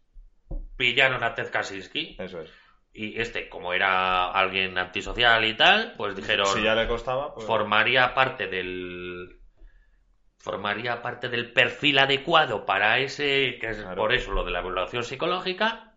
pillaron 0.76 1.22
a 1.24 1.34
Ted 1.34 1.50
Kaczynski 1.50 2.16
Eso 2.20 2.40
es. 2.40 2.50
Y 2.96 3.20
este, 3.20 3.48
como 3.48 3.72
era 3.74 4.30
alguien 4.30 4.78
antisocial 4.78 5.44
y 5.44 5.54
tal, 5.56 5.94
pues 5.96 6.14
dijeron 6.14 6.46
Si 6.46 6.62
ya 6.62 6.76
le 6.76 6.86
costaba, 6.86 7.34
pues... 7.34 7.44
formaría 7.44 8.14
parte 8.14 8.46
del 8.46 9.40
formaría 10.38 11.02
parte 11.02 11.28
del 11.28 11.52
perfil 11.52 11.98
adecuado 11.98 12.64
para 12.66 12.98
ese 12.98 13.58
que 13.60 13.70
es 13.70 13.78
Claro. 13.78 13.96
por 13.96 14.12
eso 14.12 14.30
lo 14.32 14.44
de 14.44 14.52
la 14.52 14.60
evaluación 14.60 15.02
psicológica 15.02 15.94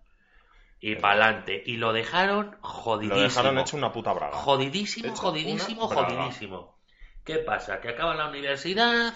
y 0.79 0.95
para 0.95 1.25
adelante 1.25 1.61
y 1.65 1.77
lo 1.77 1.91
dejaron 1.91 2.51
lo 2.61 2.67
jodidísimo 2.67 3.23
dejaron 3.23 3.59
hecho 3.59 3.77
una 3.77 3.91
puta 3.91 4.13
braga. 4.13 4.37
jodidísimo 4.37 5.09
Hecho 5.09 5.21
jodidísimo 5.21 5.87
braga. 5.89 6.07
jodidísimo 6.07 6.79
qué 7.25 7.35
pasa 7.39 7.81
que 7.81 7.89
acaba 7.89 8.15
la 8.15 8.29
universidad 8.29 9.13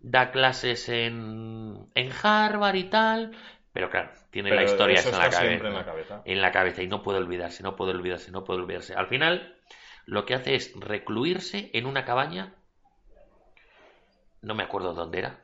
da 0.00 0.30
clases 0.30 0.88
en 0.88 1.88
en 1.94 2.12
Harvard 2.22 2.74
y 2.76 2.84
tal 2.84 3.32
pero 3.72 3.88
claro 3.90 4.10
tiene 4.34 4.50
la 4.54 4.64
historia 4.64 4.98
eso 4.98 5.10
en 5.10 5.18
la 5.18 5.30
cabeza 5.30 5.44
en 5.68 5.74
la 5.74 5.84
cabeza. 5.84 6.22
en 6.24 6.42
la 6.42 6.50
cabeza 6.50 6.82
y 6.82 6.88
no 6.88 7.02
puede 7.04 7.18
olvidarse, 7.18 7.62
no 7.62 7.76
puede 7.76 7.92
olvidarse, 7.92 8.32
no 8.32 8.42
puede 8.42 8.60
olvidarse. 8.60 8.92
Al 8.94 9.06
final, 9.06 9.56
lo 10.06 10.26
que 10.26 10.34
hace 10.34 10.56
es 10.56 10.72
recluirse 10.78 11.70
en 11.72 11.86
una 11.86 12.04
cabaña. 12.04 12.52
No 14.42 14.54
me 14.54 14.64
acuerdo 14.64 14.92
dónde 14.92 15.18
era. 15.20 15.38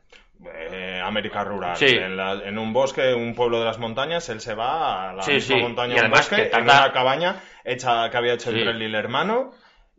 Eh, 0.44 1.00
América 1.04 1.44
rural. 1.44 1.76
Sí. 1.76 1.86
En, 1.86 2.16
la- 2.16 2.32
en 2.44 2.58
un 2.58 2.72
bosque, 2.72 3.14
un 3.14 3.34
pueblo 3.34 3.60
de 3.60 3.64
las 3.66 3.78
montañas, 3.78 4.28
él 4.28 4.40
se 4.40 4.54
va 4.54 5.10
a 5.10 5.12
la 5.14 5.22
Sí, 5.22 5.34
misma 5.34 5.56
sí. 5.56 5.62
montaña, 5.62 6.04
un 6.04 6.10
bosque, 6.10 6.36
que 6.36 6.42
en 6.44 6.50
tarda- 6.50 6.84
una 6.84 6.92
cabaña 6.92 7.36
hecha, 7.64 8.10
que 8.10 8.16
había 8.16 8.34
hecho 8.34 8.50
y 8.50 8.60
el 8.60 8.94
hermano. 8.94 9.52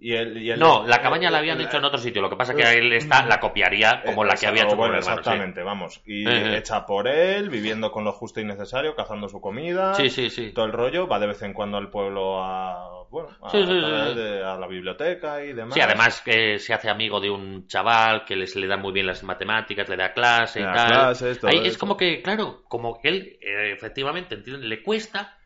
Y 0.04 0.16
y 0.16 0.58
No, 0.58 0.84
la 0.88 1.00
cabaña 1.00 1.30
eh, 1.30 1.32
la 1.32 1.38
habían 1.38 1.62
eh, 1.62 1.66
hecho 1.66 1.78
en 1.78 1.86
otro 1.86 2.00
sitio. 2.00 2.24
Lo 2.24 2.30
que 2.32 2.36
pasa 2.36 2.54
es 2.54 2.58
que 2.58 2.78
él 2.80 2.92
está, 2.92 3.24
la 3.28 3.40
copiaría 3.40 4.02
como 4.04 4.24
la 4.24 4.34
que 4.34 4.48
había 4.48 4.64
hecho 4.64 4.74
Eh, 4.74 4.76
bueno, 4.76 4.94
con 4.94 4.98
el 4.98 5.04
hermano. 5.04 5.18
sí. 5.18 5.20
Exactamente, 5.30 5.62
vamos. 5.62 6.02
Y 6.08 6.28
Ejé. 6.28 6.58
hecha 6.58 6.88
por 6.88 7.08
él, 7.08 7.50
viviendo 7.52 7.92
con 7.92 8.04
lo 8.04 8.12
justo 8.12 8.40
y 8.42 8.44
necesario, 8.44 8.96
cazando 8.96 9.30
su 9.30 9.40
comida. 9.40 9.94
Sí, 9.94 10.10
sí, 10.10 10.32
sí. 10.32 10.54
Todo 10.54 10.66
el 10.66 10.72
rollo, 10.72 11.08
va 11.08 11.20
de 11.20 11.28
vez 11.28 11.42
en 11.44 11.54
cuando 11.54 11.78
al 11.78 11.92
pueblo 11.92 12.44
a, 12.44 13.04
bueno, 13.12 13.30
a, 13.44 13.50
Sí, 13.52 13.60
sí, 13.64 13.68
sí, 13.68 13.80
a- 13.86 14.08
sí. 14.10 14.16
de- 14.16 14.44
a 14.44 14.58
la 14.58 14.66
biblioteca 14.68 15.44
y 15.44 15.54
demás. 15.54 15.76
Sí, 15.76 15.82
además 15.82 16.22
que 16.22 16.58
se 16.58 16.74
hace 16.74 16.90
amigo 16.90 17.20
de 17.20 17.30
un 17.30 17.68
chaval 17.68 18.26
que 18.26 18.36
les 18.36 18.56
le 18.56 18.66
da 18.66 18.78
muy 18.78 18.94
bien 18.94 19.06
las 19.06 19.22
matemáticas, 19.24 19.88
le 19.88 19.98
da 19.98 20.14
clase 20.14 20.62
y 20.62 20.64
tal. 20.64 20.88
clases, 20.88 21.40
todo 21.40 21.52
Ahí 21.52 21.62
es 21.68 21.78
como 21.78 21.96
que, 21.96 22.24
claro, 22.24 22.64
como 22.68 23.00
él 23.04 23.38
eh, 23.40 23.72
efectivamente 23.74 24.34
entiende, 24.34 24.66
le 24.66 24.82
cuesta, 24.82 25.38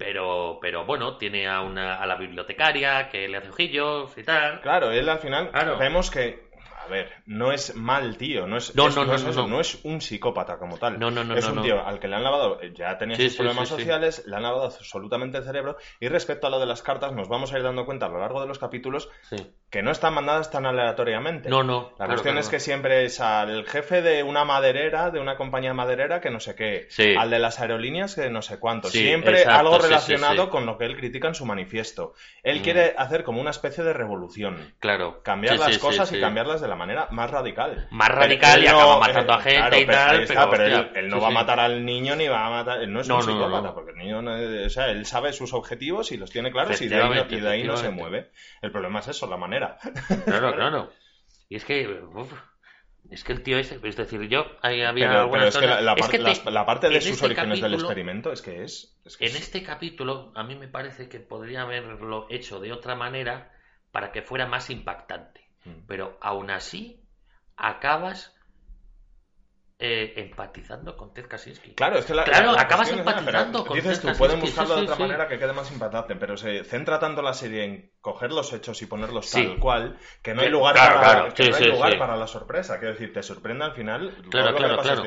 pero, 0.00 0.58
pero 0.62 0.86
bueno, 0.86 1.18
tiene 1.18 1.46
a 1.46 1.60
una 1.60 1.96
a 1.96 2.06
la 2.06 2.16
bibliotecaria 2.16 3.10
que 3.10 3.28
le 3.28 3.36
hace 3.36 3.50
ojillos 3.50 4.16
y 4.16 4.24
tal. 4.24 4.60
Claro, 4.62 4.90
él 4.90 5.06
al 5.10 5.18
final 5.18 5.50
Claro. 5.50 5.76
vemos 5.76 6.10
que 6.10 6.49
ver, 6.90 7.10
no 7.24 7.50
es 7.52 7.74
mal 7.74 8.18
tío, 8.18 8.46
no 8.46 8.58
es, 8.58 8.74
No, 8.76 8.88
es- 8.88 8.96
no, 8.96 9.04
no, 9.06 9.14
es 9.14 9.24
no, 9.24 9.30
eso, 9.30 9.46
no. 9.46 9.60
es 9.60 9.78
un 9.84 10.00
psicópata 10.02 10.58
como 10.58 10.76
tal. 10.76 10.98
No, 10.98 11.10
no, 11.10 11.24
no, 11.24 11.34
es 11.34 11.46
un 11.46 11.62
tío 11.62 11.84
al 11.86 11.98
que 11.98 12.08
le 12.08 12.16
han 12.16 12.22
lavado, 12.24 12.60
eh, 12.60 12.72
ya 12.74 12.98
tenía 12.98 13.16
Sí, 13.16 13.24
sus 13.24 13.32
sí, 13.32 13.38
problemas 13.38 13.68
sí, 13.68 13.74
sociales, 13.76 14.24
le 14.26 14.36
han 14.36 14.42
lavado 14.42 14.64
absolutamente 14.64 15.38
el 15.38 15.44
cerebro. 15.44 15.76
Y 16.00 16.08
respecto 16.08 16.46
a 16.46 16.50
lo 16.50 16.60
de 16.60 16.66
las 16.66 16.82
cartas, 16.82 17.12
nos 17.12 17.28
vamos 17.28 17.52
a 17.52 17.56
ir 17.56 17.62
dando 17.64 17.86
cuenta 17.86 18.06
a 18.06 18.08
lo 18.10 18.18
largo 18.20 18.40
de 18.42 18.46
los 18.48 18.58
capítulos 18.58 19.08
que 19.70 19.82
no 19.82 19.90
están 19.92 20.12
mandadas 20.14 20.50
tan 20.50 20.66
aleatoriamente. 20.66 21.48
No, 21.48 21.62
no. 21.62 21.90
La 21.92 21.96
claro, 21.96 22.10
cuestión 22.12 22.34
claro. 22.34 22.40
es 22.40 22.48
que 22.48 22.58
siempre 22.60 23.04
es 23.04 23.20
al 23.20 23.64
jefe 23.66 24.02
de 24.02 24.22
una 24.24 24.44
maderera, 24.44 25.10
de 25.10 25.20
una 25.20 25.36
compañía 25.36 25.72
maderera, 25.72 26.20
que 26.20 26.30
no 26.30 26.40
sé 26.40 26.54
qué. 26.56 26.88
Al 27.16 27.30
de 27.30 27.38
las 27.38 27.60
aerolíneas, 27.60 28.14
que 28.16 28.28
no 28.30 28.42
sé 28.42 28.58
cuánto. 28.58 28.88
Siempre 28.88 29.42
exacto, 29.42 29.58
algo 29.60 29.78
relacionado 29.78 30.50
con 30.50 30.66
lo 30.66 30.76
que 30.76 30.86
él 30.86 30.96
critica 30.96 31.28
en 31.28 31.34
su 31.34 31.46
manifiesto. 31.46 32.14
Él 32.42 32.58
Mm. 32.60 32.62
quiere 32.62 32.94
hacer 32.98 33.22
como 33.22 33.40
una 33.40 33.50
especie 33.50 33.84
de 33.84 33.92
revolución. 33.92 34.74
Claro. 34.80 35.22
Cambiar 35.22 35.58
las 35.58 35.78
cosas 35.78 36.12
y 36.12 36.20
cambiarlas 36.20 36.60
de 36.60 36.68
la 36.68 36.76
manera 36.80 37.06
más 37.12 37.30
radical. 37.30 37.86
Más 37.90 38.08
radical 38.08 38.58
él 38.58 38.64
y 38.64 38.66
acaba 38.66 38.98
matando 38.98 39.32
a 39.32 39.38
gente 39.40 39.56
claro, 39.58 39.78
y 39.78 39.86
tal, 39.86 40.20
está, 40.22 40.50
pero, 40.50 40.66
él, 40.66 40.74
hostia, 40.74 41.00
él 41.00 41.08
no 41.08 41.16
sí, 41.16 41.22
va 41.22 41.28
a 41.28 41.30
matar 41.30 41.60
al 41.60 41.84
niño 41.84 42.16
ni 42.16 42.26
va 42.28 42.46
a 42.46 42.50
matar. 42.50 42.82
Él 42.82 42.92
no 42.92 43.00
es 43.00 43.08
No, 43.08 43.18
un 43.18 43.26
no, 43.26 43.32
psicópata, 43.32 43.74
porque 43.74 43.92
el 43.92 43.98
niño 43.98 44.22
no 44.22 44.32
o 44.66 44.68
sea, 44.70 44.90
él 44.90 45.06
sabe 45.06 45.32
sus 45.32 45.52
objetivos 45.54 46.10
y 46.12 46.16
los 46.16 46.30
tiene 46.30 46.50
claros 46.50 46.80
y 46.82 46.88
de 46.88 46.96
ahí 46.96 47.00
no, 47.00 47.06
Efectivamente, 47.14 47.36
y 47.36 47.40
de 47.40 47.48
ahí 47.48 47.64
no 47.64 47.76
se 47.76 47.90
mueve. 47.90 48.30
El 48.62 48.72
problema 48.72 48.98
es 49.00 49.08
eso, 49.08 49.26
la 49.28 49.36
manera. 49.36 49.78
Claro, 50.26 50.52
claro. 50.56 50.92
Y 51.48 51.56
es 51.56 51.64
que. 51.64 51.88
uf, 51.88 52.32
es 53.10 53.24
que 53.24 53.32
el 53.32 53.42
tío 53.42 53.58
ese. 53.58 53.80
Es 53.82 53.96
decir, 53.96 54.28
yo. 54.28 54.46
Ahí 54.62 54.82
había 54.82 55.08
Pero, 55.08 55.30
pero 55.30 55.44
es 55.46 55.56
que 55.56 55.66
la, 55.66 55.80
la 55.80 55.92
es 55.94 56.08
que 56.08 56.18
te- 56.18 56.22
las- 56.22 56.44
la 56.44 56.64
parte 56.66 56.88
de 56.88 57.00
sus 57.00 57.12
este 57.12 57.26
orígenes 57.26 57.60
del 57.60 57.74
experimento 57.74 58.32
es 58.32 58.42
que 58.42 58.62
es. 58.62 58.96
es 59.04 59.16
que 59.16 59.26
En 59.26 59.32
es- 59.32 59.40
este 59.42 59.62
capítulo, 59.62 60.32
a 60.36 60.44
mí 60.44 60.54
me 60.54 60.68
parece 60.68 61.08
que 61.08 61.18
podría 61.20 61.62
haberlo 61.62 62.26
hecho 62.30 62.60
de 62.60 62.72
otra 62.72 62.94
manera 62.94 63.50
para 63.90 64.12
que 64.12 64.22
fuera 64.22 64.46
más 64.46 64.70
impactante. 64.70 65.39
Mm. 65.64 65.86
Pero 65.86 66.18
aún 66.20 66.50
así, 66.50 67.00
acabas 67.56 68.34
eh, 69.82 70.12
empatizando 70.16 70.94
con 70.96 71.14
Ted 71.14 71.26
Kaczynski. 71.26 71.74
Claro, 71.74 71.98
es 71.98 72.04
que 72.04 72.12
la, 72.14 72.24
Claro, 72.24 72.52
la- 72.52 72.60
acabas 72.62 72.90
es 72.90 72.98
empatizando 72.98 73.58
pero 73.60 73.68
con 73.68 73.76
Dices 73.76 74.00
Ted 74.00 74.02
tú, 74.02 74.06
Kaczynski, 74.08 74.18
pueden 74.18 74.40
sí, 74.40 74.46
buscarlo 74.46 74.74
de 74.74 74.80
sí, 74.80 74.84
otra 74.84 74.96
sí. 74.96 75.02
manera 75.02 75.28
que 75.28 75.38
quede 75.38 75.52
más 75.54 75.72
impactante, 75.72 76.16
pero 76.16 76.36
se 76.36 76.64
centra 76.64 76.98
tanto 76.98 77.22
la 77.22 77.32
serie 77.32 77.64
en 77.64 77.92
coger 78.02 78.30
los 78.30 78.52
hechos 78.52 78.82
y 78.82 78.86
ponerlos 78.86 79.26
Sí. 79.26 79.46
tal 79.46 79.58
cual 79.58 79.98
que 80.22 80.34
no 80.34 80.42
hay 80.42 80.48
Sí, 80.48 80.52
lugar, 80.52 80.74
para, 80.74 81.00
claro, 81.00 81.34
que 81.34 81.44
sí, 81.44 81.50
no 81.50 81.56
hay 81.56 81.62
sí, 81.62 81.70
lugar 81.70 81.92
sí. 81.92 81.98
para 81.98 82.16
la 82.16 82.26
sorpresa. 82.26 82.78
Quiero 82.78 82.92
decir, 82.92 83.12
te 83.12 83.22
sorprende 83.22 83.64
al 83.64 83.72
final. 83.72 84.14
Claro, 84.30 84.50
lo 84.50 84.56
que 84.56 84.62
claro, 84.64 84.82
claro. 84.82 85.02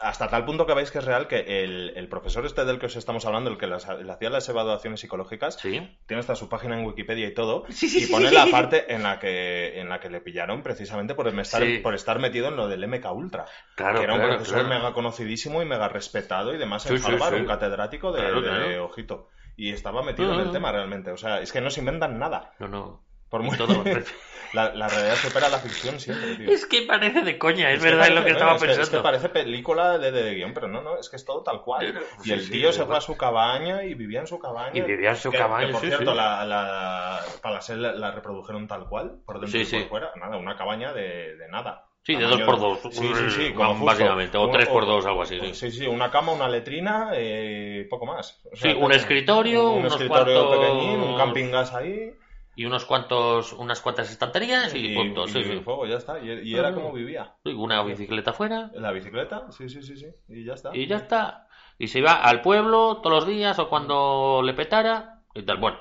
Hasta 0.00 0.28
tal 0.28 0.44
punto 0.44 0.64
que 0.66 0.74
veis 0.74 0.90
que 0.92 0.98
es 0.98 1.04
real 1.04 1.26
que 1.26 1.64
el, 1.64 1.92
el 1.96 2.08
profesor 2.08 2.46
este 2.46 2.64
del 2.64 2.78
que 2.78 2.86
os 2.86 2.94
estamos 2.96 3.26
hablando, 3.26 3.50
el 3.50 3.58
que 3.58 3.66
las- 3.66 3.88
le 3.88 4.12
hacía 4.12 4.30
las 4.30 4.48
evaluaciones 4.48 5.00
psicológicas, 5.00 5.54
Sí. 5.56 5.96
tiene 6.06 6.20
hasta 6.20 6.36
su 6.36 6.48
página 6.48 6.78
en 6.78 6.86
Wikipedia 6.86 7.26
y 7.26 7.34
todo, 7.34 7.64
Sí, 7.68 7.88
sí, 7.88 8.04
y 8.04 8.06
pone 8.06 8.30
la 8.30 8.46
parte 8.50 8.94
en 8.94 9.02
la 9.02 9.18
que 9.18 9.80
en 9.80 9.88
la 9.88 9.98
que 9.98 10.08
le 10.08 10.20
pillaron 10.20 10.62
precisamente 10.62 11.14
por 11.16 11.26
estar, 11.26 11.62
por 11.82 11.94
estar 11.94 12.18
metido 12.20 12.48
en 12.48 12.56
lo 12.56 12.68
del 12.68 12.86
MK 12.86 13.10
Ultra. 13.12 13.46
Claro, 13.74 13.98
que 13.98 14.04
era 14.04 14.14
un 14.14 14.20
claro, 14.20 14.34
profesor 14.36 14.60
claro. 14.64 14.74
mega 14.74 14.92
conocidísimo 14.92 15.62
y 15.62 15.64
mega 15.64 15.88
respetado 15.88 16.54
y 16.54 16.58
demás 16.58 16.86
en 16.90 17.04
Harvard, 17.04 17.34
un 17.34 17.46
catedrático 17.46 18.12
de, 18.12 18.20
Claro, 18.20 18.40
de 18.40 18.48
claro. 18.48 18.84
ojito. 18.84 19.28
Y 19.56 19.72
estaba 19.72 20.04
metido 20.04 20.28
No, 20.28 20.34
en 20.34 20.40
el 20.42 20.46
no. 20.46 20.52
tema 20.52 20.70
realmente. 20.70 21.10
O 21.10 21.16
sea, 21.16 21.40
es 21.40 21.52
que 21.52 21.60
no 21.60 21.70
se 21.70 21.80
inventan 21.80 22.16
nada. 22.20 22.52
No, 22.60 22.68
no. 22.68 23.02
Por 23.28 23.42
muy... 23.42 23.56
Todo- 23.56 23.84
la, 24.54 24.74
la 24.74 24.88
realidad 24.88 25.16
supera 25.16 25.48
la 25.50 25.58
ficción 25.58 26.00
siempre, 26.00 26.36
tío. 26.36 26.50
Es 26.50 26.64
que 26.66 26.82
parece 26.82 27.20
de 27.22 27.36
coña, 27.36 27.70
es, 27.70 27.76
Es 27.78 27.84
que 27.84 27.90
verdad 27.90 28.06
es 28.08 28.14
lo 28.14 28.20
parece- 28.22 28.24
que 28.26 28.32
no, 28.32 28.36
estaba 28.38 28.54
es 28.56 28.60
que- 28.62 28.66
pensando. 28.66 28.82
Es 28.84 28.90
que 28.90 29.02
parece 29.02 29.28
película 29.28 29.98
de, 29.98 30.10
de 30.10 30.34
guion, 30.34 30.54
pero 30.54 30.68
no, 30.68 30.80
no, 30.80 30.98
es 30.98 31.08
que 31.10 31.16
es 31.16 31.24
todo 31.26 31.42
tal 31.42 31.60
cual. 31.62 31.98
Sí, 32.22 32.30
Y 32.30 32.32
el 32.32 32.40
sí, 32.42 32.50
tío 32.52 32.68
de 32.68 32.72
se 32.72 32.84
fue 32.86 32.96
a 32.96 33.00
su 33.02 33.16
cabaña 33.16 33.84
y 33.84 33.92
vivía 33.94 34.20
en 34.20 34.26
su 34.26 34.38
cabaña. 34.38 34.72
Y 34.78 34.80
vivía 34.80 35.10
en 35.10 35.16
su 35.16 35.30
Que- 35.30 35.38
cabaña, 35.38 35.66
que, 35.66 35.72
por 35.72 35.80
sí, 35.82 35.86
cierto, 35.88 36.10
sí. 36.12 36.16
La, 36.16 36.44
la, 36.46 37.20
para 37.42 37.54
la 37.56 37.60
serie 37.60 37.92
la, 37.92 38.10
reprodujeron 38.12 38.66
tal 38.66 38.88
cual, 38.88 39.20
por 39.26 39.40
dentro 39.40 39.50
Sí, 39.58 39.62
y 39.62 39.64
sí. 39.66 39.76
por 39.80 39.88
fuera. 39.88 40.12
Nada, 40.16 40.36
una 40.38 40.56
cabaña 40.56 40.92
de, 40.94 41.36
de 41.36 41.48
nada. 41.48 41.84
Sí, 42.04 42.14
de 42.14 42.22
Tamaño 42.22 42.46
dos 42.46 42.46
por 42.46 42.58
dos. 42.82 42.94
Sí, 42.94 43.06
sí, 43.14 43.30
sí. 43.30 43.52
Como 43.52 43.70
justo. 43.72 43.84
básicamente, 43.84 44.38
o 44.38 44.46
Un- 44.46 44.52
tres 44.52 44.66
por 44.68 44.86
dos, 44.86 45.04
algo 45.04 45.20
así, 45.22 45.38
sí. 45.40 45.52
Sí, 45.54 45.70
sí, 45.70 45.86
una 45.86 46.10
cama, 46.10 46.32
una 46.32 46.48
letrina, 46.48 47.10
eh, 47.12 47.86
poco 47.90 48.06
más. 48.06 48.40
O 48.50 48.56
sea, 48.56 48.72
Sí, 48.72 48.78
un 48.80 48.88
que- 48.88 48.96
escritorio, 48.96 49.72
un 49.72 49.80
unos 49.80 49.92
escritorio 49.92 50.46
cuantos- 50.48 50.58
pequeñín, 50.58 51.00
un 51.02 51.16
camping 51.18 51.50
gas 51.50 51.74
ahí. 51.74 52.14
Y 52.58 52.64
unos 52.64 52.84
cuantos, 52.86 53.52
unas 53.52 53.80
cuantas 53.80 54.10
estanterías 54.10 54.74
y, 54.74 54.92
punto. 54.92 55.28
sí, 55.28 55.38
y 55.38 55.44
sí. 55.44 55.60
fuego, 55.60 55.86
ya 55.86 55.98
está. 55.98 56.18
Y, 56.18 56.28
y 56.42 56.56
era 56.56 56.70
Ah. 56.70 56.74
como 56.74 56.92
vivía. 56.92 57.36
Una 57.44 57.84
bicicleta 57.84 58.32
fuera 58.32 58.68
La 58.74 58.90
bicicleta, 58.90 59.52
sí, 59.52 59.68
sí, 59.68 59.80
sí, 59.80 59.96
sí. 59.96 60.06
Y 60.28 60.44
ya 60.44 60.54
está. 60.54 60.76
y 60.76 60.88
ya 60.88 60.96
está. 60.96 61.46
Y 61.78 61.86
se 61.86 62.00
iba 62.00 62.14
al 62.14 62.40
pueblo 62.42 63.00
todos 63.00 63.14
los 63.14 63.26
días 63.28 63.56
o 63.60 63.68
cuando 63.68 64.42
le 64.42 64.54
petara 64.54 65.20
y 65.34 65.44
tal. 65.44 65.58
Bueno, 65.58 65.78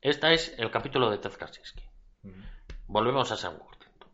este 0.00 0.32
es 0.32 0.54
el 0.58 0.70
capítulo 0.70 1.10
de 1.10 1.18
Ted 1.18 1.34
Kaczynski. 1.38 1.84
Volvemos 2.86 3.30
a 3.30 3.36
Sam 3.36 3.56
Worthington. 3.60 4.10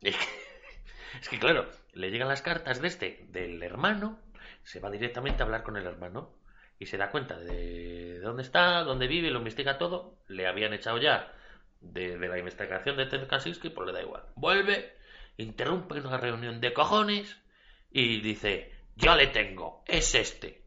Es 1.20 1.28
que, 1.28 1.38
claro, 1.38 1.68
le 1.92 2.10
llegan 2.10 2.28
las 2.28 2.40
cartas 2.40 2.80
de 2.80 2.88
este, 2.88 3.26
del 3.30 3.62
hermano, 3.62 4.18
se 4.62 4.80
va 4.80 4.88
directamente 4.90 5.42
a 5.42 5.46
hablar 5.46 5.62
con 5.62 5.76
el 5.76 5.84
hermano 5.86 6.37
y 6.78 6.86
se 6.86 6.96
da 6.96 7.10
cuenta 7.10 7.38
de 7.38 8.20
dónde 8.20 8.42
está, 8.42 8.84
dónde 8.84 9.08
vive, 9.08 9.30
lo 9.30 9.38
investiga 9.38 9.78
todo. 9.78 10.18
Le 10.28 10.46
habían 10.46 10.72
echado 10.72 10.98
ya 10.98 11.32
de, 11.80 12.16
la 12.18 12.38
investigación 12.38 12.96
de 12.96 13.06
Ted 13.06 13.26
Kaczynski, 13.26 13.70
pues 13.70 13.86
le 13.86 13.92
da 13.92 14.02
igual. 14.02 14.22
Vuelve, 14.36 14.94
interrumpe 15.36 16.00
una 16.00 16.18
reunión 16.18 16.60
de 16.60 16.72
cojones 16.72 17.36
y 17.90 18.20
dice, 18.20 18.72
yo 18.96 19.16
le 19.16 19.28
tengo, 19.28 19.82
es 19.86 20.14
este. 20.14 20.62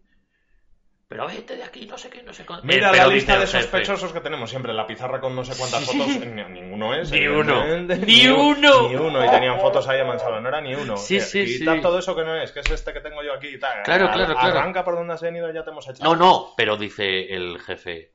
Pero 1.11 1.27
vete 1.27 1.57
de 1.57 1.63
aquí, 1.65 1.85
no 1.85 1.97
sé 1.97 2.09
qué, 2.09 2.23
no 2.23 2.31
sé 2.31 2.45
cuánto. 2.45 2.65
Mira 2.65 2.89
Eh, 2.93 2.95
la 2.95 3.07
lista 3.07 3.33
de 3.37 3.45
jefe, 3.45 3.61
sospechosos 3.63 4.13
que 4.13 4.21
tenemos 4.21 4.49
siempre, 4.49 4.71
la 4.73 4.87
pizarra 4.87 5.19
con 5.19 5.35
no 5.35 5.43
sé 5.43 5.53
cuántas 5.57 5.83
fotos, 5.85 6.07
ni- 6.07 6.43
ninguno 6.45 6.95
es. 6.95 7.11
Ni 7.11 7.27
uno. 7.27 7.65
Ni 7.65 8.27
uno. 8.27 8.87
Ni 8.87 8.95
uno, 8.95 9.25
y 9.25 9.29
tenían 9.29 9.59
fotos 9.59 9.85
ahí 9.89 9.99
a 9.99 10.05
mansalva, 10.05 10.39
no 10.39 10.47
era 10.47 10.61
ni 10.61 10.73
uno. 10.73 10.95
Sí, 10.95 11.17
Eh, 11.17 11.19
sí, 11.21 11.45
quita 11.59 11.75
sí. 11.75 11.81
todo 11.81 11.99
eso 11.99 12.15
que 12.15 12.23
no 12.23 12.33
es, 12.41 12.53
que 12.53 12.61
es 12.61 12.71
este 12.71 12.93
que 12.93 13.01
tengo 13.01 13.21
yo 13.23 13.33
aquí 13.33 13.47
y 13.49 13.59
tal. 13.59 13.83
Claro, 13.83 14.05
Ar- 14.07 14.13
claro, 14.13 14.33
claro. 14.35 14.59
Arranca 14.59 14.85
por 14.85 14.95
donde 14.95 15.13
has 15.13 15.21
venido 15.21 15.49
y 15.51 15.53
ya 15.53 15.65
te 15.65 15.71
hemos 15.71 15.85
echado. 15.89 16.15
No, 16.15 16.15
no, 16.17 16.53
pero 16.55 16.77
dice 16.77 17.33
el 17.35 17.59
jefe, 17.59 18.13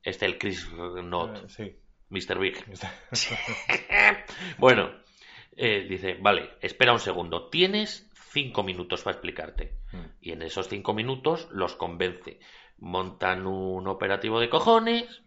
este, 0.00 0.24
el 0.26 0.38
Chris 0.38 0.70
Not, 0.72 1.36
Eh, 1.36 1.48
sí. 1.48 1.76
Mr. 2.10 2.38
Big. 2.38 2.64
bueno, 4.58 4.90
eh, 5.56 5.86
dice, 5.88 6.16
vale, 6.20 6.50
espera 6.60 6.92
un 6.92 7.00
segundo, 7.00 7.48
tienes 7.50 8.09
cinco 8.30 8.62
minutos 8.62 9.02
para 9.02 9.14
explicarte. 9.14 9.76
Mm. 9.92 10.04
Y 10.20 10.32
en 10.32 10.42
esos 10.42 10.68
cinco 10.68 10.94
minutos 10.94 11.48
los 11.50 11.74
convence. 11.74 12.38
Montan 12.78 13.46
un 13.46 13.86
operativo 13.88 14.40
de 14.40 14.48
cojones 14.48 15.22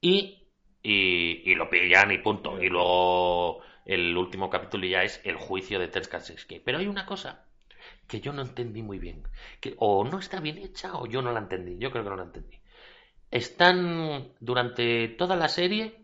y, 0.00 0.48
y, 0.82 1.50
y 1.50 1.54
lo 1.54 1.70
pillan 1.70 2.10
y 2.10 2.18
punto. 2.18 2.60
Y 2.60 2.68
luego 2.68 3.60
el 3.84 4.16
último 4.16 4.50
capítulo 4.50 4.86
ya 4.86 5.02
es 5.02 5.20
el 5.24 5.36
juicio 5.36 5.78
de 5.78 5.88
Ted 5.88 6.08
Kaczynski. 6.08 6.60
Pero 6.60 6.78
hay 6.78 6.88
una 6.88 7.06
cosa 7.06 7.46
que 8.08 8.20
yo 8.20 8.32
no 8.32 8.42
entendí 8.42 8.82
muy 8.82 8.98
bien. 8.98 9.22
Que 9.60 9.74
o 9.78 10.04
no 10.04 10.18
está 10.18 10.40
bien 10.40 10.58
hecha 10.58 10.94
o 10.94 11.06
yo 11.06 11.22
no 11.22 11.32
la 11.32 11.40
entendí. 11.40 11.78
Yo 11.78 11.90
creo 11.90 12.02
que 12.02 12.10
no 12.10 12.16
la 12.16 12.24
entendí. 12.24 12.58
Están 13.30 14.32
durante 14.40 15.08
toda 15.08 15.36
la 15.36 15.48
serie 15.48 16.02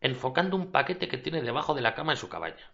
enfocando 0.00 0.56
un 0.56 0.72
paquete 0.72 1.08
que 1.08 1.18
tiene 1.18 1.42
debajo 1.42 1.74
de 1.74 1.82
la 1.82 1.94
cama 1.94 2.12
en 2.12 2.18
su 2.18 2.28
cabaña. 2.28 2.72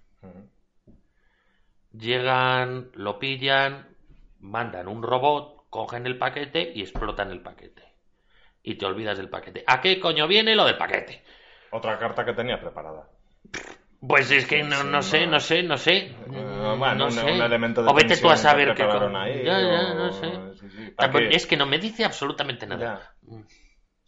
Llegan, 1.99 2.91
lo 2.95 3.19
pillan, 3.19 3.87
mandan 4.41 4.89
un 4.89 5.03
robot, 5.03 5.65
cogen 5.71 6.07
el 6.07 6.19
paquete 6.19 6.73
y 6.75 6.83
explotan 6.83 7.31
el 7.31 7.41
paquete. 7.41 7.83
Y 8.63 8.75
te 8.75 8.87
olvidas 8.87 9.17
del 9.19 9.29
paquete. 9.29 9.65
¿A 9.67 9.81
qué 9.81 10.01
coño 10.01 10.27
viene 10.27 10.55
lo 10.55 10.65
del 10.65 10.77
paquete? 10.77 11.23
Otra 11.71 11.99
carta 11.99 12.25
que 12.25 12.33
tenía 12.33 12.61
preparada. 12.61 13.09
Pues 14.07 14.31
es 14.31 14.47
que 14.47 14.63
no, 14.63 14.85
no 14.85 15.03
sé, 15.03 15.27
no. 15.27 15.41
sé, 15.41 15.63
no 15.63 15.79
sé. 15.79 15.97
Eh, 15.97 16.77
bueno, 16.79 16.95
no 16.95 17.07
un, 17.07 17.13
sé. 17.13 17.33
un 17.33 17.43
elemento 17.43 17.83
de 17.83 17.91
O 17.91 17.95
vete 17.95 18.17
tú 18.17 18.31
a 18.31 18.37
saber 18.37 18.75
qué 18.75 18.85
prepararon 18.85 19.13
co- 19.13 19.19
ahí. 19.19 19.45
Ya, 19.45 19.61
ya, 19.61 19.81
o- 19.93 19.95
no 19.95 20.13
sé. 20.13 20.29
sí, 20.61 20.69
sí, 20.71 20.95
Es 21.35 21.47
que 21.47 21.57
no 21.57 21.67
me 21.67 21.79
dice 21.79 22.05
absolutamente 22.05 22.67
nada. 22.67 23.15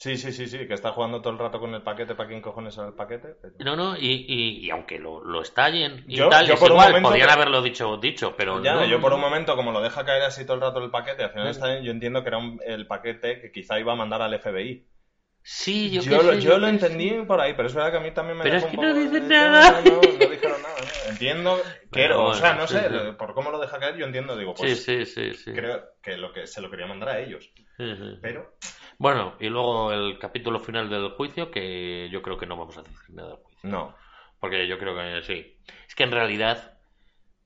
Sí, 0.01 0.17
sí, 0.17 0.33
sí, 0.33 0.47
sí, 0.47 0.69
que 0.69 0.75
está 0.75 0.93
jugando 0.93 1.21
todo 1.21 1.33
el 1.33 1.41
rato 1.41 1.59
con 1.59 1.75
el 1.75 1.83
paquete 1.83 2.15
para 2.15 2.29
quién 2.29 2.41
cojones 2.41 2.77
era 2.79 2.87
el 2.87 2.95
paquete. 2.95 3.35
pero- 3.43 3.55
No, 3.59 3.75
no, 3.75 3.97
y, 3.97 4.27
y, 4.29 4.65
y 4.65 4.71
aunque 4.71 4.99
lo, 5.01 5.25
lo 5.25 5.43
estallen 5.43 6.05
y 6.07 6.17
Yo- 6.17 6.29
tal, 6.29 6.47
yo 6.47 6.55
es 6.55 6.61
por 6.61 6.71
un 6.71 6.77
momento 6.79 7.09
podrían 7.09 7.31
haberlo 7.31 7.61
dicho, 7.63 7.97
dicho, 7.97 8.35
pero 8.37 8.63
Ya, 8.63 8.75
no, 8.75 8.85
yo 8.87 9.01
por 9.01 9.11
no. 9.11 9.17
un 9.17 9.23
momento, 9.23 9.57
como 9.57 9.73
lo 9.73 9.81
deja 9.81 10.05
caer 10.05 10.23
así 10.23 10.45
todo 10.45 10.55
el 10.55 10.61
rato 10.63 10.79
el 10.85 10.93
paquete, 10.93 11.25
al 11.25 11.31
final 11.31 11.47
Mm. 11.47 11.51
está 11.51 11.81
yo 11.81 11.91
entiendo 11.91 12.23
que 12.23 12.29
era 12.29 12.39
un- 12.39 12.61
el 12.65 12.87
paquete 12.87 13.41
que 13.41 13.51
quizá 13.51 13.81
iba 13.81 13.93
a 13.93 13.97
mandar 13.97 14.23
al 14.23 14.35
FBI. 14.35 14.87
Sí, 15.43 15.91
yo, 15.91 16.03
Yo, 16.03 16.23
lo, 16.23 16.33
sé, 16.35 16.41
yo 16.43 16.59
lo 16.59 16.67
sé. 16.67 16.73
entendí 16.75 17.11
por 17.27 17.41
ahí, 17.41 17.55
pero 17.55 17.67
es 17.69 17.75
verdad 17.75 17.91
que 17.91 17.97
a 17.97 18.01
mí 18.01 18.11
también 18.13 18.37
me 18.39 18.45
Pero 18.45 18.55
dejó 18.57 18.67
es 18.67 18.71
que 18.73 18.79
un 18.79 18.83
no 18.87 18.93
poco 18.93 19.01
dicen 19.05 19.29
de- 19.29 19.35
nada. 19.35 19.81
No, 19.81 19.91
no, 19.91 20.01
no 20.01 20.31
dijeron 20.31 20.63
nada. 20.63 20.75
¿no? 20.79 21.11
Entiendo 21.11 21.57
que, 21.57 21.89
Pero 21.91 22.25
o 22.27 22.35
sea, 22.35 22.53
no 22.55 22.67
sí, 22.69 22.75
sé, 22.75 22.89
sí. 22.89 22.97
por 23.19 23.35
cómo 23.35 23.51
lo 23.51 23.59
deja 23.59 23.79
caer, 23.81 23.97
yo 23.97 24.05
entiendo, 24.07 24.37
digo, 24.37 24.55
pues 24.55 24.79
Sí, 24.85 25.05
sí, 25.05 25.07
sí, 25.07 25.35
sí. 25.35 25.53
creo 25.53 25.83
que, 26.03 26.17
lo 26.19 26.33
que 26.33 26.47
se 26.47 26.61
lo 26.61 26.71
quería 26.71 26.87
mandar 26.87 27.09
a 27.09 27.21
ellos. 27.21 27.51
Sí, 27.77 27.97
sí. 27.97 28.19
Pero, 28.21 28.57
Bueno, 28.99 29.35
y 29.39 29.49
luego 29.49 29.93
el 29.93 30.19
capítulo 30.19 30.59
final 30.61 30.91
del 30.91 31.11
juicio, 31.11 31.51
que 31.51 32.09
yo 32.11 32.21
creo 32.21 32.37
que 32.37 32.47
no 32.47 32.57
vamos 32.57 32.77
a 32.79 32.83
decir 32.83 32.99
nada 33.11 33.29
del 33.31 33.39
juicio. 33.39 33.71
no. 33.71 33.95
Porque 34.41 34.69
yo 34.69 34.79
creo 34.79 34.95
que 34.97 35.23
sí. 35.27 35.57
Es 35.89 35.97
que 35.97 36.05
en 36.05 36.13
realidad 36.13 36.75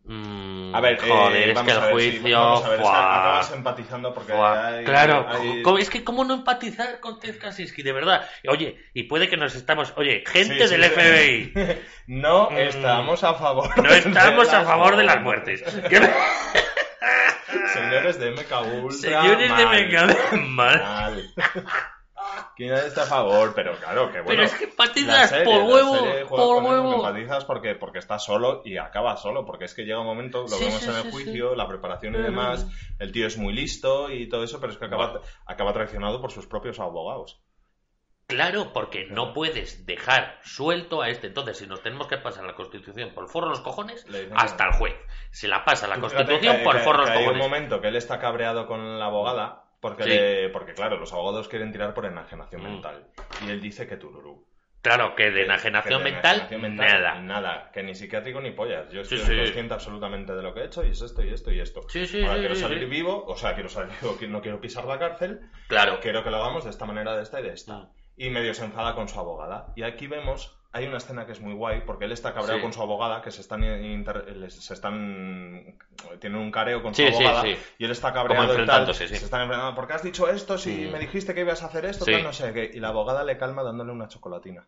mm, 0.04 0.74
A 0.74 0.80
ver, 0.82 0.98
Joder, 1.00 1.36
eh, 1.36 1.48
es 1.50 1.54
vamos 1.54 1.72
que 1.72 1.78
el 1.78 1.92
juicio. 1.92 2.38
vamos 2.38 2.64
a 2.64 2.68
ver, 2.68 2.80
es 2.80 2.84
que 2.84 2.90
¡fua! 2.90 3.20
acabas 3.20 3.52
empatizando 3.52 4.12
porque 4.12 4.32
hay- 4.34 4.84
claro, 4.84 5.26
hay- 5.26 5.62
¿cómo- 5.62 5.78
es 5.78 5.88
que 5.88 6.04
cómo 6.04 6.22
no 6.24 6.34
empatizar 6.34 7.00
con 7.00 7.18
Ted 7.18 7.38
Kaczynski, 7.38 7.82
de 7.82 7.92
verdad. 7.92 8.28
Oye, 8.46 8.76
y 8.92 9.04
puede 9.04 9.26
que 9.30 9.38
nos 9.38 9.54
estamos. 9.54 9.94
Oye, 9.96 10.22
gente 10.26 10.68
Sí, 10.68 10.76
del 10.76 10.84
sí. 10.84 10.90
FBI. 10.90 11.78
No 12.08 12.50
Mm. 12.50 12.58
estamos 12.58 13.24
a 13.24 13.32
favor. 13.34 13.70
No 13.82 13.88
estamos 13.90 14.52
a 14.52 14.64
favor 14.64 14.96
de 14.96 15.04
las 15.04 15.22
muertes. 15.22 15.62
muertes. 17.52 17.72
¿Qué- 17.74 17.78
Señores 17.80 18.18
de 18.18 18.30
MK 18.30 18.82
Ultra. 18.82 18.92
Señores 19.22 19.56
de 19.56 19.66
mal. 19.66 19.70
Mega 19.80 20.06
mal. 20.48 20.80
Mal. 20.82 21.34
¿Quién 22.56 22.72
está 22.74 23.02
a 23.02 23.06
favor? 23.06 23.52
Pero 23.54 23.76
claro, 23.78 24.06
que 24.12 24.20
bueno. 24.20 24.26
Pero 24.28 24.42
es 24.44 24.54
que 24.54 24.66
serie- 25.28 25.44
por 25.44 25.62
huevo, 25.64 25.96
por 26.28 26.62
huevo. 26.62 26.94
empatizas 26.96 27.44
porque, 27.44 27.74
porque 27.74 27.98
estás 27.98 28.24
solo 28.24 28.62
y 28.64 28.76
acaba 28.78 29.16
solo, 29.16 29.44
porque 29.44 29.64
es 29.66 29.74
que 29.74 29.82
llega 29.82 30.00
un 30.00 30.06
momento, 30.06 30.42
lo 30.42 30.48
Sí, 30.48 30.64
vemos 30.64 30.80
sí, 30.80 30.88
en 30.88 30.96
el 30.96 31.02
sí, 31.02 31.10
juicio, 31.10 31.54
la 31.54 31.66
preparación 31.66 32.14
y 32.14 32.18
Ujú. 32.18 32.26
demás, 32.26 32.66
el 32.98 33.12
tío 33.12 33.26
es 33.26 33.36
muy 33.38 33.52
listo 33.52 34.10
y 34.10 34.28
todo 34.28 34.44
eso, 34.44 34.60
pero 34.60 34.72
es 34.72 34.78
que 34.78 34.84
acaba, 34.84 35.20
acaba 35.46 35.72
traicionado 35.72 36.20
por 36.20 36.30
sus 36.30 36.46
propios 36.46 36.78
abogados. 36.78 37.42
Claro, 38.34 38.72
porque 38.72 39.06
no 39.10 39.32
puedes 39.32 39.86
dejar 39.86 40.38
suelto 40.42 41.02
a 41.02 41.08
este. 41.08 41.28
Entonces, 41.28 41.58
si 41.58 41.66
nos 41.66 41.82
tenemos 41.82 42.06
que 42.08 42.18
pasar 42.18 42.44
la 42.44 42.54
Constitución 42.54 43.10
por 43.14 43.28
forro 43.28 43.48
los 43.50 43.60
cojones, 43.60 44.06
hasta 44.34 44.64
que- 44.64 44.70
el 44.70 44.76
juez. 44.78 44.94
Se 45.30 45.48
la 45.48 45.64
pasa 45.64 45.86
la 45.88 45.98
Constitución 46.00 46.58
que- 46.58 46.62
por 46.64 46.76
que- 46.76 46.82
forro 46.82 46.98
de 47.04 47.04
los 47.06 47.10
que 47.10 47.18
Hay 47.18 47.24
un 47.24 47.30
cojones. 47.34 47.48
momento 47.50 47.80
que 47.80 47.88
él 47.88 47.96
está 47.96 48.18
cabreado 48.18 48.66
con 48.66 48.98
la 48.98 49.06
abogada, 49.06 49.64
porque, 49.80 50.02
Sí. 50.04 50.08
le- 50.10 50.48
porque 50.50 50.74
claro, 50.74 50.98
los 50.98 51.12
abogados 51.12 51.48
quieren 51.48 51.72
tirar 51.72 51.94
por 51.94 52.06
enajenación 52.06 52.60
Mm. 52.62 52.64
mental. 52.64 53.06
Y 53.46 53.50
él 53.50 53.60
dice 53.60 53.86
que 53.86 53.96
tururú. 53.96 54.46
Claro, 54.82 55.14
que 55.14 55.26
de 55.26 55.32
Que- 55.32 55.42
enajenación 55.44 56.02
que 56.02 56.08
de 56.08 56.12
mental, 56.58 56.74
nada. 56.76 57.20
Nada, 57.20 57.70
que 57.72 57.84
ni 57.84 57.94
psiquiátrico 57.94 58.40
ni 58.40 58.50
pollas. 58.50 58.90
Yo 58.90 59.02
estoy 59.02 59.18
sí. 59.18 59.36
consciente 59.36 59.74
absolutamente 59.74 60.32
de 60.34 60.42
lo 60.42 60.52
que 60.52 60.60
he 60.62 60.64
hecho 60.64 60.84
y 60.84 60.90
es 60.90 61.00
esto 61.00 61.22
y 61.22 61.28
esto 61.32 61.52
y 61.52 61.60
esto. 61.60 61.82
Sí, 61.88 62.04
sí, 62.04 62.20
Ahora 62.22 62.34
sí, 62.34 62.40
quiero 62.40 62.54
salir 62.56 62.88
vivo, 62.88 63.24
o 63.24 63.36
sea, 63.36 63.54
quiero 63.54 63.68
salir 63.68 63.92
vivo, 64.02 64.18
que 64.18 64.26
no 64.26 64.40
quiero 64.42 64.60
pisar 64.60 64.84
la 64.86 64.98
cárcel, 64.98 65.40
Claro. 65.68 66.00
quiero 66.00 66.24
que 66.24 66.30
lo 66.32 66.38
hagamos 66.38 66.64
de 66.64 66.70
esta 66.70 66.84
manera, 66.84 67.16
de 67.16 67.22
esta 67.22 67.38
y 67.38 67.44
de 67.44 67.52
esta. 67.52 67.74
Mm. 67.78 67.88
Y 68.16 68.30
medio 68.30 68.54
se 68.54 68.64
enfada 68.64 68.94
con 68.94 69.08
su 69.08 69.18
abogada. 69.18 69.72
Y 69.74 69.82
aquí 69.82 70.06
vemos, 70.06 70.56
hay 70.72 70.86
una 70.86 70.98
escena 70.98 71.26
que 71.26 71.32
es 71.32 71.40
muy 71.40 71.54
guay, 71.54 71.82
porque 71.86 72.04
él 72.04 72.12
está 72.12 72.32
cabreado 72.34 72.58
Sí. 72.58 72.62
con 72.62 72.72
su 72.72 72.82
abogada, 72.82 73.22
que 73.22 73.30
se 73.30 73.40
están, 73.40 73.62
inter- 73.64 74.36
les- 74.36 74.54
se 74.54 74.74
están 74.74 75.76
tienen 76.20 76.38
un 76.40 76.50
careo 76.50 76.82
con 76.82 76.94
Sí, 76.94 77.06
su 77.08 77.14
abogada, 77.16 77.42
sí. 77.42 77.56
y 77.78 77.84
él 77.84 77.90
está 77.90 78.12
cabreado 78.12 78.62
y 78.62 78.66
tal, 78.66 78.94
se 78.94 79.04
están 79.04 79.42
enfrentando, 79.42 79.74
porque 79.74 79.94
has 79.94 80.02
dicho 80.02 80.28
esto, 80.28 80.58
si 80.58 80.88
me 80.92 80.98
dijiste 80.98 81.34
que 81.34 81.40
ibas 81.40 81.62
a 81.62 81.66
hacer 81.66 81.84
esto, 81.86 82.04
tal, 82.04 82.22
no 82.22 82.32
sé 82.32 82.52
qué. 82.52 82.70
Y 82.72 82.80
la 82.80 82.88
abogada 82.88 83.24
le 83.24 83.38
calma 83.38 83.62
dándole 83.62 83.92
una 83.92 84.08
chocolatina. 84.08 84.66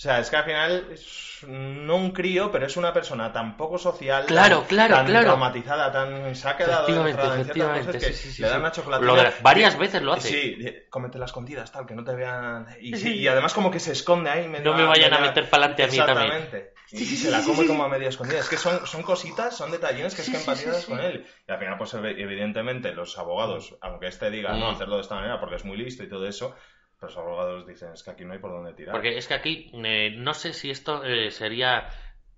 O 0.00 0.02
sea, 0.02 0.18
es 0.18 0.30
que 0.30 0.36
al 0.36 0.44
final 0.44 0.86
es 0.92 1.44
no 1.46 1.96
un 1.96 2.12
crío, 2.12 2.50
pero 2.50 2.64
es 2.64 2.78
una 2.78 2.90
persona 2.90 3.34
tan 3.34 3.58
poco 3.58 3.76
social, 3.76 4.24
Claro, 4.24 4.60
tan, 4.60 4.66
claro, 4.68 4.94
tan 4.94 5.04
claro. 5.06 5.24
traumatizada, 5.26 5.92
tan 5.92 6.34
se 6.34 6.48
ha 6.48 6.56
quedado 6.56 6.88
Efectivamente, 6.88 7.10
encerrada 7.10 7.36
en 7.36 7.44
ciertas 7.44 7.44
efectivamente, 7.44 7.86
cosas 7.98 8.08
que 8.08 8.16
sí, 8.16 8.32
sí, 8.32 8.42
le 8.42 8.48
dan 8.48 8.60
una 8.60 8.72
chocolatina. 8.72 9.32
Varias 9.42 9.78
veces 9.78 10.00
lo 10.00 10.14
y 10.14 10.16
hace. 10.16 10.28
Sí, 10.30 10.54
de- 10.54 10.88
cómetela 10.88 11.26
escondidas, 11.26 11.70
tal, 11.70 11.84
que 11.84 11.94
no 11.94 12.02
te 12.02 12.14
vean. 12.14 12.66
Y, 12.80 12.96
sí, 12.96 13.12
y 13.12 13.28
además 13.28 13.52
como 13.52 13.70
que 13.70 13.78
se 13.78 13.92
esconde 13.92 14.30
ahí. 14.30 14.48
No 14.48 14.72
me 14.72 14.84
vayan 14.84 15.12
a 15.12 15.20
meter 15.20 15.50
pa'lante 15.50 15.82
a 15.84 15.88
mí 15.88 15.96
también. 15.98 16.32
Exactamente. 16.32 16.72
Y 16.92 17.04
se 17.04 17.30
la 17.30 17.42
come 17.42 17.66
como 17.66 17.84
a 17.84 17.88
media 17.88 18.08
escondida. 18.08 18.38
Es 18.40 18.48
que 18.48 18.56
son, 18.56 18.86
son 18.86 19.02
cositas, 19.02 19.54
son 19.54 19.70
detallines 19.70 20.14
que 20.14 20.22
es 20.22 20.30
que 20.30 20.38
empatizas 20.38 20.86
con 20.86 20.98
él. 20.98 21.26
Y 21.46 21.52
al 21.52 21.58
final, 21.58 21.76
pues 21.76 21.94
ev- 21.94 22.18
evidentemente, 22.18 22.92
los 22.92 23.18
abogados, 23.18 23.76
aunque 23.82 24.06
este 24.08 24.30
diga 24.30 24.54
no 24.54 24.70
hacerlo 24.70 24.96
de 24.96 25.02
esta 25.02 25.14
manera 25.14 25.38
porque 25.38 25.56
es 25.56 25.64
muy 25.66 25.76
listo 25.76 26.02
y 26.02 26.08
todo 26.08 26.26
eso, 26.26 26.56
los 27.00 27.16
abogados 27.16 27.66
dicen 27.66 27.92
es 27.92 28.02
que 28.02 28.10
aquí 28.10 28.24
no 28.24 28.32
hay 28.32 28.38
por 28.38 28.50
dónde 28.50 28.74
tirar. 28.74 28.92
Porque 28.94 29.16
es 29.16 29.26
que 29.26 29.34
aquí, 29.34 29.70
eh, 29.84 30.14
no 30.16 30.34
sé 30.34 30.52
si 30.52 30.70
esto 30.70 31.02
eh, 31.04 31.30
sería, 31.30 31.88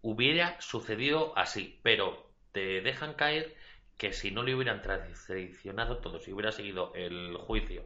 hubiera 0.02 0.60
sucedido 0.60 1.36
así, 1.36 1.80
pero 1.82 2.30
te 2.52 2.80
dejan 2.80 3.14
caer 3.14 3.54
que 3.98 4.12
si 4.12 4.30
no 4.30 4.42
le 4.42 4.54
hubieran 4.54 4.82
traicionado 4.82 5.98
todo, 5.98 6.18
si 6.20 6.32
hubiera 6.32 6.52
seguido 6.52 6.92
el 6.94 7.36
juicio 7.36 7.84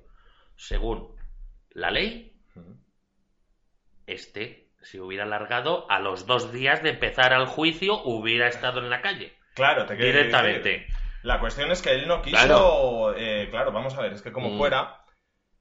según 0.56 1.14
la 1.70 1.90
ley, 1.90 2.32
este 4.06 4.68
se 4.82 5.00
hubiera 5.00 5.24
alargado 5.24 5.90
a 5.90 5.98
los 5.98 6.26
dos 6.26 6.52
días 6.52 6.82
de 6.82 6.90
empezar 6.90 7.32
el 7.32 7.46
juicio, 7.46 8.02
hubiera 8.04 8.46
estado 8.48 8.80
en 8.80 8.88
la 8.88 9.00
calle. 9.02 9.34
Claro, 9.54 9.84
te 9.86 9.96
quiero 9.96 10.18
decir, 10.18 10.26
Directamente. 10.26 10.86
La 11.22 11.40
cuestión 11.40 11.70
es 11.72 11.82
que 11.82 11.90
él 11.90 12.06
no 12.06 12.22
quiso. 12.22 12.36
Claro. 12.36 13.14
eh, 13.16 13.48
claro, 13.50 13.72
vamos 13.72 13.94
a 13.96 14.02
ver, 14.02 14.12
es 14.12 14.22
que 14.22 14.30
como 14.30 14.50
Mm. 14.50 14.58
fuera, 14.58 15.00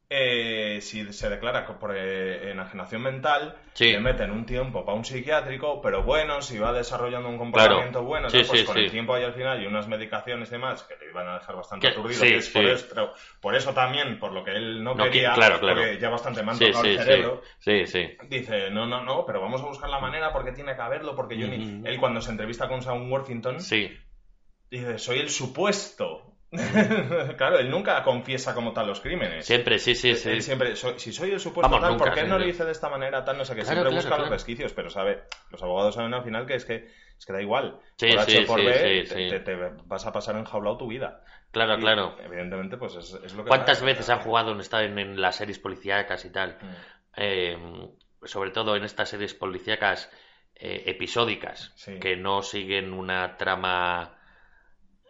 eh, 0.10 0.80
si 0.82 1.11
se 1.14 1.30
declara 1.30 1.65
por 1.65 1.94
eh, 1.95 2.52
enajenación 2.52 3.02
mental, 3.02 3.56
Sí. 3.73 3.91
le 3.91 3.99
meten 3.99 4.32
un 4.32 4.45
tiempo 4.45 4.86
para 4.86 4.95
un 4.98 5.03
psiquiátrico, 5.03 5.82
pero 5.82 6.03
bueno, 6.03 6.41
si 6.41 6.57
va 6.60 6.72
desarrollando 6.72 7.27
un 7.27 7.38
comportamiento 7.38 8.03
bueno, 8.03 8.30
Sí, 8.30 8.38
tal, 8.38 8.48
pues 8.48 8.60
sí, 8.61 8.65
con 8.65 8.77
el 8.77 8.91
tiempo 8.91 9.14
ahí 9.15 9.23
al 9.23 9.34
final 9.34 9.61
y 9.61 9.65
unas 9.65 9.88
medicaciones 9.88 10.48
y 10.49 10.52
demás 10.52 10.84
que 10.84 10.95
le 11.03 11.10
iban 11.11 11.27
a 11.27 11.34
dejar 11.40 11.56
bastante 11.56 11.88
aturdido, 11.88 12.22
que 12.22 12.38
es 12.38 12.49
por, 12.49 12.64
sí. 12.64 12.69
esto- 12.69 13.14
por 13.41 13.56
eso 13.56 13.73
también, 13.73 14.19
por 14.19 14.32
lo 14.32 14.44
que 14.44 14.52
él 14.52 14.84
no, 14.84 14.95
No 14.95 15.03
quería, 15.06 15.34
claro, 15.34 15.60
claro. 15.60 15.76
porque 15.82 15.99
ya 15.99 16.10
bastante 16.10 16.44
me 16.44 16.52
han 16.52 16.60
tocado 16.60 16.86
el 16.86 16.98
cerebro. 16.99 17.41
Dice, 18.30 18.69
no, 18.69 18.86
no, 18.86 19.03
no, 19.03 19.26
pero 19.26 19.41
vamos 19.41 19.61
a 19.61 19.65
buscar 19.65 19.90
la 19.90 19.99
manera 19.99 20.32
porque 20.32 20.52
tiene 20.52 20.76
que 20.76 20.82
haberlo, 20.82 21.15
porque 21.15 21.38
yo 21.38 21.48
ni... 21.48 21.57
Ujú. 21.80 21.88
Él 21.88 21.99
cuando 21.99 22.22
se 22.22 22.32
entrevista 22.32 22.68
con 22.68 22.82
Sam 22.82 23.11
Worthington. 23.11 23.60
Dice, 24.69 24.98
soy 24.99 25.19
el 25.19 25.30
supuesto. 25.30 26.35
claro, 27.38 27.60
él 27.60 27.69
nunca 27.69 28.03
confiesa 28.03 28.53
como 28.53 28.73
tal 28.73 28.88
los 28.88 29.02
crímenes. 29.02 29.45
Siempre, 29.45 29.80
sí, 29.80 29.95
sí, 29.95 30.15
sí. 30.15 30.30
Él 30.30 30.41
siempre, 30.41 30.76
si 30.76 31.11
soy 31.14 31.32
el 31.32 31.40
supuesto 31.40 31.69
Vamos, 31.69 31.82
tal, 31.82 31.91
nunca, 31.94 32.06
¿por 32.06 32.14
qué 32.14 32.23
no 32.23 32.40
lo 32.40 32.45
dice 32.45 32.65
de 32.65 32.72
esta 32.72 32.90
manera 32.90 33.23
tal? 33.23 33.38
No 33.38 33.45
sé. 33.45 33.53
Claro, 33.53 33.68
siempre 33.68 33.90
claro, 33.90 33.95
busca 33.95 34.10
los 34.10 34.18
claro. 34.19 34.32
resquicios, 34.32 34.73
pero 34.73 34.90
sabe, 34.90 35.23
los 35.52 35.61
abogados 35.64 35.95
saben 35.95 36.14
al 36.14 36.23
final 36.23 36.45
que 36.45 36.56
es 36.56 36.65
que, 36.65 36.88
es 37.18 37.26
que 37.26 37.34
da 37.34 37.41
igual. 37.41 37.80
Sí, 37.98 38.07
por 38.07 38.19
sí, 38.22 38.38
H 38.38 38.45
por 38.45 38.60
sí, 38.60 38.65
B, 38.65 39.06
te, 39.07 39.30
te- 39.30 39.40
te 39.40 39.56
vas 39.86 40.06
a 40.06 40.11
pasar 40.11 40.36
enjaulado 40.38 40.77
tu 40.77 40.88
vida. 40.88 41.23
Claro, 41.52 41.77
Y, 41.77 41.82
claro. 41.82 42.18
Evidentemente, 42.23 42.77
pues 42.77 42.95
es, 42.95 43.14
es 43.23 43.34
lo 43.34 43.44
que... 43.44 43.49
¿Cuántas 43.49 43.82
veces 43.82 44.10
han 44.10 44.19
jugado 44.19 44.52
en, 44.52 44.61
en, 44.61 44.99
en 44.99 45.22
las 45.22 45.36
series 45.38 45.60
policíacas 45.60 46.26
y 46.26 46.32
tal? 46.32 46.57
Mm, 46.61 46.68
Eh, 47.18 47.57
sobre 48.23 48.52
todo 48.52 48.76
en 48.76 48.84
estas 48.84 49.10
series 49.10 49.34
policíacas 49.34 50.11
eh, 50.56 50.84
episódicas, 50.88 51.73
que 52.02 52.18
no 52.18 52.41
siguen 52.41 52.91
una 52.94 53.38
trama 53.38 54.15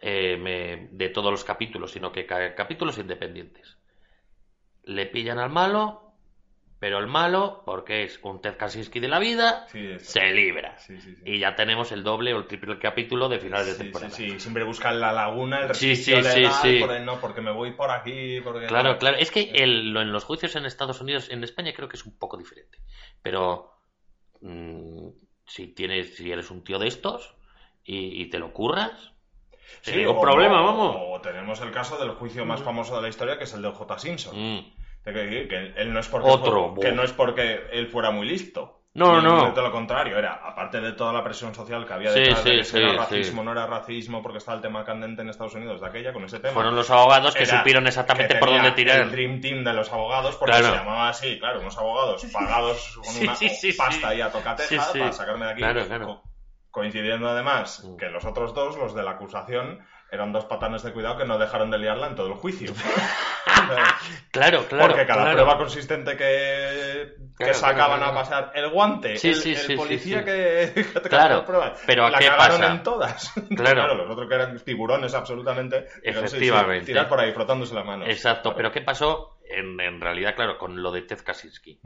eh, 0.02 0.36
me- 0.36 0.88
de 0.92 1.08
todos 1.08 1.30
los 1.30 1.44
capítulos, 1.44 1.92
sino 1.92 2.12
que 2.12 2.26
ca- 2.26 2.54
capítulos 2.54 2.98
independientes. 2.98 3.78
Le 4.84 5.06
pillan 5.06 5.38
al 5.38 5.50
malo, 5.50 6.12
pero 6.78 6.98
el 6.98 7.06
malo, 7.06 7.62
porque 7.64 8.04
es 8.04 8.20
un 8.22 8.40
Ted 8.40 8.56
Kaczynski 8.56 9.00
de 9.00 9.08
la 9.08 9.18
vida, 9.18 9.66
Sí, 9.68 9.98
se 9.98 10.30
libra. 10.32 10.78
sí, 10.78 11.00
sí, 11.00 11.16
sí. 11.16 11.22
Y 11.24 11.38
ya 11.40 11.56
tenemos 11.56 11.90
el 11.90 12.04
doble 12.04 12.34
o 12.34 12.38
el 12.38 12.46
triple 12.46 12.78
capítulo 12.78 13.28
de 13.28 13.40
final 13.40 13.66
de 13.66 13.74
temporada. 13.74 14.10
sí, 14.14 14.30
sí, 14.30 14.38
siempre 14.40 14.62
buscan 14.62 15.00
la 15.00 15.12
laguna, 15.12 15.62
el 15.62 15.74
Sí, 15.74 15.96
sí, 15.96 16.12
legal, 16.12 16.52
sí. 16.52 16.78
por 16.78 16.92
el 16.92 17.04
no, 17.04 17.20
porque 17.20 17.40
me 17.40 17.50
voy 17.50 17.72
por 17.72 17.90
aquí, 17.90 18.40
porque... 18.42 18.66
Claro, 18.66 18.98
claro. 18.98 19.16
Es 19.16 19.30
que 19.30 19.50
el- 19.54 19.96
en 19.96 20.12
los 20.12 20.24
juicios 20.24 20.54
en 20.54 20.66
Estados 20.66 21.00
Unidos, 21.00 21.30
en 21.30 21.42
España 21.42 21.72
creo 21.74 21.88
que 21.88 21.96
es 21.96 22.04
un 22.06 22.16
poco 22.16 22.36
diferente. 22.36 22.78
Pero 23.22 23.72
mm, 24.40 25.08
si 25.46 25.68
tienes, 25.68 26.14
si 26.16 26.30
eres 26.30 26.50
un 26.50 26.62
tío 26.62 26.78
de 26.78 26.86
estos 26.88 27.34
y, 27.82 28.22
y 28.22 28.26
te 28.30 28.38
lo 28.38 28.52
curras, 28.52 29.12
Sí, 29.82 30.04
o- 30.04 30.20
problema, 30.20 30.60
vamos. 30.62 30.96
O 30.98 31.20
tenemos 31.20 31.60
el 31.60 31.70
caso 31.70 31.96
del 31.98 32.10
juicio 32.10 32.44
más 32.44 32.62
famoso 32.62 32.96
de 32.96 33.02
la 33.02 33.08
historia, 33.08 33.38
que 33.38 33.44
es 33.44 33.54
el 33.54 33.62
de 33.62 33.70
J. 33.70 33.98
Simpson. 33.98 34.34
Mm. 34.36 34.72
De 35.04 35.12
que, 35.12 35.48
que 35.48 35.72
él 35.80 35.92
no 35.92 36.00
es 36.00 36.08
porque 36.08 36.28
Otro, 36.28 36.74
fue- 36.74 36.84
que 36.84 36.92
no 36.92 37.02
es 37.02 37.12
porque 37.12 37.60
él 37.72 37.86
fuera 37.88 38.10
muy 38.10 38.26
listo. 38.26 38.72
No, 38.94 39.20
no. 39.20 39.44
De 39.44 39.50
todo 39.50 39.64
lo 39.66 39.72
contrario, 39.72 40.18
era, 40.18 40.40
aparte 40.42 40.80
de 40.80 40.92
toda 40.92 41.12
la 41.12 41.22
presión 41.22 41.54
social 41.54 41.84
que 41.86 41.92
había 41.92 42.10
Sí, 42.12 42.20
detrás 42.20 42.44
de 42.44 42.50
sí, 42.50 42.56
que 42.56 42.64
si 42.64 42.78
era 42.78 42.90
sí, 42.92 42.96
racismo, 42.96 43.42
sí. 43.42 43.44
no 43.44 43.52
era 43.52 43.66
racismo, 43.66 44.22
porque 44.22 44.38
estaba 44.38 44.56
el 44.56 44.62
tema 44.62 44.84
candente 44.86 45.20
en 45.20 45.28
Estados 45.28 45.54
Unidos 45.54 45.82
de 45.82 45.86
aquella, 45.86 46.14
con 46.14 46.24
ese 46.24 46.40
tema. 46.40 46.54
Fueron 46.54 46.74
los 46.74 46.88
abogados 46.90 47.34
que 47.34 47.42
Era 47.44 47.58
supieron 47.58 47.86
exactamente 47.86 48.32
que 48.34 48.40
por 48.40 48.48
dónde 48.48 48.70
tirar. 48.72 49.00
El 49.00 49.10
Dream 49.12 49.42
Team 49.42 49.64
de 49.64 49.74
los 49.74 49.92
abogados, 49.92 50.36
porque 50.36 50.52
Claro. 50.56 50.68
se 50.72 50.78
llamaba 50.78 51.08
así, 51.10 51.38
claro, 51.38 51.60
unos 51.60 51.76
abogados 51.76 52.24
pagados 52.32 52.96
con 53.04 53.12
Sí, 53.12 53.24
una 53.24 53.34
sí, 53.36 53.48
sí, 53.50 53.72
pasta 53.74 54.10
sí. 54.12 54.16
y 54.16 54.20
a 54.22 54.30
tocateja 54.32 54.68
Sí, 54.84 54.90
sí. 54.94 54.98
para 54.98 55.12
sacarme 55.12 55.44
de 55.44 55.52
aquí. 55.52 55.60
Claro, 55.60 55.86
claro. 55.86 56.22
Co- 56.76 56.80
Coincidiendo 56.82 57.28
además 57.30 57.82
Mm. 57.84 57.96
que 57.96 58.10
los 58.10 58.24
otros 58.26 58.52
dos, 58.54 58.76
los 58.76 58.94
de 58.94 59.02
la 59.02 59.12
acusación, 59.12 59.80
eran 60.12 60.30
dos 60.32 60.44
patanes 60.44 60.82
de 60.82 60.92
cuidado 60.92 61.16
que 61.16 61.24
no 61.24 61.38
dejaron 61.38 61.70
de 61.70 61.78
liarla 61.78 62.08
en 62.08 62.14
todo 62.14 62.26
el 62.28 62.34
juicio. 62.34 62.72
Claro, 64.30 64.66
claro. 64.68 64.88
Porque 64.88 65.06
cada 65.06 65.22
claro. 65.22 65.36
prueba 65.38 65.56
consistente 65.56 66.14
que, 66.16 67.14
que 67.38 67.44
Claro, 67.44 67.54
sacaban 67.54 67.98
claro, 68.00 68.12
a 68.12 68.14
pasar, 68.14 68.52
el 68.54 68.68
guante, 68.68 69.16
Sí, 69.16 69.28
el, 69.28 69.34
sí, 69.36 69.50
el 69.52 69.56
sí, 69.56 69.76
policía 69.76 70.22
que, 70.24 70.72
que 70.92 71.00
te 71.00 71.08
Claro, 71.08 71.36
las 71.36 71.44
pruebas, 71.46 71.82
pero 71.86 72.08
la 72.10 72.18
¿qué 72.18 72.26
cagaron 72.26 72.60
pasa? 72.60 72.72
en 72.72 72.82
todas. 72.82 73.32
Claro. 73.56 73.94
los 73.94 74.10
otros 74.10 74.28
que 74.28 74.34
eran 74.34 74.58
tiburones 74.58 75.14
absolutamente. 75.14 75.86
Efectivamente. 76.02 76.84
tirar 76.86 77.08
por 77.08 77.18
ahí 77.18 77.32
frotándose 77.32 77.74
la 77.74 77.82
mano. 77.84 78.04
Exacto, 78.06 78.50
Claro. 78.50 78.56
pero 78.56 78.72
¿qué 78.72 78.82
pasó 78.82 79.38
en, 79.48 79.80
en 79.80 80.00
realidad, 80.02 80.34
claro, 80.36 80.58
con 80.58 80.82
lo 80.82 80.92
de 80.92 81.02
Ted 81.02 81.20
Kaczynski? 81.24 81.80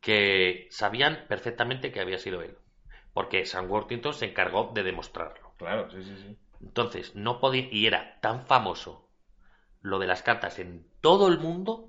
Que 0.00 0.66
sabían 0.70 1.26
perfectamente 1.28 1.92
que 1.92 2.00
había 2.00 2.18
sido 2.18 2.42
él. 2.42 2.56
Porque 3.12 3.44
Sam 3.44 3.70
Worthington 3.70 4.14
se 4.14 4.26
encargó 4.26 4.70
de 4.74 4.82
demostrarlo. 4.82 5.52
Claro, 5.58 5.90
sí, 5.90 6.02
sí, 6.02 6.16
sí. 6.16 6.36
Entonces, 6.62 7.14
no 7.14 7.40
podía, 7.40 7.66
y 7.70 7.86
era 7.86 8.18
tan 8.20 8.46
famoso 8.46 9.08
lo 9.80 9.98
de 9.98 10.06
las 10.06 10.22
cartas 10.22 10.58
en 10.58 10.86
todo 11.00 11.28
el 11.28 11.38
mundo 11.38 11.88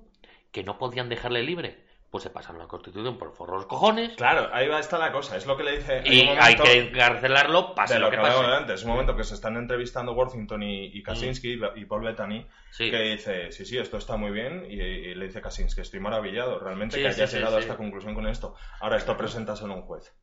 que 0.52 0.64
no 0.64 0.78
podían 0.78 1.10
dejarle 1.10 1.44
libre. 1.44 1.84
pues 2.10 2.24
se 2.24 2.30
pasan 2.30 2.60
la 2.60 2.68
Constitución 2.68 3.18
por 3.18 3.30
el 3.30 3.34
forro 3.34 3.54
de 3.54 3.58
los 3.62 3.66
cojones 3.66 4.14
Claro, 4.18 4.48
ahí 4.54 4.68
va 4.68 4.80
está 4.80 5.00
la 5.00 5.12
cosa. 5.12 5.36
Es 5.36 5.48
lo 5.48 5.58
que 5.58 5.64
le 5.64 5.78
dice. 5.78 6.04
y 6.06 6.28
hay 6.28 6.56
que 6.56 6.80
encarcelarlo, 6.90 7.74
pase 7.74 7.96
de 7.96 8.00
lo 8.00 8.06
lo 8.06 8.12
que 8.12 8.18
que 8.18 8.22
pase. 8.22 8.46
antes, 8.46 8.84
un 8.84 8.92
momento 8.92 9.16
que 9.16 9.24
se 9.24 9.34
están 9.34 9.58
entrevistando 9.58 10.12
Worthington 10.14 10.62
y, 10.62 10.86
y 10.96 11.02
Kaczynski 11.02 11.60
y 11.76 11.86
Paul 11.86 12.04
Bettany, 12.04 12.48
Sí. 12.70 12.92
que 12.92 13.00
dice, 13.00 13.52
sí, 13.52 13.66
sí, 13.66 13.80
esto 13.80 13.98
está 13.98 14.16
muy 14.16 14.30
bien, 14.30 14.64
y, 14.70 14.76
y 14.76 15.16
le 15.16 15.26
dice 15.26 15.42
Kaczynski, 15.42 15.82
estoy 15.82 16.02
maravillado, 16.02 16.60
realmente 16.60 16.98
Sí, 16.98 17.02
que 17.02 17.08
hayas 17.08 17.30
sí, 17.32 17.38
llegado 17.38 17.58
a 17.58 17.60
esta 17.62 17.78
conclusión 17.78 18.14
con 18.14 18.28
esto. 18.28 18.54
Ahora, 18.80 18.98
esto 18.98 19.18
presentaselo 19.18 19.74
a 19.74 19.78
un 19.78 19.82
juez. 19.84 20.14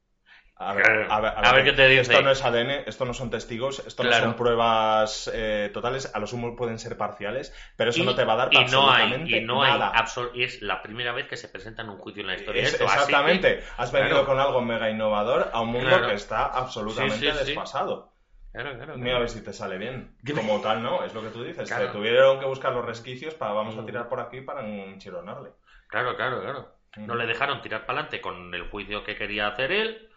A 0.62 0.74
ver, 0.74 0.84
Claro. 0.84 1.06
a 1.10 1.20
ver, 1.20 1.32
A 1.36 1.52
ver 1.54 1.64
qué 1.64 1.72
te 1.72 1.88
dice. 1.88 2.02
Esto 2.02 2.20
no 2.20 2.30
es 2.30 2.44
ADN, 2.44 2.84
esto 2.86 3.06
no 3.06 3.14
son 3.14 3.30
testigos, 3.30 3.78
esto 3.86 4.02
Claro. 4.02 4.18
no 4.18 4.30
son 4.32 4.36
pruebas 4.36 5.30
eh, 5.32 5.70
totales, 5.72 6.14
a 6.14 6.18
lo 6.18 6.26
sumo 6.26 6.54
pueden 6.54 6.78
ser 6.78 6.98
parciales, 6.98 7.54
pero 7.76 7.88
eso 7.88 8.02
Y- 8.02 8.04
no 8.04 8.14
te 8.14 8.24
va 8.24 8.34
a 8.34 8.36
dar 8.36 8.48
y 8.52 8.56
no 8.56 8.90
hay, 8.90 9.04
absolutamente 9.04 9.36
y 9.38 9.40
no 9.46 9.64
nada. 9.64 9.92
hay 9.94 10.04
y 10.34 10.42
es 10.44 10.60
la 10.60 10.82
primera 10.82 11.12
vez 11.12 11.28
que 11.28 11.38
se 11.38 11.48
presenta 11.48 11.80
en 11.80 11.88
un 11.88 11.96
juicio 11.96 12.20
en 12.20 12.26
la 12.26 12.34
historia 12.34 12.62
Es- 12.62 12.74
esto, 12.74 12.84
así 12.84 12.94
que- 12.94 13.02
exactamente, 13.04 13.64
has 13.78 13.90
venido 13.90 14.10
Claro. 14.16 14.26
con 14.26 14.38
algo 14.38 14.60
mega 14.60 14.90
innovador 14.90 15.48
a 15.50 15.62
un 15.62 15.68
mundo 15.70 16.06
que 16.06 16.12
está 16.12 16.44
absolutamente 16.44 17.16
Sí, 17.16 17.32
sí, 17.32 17.38
sí. 17.38 17.44
desfasado. 17.46 18.12
Claro, 18.52 18.96
Mira 18.98 19.16
a 19.16 19.20
ver 19.20 19.30
si 19.30 19.42
te 19.42 19.54
sale 19.54 19.78
bien. 19.78 20.14
Como 20.34 20.60
tal, 20.60 20.82
no, 20.82 21.04
es 21.04 21.14
lo 21.14 21.22
que 21.22 21.28
tú 21.28 21.42
dices. 21.42 21.68
Te 21.74 21.86
tuvieron 21.86 22.38
que 22.38 22.44
buscar 22.44 22.72
los 22.72 22.84
resquicios 22.84 23.32
para 23.32 23.52
vamos 23.54 23.78
a 23.78 23.80
Mm. 23.80 23.86
tirar 23.86 24.08
por 24.10 24.20
aquí 24.20 24.42
para 24.42 24.60
enchironarle. 24.66 25.52
Claro, 25.86 26.16
claro, 26.16 26.42
claro. 26.42 26.74
No 26.96 27.14
le 27.14 27.26
dejaron 27.26 27.62
tirar 27.62 27.86
para 27.86 28.00
adelante 28.00 28.20
con 28.20 28.52
el 28.54 28.68
juicio 28.68 29.04
que 29.04 29.16
quería 29.16 29.46
hacer 29.46 29.72
él 29.72 30.09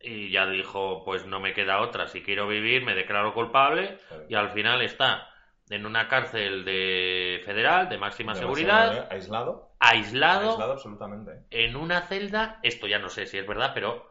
y 0.00 0.30
ya 0.30 0.46
dijo, 0.46 1.04
pues 1.04 1.26
no 1.26 1.40
me 1.40 1.52
queda 1.54 1.80
otra, 1.80 2.06
si 2.08 2.22
quiero 2.22 2.46
vivir 2.46 2.84
me 2.84 2.94
declaro 2.94 3.34
culpable 3.34 3.98
y 4.28 4.34
al 4.34 4.50
final 4.50 4.82
está 4.82 5.28
en 5.70 5.86
una 5.86 6.08
cárcel 6.08 6.64
de 6.64 7.42
federal 7.44 7.88
de 7.88 7.98
máxima 7.98 8.32
De 8.32 8.38
seguridad, 8.40 8.96
¿eh? 8.96 9.06
Aislado. 9.10 9.70
aislado, 9.80 10.50
Aislado 10.50 10.72
absolutamente. 10.72 11.32
en 11.50 11.76
una 11.76 12.02
celda, 12.02 12.58
esto 12.62 12.86
ya 12.86 12.98
no 12.98 13.08
sé 13.10 13.26
si 13.26 13.38
es 13.38 13.46
verdad, 13.46 13.72
pero 13.74 14.08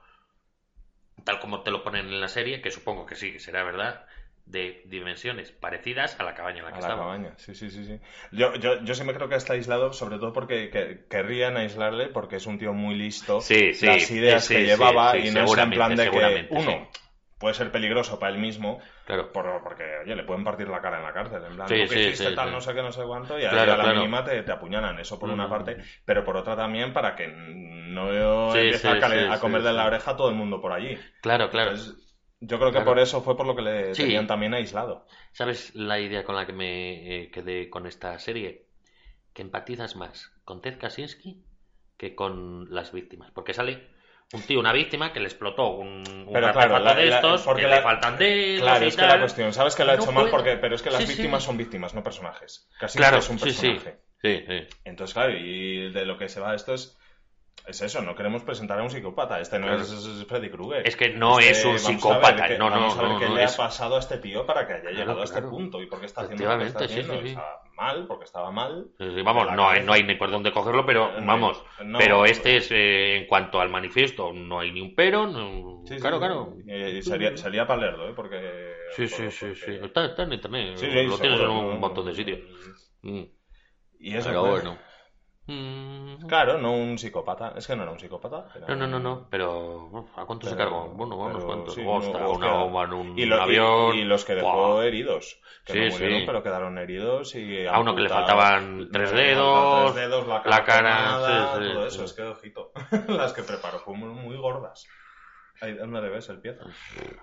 tal 1.24 1.40
como 1.40 1.62
te 1.64 1.72
lo 1.72 1.84
ponen 1.84 2.08
en 2.08 2.22
la 2.22 2.28
serie, 2.28 2.62
que 2.62 2.72
supongo 2.72 3.06
que 3.06 3.16
sí, 3.16 3.32
que 3.34 3.40
será 3.40 3.64
verdad, 3.64 4.06
de 4.48 4.82
dimensiones 4.86 5.52
parecidas 5.52 6.20
a 6.20 6.24
la 6.24 6.34
cabaña 6.34 6.60
en 6.60 6.66
la 6.66 6.72
que 6.74 6.78
A 6.78 6.82
la 6.82 6.88
cabaña, 6.96 7.34
sí, 7.38 7.54
sí, 7.56 7.70
sí. 7.70 7.86
sí. 7.86 8.00
Yo, 8.32 8.56
yo, 8.56 8.82
yo 8.84 8.96
sí 8.96 9.04
me 9.04 9.14
creo 9.14 9.30
que 9.30 9.36
está 9.36 9.54
aislado, 9.54 9.94
sobre 9.94 10.18
todo 10.20 10.34
porque 10.34 10.70
que- 10.70 11.06
querrían 11.10 11.58
aislarle 11.58 12.08
porque 12.08 12.38
es 12.38 12.46
un 12.46 12.58
tío 12.58 12.74
muy 12.74 12.96
listo. 12.96 13.42
Sí, 13.42 13.74
sí, 13.74 13.88
Las 13.88 14.10
ideas 14.12 14.44
sí, 14.48 14.56
que 14.56 14.60
sí, 14.62 14.66
llevaba 14.66 15.18
sí, 15.18 15.28
y 15.28 15.32
no 15.32 15.44
es 15.44 15.58
en 15.58 15.72
plan 15.72 15.96
de 15.96 16.10
que, 16.10 16.48
uno, 16.52 16.88
puede 17.40 17.54
ser 17.56 17.72
peligroso 17.72 18.20
para 18.20 18.34
él 18.34 18.40
mismo, 18.40 18.80
Claro. 19.06 19.32
por- 19.32 19.64
porque, 19.64 19.84
oye, 20.04 20.16
le 20.16 20.24
pueden 20.24 20.44
partir 20.44 20.68
la 20.70 20.82
cara 20.82 20.98
en 20.98 21.04
la 21.04 21.14
cárcel. 21.14 21.44
En 21.46 21.56
plan, 21.56 21.68
Sí, 21.68 21.76
tú 21.76 21.90
que 21.90 21.96
sí, 21.96 22.00
hiciste 22.02 22.30
sí, 22.30 22.36
tal, 22.36 22.52
no 22.52 22.62
sé 22.62 22.74
qué, 22.74 22.82
no 22.82 22.92
sé 22.92 23.04
cuánto, 23.04 23.38
y 23.40 23.44
Claro, 23.44 23.74
a 23.74 23.78
la 23.78 23.84
claro. 23.84 24.00
mínima 24.00 24.24
te, 24.24 24.44
te 24.44 24.52
apuñalan. 24.52 25.00
Eso 25.00 25.20
por 25.20 25.30
una 25.30 25.50
parte, 25.50 25.78
pero 26.06 26.24
por 26.24 26.38
otra 26.38 26.56
también 26.56 26.94
para 26.94 27.16
que 27.16 27.28
no 27.28 28.56
empiece 28.56 28.88
a, 28.88 29.34
a 29.34 29.40
comer 29.40 29.62
de 29.62 29.74
la 29.74 29.86
oreja 29.86 30.12
a 30.12 30.18
todo 30.18 30.30
el 30.30 30.36
mundo 30.36 30.62
por 30.62 30.72
allí. 30.72 30.98
Claro, 31.22 31.50
claro. 31.50 31.72
Entonces, 31.72 32.07
yo 32.40 32.58
creo 32.58 32.70
que 32.70 32.78
Claro. 32.78 32.86
por 32.86 33.00
eso 33.00 33.22
fue 33.22 33.36
por 33.36 33.46
lo 33.48 33.56
que 33.56 33.62
le 33.62 33.96
Sí. 33.96 34.04
tenían 34.04 34.28
también 34.28 34.54
aislado. 34.54 35.06
¿Sabes 35.32 35.74
la 35.76 36.00
idea 36.00 36.24
con 36.24 36.36
la 36.36 36.46
que 36.46 36.54
me 36.54 37.24
eh, 37.24 37.32
quedé 37.32 37.70
con 37.70 37.88
esta 37.88 38.18
serie? 38.20 38.66
Que 39.34 39.42
empatizas 39.42 39.96
más 39.96 40.32
con 40.46 40.62
Ted 40.62 40.78
Kaczynski 40.80 41.44
que 41.98 42.16
con 42.16 42.68
las 42.74 42.92
víctimas. 42.92 43.32
Porque 43.32 43.54
sale 43.54 43.88
un 44.34 44.42
tío, 44.42 44.60
una 44.60 44.74
víctima, 44.74 45.14
que 45.14 45.20
le 45.20 45.28
explotó 45.28 45.70
un, 45.70 46.04
un 46.08 46.30
Pero 46.34 46.48
artefacto 46.48 46.70
claro, 46.70 46.84
la- 46.84 46.94
de 46.96 47.06
la- 47.06 47.16
estos, 47.16 47.42
porque 47.44 47.62
que 47.64 47.68
la- 47.70 47.76
le 47.78 47.82
faltan 47.82 48.18
dedos 48.18 48.62
Claro, 48.62 48.86
y 48.86 48.88
es 48.90 48.96
que 48.96 49.02
la 49.08 49.20
cuestión, 49.20 49.54
sabes 49.54 49.76
que 49.76 49.86
lo 49.86 49.92
ha 49.92 49.96
No 49.96 50.04
hecho 50.04 50.12
mal, 50.12 50.24
puede. 50.26 50.32
porque, 50.32 50.58
pero 50.58 50.76
es 50.76 50.82
que 50.82 50.90
las 50.92 51.00
Sí, 51.02 51.08
sí. 51.08 51.14
víctimas 51.14 51.44
son 51.44 51.58
víctimas, 51.58 51.94
no 51.96 52.04
personajes. 52.04 52.70
Casi 52.80 52.98
Claro, 52.98 53.18
es 53.20 53.30
un 53.30 53.40
personaje. 53.40 54.00
Sí, 54.22 54.44
sí. 54.48 54.68
Entonces, 54.84 55.14
claro, 55.14 55.34
y 55.38 55.92
de 55.92 56.06
lo 56.06 56.18
que 56.18 56.28
se 56.30 56.40
va 56.40 56.54
esto 56.56 56.74
es, 56.74 57.00
es 57.66 57.82
eso, 57.82 58.02
no 58.02 58.16
queremos 58.16 58.44
presentar 58.44 58.80
a 58.80 58.84
un 58.84 58.90
psicópata. 58.90 59.40
Este 59.42 59.60
no 59.60 59.68
Claro. 59.68 59.82
es, 59.82 59.92
es 59.92 60.26
Freddy 60.26 60.50
Krueger. 60.50 60.88
Es 60.88 60.96
que 60.96 61.10
no 61.10 61.40
Este, 61.40 61.52
es 61.52 61.66
un 61.66 61.80
psicópata. 61.80 62.48
qué- 62.48 62.58
no, 62.58 62.70
no, 62.70 62.76
vamos 62.80 62.98
a 62.98 63.02
ver 63.02 63.12
no, 63.12 63.20
qué 63.20 63.26
no, 63.28 63.36
le 63.36 63.44
es- 63.44 63.54
ha 63.54 63.58
pasado 63.58 63.96
a 63.98 64.00
este 64.00 64.18
tío 64.20 64.46
para 64.46 64.66
que 64.66 64.74
haya 64.74 64.82
Claro, 64.84 64.98
llegado 64.98 65.22
a 65.22 65.24
este 65.26 65.40
claro. 65.40 65.50
punto 65.50 65.82
y 65.82 65.88
por 65.88 66.00
qué 66.00 66.06
está 66.06 66.22
haciendo 66.22 66.46
lo 66.48 66.60
que 66.60 66.66
está 66.68 66.80
sí, 66.80 66.86
haciendo. 66.86 67.14
sí, 67.16 67.20
sí. 67.24 67.28
Está 67.30 67.62
mal, 67.76 68.06
porque 68.08 68.24
estaba 68.26 68.52
mal. 68.52 68.88
Sí, 68.98 69.06
sí, 69.16 69.22
vamos, 69.22 69.52
no 69.54 69.70
hay, 69.70 69.84
no 69.84 69.94
hay 69.94 70.04
ni 70.04 70.16
por 70.16 70.32
dónde 70.32 70.52
cogerlo, 70.52 70.86
pero 70.86 71.12
vamos. 71.26 71.62
no, 71.84 71.98
pero 72.00 72.26
este 72.26 72.58
es, 72.58 72.72
eh, 72.72 73.18
en 73.18 73.28
cuanto 73.28 73.60
al 73.60 73.70
manifiesto, 73.70 74.32
no 74.34 74.60
hay 74.62 74.72
ni 74.72 74.80
un 74.82 74.96
pero. 74.96 75.28
no- 75.28 75.82
Sí, 75.86 75.96
sí, 75.96 76.00
claro, 76.02 76.18
sí. 76.18 76.20
claro. 76.20 76.54
Y, 76.66 76.74
y 76.98 77.02
sería, 77.02 77.36
sería 77.38 77.68
para 77.68 77.82
leerlo, 77.82 78.10
¿eh? 78.10 78.14
Porque... 78.16 78.74
Sí, 78.96 79.08
sí, 79.08 79.16
porque- 79.24 79.32
sí, 79.32 79.56
sí. 79.56 79.72
Está, 79.84 80.06
está 80.06 80.24
en 80.24 80.34
internet. 80.34 80.78
Sí, 80.78 80.86
sí, 80.90 81.04
lo 81.04 81.18
tienes 81.18 81.40
en 81.42 81.48
un 81.50 81.80
montón 81.80 82.06
de 82.06 82.14
sitios. 82.16 82.40
Mm. 83.02 83.24
Y 84.00 84.16
eso, 84.16 84.30
Pero 84.30 84.42
pues, 84.42 84.64
bueno. 84.64 84.78
Mm. 85.48 86.28
Claro, 86.28 86.58
no 86.58 86.74
un 86.74 86.98
psicópata. 86.98 87.54
Es 87.56 87.66
que 87.68 87.76
no 87.76 87.84
era 87.84 87.92
un 87.94 88.00
psicópata. 88.00 88.48
era 88.56 88.68
No, 88.68 88.76
no, 88.76 88.88
no, 88.88 89.00
no. 89.00 89.28
Pero, 89.30 89.86
uf, 89.92 90.18
¿a 90.18 90.26
cuánto 90.26 90.48
se 90.48 90.56
cargó? 90.58 90.90
Bueno, 90.90 91.16
unos 91.16 91.44
cuantos. 91.46 91.74
sí, 91.74 91.84
no, 91.84 92.32
una 92.32 92.52
bomba 92.54 92.84
en 92.84 92.94
un 92.94 93.18
y, 93.20 93.26
lo- 93.26 93.42
avión. 93.42 93.96
y 93.96 94.04
los 94.04 94.26
que 94.26 94.36
dejó 94.36 94.74
Buah. 94.74 94.86
heridos. 94.86 95.40
Que 95.66 95.74
Sí, 95.74 95.80
no 95.80 95.90
murieron, 95.92 96.20
sí. 96.20 96.26
pero 96.26 96.44
quedaron 96.44 96.78
heridos 96.78 97.36
y 97.36 97.66
A 97.66 97.80
uno 97.80 97.96
que 97.96 98.02
le 98.02 98.10
faltaban 98.10 98.90
tres 98.92 99.12
dedos, 99.12 99.94
tres 99.94 99.96
dedos, 99.96 100.28
la 100.28 100.42
cara, 100.44 100.58
la 100.58 100.64
cara, 100.66 100.90
quemada, 100.90 101.54
sí, 101.56 101.64
sí, 101.68 101.74
todo 101.74 101.88
eso. 101.88 102.04
Es 102.06 102.14
que, 102.14 102.22
ojito, 102.24 102.72
las 103.08 103.34
que 103.34 103.44
preparó 103.44 103.80
fueron 103.80 104.02
muy, 104.02 104.24
muy 104.24 104.38
gordas. 104.38 104.88
Ahí, 105.62 105.74
¿Dónde 105.74 106.02
le 106.02 106.10
ves 106.10 106.30
el 106.30 106.40
pie? 106.40 106.56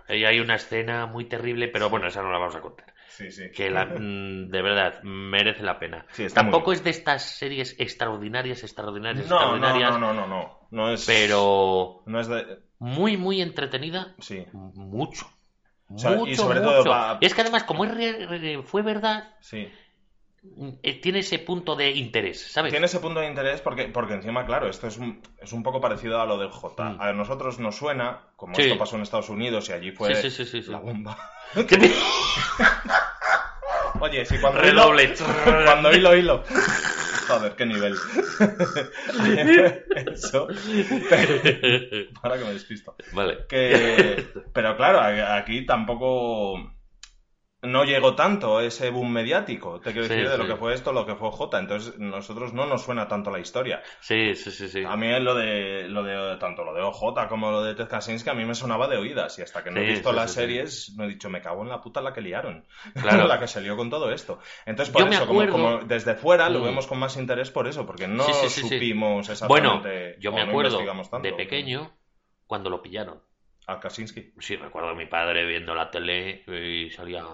Y 0.08 0.24
hay 0.24 0.40
una 0.40 0.56
escena 0.56 1.06
muy 1.06 1.26
terrible, 1.26 1.68
pero 1.68 1.88
bueno, 1.90 2.06
esa 2.08 2.22
no 2.22 2.32
la 2.32 2.38
vamos 2.38 2.56
a 2.56 2.60
contar. 2.60 2.93
Sí, 3.16 3.30
sí. 3.30 3.50
Que 3.54 3.70
la, 3.70 3.84
mm, 3.98 4.48
de 4.50 4.62
verdad 4.62 5.00
merece 5.04 5.62
la 5.62 5.78
pena. 5.78 6.04
Sí, 6.10 6.26
Tampoco 6.34 6.72
es 6.72 6.82
de 6.82 6.90
estas 6.90 7.22
series 7.38 7.76
extraordinarias, 7.78 8.62
extraordinarias, 8.64 9.28
No, 9.28 9.36
extraordinarias, 9.36 9.90
no, 9.92 9.98
no, 9.98 10.14
no, 10.14 10.26
no. 10.26 10.58
No 10.70 10.90
es... 10.90 11.04
pero 11.06 12.02
No 12.06 12.18
es 12.20 12.26
de... 12.26 12.58
muy, 12.80 13.16
muy 13.16 13.40
entretenida. 13.40 14.14
Sí, 14.18 14.44
Mucho. 14.52 15.26
sea, 15.96 16.18
y 16.26 16.34
sobre 16.34 16.60
todo 16.60 16.78
mucho. 16.84 17.18
es 17.20 17.34
que 17.34 17.40
además, 17.42 17.62
como 17.64 17.84
es 17.84 17.94
re- 17.94 18.26
re- 18.26 18.62
fue 18.64 18.82
verdad, 18.82 19.34
sí. 19.40 19.68
eh, 20.82 21.00
tiene 21.00 21.20
ese 21.20 21.38
punto 21.38 21.76
de 21.76 21.92
interés, 21.92 22.50
¿sabes? 22.50 22.72
Tiene 22.72 22.86
ese 22.86 22.98
punto 22.98 23.20
de 23.20 23.28
interés 23.28 23.60
porque, 23.60 23.84
porque 23.84 24.14
encima, 24.14 24.44
claro, 24.44 24.68
esto 24.68 24.88
es 24.88 24.98
un, 24.98 25.22
es 25.40 25.52
un 25.52 25.62
poco 25.62 25.80
parecido 25.80 26.20
a 26.20 26.26
lo 26.26 26.36
del 26.36 26.50
J. 26.50 26.82
Mm. 26.84 27.00
A 27.00 27.12
nosotros 27.12 27.60
nos 27.60 27.76
suena, 27.76 28.30
como 28.34 28.56
Sí. 28.56 28.62
esto 28.62 28.76
pasó 28.76 28.96
en 28.96 29.02
Estados 29.02 29.28
Unidos 29.28 29.68
y 29.68 29.72
allí 29.72 29.92
fue 29.92 30.12
sí. 30.16 30.62
la 30.62 30.78
bomba. 30.78 31.16
¿Qué 34.04 34.10
te- 34.10 34.16
Oye, 34.16 34.24
si 34.26 34.38
cuando 34.38 34.60
Redoble. 34.60 35.04
hilo, 35.04 35.14
cuando 35.64 35.92
hilo, 35.92 36.16
hilo. 36.16 36.44
Joder, 37.26 37.52
qué 37.56 37.66
nivel. 37.66 37.94
Eso. 40.12 40.46
Para 42.22 42.38
que 42.38 42.44
me 42.44 42.52
despisto. 42.52 42.94
vale. 43.12 43.38
Que, 43.48 44.26
pero 44.52 44.76
claro, 44.76 45.00
aquí 45.00 45.64
tampoco 45.64 46.73
no 47.64 47.84
llegó 47.84 48.14
tanto 48.14 48.60
ese 48.60 48.90
boom 48.90 49.12
mediático. 49.12 49.80
Te 49.80 49.92
quiero 49.92 50.06
Sí, 50.06 50.14
decir 50.14 50.30
de 50.30 50.38
lo 50.38 50.46
que 50.46 50.56
fue 50.56 50.74
esto, 50.74 50.92
lo 50.92 51.06
que 51.06 51.14
fue 51.16 51.30
J. 51.30 51.58
Entonces, 51.58 51.98
nosotros 51.98 52.52
no 52.52 52.66
nos 52.66 52.82
suena 52.82 53.08
tanto 53.08 53.30
la 53.30 53.40
historia. 53.40 53.82
Sí, 54.00 54.34
sí, 54.34 54.50
sí, 54.50 54.68
sí. 54.68 54.84
A 54.84 54.96
mí 54.96 55.08
lo 55.20 55.34
de, 55.34 55.88
lo 55.88 56.02
de 56.02 56.36
tanto 56.38 56.64
lo 56.64 56.74
de 56.74 56.82
OJ 56.82 57.28
como 57.28 57.50
lo 57.50 57.62
de 57.62 57.74
Ted 57.74 57.88
Kaczynski 57.88 58.28
a 58.30 58.34
mí 58.34 58.44
me 58.44 58.54
sonaba 58.54 58.86
de 58.88 58.96
oídas 58.96 59.38
y 59.38 59.42
hasta 59.42 59.62
que 59.64 59.70
no 59.70 59.80
he 59.80 59.86
visto 59.86 60.12
las 60.12 60.32
series 60.32 60.94
me 60.96 61.04
he 61.04 61.08
dicho 61.08 61.30
me 61.30 61.40
cago 61.40 61.62
en 61.62 61.68
la 61.68 61.80
puta 61.80 62.00
la 62.00 62.12
que 62.12 62.20
liaron 62.20 62.64
Claro. 63.00 63.26
la 63.26 63.38
que 63.38 63.46
se 63.48 63.60
lió 63.60 63.76
con 63.76 63.88
todo 63.90 64.12
esto 64.12 64.38
entonces 64.66 64.92
por 64.92 65.02
Yo 65.02 65.08
eso 65.08 65.26
como, 65.26 65.40
acuerdo- 65.40 65.52
como 65.52 65.78
desde 65.84 66.14
fuera 66.14 66.48
lo 66.50 66.60
Mm. 66.60 66.64
vemos 66.64 66.86
con 66.86 66.98
más 66.98 67.16
interés 67.16 67.50
por 67.50 67.66
eso 67.66 67.86
porque 67.86 68.06
no 68.06 68.24
supimos 68.24 69.28
Bueno, 69.48 69.74
exactamente 69.74 70.16
yo 70.20 70.30
o 70.32 70.34
me 70.34 70.44
no 70.44 70.50
acuerdo 70.50 70.78
de 71.22 71.32
pequeño 71.32 71.90
cuando 72.46 72.70
lo 72.70 72.82
pillaron. 72.82 73.22
a 73.66 73.80
Kaczynski 73.80 74.32
Sí, 74.38 74.56
recuerdo 74.56 74.90
a 74.90 74.94
mi 74.94 75.06
padre 75.06 75.46
viendo 75.46 75.74
la 75.74 75.90
tele 75.90 76.44
y 76.46 76.90
salía, 76.90 77.24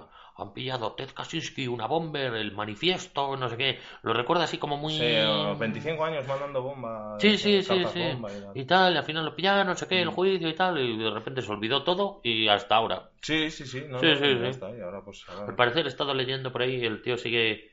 han 0.42 0.52
pillado 0.52 0.92
Ted 0.94 1.10
Kaczynski, 1.14 1.68
una 1.68 1.86
bomber, 1.86 2.34
el 2.34 2.52
manifiesto, 2.52 3.36
no 3.36 3.48
sé 3.48 3.56
qué. 3.56 3.78
Lo 4.02 4.12
recuerdo 4.12 4.42
así 4.44 4.58
como 4.58 4.76
muy... 4.76 4.92
Sí, 4.94 5.16
o 5.26 5.56
25 5.56 6.04
años 6.04 6.26
mandando 6.26 6.62
bombas 6.62 7.20
Sí, 7.20 7.36
sí, 7.38 7.56
eh, 7.56 7.62
sí, 7.62 7.68
cartas 7.68 7.92
sí. 7.92 8.00
bomba 8.00 8.30
y 8.30 8.40
tal. 8.40 8.56
Y 8.58 8.64
tal, 8.64 8.94
y 8.94 8.96
al 8.96 9.04
final 9.04 9.24
lo 9.24 9.34
pillaron, 9.36 9.66
no 9.66 9.74
sé 9.76 9.86
qué, 9.86 10.00
el 10.02 10.08
Mm. 10.08 10.12
juicio 10.12 10.48
y 10.48 10.54
tal, 10.54 10.78
y 10.78 10.96
de 10.96 11.10
repente 11.10 11.42
se 11.42 11.52
olvidó 11.52 11.82
todo 11.84 12.20
y 12.24 12.48
hasta 12.48 12.76
ahora. 12.76 13.10
sí 13.22 13.50
sí 13.50 13.66
sí 13.66 13.84
no, 13.88 14.00
Sí, 14.00 14.06
no, 14.06 14.16
sí, 14.16 14.38
sí. 14.38 14.46
está, 14.46 14.70
y 14.76 14.80
ahora 14.80 15.02
pues 15.04 15.24
ahora- 15.28 15.46
Al 15.48 15.56
parecer 15.56 15.84
he 15.86 15.88
estado 15.88 16.14
leyendo 16.14 16.50
por 16.52 16.62
ahí, 16.62 16.84
el 16.84 17.02
tío 17.02 17.16
sigue, 17.18 17.70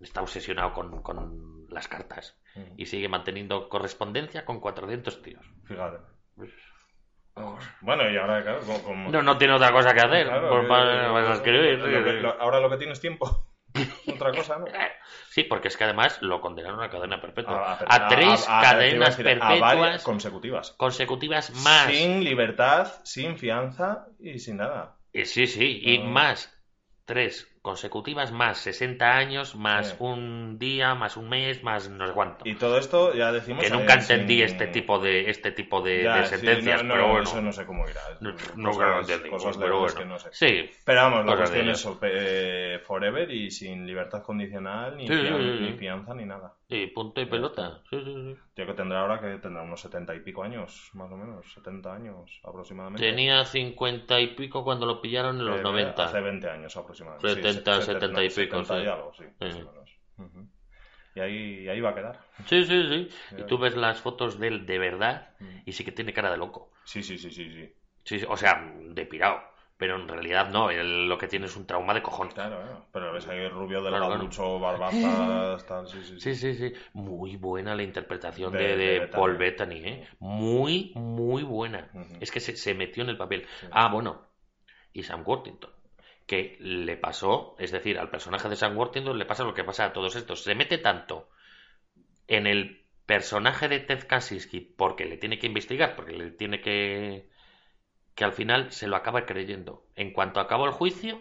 está 0.00 0.20
obsesionado 0.22 0.72
con, 0.74 1.02
con 1.02 1.66
las 1.70 1.88
cartas 1.88 2.36
Mm, 2.56 2.80
y 2.80 2.86
sigue 2.86 3.08
manteniendo 3.08 3.68
correspondencia 3.68 4.44
con 4.44 4.60
400 4.60 5.22
tíos. 5.22 5.46
fíjate 5.64 5.98
bueno 7.80 8.10
y 8.10 8.16
ahora 8.16 8.42
claro 8.42 8.60
como, 8.60 8.82
como- 8.82 9.10
No, 9.10 9.22
no 9.22 9.38
tiene 9.38 9.54
otra 9.54 9.72
cosa 9.72 9.92
que 9.94 10.00
hacer, 10.00 10.26
Claro, 10.26 10.60
que- 10.62 10.66
para, 10.68 11.12
para 11.12 11.34
escribir. 11.34 11.78
lo 11.78 12.04
que- 12.04 12.12
lo- 12.14 12.40
ahora 12.40 12.60
lo 12.60 12.70
que 12.70 12.76
tienes 12.76 13.00
tiempo. 13.00 13.46
Otra 14.12 14.32
cosa, 14.32 14.58
¿no? 14.58 14.64
Sí, 15.28 15.44
porque 15.44 15.68
es 15.68 15.76
que 15.76 15.84
además 15.84 16.20
lo 16.22 16.40
condenaron 16.40 16.82
a 16.82 16.90
cadena 16.90 17.20
perpetua. 17.20 17.78
A, 17.88 18.06
A, 18.06 18.08
tres 18.08 18.48
a- 18.48 18.58
a- 18.58 18.62
te 18.62 18.66
iba 18.66 18.70
a 18.70 18.72
cadenas 18.72 19.16
decir, 19.16 19.24
perpetuas 19.24 20.02
consecutivas. 20.02 20.72
consecutivas 20.72 21.50
más. 21.62 21.86
Sin 21.92 22.24
libertad, 22.24 22.92
sin 23.04 23.38
fianza 23.38 24.06
y 24.18 24.40
sin 24.40 24.56
nada. 24.56 24.96
Eh, 25.12 25.24
Sí, 25.24 25.46
sí, 25.46 25.80
y 25.84 25.98
más 26.00 26.52
tres 27.04 27.46
consecutivas 27.62 28.32
más 28.32 28.58
60 28.58 29.16
años, 29.16 29.54
más 29.54 29.88
Sí. 29.90 29.96
un 30.00 30.58
día, 30.58 30.94
más 30.94 31.16
un 31.16 31.28
mes, 31.28 31.62
más 31.62 31.88
no 31.90 32.06
sé 32.06 32.12
cuánto. 32.14 32.48
Y 32.48 32.54
todo 32.54 32.78
esto 32.78 33.12
ya 33.14 33.32
decimos... 33.32 33.62
que 33.64 33.70
nunca 33.70 34.00
sin- 34.00 34.12
entendí 34.16 34.42
este 34.42 34.66
tipo 34.68 34.98
de 34.98 35.28
este 35.30 35.52
tipo 35.52 35.82
de, 35.82 36.04
Ya, 36.04 36.16
de 36.18 36.24
sí, 36.26 36.36
sentencias, 36.36 36.82
no, 36.82 36.88
no, 36.88 36.94
pero 36.94 37.08
bueno. 37.08 37.22
Eso 37.22 37.42
no 37.42 37.52
sé 37.52 37.66
cómo 37.66 37.88
irá. 37.88 38.00
No, 38.20 38.32
nunca 38.56 38.86
lo 38.88 39.00
entendí, 39.00 39.28
cosas 39.28 39.56
pero 39.58 39.78
bueno. 39.80 39.94
que 39.94 40.04
no 40.04 40.18
sé. 40.18 40.28
Sí, 40.32 40.70
Pero 40.84 41.00
vamos, 41.02 41.26
la 41.26 41.36
cuestión 41.36 41.68
es 41.68 41.88
eh, 42.02 42.80
forever 42.86 43.30
y 43.30 43.50
sin 43.50 43.86
libertad 43.86 44.22
condicional, 44.22 44.96
ni, 44.96 45.06
Sí, 45.06 45.14
sí, 45.14 45.20
fian- 45.20 45.38
sí, 45.38 45.58
sí. 45.58 45.64
ni 45.64 45.72
fianza, 45.78 46.14
ni 46.14 46.24
nada. 46.24 46.54
sí, 46.68 46.86
punto 46.88 47.20
y 47.20 47.26
pelota. 47.26 47.80
Sí, 47.90 47.98
sí, 48.04 48.14
sí. 48.14 48.36
Tío 48.54 48.66
que 48.66 48.74
tendrá 48.74 49.00
ahora 49.00 49.20
que 49.20 49.38
tendrá 49.38 49.62
unos 49.62 49.80
setenta 49.80 50.14
y 50.14 50.20
pico 50.20 50.42
años, 50.42 50.90
más 50.94 51.10
o 51.10 51.16
menos, 51.16 51.50
70 51.54 51.94
años 51.94 52.40
aproximadamente. 52.44 53.08
Tenía 53.08 53.44
50 53.44 54.20
y 54.20 54.28
pico 54.34 54.64
cuando 54.64 54.86
lo 54.86 55.00
pillaron 55.00 55.38
en 55.38 55.46
los 55.46 55.60
Eh, 55.60 55.62
90. 55.62 56.04
Hace 56.04 56.20
20 56.20 56.48
años 56.50 56.76
aproximadamente. 56.76 57.26
70, 57.54 57.80
se- 57.80 57.86
70 57.92 58.22
y 58.24 58.28
pico, 58.30 58.64
70 58.64 58.82
y 58.84 58.86
algo, 58.86 59.12
sí, 59.14 59.24
más 59.40 59.52
Sí. 59.52 59.60
o 59.60 59.72
menos. 59.72 59.90
Ujú. 60.18 60.48
Y 61.14 61.20
ahí, 61.20 61.68
ahí 61.68 61.80
va 61.80 61.90
a 61.90 61.94
quedar. 61.94 62.20
Sí, 62.46 62.64
sí, 62.64 62.88
sí. 62.88 63.08
Y 63.38 63.42
tú 63.44 63.58
ves. 63.58 63.76
las 63.76 64.00
fotos 64.00 64.38
de 64.38 64.48
él 64.48 64.66
de 64.66 64.78
verdad 64.78 65.34
Mm. 65.40 65.58
y 65.66 65.72
sí 65.72 65.84
que 65.84 65.92
tiene 65.92 66.12
cara 66.12 66.30
de 66.30 66.36
loco. 66.36 66.70
Sí, 66.84 67.02
sí, 67.02 67.18
sí, 67.18 67.30
sí, 67.30 67.50
sí. 67.52 67.74
Sí, 68.04 68.20
sí, 68.20 68.26
o 68.28 68.36
sea, 68.36 68.72
de 68.74 69.06
pirado. 69.06 69.40
Pero 69.76 69.96
en 69.96 70.06
realidad 70.08 70.50
no, 70.50 70.68
él 70.70 71.08
lo 71.08 71.16
que 71.16 71.26
tiene 71.26 71.46
es 71.46 71.56
un 71.56 71.66
trauma 71.66 71.94
de 71.94 72.02
cojones. 72.02 72.34
Claro, 72.34 72.60
claro. 72.60 72.86
Pero 72.92 73.12
ves 73.14 73.26
ahí 73.28 73.48
rubio 73.48 73.80
Claro, 73.80 74.10
delgaducho, 74.10 74.58
barbazas, 74.60 75.66
tal, 75.66 75.88
sí, 75.88 76.02
sí, 76.04 76.20
Sí, 76.20 76.34
sí, 76.34 76.54
sí. 76.54 76.72
Muy 76.92 77.36
buena 77.36 77.74
la 77.74 77.82
interpretación 77.82 78.52
De- 78.52 78.58
de, 78.58 78.76
de 78.76 79.00
de. 79.00 79.08
Paul 79.08 79.36
Bettany, 79.38 79.76
¿eh? 79.84 80.08
Muy, 80.18 80.92
muy 80.94 81.42
buena. 81.44 81.88
Es 82.20 82.30
que 82.30 82.40
se, 82.40 82.56
se 82.56 82.74
metió 82.74 83.02
en 83.02 83.08
el 83.08 83.16
papel. 83.16 83.46
Ah, 83.70 83.88
bueno. 83.88 84.26
Y 84.92 85.02
Sam 85.02 85.22
Worthington. 85.26 85.70
Que 86.30 86.56
le 86.60 86.96
pasó, 86.96 87.56
es 87.58 87.72
decir, 87.72 87.98
al 87.98 88.08
personaje 88.08 88.48
de 88.48 88.54
Sam 88.54 88.78
Worthington 88.78 89.18
le 89.18 89.26
pasa 89.26 89.42
lo 89.42 89.52
que 89.52 89.64
pasa 89.64 89.86
a 89.86 89.92
todos 89.92 90.14
estos. 90.14 90.44
Se 90.44 90.54
mete 90.54 90.78
tanto 90.78 91.28
en 92.28 92.46
el 92.46 92.86
personaje 93.04 93.66
de 93.66 93.80
Ted 93.80 94.06
Kaczynski 94.06 94.60
porque 94.60 95.06
le 95.06 95.16
tiene 95.16 95.40
que 95.40 95.48
investigar, 95.48 95.96
porque 95.96 96.12
le 96.12 96.30
tiene 96.30 96.60
que... 96.60 97.28
que 98.14 98.22
al 98.22 98.32
final 98.32 98.70
se 98.70 98.86
lo 98.86 98.94
acaba 98.94 99.26
creyendo. 99.26 99.82
En 99.96 100.12
cuanto 100.12 100.38
acabó 100.38 100.66
el 100.66 100.70
juicio, 100.70 101.20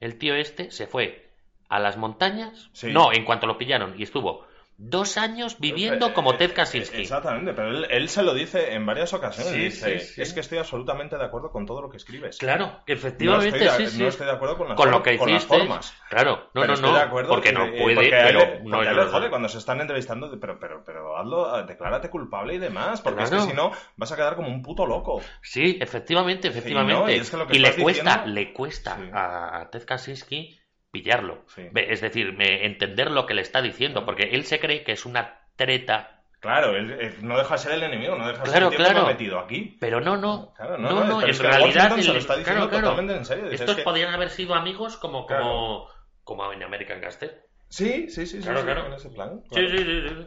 el 0.00 0.16
tío 0.16 0.34
este 0.34 0.70
se 0.70 0.86
fue 0.86 1.34
a 1.68 1.78
las 1.78 1.98
montañas. 1.98 2.70
Sí. 2.72 2.90
No, 2.90 3.12
en 3.12 3.26
cuanto 3.26 3.46
lo 3.46 3.58
pillaron 3.58 3.94
y 4.00 4.04
estuvo 4.04 4.46
dos 4.82 5.18
años 5.18 5.58
viviendo 5.58 6.06
Eh, 6.08 6.12
como 6.14 6.32
eh, 6.32 6.36
Ted 6.38 6.54
Kaczynski. 6.54 7.02
Exactamente, 7.02 7.52
pero 7.52 7.68
él, 7.68 7.86
él 7.90 8.08
se 8.08 8.22
lo 8.22 8.32
dice 8.32 8.72
en 8.72 8.86
varias 8.86 9.12
ocasiones. 9.12 9.52
Sí, 9.52 9.58
dice, 9.58 9.98
sí, 10.00 10.14
sí. 10.14 10.22
es 10.22 10.32
que 10.32 10.40
estoy 10.40 10.56
absolutamente 10.56 11.18
de 11.18 11.24
acuerdo 11.24 11.50
con 11.50 11.66
todo 11.66 11.82
lo 11.82 11.90
que 11.90 11.98
escribes. 11.98 12.38
Claro, 12.38 12.66
No 12.66 12.82
efectivamente, 12.86 13.62
estoy, 13.64 13.86
sí, 13.88 14.02
no 14.02 14.08
estoy 14.08 14.26
de 14.26 14.32
acuerdo 14.32 14.56
con 14.56 14.68
las, 14.68 14.76
con 14.78 14.90
lo 14.90 15.02
que 15.02 15.18
con 15.18 15.28
las 15.30 15.42
hiciste. 15.42 15.58
formas. 15.58 15.94
Claro, 16.08 16.48
no, 16.54 16.60
Pero 16.62 16.76
no, 16.76 16.80
no. 16.80 16.94
de 16.94 17.00
acuerdo 17.02 17.28
porque 17.30 17.48
que- 17.50 17.54
no 17.54 17.70
puede, 17.70 17.94
porque 17.94 18.08
él 18.08 18.10
pero 18.24 18.40
no 18.64 18.76
porque 18.78 18.90
no, 18.94 19.06
jode 19.08 19.28
cuando 19.30 19.48
se 19.50 19.58
están 19.58 19.80
entrevistando, 19.82 20.30
pero, 20.40 20.58
pero, 20.58 20.82
pero 20.84 21.18
hazlo, 21.18 21.62
declárate 21.66 22.08
culpable 22.08 22.54
y 22.54 22.58
demás, 22.58 23.02
porque 23.02 23.24
es 23.24 23.30
que 23.30 23.40
si 23.40 23.52
no 23.52 23.72
vas 23.96 24.12
a 24.12 24.16
quedar 24.16 24.34
como 24.34 24.48
un 24.48 24.62
puto 24.62 24.86
loco. 24.86 25.20
Sí, 25.42 25.76
efectivamente, 25.80 26.48
efectivamente. 26.48 27.02
¿no? 27.02 27.10
Y 27.10 27.14
es 27.16 27.30
que 27.30 27.36
lo 27.36 27.46
que 27.46 27.56
y 27.56 27.60
le 27.60 27.74
cuesta, 27.76 28.24
le 28.26 28.52
cuesta 28.54 28.98
a 29.12 29.68
Ted 29.70 29.84
Kaczynski 29.84 30.59
pillarlo. 30.90 31.44
Sí. 31.48 31.68
Es 31.74 32.00
decir, 32.00 32.34
entender 32.38 33.10
lo 33.10 33.26
que 33.26 33.34
le 33.34 33.42
está 33.42 33.62
diciendo, 33.62 34.04
porque 34.04 34.24
él 34.32 34.44
se 34.44 34.60
cree 34.60 34.82
que 34.84 34.92
es 34.92 35.04
una 35.06 35.40
treta, 35.56 36.16
Claro, 36.40 36.74
él, 36.74 36.90
él 36.92 37.14
no 37.20 37.36
deja 37.36 37.52
de 37.52 37.58
ser 37.58 37.72
el 37.72 37.82
enemigo, 37.82 38.16
no 38.16 38.26
deja 38.26 38.42
de 38.42 38.48
Claro, 38.50 38.70
ser 38.70 38.80
el 38.80 38.86
tío 38.86 38.92
claro. 38.94 39.06
metido 39.08 39.38
aquí. 39.38 39.76
pero 39.78 40.00
no, 40.00 40.16
no. 40.16 40.54
Claro, 40.56 40.78
no, 40.78 40.88
no, 40.90 41.04
no, 41.04 41.18
pero 41.20 41.32
en 41.32 41.38
realidad 41.38 41.60
Washington 41.92 42.02
se 42.02 42.06
el- 42.08 42.12
lo 42.14 42.18
está 42.18 42.36
diciendo 42.36 42.68
claro, 42.70 42.88
totalmente 42.88 43.16
en 43.18 43.24
serio. 43.26 43.44
Estos 43.50 43.76
es 43.76 43.84
que- 43.84 44.04
haber 44.06 44.30
sido 44.30 44.54
amigos 44.54 44.96
como, 44.96 45.26
como, 45.26 45.86
como 46.24 46.50
en 46.54 46.62
American 46.62 46.98
Gangster. 47.02 47.44
Sí, 47.68 48.08
sí, 48.08 48.24
sí, 48.24 48.38
sí, 48.38 48.42
Claro, 48.42 48.60
sí, 48.60 48.64
claro. 48.64 48.86
en 48.86 48.92
ese 48.94 49.10
plan. 49.10 49.42
Sí, 49.52 49.68
sí, 49.68 49.78
sí, 49.78 50.08
sí. 50.08 50.26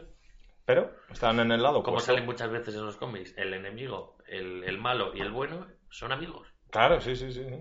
Pero 0.64 0.92
están 1.10 1.40
en 1.40 1.50
el 1.50 1.60
lado 1.60 1.82
Como 1.82 1.96
opuesto. 1.96 2.12
salen 2.12 2.24
muchas 2.26 2.48
veces 2.48 2.76
en 2.76 2.86
los 2.86 2.96
cómics, 2.96 3.34
el 3.36 3.52
enemigo, 3.52 4.16
el, 4.28 4.62
el 4.62 4.78
malo 4.78 5.10
y 5.16 5.20
el 5.20 5.32
bueno 5.32 5.66
son 5.90 6.12
amigos. 6.12 6.46
Claro, 6.70 7.00
sí, 7.00 7.16
sí, 7.16 7.32
sí. 7.32 7.42
sí. 7.44 7.54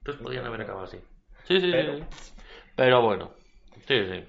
Entonces 0.00 0.20
podían 0.22 0.44
haber 0.46 0.62
acabado 0.62 0.84
así. 0.86 0.98
Sí, 1.44 1.60
sí, 1.60 1.70
Pero- 1.70 1.96
sí. 1.96 2.04
Pero 2.76 3.02
bueno. 3.02 3.30
Sí, 3.86 4.04
sí. 4.10 4.24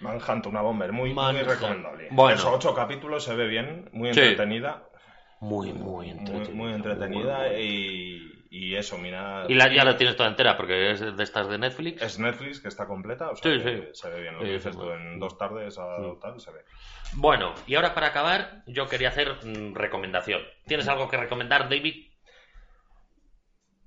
Manhunt, 0.00 0.46
una 0.46 0.60
bomber, 0.60 0.92
muy, 0.92 1.14
muy 1.14 1.42
recomendable. 1.42 2.08
Bueno. 2.10 2.36
Eso, 2.36 2.52
ocho 2.52 2.74
capítulos, 2.74 3.24
se 3.24 3.34
ve 3.34 3.46
bien, 3.46 3.88
muy 3.92 4.08
entretenida. 4.08 4.84
Muy, 5.40 5.72
muy 5.72 6.06
Muy, 6.06 6.10
entretenida. 6.10 6.54
muy 6.54 6.72
entretenida 6.72 7.38
Muy, 7.48 7.56
y, 7.60 8.46
y 8.50 8.74
eso, 8.76 8.96
mira. 8.98 9.44
Y 9.48 9.54
la, 9.54 9.72
ya 9.72 9.84
la 9.84 9.96
tienes 9.96 10.16
toda 10.16 10.28
entera 10.28 10.56
porque 10.56 10.92
es 10.92 11.00
de 11.16 11.22
estas 11.22 11.48
de 11.48 11.58
Netflix. 11.58 12.00
Es 12.02 12.18
Netflix 12.18 12.60
que 12.60 12.68
está 12.68 12.86
completa, 12.86 13.30
o 13.30 13.36
sea, 13.36 13.52
Sí, 13.52 13.62
que 13.62 13.76
sí. 13.76 13.88
se 13.92 14.08
ve 14.10 14.22
bien. 14.22 14.34
Lo 14.34 14.40
que 14.40 14.52
dices 14.52 14.76
tú, 14.76 14.90
en 14.90 15.18
dos 15.18 15.36
tardes 15.36 15.78
a 15.78 15.96
tal, 16.20 16.40
se 16.40 16.50
ve. 16.50 16.60
Bueno, 17.12 17.52
y 17.66 17.74
ahora 17.74 17.94
para 17.94 18.08
acabar, 18.08 18.62
yo 18.66 18.88
quería 18.88 19.08
hacer 19.08 19.36
mm, 19.44 19.74
recomendación. 19.74 20.40
¿Tienes 20.66 20.88
algo 20.88 21.08
que 21.08 21.16
recomendar, 21.18 21.68
David? 21.68 22.06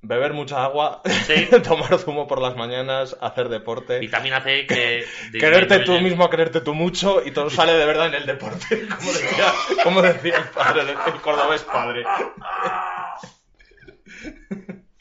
Beber 0.01 0.33
mucha 0.33 0.63
agua, 0.63 1.01
Sí. 1.25 1.47
tomar 1.67 1.97
zumo 1.97 2.27
por 2.27 2.39
las 2.41 2.55
mañanas, 2.55 3.17
hacer 3.19 3.49
deporte. 3.49 3.99
Vitamina 3.99 4.41
C 4.41 4.65
que... 4.67 5.05
Quererte 5.39 5.79
tú 5.79 5.99
mismo, 5.99 6.29
quererte 6.29 6.61
tú 6.61 6.73
mucho 6.73 7.21
y 7.25 7.31
todo 7.31 7.49
sale 7.49 7.73
de 7.73 7.85
verdad 7.85 8.07
en 8.07 8.13
el 8.15 8.25
deporte, 8.25 8.87
como 8.97 9.11
decía, 9.11 9.53
como 9.83 10.01
decía 10.01 10.37
el 10.37 10.43
padre, 10.49 10.81
el, 10.83 10.89
el 10.89 11.21
cordobés 11.21 11.63
padre. 11.63 12.03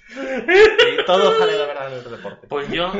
Y 0.08 1.04
todo 1.04 1.38
sale 1.38 1.52
de 1.52 1.66
verdad 1.66 1.92
en 1.92 1.98
el 1.98 2.10
deporte. 2.10 2.46
Pues 2.48 2.68
yo 2.70 2.92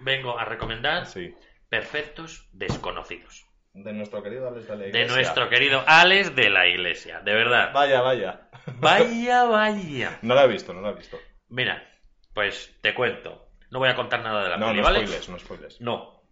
vengo 0.00 0.38
a 0.38 0.44
recomendar 0.44 1.06
Sí, 1.06 1.34
Perfectos 1.68 2.48
Desconocidos. 2.52 3.46
de 3.74 3.92
nuestro 3.92 4.22
querido 4.22 4.48
Alex 4.48 4.66
de 4.68 4.74
la 4.76 4.82
De 4.82 4.88
Iglesia. 4.88 5.14
nuestro 5.14 5.48
querido 5.48 5.82
Alex 5.86 6.34
de 6.34 6.50
la 6.50 6.66
Iglesia. 6.66 7.20
De 7.20 7.34
verdad. 7.34 7.72
Vaya, 7.72 8.00
vaya. 8.00 8.48
Vaya, 8.78 9.44
vaya. 9.44 10.18
No 10.22 10.34
la 10.34 10.44
he 10.44 10.48
visto, 10.48 10.72
no 10.72 10.80
la 10.80 10.90
he 10.90 10.94
visto. 10.94 11.18
Mira, 11.52 11.86
pues 12.34 12.74
te 12.80 12.94
cuento. 12.94 13.46
No 13.70 13.78
voy 13.78 13.88
a 13.90 13.94
contar 13.94 14.22
nada 14.22 14.42
de 14.44 14.48
la 14.50 14.56
No, 14.56 14.66
peli, 14.68 14.78
no 14.78 14.84
¿vale? 14.84 14.98
spoilers, 15.00 15.28
no 15.28 15.38
spoilers. 15.38 15.80
No. 15.80 16.22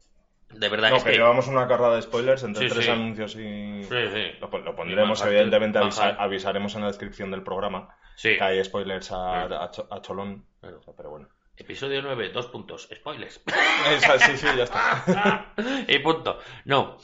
De 0.49 0.69
verdad 0.69 0.91
No, 0.91 0.97
es 0.97 1.05
que 1.05 1.11
que... 1.11 1.17
llevamos 1.17 1.47
una 1.47 1.69
carrada 1.69 1.97
de 1.97 2.03
spoilers 2.03 2.43
entre 2.43 2.69
Sí, 2.69 2.73
tres 2.75 2.87
sí. 2.87 2.91
anuncios 2.91 3.35
y... 3.37 3.85
Sí, 3.85 4.09
sí. 4.13 4.33
Lo, 4.41 4.49
lo 4.59 4.75
pondremos, 4.75 5.21
Y 5.23 5.29
evidentemente, 5.29 5.79
avisaremos 5.79 6.75
en 6.75 6.81
la 6.81 6.87
descripción 6.89 7.31
del 7.31 7.43
programa 7.43 7.95
Sí. 8.17 8.37
que 8.37 8.43
hay 8.43 8.65
spoilers 8.65 9.11
a, 9.13 9.71
Cholón. 10.03 10.45
Pero 10.61 11.11
bueno. 11.11 11.29
Episodio 11.57 12.01
9, 12.03 12.31
dos 12.31 12.47
puntos. 12.47 12.89
Spoilers. 12.95 13.43
Esa- 13.97 14.19
sí, 14.19 14.37
sí, 14.39 14.47
ya 14.57 14.65
está. 14.65 15.53
y 15.87 15.99
punto. 15.99 16.39
No. 16.65 16.97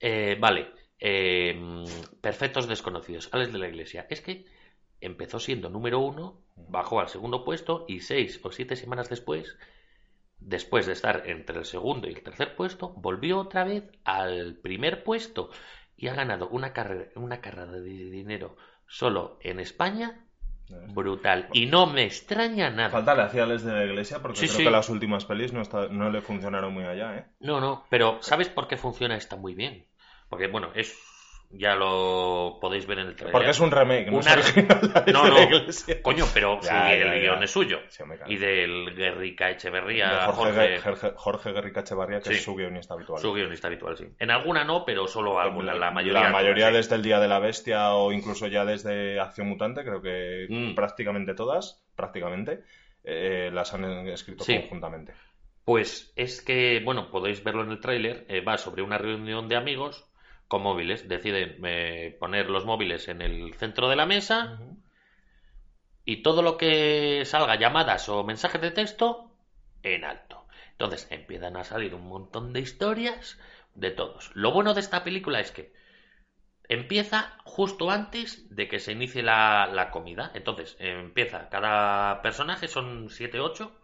Eh, 0.00 0.36
vale. 0.38 0.70
Eh, 0.98 1.84
perfectos 2.20 2.68
desconocidos. 2.68 3.28
Alex 3.32 3.52
de 3.52 3.58
la 3.58 3.68
Iglesia. 3.68 4.06
Es 4.08 4.20
que 4.20 4.44
empezó 5.06 5.40
siendo 5.40 5.70
número 5.70 5.98
uno, 6.00 6.40
bajó 6.56 7.00
al 7.00 7.08
segundo 7.08 7.44
puesto 7.44 7.84
y 7.88 8.00
seis 8.00 8.40
o 8.42 8.52
siete 8.52 8.76
semanas 8.76 9.08
después, 9.08 9.56
después 10.38 10.86
de 10.86 10.92
estar 10.92 11.24
entre 11.26 11.58
el 11.58 11.64
segundo 11.64 12.08
y 12.08 12.12
el 12.14 12.22
tercer 12.22 12.54
puesto, 12.56 12.90
volvió 12.90 13.38
otra 13.40 13.64
vez 13.64 13.84
al 14.04 14.54
primer 14.56 15.04
puesto 15.04 15.50
y 15.96 16.08
ha 16.08 16.14
ganado 16.14 16.48
una 16.48 16.72
carrera, 16.72 17.10
una 17.16 17.40
carrera 17.40 17.72
de 17.72 17.80
dinero 18.10 18.56
solo 18.86 19.38
en 19.42 19.60
España 19.60 20.26
brutal. 20.94 21.48
Y 21.52 21.66
no 21.66 21.86
me 21.86 22.04
extraña 22.04 22.70
nada. 22.70 22.90
Falta 22.90 23.14
le 23.14 23.22
hacía 23.22 23.46
de 23.46 23.58
la 23.58 23.84
Iglesia 23.84 24.20
porque 24.20 24.38
Sí, 24.40 24.46
creo 24.46 24.58
sí. 24.58 24.64
que 24.64 24.70
las 24.70 24.88
últimas 24.88 25.24
pelis 25.24 25.52
no, 25.52 25.60
está- 25.62 25.88
no 25.88 26.10
le 26.10 26.20
funcionaron 26.22 26.72
muy 26.72 26.84
allá, 26.84 27.16
¿eh? 27.16 27.24
No, 27.40 27.60
no, 27.60 27.84
pero 27.90 28.18
¿sabes 28.22 28.48
por 28.48 28.66
qué 28.68 28.76
funciona 28.76 29.16
esta 29.16 29.36
muy 29.36 29.54
bien? 29.54 29.86
Porque, 30.28 30.48
bueno, 30.48 30.70
es. 30.74 30.96
Ya 31.56 31.76
lo 31.76 32.58
podéis 32.60 32.86
ver 32.86 32.98
en 32.98 33.06
el 33.08 33.14
trailer. 33.14 33.32
Porque 33.32 33.50
es 33.50 33.60
un 33.60 33.70
remake, 33.70 34.10
no 34.10 34.18
Una- 34.18 34.34
es 34.34 34.56
No, 35.12 35.28
no. 35.28 35.36
Coño, 36.02 36.24
pero 36.34 36.56
Ya, 36.56 36.62
sí, 36.62 36.68
ya, 36.68 36.92
el 36.94 37.20
guion 37.20 37.42
es 37.44 37.50
suyo. 37.50 37.78
Sí. 37.88 38.02
Y 38.26 38.36
del 38.36 38.94
Guerrica 38.96 39.50
Echeverría, 39.50 40.08
De 40.10 40.18
Jorge, 40.32 40.52
Jorge, 40.52 40.78
Jorge, 40.80 41.12
Jorge 41.16 41.52
Guerrica 41.52 41.80
Echevarría, 41.80 42.18
que 42.20 42.30
Sí. 42.30 42.34
es 42.36 42.42
su 42.44 42.54
guionista 42.54 42.94
habitual. 42.94 43.20
su 43.20 43.32
guionista 43.32 43.68
habitual, 43.68 43.96
sí. 43.96 44.06
En 44.18 44.30
alguna 44.30 44.64
no, 44.64 44.84
pero 44.84 45.06
solo 45.06 45.38
alguna, 45.38 45.74
la 45.74 45.90
mayoría. 45.90 46.22
La 46.24 46.30
mayoría 46.30 46.70
desde 46.70 46.96
el 46.96 47.02
Día 47.02 47.20
de 47.20 47.28
la 47.28 47.38
Bestia 47.38 47.94
o 47.94 48.10
incluso 48.12 48.46
ya 48.48 48.64
desde 48.64 49.20
Acción 49.20 49.48
Mutante, 49.48 49.84
creo 49.84 50.02
que 50.02 50.46
Mm. 50.48 50.74
prácticamente 50.74 51.34
todas, 51.34 51.84
prácticamente, 51.94 52.64
eh, 53.04 53.50
las 53.52 53.72
han 53.74 53.84
escrito 54.08 54.44
conjuntamente. 54.44 55.14
Pues 55.64 56.12
es 56.16 56.42
que, 56.42 56.80
bueno, 56.84 57.10
podéis 57.10 57.42
verlo 57.44 57.62
en 57.62 57.70
el 57.70 57.80
tráiler, 57.80 58.26
eh, 58.28 58.40
va 58.42 58.58
sobre 58.58 58.82
una 58.82 58.98
reunión 58.98 59.48
de 59.48 59.56
amigos 59.56 60.10
con 60.54 60.62
móviles. 60.62 61.08
Deciden 61.08 61.58
eh, 61.64 62.16
poner 62.20 62.48
los 62.48 62.64
móviles 62.64 63.08
en 63.08 63.22
el 63.22 63.54
centro 63.54 63.88
de 63.88 63.96
la 63.96 64.06
mesa 64.06 64.60
y 66.04 66.22
todo 66.22 66.42
lo 66.42 66.56
que 66.56 67.24
salga, 67.24 67.56
llamadas 67.56 68.08
o 68.08 68.22
mensajes 68.22 68.60
de 68.60 68.70
texto, 68.70 69.32
en 69.82 70.04
alto. 70.04 70.46
Entonces 70.70 71.08
empiezan 71.10 71.56
a 71.56 71.64
salir 71.64 71.92
un 71.92 72.06
montón 72.06 72.52
de 72.52 72.60
historias 72.60 73.36
de 73.74 73.90
todos. 73.90 74.30
Lo 74.34 74.52
bueno 74.52 74.74
de 74.74 74.80
esta 74.80 75.02
película 75.02 75.40
es 75.40 75.50
que 75.50 75.72
empieza 76.68 77.36
justo 77.44 77.90
antes 77.90 78.54
de 78.54 78.68
que 78.68 78.78
se 78.78 78.92
inicie 78.92 79.24
la, 79.24 79.66
la 79.66 79.90
comida. 79.90 80.30
Entonces 80.34 80.76
empieza, 80.78 81.48
cada 81.48 82.22
personaje 82.22 82.68
son 82.68 83.10
7 83.10 83.40
8 83.40 83.76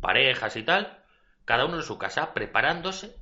parejas 0.00 0.56
y 0.56 0.62
tal, 0.62 1.04
cada 1.44 1.66
uno 1.66 1.76
en 1.76 1.82
su 1.82 1.98
casa, 1.98 2.32
preparándose, 2.32 3.17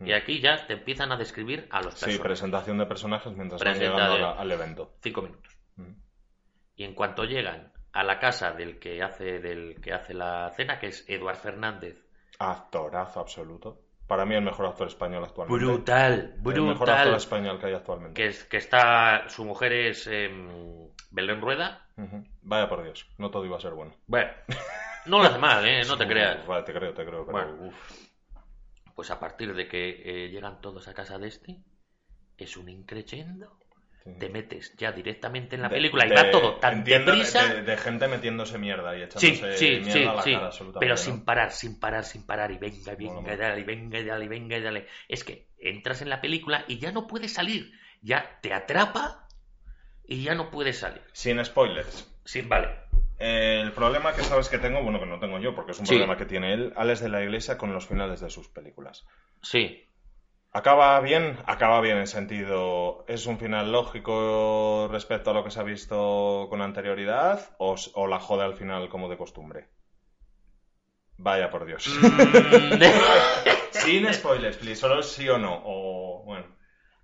y 0.00 0.12
aquí 0.12 0.40
ya 0.40 0.66
te 0.66 0.74
empiezan 0.74 1.10
a 1.12 1.16
describir 1.16 1.66
a 1.70 1.78
los 1.82 1.94
Mm. 1.94 1.96
Sí, 1.96 2.00
personajes. 2.04 2.20
presentación 2.22 2.78
de 2.78 2.86
personajes 2.86 3.32
mientras 3.34 3.62
van 3.64 3.78
llegando 3.78 4.16
de- 4.16 4.24
al 4.24 4.52
evento. 4.52 4.94
Cinco 5.02 5.22
minutos. 5.22 5.56
Mm. 5.76 5.92
Y 6.76 6.84
en 6.84 6.94
cuanto 6.94 7.24
llegan 7.24 7.72
a 7.92 8.04
la 8.04 8.18
casa 8.18 8.52
del 8.52 8.78
que 8.78 9.02
hace, 9.02 9.40
del 9.40 9.80
que 9.80 9.92
hace 9.92 10.14
la 10.14 10.50
cena, 10.56 10.78
que 10.78 10.88
es 10.88 11.04
Eduard 11.08 11.36
Fernández, 11.36 12.04
Actorazo 12.38 13.18
absoluto. 13.20 13.80
Para 14.06 14.24
mí 14.24 14.34
el 14.34 14.42
mejor 14.42 14.66
actor 14.66 14.86
español 14.86 15.24
actualmente. 15.24 15.64
brutal, 15.64 16.12
El 16.36 16.42
mejor 16.42 16.62
actor 16.62 16.76
brutal, 16.76 17.14
español 17.16 17.58
que 17.58 17.66
hay 17.66 17.74
actualmente. 17.74 18.14
que, 18.22 18.28
es, 18.28 18.44
que 18.44 18.56
está, 18.58 19.28
su 19.28 19.44
mujer 19.44 19.72
es 19.72 20.06
em, 20.06 20.88
Belén 21.10 21.40
Rueda. 21.40 21.84
Ujú. 21.96 22.24
Vaya 22.42 22.68
por 22.68 22.82
Dios, 22.84 23.06
no 23.18 23.30
todo 23.30 23.44
iba 23.44 23.56
a 23.56 23.60
ser 23.60 23.72
bueno. 23.72 23.92
Bueno, 24.06 24.30
no 25.06 25.18
lo 25.18 25.24
hace 25.24 25.38
mal, 25.38 25.66
¿eh? 25.66 25.82
no 25.86 25.96
te 25.98 26.06
creas. 26.06 26.46
Vale, 26.46 26.62
te 26.62 26.72
creo, 26.72 26.94
te 26.94 27.04
creo, 27.04 27.26
pero 27.26 27.32
Bueno. 27.32 27.66
uf. 27.66 28.07
Pues 28.98 29.12
a 29.12 29.20
partir 29.20 29.54
de 29.54 29.68
que 29.68 29.90
eh, 30.04 30.28
llegan 30.28 30.60
todos 30.60 30.88
a 30.88 30.92
casa 30.92 31.20
de 31.20 31.28
este, 31.28 31.56
es 32.36 32.56
un 32.56 32.68
increchendo. 32.68 33.56
Sí. 34.02 34.10
Te 34.18 34.28
metes 34.28 34.74
ya 34.76 34.90
directamente 34.90 35.54
en 35.54 35.62
la 35.62 35.68
De- 35.68 35.76
película 35.76 36.04
y 36.04 36.08
de- 36.08 36.14
va 36.16 36.30
todo 36.32 36.56
tan 36.56 36.78
entiendo 36.78 37.12
de- 37.12 37.18
deprisa. 37.18 37.46
De, 37.54 37.62
de 37.62 37.76
gente 37.76 38.08
metiéndose 38.08 38.58
mierda 38.58 38.98
y 38.98 39.02
echándose 39.02 39.56
sí, 39.56 39.80
mierda 39.84 40.10
a 40.10 40.14
la 40.16 40.22
sí. 40.22 40.32
cara 40.32 40.46
absolutamente. 40.46 40.80
Pero 40.80 40.94
¿no? 40.94 40.96
sin 40.96 41.24
parar, 41.24 41.52
sin 41.52 41.78
parar, 41.78 42.04
sin 42.04 42.26
parar. 42.26 42.50
Y 42.50 42.58
venga, 42.58 42.92
y 42.92 42.96
venga, 42.96 43.34
y 43.34 43.36
dale, 43.36 43.60
y 43.60 43.62
venga, 43.62 43.98
y 44.00 44.04
dale, 44.04 44.24
y 44.24 44.28
venga, 44.28 44.56
y 44.58 44.62
dale. 44.62 44.86
Es 45.06 45.22
que 45.22 45.46
entras 45.60 46.02
en 46.02 46.08
la 46.10 46.20
película 46.20 46.64
y 46.66 46.80
ya 46.80 46.90
no 46.90 47.06
puedes 47.06 47.32
salir. 47.34 47.70
Ya 48.02 48.40
te 48.42 48.52
atrapa 48.52 49.28
y 50.08 50.24
ya 50.24 50.34
no 50.34 50.50
puedes 50.50 50.76
salir. 50.80 51.02
Sin 51.12 51.44
spoilers. 51.44 52.12
Sí, 52.24 52.40
vale. 52.42 52.70
Eh, 53.20 53.60
el 53.62 53.72
problema 53.72 54.12
que 54.14 54.22
sabes 54.22 54.48
que 54.48 54.58
tengo, 54.58 54.82
bueno, 54.82 55.00
que 55.00 55.06
no 55.06 55.18
tengo 55.18 55.38
yo, 55.40 55.54
porque 55.54 55.72
es 55.72 55.80
un 55.80 55.86
Sí. 55.86 55.94
problema 55.94 56.16
que 56.16 56.24
tiene 56.26 56.52
él, 56.54 56.72
Alex 56.76 57.00
de 57.00 57.08
la 57.08 57.22
Iglesia 57.22 57.58
con 57.58 57.72
los 57.72 57.86
finales 57.86 58.20
de 58.20 58.30
sus 58.30 58.48
películas. 58.48 59.06
Sí. 59.42 59.84
Acaba 60.52 60.98
bien, 61.00 61.36
acaba 61.46 61.80
bien 61.80 61.98
en 61.98 62.06
sentido. 62.06 63.04
¿Es 63.08 63.26
un 63.26 63.38
final 63.38 63.70
lógico 63.70 64.88
respecto 64.90 65.30
a 65.30 65.34
lo 65.34 65.44
que 65.44 65.50
se 65.50 65.60
ha 65.60 65.64
visto 65.64 66.46
con 66.48 66.62
anterioridad? 66.62 67.54
¿O, 67.58 67.74
s- 67.74 67.90
o 67.94 68.06
la 68.06 68.18
jode 68.18 68.44
al 68.44 68.54
final 68.54 68.88
como 68.88 69.08
de 69.08 69.18
costumbre? 69.18 69.68
Vaya 71.18 71.50
por 71.50 71.66
Dios. 71.66 71.86
Mm, 71.88 72.82
Sin 73.72 74.12
spoilers, 74.14 74.56
please. 74.56 74.76
Solo 74.80 75.02
sí 75.02 75.28
o 75.28 75.38
no. 75.38 75.60
O 75.64 76.22
bueno. 76.24 76.46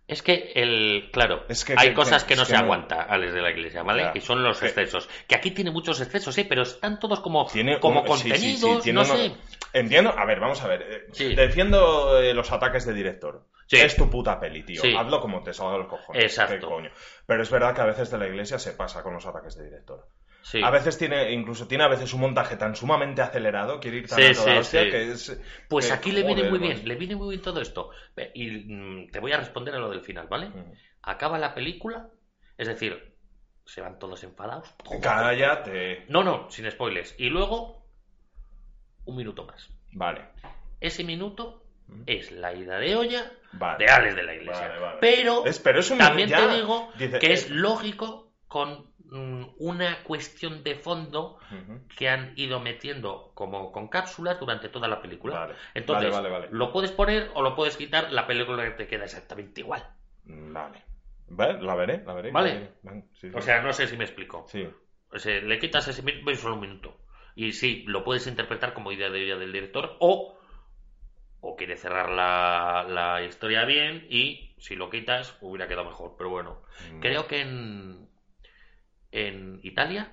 Es 0.07 0.23
que 0.23 0.53
el, 0.55 1.09
claro, 1.13 1.45
Es 1.49 1.65
que 1.65 1.75
hay 1.79 1.95
cosas 1.95 2.25
que- 2.25 2.35
que 2.35 2.37
no 2.41 2.45
se 2.45 2.55
aguanta, 2.57 3.03
Alex 3.05 3.33
de 3.33 3.41
la 3.41 3.51
Iglesia, 3.51 3.83
¿vale? 3.83 4.11
Y 4.15 4.21
son 4.21 4.43
los 4.45 4.63
excesos. 4.63 5.09
Que 5.27 5.35
aquí 5.35 5.51
tiene 5.51 5.71
muchos 5.71 5.99
excesos, 6.01 6.35
sí, 6.35 6.45
pero 6.45 6.63
están 6.63 7.01
todos 7.01 7.21
como, 7.21 7.47
Tiene 7.47 7.81
como 7.81 8.03
un- 8.03 8.19
sí, 8.19 8.31
sí, 8.31 8.37
sí, 8.37 8.61
contenidos, 8.61 8.83
tiene 8.85 9.01
no 9.01 9.07
uno- 9.07 9.17
sé. 9.17 9.33
Entiendo. 9.73 10.15
A 10.17 10.25
ver, 10.27 10.41
vamos 10.41 10.63
a 10.63 10.69
ver. 10.69 10.83
eh, 10.83 11.07
Sí. 11.13 11.35
Defiendo 11.35 12.21
eh, 12.21 12.35
los 12.35 12.53
ataques 12.53 12.85
de 12.87 12.93
director. 12.93 13.45
Sí. 13.67 13.77
Es 13.81 13.97
tu 13.97 14.11
puta 14.11 14.39
peli, 14.39 14.63
tío. 14.63 14.83
Sí. 14.83 14.95
Hazlo 14.95 15.21
como 15.21 15.43
te 15.43 15.55
salga 15.55 15.79
los 15.79 15.89
cojones. 15.89 16.23
Exacto. 16.23 16.69
Pero 17.27 17.43
es 17.43 17.51
verdad 17.51 17.75
que 17.75 17.81
a 17.81 17.87
veces 17.87 18.11
de 18.11 18.19
la 18.19 18.27
iglesia 18.29 18.59
se 18.59 18.73
pasa 18.73 19.03
con 19.03 19.15
los 19.15 19.25
ataques 19.27 19.57
de 19.57 19.65
director. 19.65 20.07
Sí. 20.47 20.61
A 20.63 20.69
veces 20.69 20.99
tiene, 20.99 21.33
incluso 21.33 21.67
tiene 21.67 21.85
a 21.85 21.89
veces 21.89 22.13
un 22.13 22.21
montaje 22.21 22.57
tan 22.57 22.77
sumamente 22.77 23.23
acelerado, 23.23 23.81
quiere 23.81 23.97
ir 23.97 24.07
tan 24.09 24.19
Sí, 24.19 24.25
a 24.27 24.33
toda 24.35 24.53
sí, 24.53 24.59
hostia 24.59 24.83
sí. 24.85 24.91
que 24.91 25.11
es. 25.13 25.41
Pues 25.71 25.87
que, 25.87 25.93
aquí 25.95 26.13
le 26.13 26.23
viene 26.23 26.43
joder, 26.43 26.51
muy 26.51 26.59
bien, 26.59 26.87
le 26.87 26.95
viene 26.97 27.17
muy 27.17 27.31
bien 27.31 27.41
todo 27.43 27.63
esto. 27.63 27.89
Y 28.35 28.51
mm, 28.51 29.11
te 29.11 29.21
voy 29.21 29.33
a 29.33 29.39
responder 29.39 29.75
a 29.75 29.79
lo 29.79 29.89
del 29.91 30.03
final, 30.03 30.27
¿vale? 30.29 30.49
Mm. 30.51 30.73
Acaba 31.03 31.39
la 31.39 31.55
película, 31.55 32.09
es 32.59 32.69
decir, 32.69 33.15
se 33.65 33.81
van 33.81 33.99
todos 33.99 34.23
enfadados. 34.23 34.69
Cállate. 35.01 36.05
No, 36.09 36.23
no, 36.23 36.51
sin 36.51 36.71
spoilers. 36.71 37.15
Y 37.19 37.31
luego, 37.31 37.87
un 39.07 39.17
minuto 39.17 39.47
más. 39.47 39.71
Vale. 39.93 40.27
Ese 40.81 41.05
minuto 41.05 41.63
Mm. 41.87 42.03
es 42.07 42.33
la 42.33 42.55
ida 42.55 42.79
de 42.79 42.97
olla 42.97 43.31
Vale. 43.53 43.85
de 43.85 43.91
Alex 43.91 44.17
de 44.17 44.23
la 44.23 44.35
Iglesia. 44.35 44.69
Vale, 44.69 44.81
vale. 44.81 44.99
Pero 45.01 45.45
Es- 45.47 45.59
pero 45.59 45.81
es 45.81 45.91
un 45.91 45.99
también 45.99 46.29
ya, 46.29 46.47
te 46.49 46.55
digo 46.57 46.91
dice- 46.99 47.19
que 47.19 47.33
es 47.33 47.51
lógico 47.51 48.33
con 48.47 48.94
una 49.15 50.03
cuestión 50.03 50.63
de 50.65 50.75
fondo 50.75 51.39
que 51.97 52.09
han 52.09 52.33
ido 52.37 52.61
metiendo 52.61 53.31
como 53.35 53.71
con 53.73 53.89
cápsulas 53.89 54.39
durante 54.41 54.69
toda 54.69 54.89
la 54.89 55.01
película. 55.01 55.39
Vale. 55.41 55.55
Entonces, 55.75 56.11
Vale, 56.13 56.29
vale, 56.31 56.49
lo 56.51 56.73
puedes 56.73 56.91
poner 56.93 57.31
o 57.35 57.43
lo 57.43 57.55
puedes 57.55 57.77
quitar, 57.77 58.13
la 58.13 58.27
película 58.27 58.77
te 58.77 58.87
queda 58.87 59.05
exactamente 59.05 59.61
igual. 59.61 59.87
Vale. 60.25 60.83
Vale, 61.27 61.63
La 61.63 61.75
veré, 61.75 62.03
la 62.05 62.13
veré. 62.15 62.31
Vale. 62.31 62.49
la 62.55 62.55
veré. 62.61 62.73
Vale, 62.83 63.05
sí, 63.15 63.31
sí. 63.31 63.37
O 63.37 63.41
sea, 63.41 63.63
no 63.63 63.73
sé 63.73 63.87
si 63.87 63.97
me 63.97 64.05
explico. 64.05 64.45
Sí. 64.49 64.69
O 65.11 65.19
sea, 65.19 65.41
le 65.41 65.59
quitas 65.59 65.87
ese 65.89 66.03
minuto 66.03 66.31
y 66.31 66.37
solo 66.37 66.55
un 66.55 66.61
minuto. 66.61 66.99
Y 67.37 67.53
sí, 67.53 67.85
lo 67.87 68.05
puedes 68.05 68.27
interpretar 68.27 68.75
como 68.75 68.93
idea 68.93 69.11
de 69.11 69.21
vida 69.21 69.37
del 69.37 69.53
director 69.53 69.97
o, 70.01 70.39
o 71.41 71.57
quiere 71.57 71.77
cerrar 71.77 72.11
la, 72.11 72.85
la 72.89 73.23
historia 73.23 73.65
bien 73.65 74.07
y 74.11 74.55
si 74.59 74.77
lo 74.77 74.89
quitas 74.91 75.37
hubiera 75.41 75.67
quedado 75.69 75.87
mejor. 75.87 76.15
Pero 76.17 76.31
bueno, 76.31 76.63
Mm. 76.93 77.01
creo 77.01 77.27
que 77.27 77.41
en, 77.41 78.04
en 79.15 79.61
Italia 79.63 80.13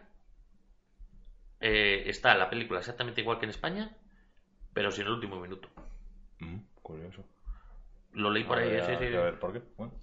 eh, 1.60 2.04
está 2.06 2.36
la 2.36 2.50
película 2.50 2.80
exactamente 2.80 3.22
igual 3.22 3.40
que 3.40 3.46
en 3.46 3.52
España, 3.52 3.96
pero 4.74 4.92
sin 4.92 5.06
el 5.06 5.14
último 5.14 5.40
minuto. 5.40 5.70
Mm, 6.40 6.58
curioso. 6.82 7.24
Lo 8.14 8.30
leí 8.30 8.44
por 8.44 8.58
ahí. 8.58 8.66
Habría 8.66 8.84
eh, 8.84 8.86
sí, 8.86 9.06
sí, 9.06 9.12
sí. 9.12 9.18
ver 9.18 9.40
por 9.40 9.54
qué. 9.54 9.62
Bueno. 9.78 9.94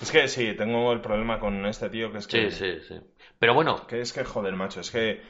Es 0.00 0.10
que 0.10 0.28
sí, 0.28 0.54
tengo 0.54 0.92
el 0.92 1.00
problema 1.00 1.38
con 1.38 1.64
este 1.66 1.90
tío 1.90 2.10
que 2.10 2.18
es 2.18 2.26
que. 2.26 2.50
Sí, 2.50 2.56
sí, 2.56 2.80
sí. 2.88 3.00
Pero 3.38 3.54
bueno, 3.54 3.86
Que 3.86 4.00
es 4.00 4.12
que, 4.12 4.24
joder, 4.24 4.54
macho, 4.54 4.80
es 4.80 4.90
que 4.90 5.22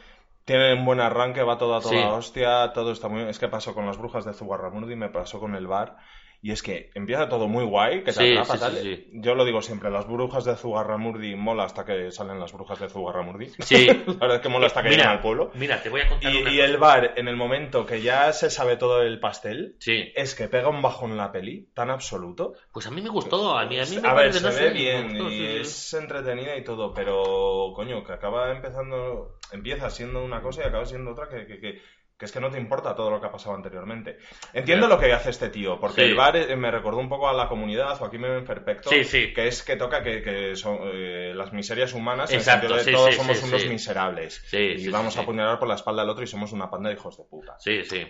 tiene 0.45 0.75
un 0.75 0.85
buen 0.85 1.01
arranque, 1.01 1.43
va 1.43 1.59
todo 1.59 1.77
a 1.77 1.81
toda 1.81 1.91
Sí. 1.91 1.97
hostia, 1.97 2.73
todo 2.73 2.93
está 2.93 3.09
muy 3.09 3.19
bien. 3.19 3.29
Es 3.29 3.39
que 3.39 3.49
pasó 3.49 3.75
con 3.75 3.87
las 3.87 3.99
brujas 3.99 4.25
de 4.25 4.33
Zugarramurdi, 4.33 4.97
me 4.97 5.09
pasó 5.11 5.41
con 5.41 5.55
el 5.55 5.67
bar. 5.67 5.97
Y 6.45 6.51
es 6.51 6.61
que 6.61 6.91
empieza 6.95 7.29
todo 7.29 7.47
muy 7.47 7.65
guay, 7.65 8.01
que 8.01 8.07
te 8.07 8.13
Sí, 8.15 8.33
atrapa, 8.33 8.55
sí, 8.55 8.59
tal. 8.59 8.77
sí, 8.79 8.97
sí. 8.97 9.11
Yo 9.13 9.37
lo 9.37 9.45
digo 9.45 9.63
siempre, 9.63 9.91
las 9.91 10.09
brujas 10.09 10.45
de 10.45 10.57
Zugarramurdi 10.57 11.37
mola 11.37 11.63
hasta 11.65 11.85
que 11.85 12.11
salen 12.11 12.41
las 12.41 12.53
brujas 12.53 12.81
de 12.81 12.89
Zugarramurdi. 12.89 13.47
Sí. 13.61 13.87
La 14.07 14.15
verdad 14.15 14.37
es 14.37 14.41
que 14.41 14.49
mola 14.49 14.67
hasta 14.67 14.83
que 14.83 14.89
Mira, 14.89 15.03
llegan 15.05 15.17
al 15.19 15.23
pueblo. 15.23 15.53
mira, 15.55 15.81
te 15.81 15.89
voy 15.89 16.01
a 16.01 16.09
contar 16.09 16.33
Y, 16.33 16.39
una 16.39 16.51
y 16.51 16.55
cosa. 16.57 16.65
el 16.65 16.77
bar, 16.79 17.13
en 17.17 17.29
el 17.29 17.37
momento 17.37 17.87
que 17.87 18.03
ya 18.03 18.33
se 18.33 18.51
sabe 18.51 18.77
todo 18.77 19.03
el 19.03 19.21
pastel, 19.21 19.77
Sí, 19.79 20.11
es 20.17 20.35
que 20.35 20.49
pega 20.49 20.69
un 20.69 20.83
bajón 20.83 21.17
la 21.17 21.31
peli 21.31 21.69
tan 21.75 21.91
absoluto. 21.91 22.55
pues 22.73 22.89
a 22.89 22.91
mí 22.91 23.01
me 23.01 23.09
gustó, 23.11 23.57
a 23.57 23.65
mí, 23.67 23.79
a 23.79 23.85
mí 23.85 23.99
me 24.01 24.09
a 24.09 24.15
ver, 24.15 24.33
se 24.35 24.41
no 24.43 24.53
ve 24.53 24.71
bien 24.71 25.05
gustó, 25.13 25.31
y 25.31 25.45
es 25.61 25.95
entretenida 25.95 26.57
y 26.57 26.65
todo, 26.65 26.93
pero 26.93 27.73
coño, 27.77 28.03
que 28.03 28.13
acaba 28.15 28.51
empezando, 28.51 29.39
empieza 29.53 29.91
siendo 29.91 30.25
una 30.25 30.43
cosa 30.43 30.63
y 30.63 30.65
acaba 30.65 30.85
siendo 30.87 31.13
otra 31.13 31.29
que, 31.29 31.47
que, 31.47 31.61
que- 31.61 31.81
que 32.23 32.27
es 32.27 32.31
que 32.33 32.39
no 32.39 32.53
te 32.53 32.57
importa 32.59 32.95
todo 32.95 33.11
lo 33.11 33.21
que 33.21 33.27
ha 33.27 33.33
pasado 33.33 33.57
anteriormente. 33.57 34.17
Entiendo 34.53 34.87
lo 34.87 34.97
que 34.97 35.13
hace 35.13 35.31
este 35.31 35.49
tío, 35.49 35.81
porque 35.81 36.03
Sí. 36.03 36.11
el 36.11 36.15
bar 36.15 36.37
eh, 36.37 36.55
me 36.55 36.71
recordó 36.71 36.99
un 37.01 37.09
poco 37.09 37.29
a 37.29 37.33
la 37.33 37.49
comunidad 37.49 38.01
o 38.01 38.05
aquí 38.05 38.17
me 38.17 38.43
perfecto, 38.43 38.91
Sí, 38.91 39.03
sí. 39.03 39.33
que 39.33 39.49
es 39.49 39.65
que 39.65 39.75
toca 39.75 40.05
que, 40.05 40.23
que 40.23 40.55
son 40.55 40.79
eh, 40.85 41.33
las 41.35 41.53
miserias 41.53 41.93
humanas, 41.95 42.31
en 42.31 42.37
el 42.37 42.41
Exacto, 42.43 42.69
sentido 42.69 42.85
de 42.85 42.93
todos 42.93 43.15
somos 43.17 43.43
unos 43.43 43.67
miserables 43.67 44.41
y 44.53 44.89
vamos 44.89 45.17
a 45.19 45.23
apuñalar 45.23 45.59
por 45.59 45.67
la 45.67 45.75
espalda 45.75 46.03
al 46.03 46.11
otro 46.11 46.23
y 46.23 46.29
somos 46.29 46.53
una 46.53 46.71
panda 46.71 46.91
de 46.91 46.95
hijos 46.95 47.19
de 47.19 47.25
puta. 47.25 47.57
Sí, 47.59 47.83
sí. 47.85 48.07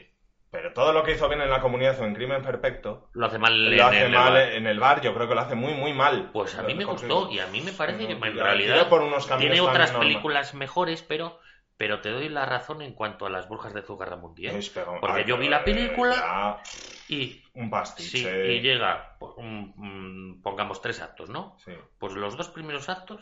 Pero 0.50 0.74
todo 0.74 0.92
lo 0.92 1.02
que 1.02 1.12
hizo 1.12 1.26
bien 1.30 1.40
en 1.40 1.48
la 1.48 1.62
comunidad 1.62 1.98
o 1.98 2.04
en 2.04 2.14
Crimen 2.14 2.42
Perfecto, 2.42 3.08
Lo 3.14 3.24
hace 3.24 3.38
mal 3.38 3.64
lo 3.64 3.72
en 3.72 3.80
hace 3.80 4.02
el 4.04 4.12
mal 4.12 4.32
bar. 4.34 4.42
en 4.52 4.66
el 4.66 4.78
bar, 4.78 5.00
yo 5.00 5.14
creo 5.14 5.26
que 5.26 5.34
lo 5.34 5.40
hace 5.40 5.54
muy, 5.54 5.72
muy 5.72 5.94
mal. 5.94 6.28
Pues 6.34 6.54
a 6.58 6.62
mí 6.64 6.74
me 6.74 6.84
gustó 6.84 7.30
y 7.30 7.38
a 7.38 7.46
mí 7.46 7.62
me 7.62 7.72
parece 7.72 8.06
que 8.06 8.14
No, 8.14 8.26
en 8.26 8.36
la 8.36 8.44
realidad 8.44 8.90
por 8.90 9.00
unos 9.00 9.26
tiene 9.38 9.62
otras 9.62 9.92
norma- 9.94 10.00
películas 10.06 10.52
mejores, 10.52 11.00
pero 11.00 11.38
pero 11.82 12.00
te 12.00 12.10
doy 12.10 12.28
la 12.28 12.46
razón 12.46 12.80
en 12.80 12.92
cuanto 12.92 13.26
a 13.26 13.28
las 13.30 13.48
brujas 13.48 13.74
de 13.74 13.82
Zugarramundi, 13.82 14.46
¿eh? 14.46 14.60
Pero- 14.72 15.00
Porque 15.00 15.22
ay, 15.22 15.24
yo 15.26 15.36
vi 15.36 15.48
la 15.48 15.64
película 15.64 16.14
ya, 16.14 16.62
y 17.08 17.42
un 17.54 17.64
sí, 17.64 17.70
pastiche. 17.72 18.52
y 18.54 18.60
llega 18.60 19.16
pues, 19.18 19.32
un- 19.36 20.40
pongamos 20.44 20.80
tres 20.80 21.00
actos, 21.00 21.28
¿no? 21.28 21.56
Sí. 21.64 21.72
Pues 21.98 22.12
los 22.12 22.36
dos 22.36 22.50
primeros 22.50 22.88
actos, 22.88 23.20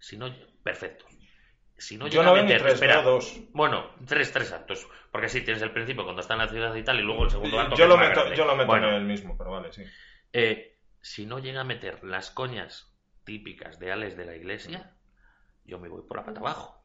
si 0.00 0.16
no 0.16 0.34
perfecto. 0.64 1.04
Si 1.78 1.96
no 1.96 2.06
Yo 2.08 2.22
llega 2.22 2.24
no 2.24 2.30
a 2.30 2.32
veo 2.32 2.42
ni 2.42 2.48
meter, 2.48 2.62
tres, 2.62 2.74
espera, 2.74 3.02
veo 3.02 3.10
dos. 3.12 3.38
Bueno, 3.52 3.88
tres, 4.04 4.32
tres 4.32 4.50
actos. 4.50 4.84
Porque 5.12 5.28
sí, 5.28 5.42
tienes 5.42 5.62
el 5.62 5.70
principio 5.70 6.02
cuando 6.02 6.22
está 6.22 6.34
en 6.34 6.40
la 6.40 6.48
ciudad 6.48 6.74
y 6.74 6.82
tal, 6.82 6.98
y 6.98 7.02
luego 7.04 7.22
el 7.22 7.30
segundo 7.30 7.60
acto. 7.60 7.76
Yo 7.76 7.86
lo 7.86 7.96
meto, 7.96 8.34
yo 8.34 8.44
lo 8.44 8.56
meto 8.56 8.66
Bueno, 8.66 8.88
en 8.88 8.94
el 8.96 9.04
mismo, 9.04 9.38
pero 9.38 9.52
vale, 9.52 9.72
sí. 9.72 9.84
eh, 10.32 10.76
si 11.00 11.24
no 11.24 11.38
llega 11.38 11.60
a 11.60 11.64
meter 11.64 12.02
las 12.02 12.32
coñas 12.32 12.92
típicas 13.22 13.78
de 13.78 13.92
Alex 13.92 14.16
de 14.16 14.24
la 14.26 14.34
Iglesia, 14.34 14.96
yo 15.64 15.78
me 15.78 15.88
voy 15.88 16.02
por 16.02 16.16
la 16.16 16.24
pata 16.24 16.40
abajo. 16.40 16.81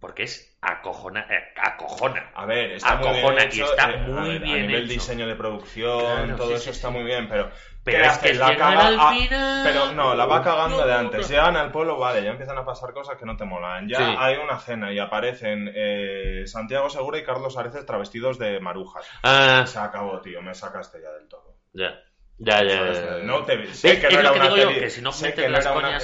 Porque 0.00 0.22
es 0.22 0.56
acojona, 0.60 1.26
eh, 1.28 1.52
acojona. 1.60 2.30
A 2.36 2.46
ver, 2.46 2.70
está 2.72 2.94
muy 2.96 3.08
bien 3.08 3.16
Acojona 3.18 3.42
y 3.42 3.46
hecho. 3.46 3.64
está 3.64 3.90
eh, 3.90 3.94
a 3.94 3.98
muy 3.98 4.28
ver, 4.28 4.42
bien 4.42 4.54
A 4.54 4.66
nivel 4.66 4.84
hecho. 4.84 4.92
diseño 4.92 5.26
de 5.26 5.34
producción, 5.34 6.00
Claro, 6.24 6.36
todo 6.36 6.48
sí, 6.50 6.54
eso 6.54 6.62
sí, 6.64 6.70
está 6.70 6.88
sí. 6.88 6.94
muy 6.94 7.02
bien, 7.04 7.28
pero... 7.28 7.50
Pero 7.82 8.04
La 8.04 8.20
llegar 8.20 8.56
caga- 8.58 8.86
al 8.86 8.96
ah, 9.00 9.10
final. 9.18 9.60
Pero 9.64 9.92
no, 9.92 10.14
la 10.14 10.26
va 10.26 10.42
cagando 10.42 10.86
de 10.86 10.92
antes. 10.94 11.28
Llegan 11.28 11.56
al 11.56 11.72
pueblo, 11.72 11.98
vale, 11.98 12.22
ya 12.22 12.30
empiezan 12.30 12.58
a 12.58 12.64
pasar 12.64 12.92
cosas 12.92 13.16
que 13.16 13.24
no 13.24 13.36
te 13.36 13.44
molan. 13.44 13.88
Ya 13.88 13.96
Sí. 13.96 14.14
hay 14.18 14.36
una 14.36 14.58
cena 14.58 14.92
y 14.92 14.98
aparecen 14.98 15.72
eh, 15.74 16.42
Santiago 16.46 16.90
Segura 16.90 17.18
y 17.18 17.24
Carlos 17.24 17.56
Areces 17.56 17.86
travestidos 17.86 18.38
de 18.38 18.60
marujas. 18.60 19.04
Ah, 19.22 19.64
Se 19.66 19.78
acabó, 19.78 20.20
tío, 20.20 20.42
me 20.42 20.54
sacaste 20.54 21.00
ya 21.02 21.10
del 21.12 21.28
todo. 21.28 21.56
ya. 21.72 21.98
Ya, 22.40 22.62
ya, 22.62 22.92
ya, 22.92 22.92
ya. 22.92 23.24
No 23.24 23.44
te 23.44 23.66
sé 23.74 23.98
que 23.98 24.10
no 24.10 24.20
era 24.20 24.30
una 24.32 24.48
peli, 24.54 24.80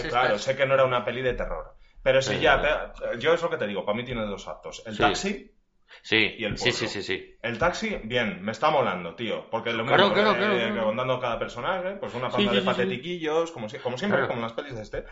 claro, 0.09 0.39
sé 0.39 0.57
que 0.57 0.67
no 0.67 0.75
era 0.75 0.85
una 0.85 1.05
peli 1.05 1.23
de 1.23 1.35
terror. 1.35 1.77
Pero 2.05 2.23
si 2.23 2.35
Eh. 2.35 2.41
ya, 2.41 2.61
pe- 2.63 3.19
yo 3.19 3.35
es 3.35 3.43
lo 3.43 3.51
que 3.51 3.57
te 3.57 3.67
digo, 3.67 3.85
para 3.85 3.97
mí 3.97 4.05
tiene 4.05 4.23
dos 4.27 4.47
actos. 4.47 4.83
El 4.87 4.95
Sí. 4.95 5.01
taxi, 5.03 5.51
Sí, 6.03 6.35
Y 6.39 6.45
el 6.45 6.59
sí, 6.59 6.73
sí, 6.73 6.89
sí, 6.89 7.03
sí. 7.03 7.37
El 7.41 7.57
taxi, 7.57 8.01
bien, 8.05 8.43
me 8.43 8.51
está 8.53 8.69
molando, 8.71 9.15
tío. 9.15 9.49
Porque 9.49 9.73
lo 9.73 9.85
mismo, 9.85 9.97
claro, 9.97 10.11
eh, 10.11 10.15
claro, 10.15 10.39
que 10.39 10.73
claro. 10.73 10.87
contando 10.87 11.21
cada 11.21 11.39
personaje, 11.39 11.91
pues 12.01 12.15
una 12.15 12.31
Sí, 12.31 12.37
panda 12.37 12.51
sí, 12.51 12.57
de 12.57 12.63
sí, 12.63 12.69
sí. 12.69 12.73
patetiquillos, 12.73 13.53
como, 13.53 13.69
si- 13.69 13.79
como 13.79 13.97
siempre, 13.97 14.23
como 14.27 14.35
en 14.39 14.43
las 14.43 14.53
pelis 14.55 14.75
de 14.75 14.83
este. 14.83 15.05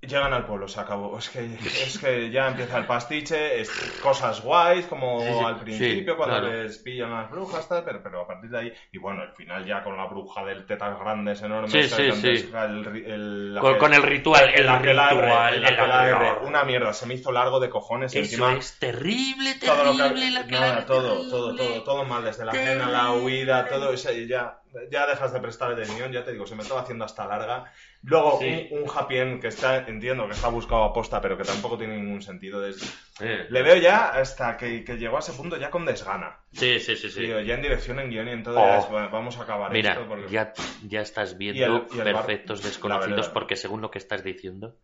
Llegan 0.00 0.32
al 0.32 0.46
pueblo, 0.46 0.68
se 0.68 0.78
acabó. 0.78 1.18
Es 1.18 1.28
que, 1.28 1.44
es 1.84 1.98
que 1.98 2.30
ya 2.30 2.46
empieza 2.46 2.78
el 2.78 2.86
pastiche, 2.86 3.60
es 3.60 3.68
cosas 4.00 4.42
guays, 4.42 4.86
como 4.86 5.20
Sí, 5.20 5.32
sí, 5.32 5.44
al 5.44 5.58
principio, 5.58 6.12
sí, 6.12 6.16
cuando 6.16 6.38
claro. 6.40 6.62
les 6.62 6.78
pillan 6.78 7.10
las 7.10 7.28
brujas, 7.28 7.68
tal, 7.68 7.82
pero, 7.84 8.00
pero 8.00 8.20
a 8.20 8.26
partir 8.28 8.48
de 8.48 8.58
ahí, 8.58 8.72
y 8.92 8.98
bueno, 8.98 9.24
el 9.24 9.32
final 9.32 9.66
ya 9.66 9.82
con 9.82 9.96
la 9.96 10.06
bruja 10.06 10.44
del 10.44 10.66
tetas 10.66 11.00
grandes, 11.00 11.42
enormes, 11.42 11.92
el 11.92 13.04
el- 13.06 13.54
la 13.54 13.60
Con, 13.60 13.78
con 13.78 13.92
el 13.92 14.02
ritual, 14.04 14.48
el, 14.50 14.60
el 14.60 14.68
aquelarre, 14.68 15.22
ritual, 15.22 15.54
el 15.54 15.64
el 15.64 15.66
aquelarre, 15.74 16.46
una 16.46 16.62
mierda, 16.62 16.92
se 16.92 17.06
me 17.06 17.14
hizo 17.14 17.32
largo 17.32 17.58
de 17.58 17.68
cojones 17.68 18.14
y 18.14 18.18
Eso 18.18 18.26
encima 18.26 18.54
es 18.56 18.78
terrible, 18.78 19.54
todo 19.54 19.82
lo 19.84 19.92
que 19.96 20.02
terrible, 20.14 20.44
nada, 20.46 20.86
todo, 20.86 21.08
terrible. 21.10 21.30
todo, 21.30 21.56
todo, 21.56 21.82
todo 21.82 22.04
mal, 22.04 22.22
desde 22.22 22.44
la 22.44 22.52
cena, 22.52 22.88
la 22.88 23.12
huida, 23.14 23.66
todo 23.66 23.92
y 23.94 24.28
ya, 24.28 24.60
ya 24.92 25.06
dejas 25.06 25.32
de 25.32 25.40
prestar 25.40 25.72
atención, 25.72 26.12
ya 26.12 26.24
te 26.24 26.30
digo, 26.32 26.46
se 26.46 26.54
me 26.54 26.62
estaba 26.62 26.82
haciendo 26.82 27.04
hasta 27.04 27.26
larga. 27.26 27.64
Luego, 28.02 28.38
Sí. 28.40 28.68
un, 28.70 28.82
un 28.84 28.90
happy 28.94 29.16
end 29.18 29.40
que 29.40 29.48
está, 29.48 29.78
entiendo 29.88 30.26
que 30.26 30.32
está 30.32 30.48
buscado 30.48 30.84
a 30.84 30.92
posta, 30.92 31.20
pero 31.20 31.36
que 31.36 31.42
tampoco 31.44 31.76
tiene 31.76 31.96
ningún 31.98 32.22
sentido. 32.22 32.60
desde- 32.60 32.86
Eh, 33.20 33.46
Le 33.50 33.62
veo 33.62 33.76
ya 33.76 34.10
hasta 34.10 34.56
que, 34.56 34.84
que 34.84 34.96
llegó 34.96 35.16
a 35.16 35.20
ese 35.20 35.32
punto 35.32 35.56
ya 35.56 35.68
con 35.70 35.84
desgana. 35.84 36.38
Sí, 36.52 36.78
sí, 36.78 36.94
sí, 36.96 37.10
sí. 37.10 37.20
Tío, 37.22 37.40
ya 37.40 37.54
en 37.54 37.62
dirección, 37.62 37.98
en 37.98 38.08
guion 38.10 38.28
y 38.28 38.30
en 38.30 38.42
todo, 38.44 38.58
Oh. 38.60 38.66
ya 38.66 38.78
es, 38.78 38.84
"Va- 38.94 39.08
vamos 39.08 39.36
a 39.38 39.42
acabar 39.42 39.72
Mira, 39.72 39.94
esto. 39.94 40.06
Porque... 40.06 40.28
ya, 40.28 40.52
ya 40.86 41.00
estás 41.00 41.32
Y 41.32 41.36
viendo 41.38 41.64
el- 41.90 41.96
y 41.96 41.98
el 41.98 42.04
bar- 42.12 42.24
perfectos 42.26 42.62
la 42.62 42.68
desconocidos 42.68 43.28
porque 43.30 43.56
según 43.56 43.80
lo 43.80 43.90
que 43.90 43.98
estás 43.98 44.22
diciendo, 44.22 44.76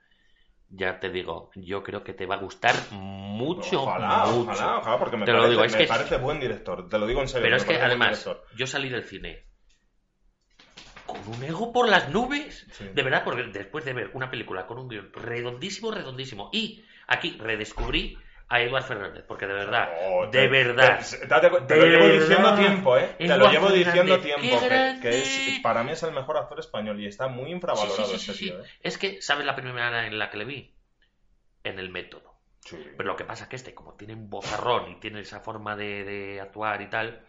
ya 0.71 0.99
te 0.99 1.09
digo, 1.11 1.51
yo 1.55 1.85
creo 1.85 2.03
que 2.03 2.15
te 2.15 2.27
va 2.27 2.35
a 2.35 2.39
gustar 2.39 2.75
mucho, 2.91 3.83
Ojalá, 3.85 4.27
mucho. 4.27 4.51
ojalá, 4.51 4.79
ojalá, 4.79 4.99
porque 4.99 5.17
me, 5.17 5.25
Te 5.25 5.31
lo 5.33 5.39
parece, 5.39 5.51
digo, 5.53 5.65
es 5.65 5.73
me 5.73 5.79
que- 5.79 5.87
parece 5.87 6.17
buen 6.17 6.41
director, 6.41 6.89
te 6.89 6.99
lo 6.99 7.07
digo 7.07 7.21
en 7.21 7.29
serio. 7.29 7.45
Pero 7.45 7.57
es 7.57 7.65
que 7.65 7.77
además, 7.77 8.29
yo 8.57 8.67
salí 8.67 8.89
del 8.89 9.05
cine 9.05 9.45
con 11.07 11.27
un 11.29 11.43
ego 11.43 11.73
por 11.73 11.89
las 11.89 12.09
nubes. 12.09 12.67
Sí. 12.73 12.89
De 12.93 13.03
verdad, 13.03 13.23
porque 13.25 13.43
después 13.45 13.85
de 13.85 13.93
ver 13.93 14.11
una 14.15 14.31
película 14.31 14.67
con 14.67 14.79
un 14.79 14.89
guion 14.89 15.13
redondísimo, 15.13 15.91
redondísimo, 15.91 16.51
y 16.53 16.85
aquí 17.07 17.37
redescubrí 17.39 18.19
a 18.49 18.61
Eduard 18.61 18.85
Fernández, 18.85 19.25
porque 19.27 19.47
de 19.47 19.55
verdad, 19.55 19.91
Oh, 20.07 20.27
de 20.27 20.31
te- 20.33 20.49
verdad, 20.49 21.01
Te, 21.67 21.77
lo 21.77 21.87
llevo 21.87 22.05
verdad. 22.05 22.21
diciendo 22.21 22.55
tiempo, 22.55 22.97
¿eh? 22.99 23.15
Te 23.19 23.37
lo 23.39 23.51
llevo 23.51 23.71
diciendo 23.71 24.21
tiempo. 24.21 24.61
Que, 25.01 25.09
es, 25.23 25.61
para 25.63 25.83
mí 25.83 25.93
es 25.93 26.03
el 26.03 26.13
mejor 26.13 26.37
actor 26.37 26.61
español 26.61 27.01
y 27.01 27.07
está 27.07 27.27
muy 27.29 27.51
infravalorado 27.51 28.05
sí, 28.07 28.19
sí, 28.19 28.19
sí, 28.19 28.31
este 28.33 28.45
tío, 28.45 28.63
¿eh? 28.63 28.69
Es 28.81 28.99
que, 28.99 29.23
¿sabes 29.23 29.47
la 29.47 29.57
primera 29.57 30.07
en 30.07 30.19
la 30.19 30.31
que 30.31 30.37
le 30.37 30.45
vi? 30.45 30.75
En 31.65 31.79
el 31.79 31.89
método. 31.89 32.35
Sí. 32.61 32.77
Pero 32.97 33.09
lo 33.09 33.17
que 33.17 33.25
pasa 33.25 33.45
es 33.45 33.51
que 33.51 33.57
este, 33.57 33.75
como 33.75 33.95
tiene 33.95 34.15
un 34.15 34.29
bozarrón 34.31 34.91
y 34.91 35.01
tiene 35.01 35.21
esa 35.21 35.41
forma 35.41 35.75
de, 35.77 36.05
de 36.05 36.41
actuar 36.41 36.81
y 36.83 36.89
tal, 36.91 37.25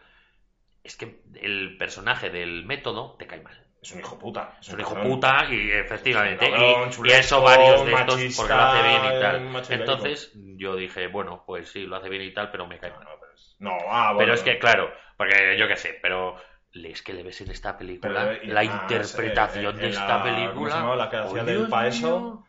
es 0.83 0.95
que 0.97 1.21
el 1.35 1.77
personaje 1.77 2.29
del 2.29 2.65
método 2.65 3.15
te 3.17 3.25
cae 3.27 3.41
mal. 3.41 3.64
Es 3.85 3.91
un 3.91 3.99
hijo 3.99 4.17
puta. 4.17 4.57
Es 4.59 4.69
un 4.73 4.79
hijo 4.79 4.95
puta 4.99 5.45
y 5.51 5.71
efectivamente, 5.71 6.49
y- 6.49 7.11
eso 7.11 7.41
varios 7.43 7.85
de 7.85 7.93
estos 7.93 8.15
machista, 8.15 8.41
porque 8.41 8.53
lo 8.55 8.63
hace 8.63 8.81
bien 8.81 9.05
y 9.05 9.19
tal. 9.19 9.41
ibérico. 9.45 9.73
Entonces 9.73 10.31
yo 10.57 10.75
dije, 10.75 11.07
bueno, 11.07 11.43
pues 11.45 11.69
sí, 11.69 11.85
lo 11.85 11.95
hace 11.97 12.09
bien 12.09 12.23
y 12.23 12.33
tal, 12.33 12.49
pero 12.49 12.65
me 12.65 12.79
cae 12.79 12.89
No, 12.89 12.95
mal. 12.97 13.05
no, 13.05 13.11
pero 13.19 13.33
es, 13.33 13.55
no, 13.59 13.77
ah, 13.89 14.13
bueno. 14.13 14.17
Pero 14.17 14.33
es 14.33 14.41
que, 14.41 14.57
claro, 14.57 14.91
porque 15.17 15.55
yo 15.59 15.67
qué 15.67 15.77
sé, 15.77 15.99
pero 16.01 16.35
es 16.73 17.03
que 17.03 17.13
le 17.13 17.21
ves 17.21 17.39
en 17.41 17.51
esta 17.51 17.77
película 17.77 18.27
Pero, 18.31 18.43
y 18.43 18.47
la 18.47 18.63
interpretación 18.63 19.75
eh, 19.75 19.79
de 19.81 19.85
en 19.85 19.91
esta 19.91 20.07
la- 20.17 20.23
¿cómo 20.23 20.31
se 20.31 20.35
película. 20.35 20.95
la 20.95 21.09
que 21.11 21.17
hacía 21.17 21.41
¡Oh, 21.43 21.45
del 21.45 21.67
Paeso? 21.67 22.19
mío! 22.19 22.45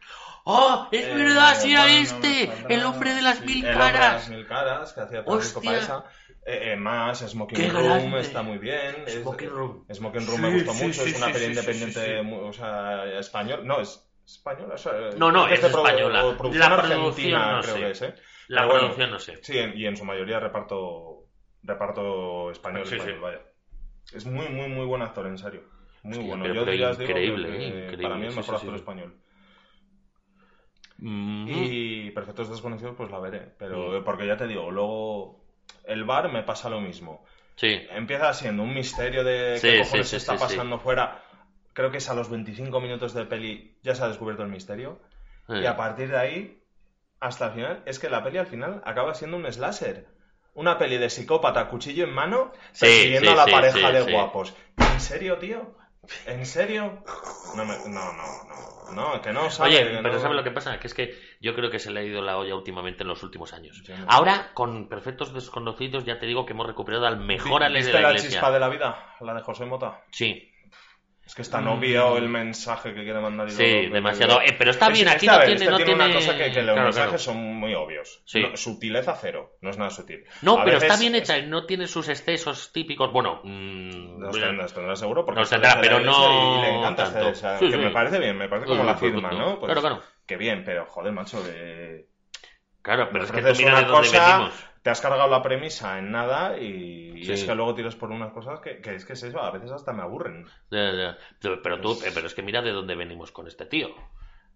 ¡Oh! 0.48 0.86
¡Es 0.92 1.04
Eh, 1.04 1.12
verdad! 1.14 1.54
¡Sí, 1.56 1.74
a 1.74 1.80
bueno, 1.82 1.92
no 1.92 2.18
me 2.20 2.42
este! 2.42 2.74
¡El 2.74 2.84
hombre 2.84 3.14
de 3.14 3.22
las 3.22 3.38
Sí, 3.38 3.44
mil 3.46 3.64
el 3.66 3.72
hombre 3.72 3.86
de 3.86 3.92
caras! 3.92 4.12
las 4.14 4.28
mil 4.28 4.46
caras, 4.46 4.92
que 4.92 5.00
hacía 5.00 5.22
Francisco. 5.24 5.60
Paesa. 5.60 6.04
Eh, 6.46 6.70
eh, 6.72 6.76
más, 6.76 7.18
Smoking 7.18 7.58
¡Qué 7.58 7.68
Room 7.68 8.14
está 8.18 8.42
muy 8.42 8.58
bien. 8.58 9.02
Es- 9.08 9.22
Smoking 9.22 9.50
Room. 9.50 9.84
Smoking 9.92 10.24
Room 10.26 10.36
Sí, 10.36 10.42
me 10.42 10.52
gustó 10.54 10.72
sí, 10.74 10.84
mucho. 10.84 11.02
es 11.02 11.16
una 11.16 11.32
peli 11.32 11.44
independiente, 11.46 12.20
o 12.20 12.52
sea, 12.52 13.18
español. 13.18 13.66
No, 13.66 13.80
es 13.80 14.08
española. 14.24 14.74
o 14.74 14.78
sea, 14.78 14.92
No, 15.16 15.32
no, 15.32 15.48
es 15.48 15.58
pro- 15.58 15.68
española. 15.84 16.20
producción 16.38 16.70
La 16.70 16.76
argentina, 16.76 17.52
no 17.56 17.62
creo 17.62 17.74
sé. 17.74 17.80
que 17.80 17.90
es, 17.90 18.02
¿eh? 18.02 18.14
La 18.46 18.60
Pero 18.60 18.66
bueno, 18.66 18.78
producción 18.80 19.10
no 19.10 19.18
sé. 19.18 19.38
Sí, 19.42 19.58
en- 19.58 19.76
y 19.76 19.86
en 19.86 19.96
su 19.96 20.04
mayoría 20.04 20.38
reparto 20.38 21.24
reparto 21.64 22.52
español, 22.52 22.86
Sí, 22.86 22.94
español, 22.94 23.16
sí. 23.16 23.20
vaya. 23.22 23.40
Es 24.12 24.24
muy, 24.26 24.48
muy, 24.48 24.68
muy 24.68 24.86
buen 24.86 25.02
actor, 25.02 25.26
en 25.26 25.38
serio. 25.38 25.62
Muy 26.04 26.18
bueno. 26.18 26.46
Yo 26.46 26.64
digo 26.64 26.96
que- 26.96 27.02
increíble, 27.02 27.48
que 27.48 27.56
¿eh? 27.56 27.66
Increíble, 27.68 28.02
para 28.04 28.14
mí 28.14 28.26
el 28.26 28.30
sí, 28.30 28.36
mejor 28.38 28.54
actor 28.54 28.70
sí. 28.70 28.76
Y 30.98 32.10
Perfectos 32.10 32.48
Desconocidos, 32.50 32.94
pues 32.96 33.10
la 33.10 33.18
veré. 33.18 33.40
Pero 33.58 34.00
Mm. 34.00 34.04
porque 34.04 34.26
ya 34.26 34.36
te 34.36 34.46
digo, 34.46 34.70
luego 34.70 35.44
el 35.84 36.04
bar 36.04 36.30
me 36.32 36.42
pasa 36.42 36.68
lo 36.70 36.80
mismo. 36.80 37.24
Sí. 37.56 37.86
Empieza 37.90 38.32
siendo 38.34 38.62
un 38.62 38.74
misterio 38.74 39.24
de 39.24 39.58
Sí, 39.58 39.68
qué 39.68 39.78
cojones 39.80 40.08
sí, 40.08 40.16
está 40.16 40.36
pasando 40.36 40.78
fuera. 40.78 41.22
Creo 41.72 41.90
que 41.90 41.98
es 41.98 42.08
a 42.08 42.14
los 42.14 42.30
25 42.30 42.80
minutos 42.80 43.12
de 43.14 43.24
peli 43.26 43.76
ya 43.82 43.94
se 43.94 44.02
ha 44.04 44.08
descubierto 44.08 44.42
el 44.42 44.48
misterio. 44.48 45.00
Y 45.48 45.64
a 45.66 45.76
partir 45.76 46.08
de 46.10 46.18
ahí, 46.18 46.62
hasta 47.20 47.46
el 47.46 47.52
final, 47.52 47.82
es 47.86 47.98
que 47.98 48.10
la 48.10 48.24
peli 48.24 48.38
al 48.38 48.46
final 48.46 48.82
acaba 48.84 49.14
siendo 49.14 49.36
un 49.36 49.50
slasher. 49.52 50.06
Una 50.54 50.76
peli 50.78 50.96
de 50.96 51.08
psicópata, 51.10 51.68
cuchillo 51.68 52.04
en 52.04 52.12
mano, 52.14 52.50
persiguiendo 52.80 53.30
a 53.32 53.36
la 53.36 53.46
pareja 53.46 53.92
de 53.92 54.10
guapos. 54.12 54.54
¿En 54.92 55.00
serio, 55.00 55.36
tío? 55.38 55.76
¿En 56.26 56.46
serio? 56.46 57.04
No, 57.54 57.64
me- 57.64 57.78
no, 57.86 58.12
no, 58.12 58.44
no. 58.48 58.75
No, 58.94 59.20
que 59.22 59.32
no 59.32 59.50
sabe. 59.50 59.70
Oye, 59.70 59.78
que 59.78 59.96
pero 60.02 60.14
no- 60.14 60.20
¿sabes 60.20 60.36
lo 60.36 60.44
que 60.44 60.50
pasa? 60.50 60.78
Que 60.78 60.86
es 60.86 60.94
que 60.94 61.18
yo 61.40 61.54
creo 61.54 61.70
que 61.70 61.78
se 61.78 61.90
le 61.90 62.00
ha 62.00 62.02
ido 62.02 62.22
la 62.22 62.36
olla 62.38 62.54
últimamente 62.54 63.02
en 63.02 63.08
los 63.08 63.22
últimos 63.22 63.52
años. 63.52 63.82
No. 63.88 63.94
Ahora, 64.08 64.50
con 64.54 64.88
Perfectos 64.88 65.32
Desconocidos, 65.34 66.04
ya 66.04 66.18
te 66.18 66.26
digo 66.26 66.46
que 66.46 66.52
hemos 66.52 66.66
recuperado 66.66 67.06
al 67.06 67.18
mejor 67.18 67.60
¿Vi- 67.60 67.66
Ale 67.66 67.74
de 67.78 67.84
¿Viste 67.84 67.92
la 67.94 68.00
la 68.00 68.08
iglesia. 68.10 68.30
chispa 68.30 68.50
de 68.50 68.60
la 68.60 68.68
vida? 68.68 69.14
La 69.20 69.34
de 69.34 69.42
José 69.42 69.64
Mota. 69.66 70.02
Sí, 70.10 70.52
Es 71.26 71.34
que 71.34 71.42
es 71.42 71.50
tan 71.50 71.66
obvio 71.66 72.16
el 72.18 72.28
mensaje 72.28 72.94
que 72.94 73.02
quiere 73.02 73.18
mandar. 73.20 73.48
y 73.48 73.52
Mm. 73.52 73.56
sí, 73.56 73.86
demasiado. 73.88 74.40
Eh, 74.42 74.54
pero 74.56 74.70
está 74.70 74.86
Es- 74.86 74.92
bien, 74.94 75.08
es 75.08 75.14
aquí 75.16 75.26
no 75.26 75.32
ver, 75.38 75.46
tiene, 75.46 75.54
este 75.60 75.70
no 75.70 75.76
tiene 75.76 75.90
tiene... 75.94 76.04
una 76.06 76.14
cosa 76.14 76.36
que, 76.38 76.52
que 76.52 76.62
los 76.62 76.72
Claro, 76.74 76.82
mensajes 76.84 77.08
claro. 77.08 77.18
son 77.18 77.36
muy 77.56 77.74
obvios. 77.74 78.22
Sí. 78.24 78.40
No, 78.42 78.56
sutileza 78.56 79.18
cero, 79.20 79.56
no 79.60 79.70
es 79.70 79.76
nada 79.76 79.90
sutil. 79.90 80.24
No, 80.42 80.52
A 80.60 80.64
pero 80.64 80.76
veces 80.76 80.88
está 80.90 81.00
bien 81.00 81.14
es- 81.16 81.22
hecha, 81.22 81.38
y 81.38 81.46
no 81.48 81.66
tiene 81.66 81.88
sus 81.88 82.08
excesos 82.08 82.70
típicos. 82.72 83.12
Bueno, 83.12 83.40
mm, 83.42 84.20
Los 84.20 84.38
tendrá, 84.38 84.96
seguro 84.96 85.24
porque 85.24 85.40
Los 85.40 85.48
es 85.52 85.60
tendrá, 85.60 85.80
pero 85.80 85.98
no 85.98 86.58
y 86.58 86.62
le 86.62 86.78
encanta 86.78 87.04
tanto. 87.04 87.18
hacer 87.18 87.32
esa- 87.32 87.58
Sí, 87.58 87.66
que 87.66 87.72
sí. 87.76 87.78
me 87.78 87.90
parece 87.90 88.18
bien, 88.20 88.38
me 88.38 88.48
parece 88.48 88.68
como 88.68 88.82
sí, 88.82 88.86
la 88.86 88.94
firma. 88.94 89.30
¿no? 89.32 89.58
Pues, 89.58 89.72
Claro, 89.72 89.80
claro. 89.80 90.02
Que 90.28 90.36
bien, 90.36 90.62
pero 90.64 90.86
joder, 90.86 91.12
macho, 91.12 91.42
de... 91.42 92.06
Claro, 92.82 93.08
pero 93.10 93.24
es 93.24 93.32
que 93.32 93.42
tú 93.42 93.48
mira 93.48 93.54
de 93.56 93.62
una 93.64 93.80
dónde 93.82 94.08
cosa, 94.08 94.36
venimos. 94.36 94.64
Te 94.86 94.90
has 94.90 95.00
cargado 95.00 95.28
la 95.28 95.42
premisa 95.42 95.98
en 95.98 96.12
nada 96.12 96.56
y, 96.60 97.10
y 97.16 97.24
Sí. 97.24 97.32
es 97.32 97.42
que 97.44 97.56
luego 97.56 97.74
tiras 97.74 97.96
por 97.96 98.12
unas 98.12 98.32
cosas 98.32 98.60
que, 98.60 98.80
que 98.80 98.94
es 98.94 99.04
que 99.04 99.14
es 99.14 99.22
eso, 99.24 99.40
a 99.42 99.50
veces 99.50 99.72
hasta 99.72 99.92
me 99.92 100.02
aburren. 100.02 100.46
Pero, 100.70 101.16
pero 101.60 101.80
tú, 101.80 101.94
eh, 102.04 102.12
pero 102.14 102.28
es 102.28 102.34
que 102.36 102.42
mira 102.42 102.62
de 102.62 102.70
dónde 102.70 102.94
venimos 102.94 103.32
con 103.32 103.48
este 103.48 103.66
tío. 103.66 103.88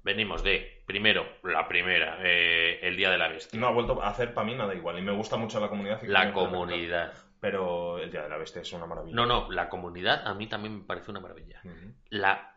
Venimos 0.04 0.44
de, 0.44 0.84
primero, 0.86 1.26
la 1.42 1.66
primera, 1.66 2.18
eh, 2.22 2.78
el 2.80 2.96
Día 2.96 3.10
de 3.10 3.18
la 3.18 3.26
Bestia. 3.26 3.58
No 3.58 3.66
ha 3.66 3.72
vuelto 3.72 4.00
a 4.00 4.08
hacer 4.08 4.32
para 4.32 4.46
mí 4.46 4.54
nada 4.54 4.72
igual 4.72 5.00
y 5.00 5.02
me 5.02 5.10
gusta 5.10 5.36
mucho 5.36 5.58
la 5.58 5.68
comunidad. 5.68 6.00
y 6.00 6.06
La 6.06 6.32
comunidad. 6.32 7.12
Pero 7.40 7.98
el 7.98 8.12
Día 8.12 8.22
de 8.22 8.28
la 8.28 8.36
Bestia 8.38 8.62
es 8.62 8.72
una 8.72 8.86
maravilla. 8.86 9.16
No, 9.16 9.26
no, 9.26 9.50
la 9.50 9.68
comunidad 9.68 10.28
a 10.28 10.32
mí 10.34 10.46
también 10.46 10.78
me 10.78 10.84
parece 10.84 11.10
una 11.10 11.18
maravilla. 11.18 11.60
La... 12.08 12.56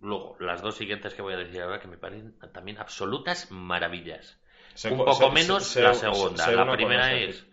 Luego, 0.00 0.36
las 0.38 0.62
dos 0.62 0.76
siguientes 0.76 1.12
que 1.14 1.22
voy 1.22 1.34
a 1.34 1.38
decir 1.38 1.60
ahora 1.60 1.80
que 1.80 1.88
me 1.88 1.96
parecen 1.98 2.38
también 2.52 2.78
absolutas 2.78 3.50
maravillas. 3.50 4.40
Un 4.90 4.98
poco 5.04 5.30
menos 5.30 5.76
la 5.76 5.94
segunda. 5.94 6.50
la 6.50 6.72
primera 6.72 7.02
cosa, 7.02 7.14
es 7.14 7.46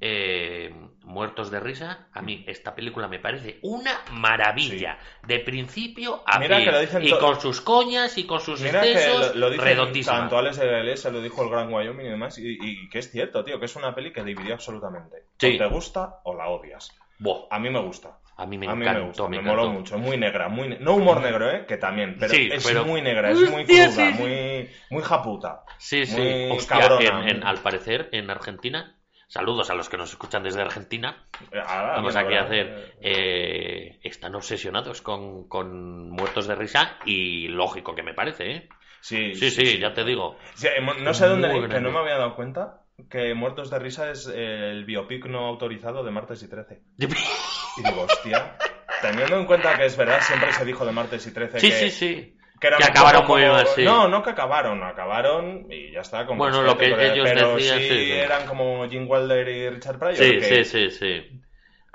eh, 0.00 0.74
Muertos 1.04 1.50
de 1.50 1.60
Risa. 1.60 2.08
A 2.12 2.20
mí 2.20 2.44
esta 2.48 2.74
película 2.74 3.08
me 3.08 3.18
parece 3.20 3.58
una 3.62 4.00
maravilla. 4.12 4.98
De 5.26 5.38
principio 5.40 6.22
a 6.26 6.38
Mira 6.38 6.56
fin. 6.56 6.66
que 6.66 6.72
lo 6.72 6.80
dicen 6.80 7.04
Y 7.04 7.10
con 7.12 7.40
sus 7.40 7.60
coñas 7.60 8.18
y 8.18 8.24
con 8.24 8.40
sus 8.40 8.60
Mira 8.60 8.82
que 8.82 8.92
excesos. 8.92 9.34
lo, 9.36 9.40
lo 9.42 9.50
dicen 9.50 9.64
redondísima. 9.64 10.18
tanto 10.18 10.36
Alex 10.38 10.56
de 10.58 10.66
la 10.66 10.78
Iglesia, 10.80 11.10
lo 11.10 11.22
dijo 11.22 11.42
el 11.44 11.50
Gran 11.50 11.72
Wyoming 11.72 12.06
y 12.06 12.10
demás, 12.10 12.38
y, 12.38 12.58
y 12.60 12.88
que 12.88 12.98
es 12.98 13.10
cierto, 13.10 13.44
tío, 13.44 13.58
que 13.60 13.66
es 13.66 13.76
una 13.76 13.94
peli 13.94 14.12
que 14.12 14.22
dividió 14.24 14.54
absolutamente. 14.54 15.24
Sí. 15.38 15.54
O 15.54 15.58
te 15.58 15.66
gusta 15.66 16.20
o 16.24 16.34
la 16.34 16.48
odias. 16.48 16.90
Buah, 17.18 17.46
A 17.50 17.58
mí 17.58 17.70
me 17.70 17.80
gusta. 17.80 18.18
A 18.36 18.46
mí 18.46 18.58
me 18.58 18.66
a 18.68 18.74
mí 18.74 18.82
encantó, 18.84 19.00
me 19.00 19.06
gusta, 19.06 19.28
me, 19.28 19.40
moló 19.40 19.70
mucho, 19.70 19.98
muy 19.98 20.16
negra, 20.18 20.48
muy 20.48 20.68
ne- 20.68 20.78
no 20.78 20.94
humor 20.94 21.20
negro, 21.22 21.50
eh, 21.50 21.64
que 21.66 21.76
también, 21.78 22.16
pero 22.18 22.32
Sí, 22.34 22.48
es 22.52 22.66
pero- 22.66 22.84
muy 22.84 23.00
negra, 23.02 23.30
es 23.30 23.50
muy 23.50 23.64
cruda, 23.64 23.88
sí, 23.90 24.02
sí. 24.12 24.12
muy 24.22 24.68
muy 24.90 25.02
japuta. 25.02 25.64
Sí, 25.78 26.04
sí. 26.06 26.20
Muy 26.20 26.50
Hostia, 26.58 26.80
cabrona, 26.80 27.28
en- 27.30 27.44
al 27.44 27.58
parecer, 27.58 28.08
en 28.12 28.28
Argentina. 28.30 28.92
Saludos 29.28 29.70
a 29.70 29.74
los 29.74 29.88
que 29.88 29.96
nos 29.96 30.10
escuchan 30.10 30.44
desde 30.44 30.60
Argentina. 30.62 31.24
Eh, 31.50 31.58
Vamos 31.66 32.14
aquí 32.14 32.34
a 32.34 32.42
hacer. 32.42 32.94
eh, 33.00 33.98
están 34.04 34.34
obsesionados 34.36 35.02
con, 35.02 35.48
con 35.48 36.10
muertos 36.10 36.46
de 36.46 36.54
risa 36.54 36.98
y 37.04 37.48
lógico 37.48 37.94
que 37.94 38.04
me 38.04 38.14
parece, 38.14 38.50
¿eh? 38.52 38.68
Sí, 39.00 39.34
Sí, 39.34 39.50
sí, 39.50 39.78
ya 39.78 39.92
te 39.94 40.04
digo. 40.04 40.36
Sí, 40.54 40.68
eh, 40.68 40.80
no 41.00 41.12
sé 41.14 41.26
dónde, 41.26 41.48
que 41.48 41.58
grande. 41.60 41.80
no 41.80 41.90
me 41.90 41.98
había 41.98 42.18
dado 42.18 42.36
cuenta 42.36 42.82
que 43.10 43.34
Muertos 43.34 43.68
de 43.70 43.78
Risa 43.78 44.10
es 44.10 44.26
el 44.26 44.84
biopic 44.84 45.26
no 45.26 45.46
autorizado 45.46 46.02
de 46.04 46.10
Martes 46.10 46.42
y 46.42 46.48
13. 46.48 46.82
Y 47.78 47.82
digo, 47.82 48.02
hostia, 48.02 48.56
teniendo 49.02 49.36
en 49.38 49.46
cuenta 49.46 49.76
que 49.76 49.86
es 49.86 49.96
verdad, 49.96 50.20
siempre 50.20 50.52
se 50.52 50.64
dijo 50.64 50.84
de 50.86 50.92
Martes 50.92 51.26
y 51.26 51.32
13 51.32 51.60
Sí, 51.60 51.68
que, 51.70 51.74
sí, 51.76 51.90
sí. 51.90 52.36
que, 52.60 52.68
acabaron 52.68 53.26
muy 53.26 53.42
como- 53.42 53.52
mal, 53.54 53.66
sí. 53.68 53.84
No, 53.84 54.08
no 54.08 54.22
que 54.22 54.30
acabaron, 54.30 54.82
acabaron 54.82 55.66
y 55.70 55.92
ya 55.92 56.00
está. 56.00 56.24
Con 56.26 56.38
Bueno, 56.38 56.62
lo 56.62 56.76
que 56.78 56.86
ellos 56.86 57.28
pero 57.28 57.54
decían, 57.56 57.78
sí, 57.78 57.88
sí, 57.88 57.94
sí. 58.06 58.12
eran 58.12 58.46
como 58.46 58.88
Jim 58.88 59.06
Wilder 59.08 59.48
y 59.48 59.70
Richard 59.70 59.98
Pryor. 59.98 60.16
Sí, 60.16 60.38
que, 60.38 60.64
sí, 60.64 60.64
sí, 60.64 60.90
sí. 60.90 61.42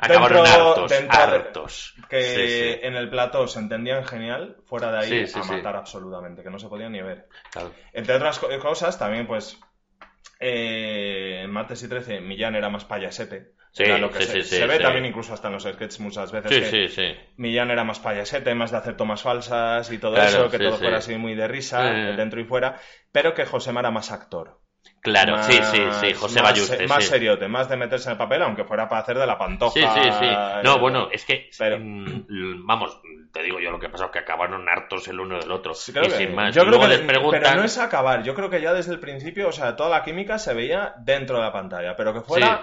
Acabaron 0.03 0.44
Dentro- 0.44 0.68
hartos, 0.70 0.90
dentro 0.91 1.18
de- 1.18 1.24
hartos. 1.24 1.94
que 2.10 2.80
en 2.84 2.95
el 2.95 3.08
plató 3.10 3.48
se 3.48 3.60
entendían 3.60 4.03
genial, 4.03 4.58
fuera 4.66 4.91
de 4.91 4.98
ahí 4.99 5.26
a 5.34 5.44
matar 5.44 5.76
absolutamente, 5.76 6.41
que 6.41 6.49
no 6.49 6.58
se 6.58 6.68
podían 6.68 6.91
ni 6.91 7.02
ver. 7.03 7.28
Claro. 7.52 7.72
Entre 7.94 8.16
otras 8.16 8.40
co- 8.40 8.48
cosas, 8.60 8.98
también, 8.98 9.28
pues. 9.28 9.60
Eh, 10.39 11.41
en 11.43 11.52
martes 11.52 11.84
y 11.84 11.88
13, 11.88 12.22
Millán 12.22 12.56
era 12.56 12.69
más 12.69 12.85
payasete. 12.85 13.53
Sí, 13.73 13.84
Era 13.84 13.98
lo 13.98 14.11
que 14.11 14.19
sí, 14.19 14.26
se, 14.26 14.43
sí, 14.43 14.56
se 14.57 14.68
ve 14.68 14.80
también 14.80 15.06
incluso 15.06 15.34
hasta 15.34 15.48
en 15.48 15.53
los 15.53 15.64
sketches 15.64 16.02
muchas 16.02 16.31
veces. 16.31 16.95
Que. 16.95 17.19
Millán 17.38 17.72
era 17.72 17.85
más 17.85 17.99
payasete, 17.99 18.53
más 18.53 18.72
de 18.72 18.77
hacer 18.77 18.98
tomas 18.98 19.22
falsas 19.22 19.89
y 19.91 19.98
todo 19.98 20.15
Claro, 20.15 20.27
eso, 20.27 20.49
que 20.49 20.60
todo 20.60 20.77
fuera 20.77 20.98
así 20.98 21.15
muy 21.15 21.35
de 21.35 21.48
risa, 21.48 21.89
dentro 21.91 22.41
y 22.41 22.43
fuera. 22.43 22.80
Pero 23.14 23.34
que 23.34 23.45
Josema 23.45 23.80
era 23.80 23.91
más 23.91 24.11
actor. 24.11 24.60
Claro, 25.02 25.34
Más- 25.34 25.48
sí, 25.48 25.60
sí, 25.64 25.82
sí. 25.99 26.14
José 26.14 26.41
más, 26.44 26.52
Bayuste, 26.52 26.88
Más 26.88 27.03
sí. 27.03 27.10
seriote, 27.10 27.48
más 27.48 27.68
de 27.68 27.76
meterse 27.76 28.10
en 28.10 28.11
el 28.11 28.18
papel, 28.19 28.44
aunque 28.44 28.64
fuera 28.65 28.88
para 28.88 29.02
hacer 29.02 29.18
de 29.18 29.26
la 29.26 29.38
pantoja. 29.38 29.73
Sí, 29.73 29.82
sí, 29.82 30.10
sí. 30.19 30.28
No, 30.64 30.78
bueno, 30.78 31.10
es 31.11 31.26
que, 31.26 31.49
pero- 31.57 31.80
mm, 31.80 32.65
vamos, 32.68 33.02
te 33.34 33.41
digo 33.41 33.60
yo 33.60 33.72
lo 33.72 33.80
que 33.80 33.90
pasó, 33.90 34.06
es 34.06 34.11
que 34.11 34.19
acabaron 34.19 34.68
hartos 34.69 35.07
el 35.07 35.19
uno 35.19 35.40
del 35.40 35.52
otro. 35.52 35.73
Sí, 35.73 35.91
y 36.06 36.10
sin 36.11 36.36
más. 36.36 36.53
Yo 36.53 36.65
creo 36.65 36.80
que, 36.80 36.88
les 36.88 36.99
preguntan... 36.99 37.41
pero 37.41 37.56
no 37.56 37.64
es 37.64 37.78
acabar. 37.80 38.22
Yo 38.23 38.36
creo 38.36 38.49
que 38.52 38.61
ya 38.61 38.73
desde 38.73 38.94
el 38.94 38.99
principio, 38.99 39.48
o 39.48 39.52
sea, 39.52 39.76
toda 39.76 39.90
la 39.90 40.03
química 40.03 40.38
se 40.38 40.53
veía 40.53 40.94
dentro 40.99 41.38
de 41.38 41.44
la 41.44 41.52
pantalla. 41.52 41.95
Pero 41.95 42.14
que 42.14 42.22
fuera. 42.22 42.61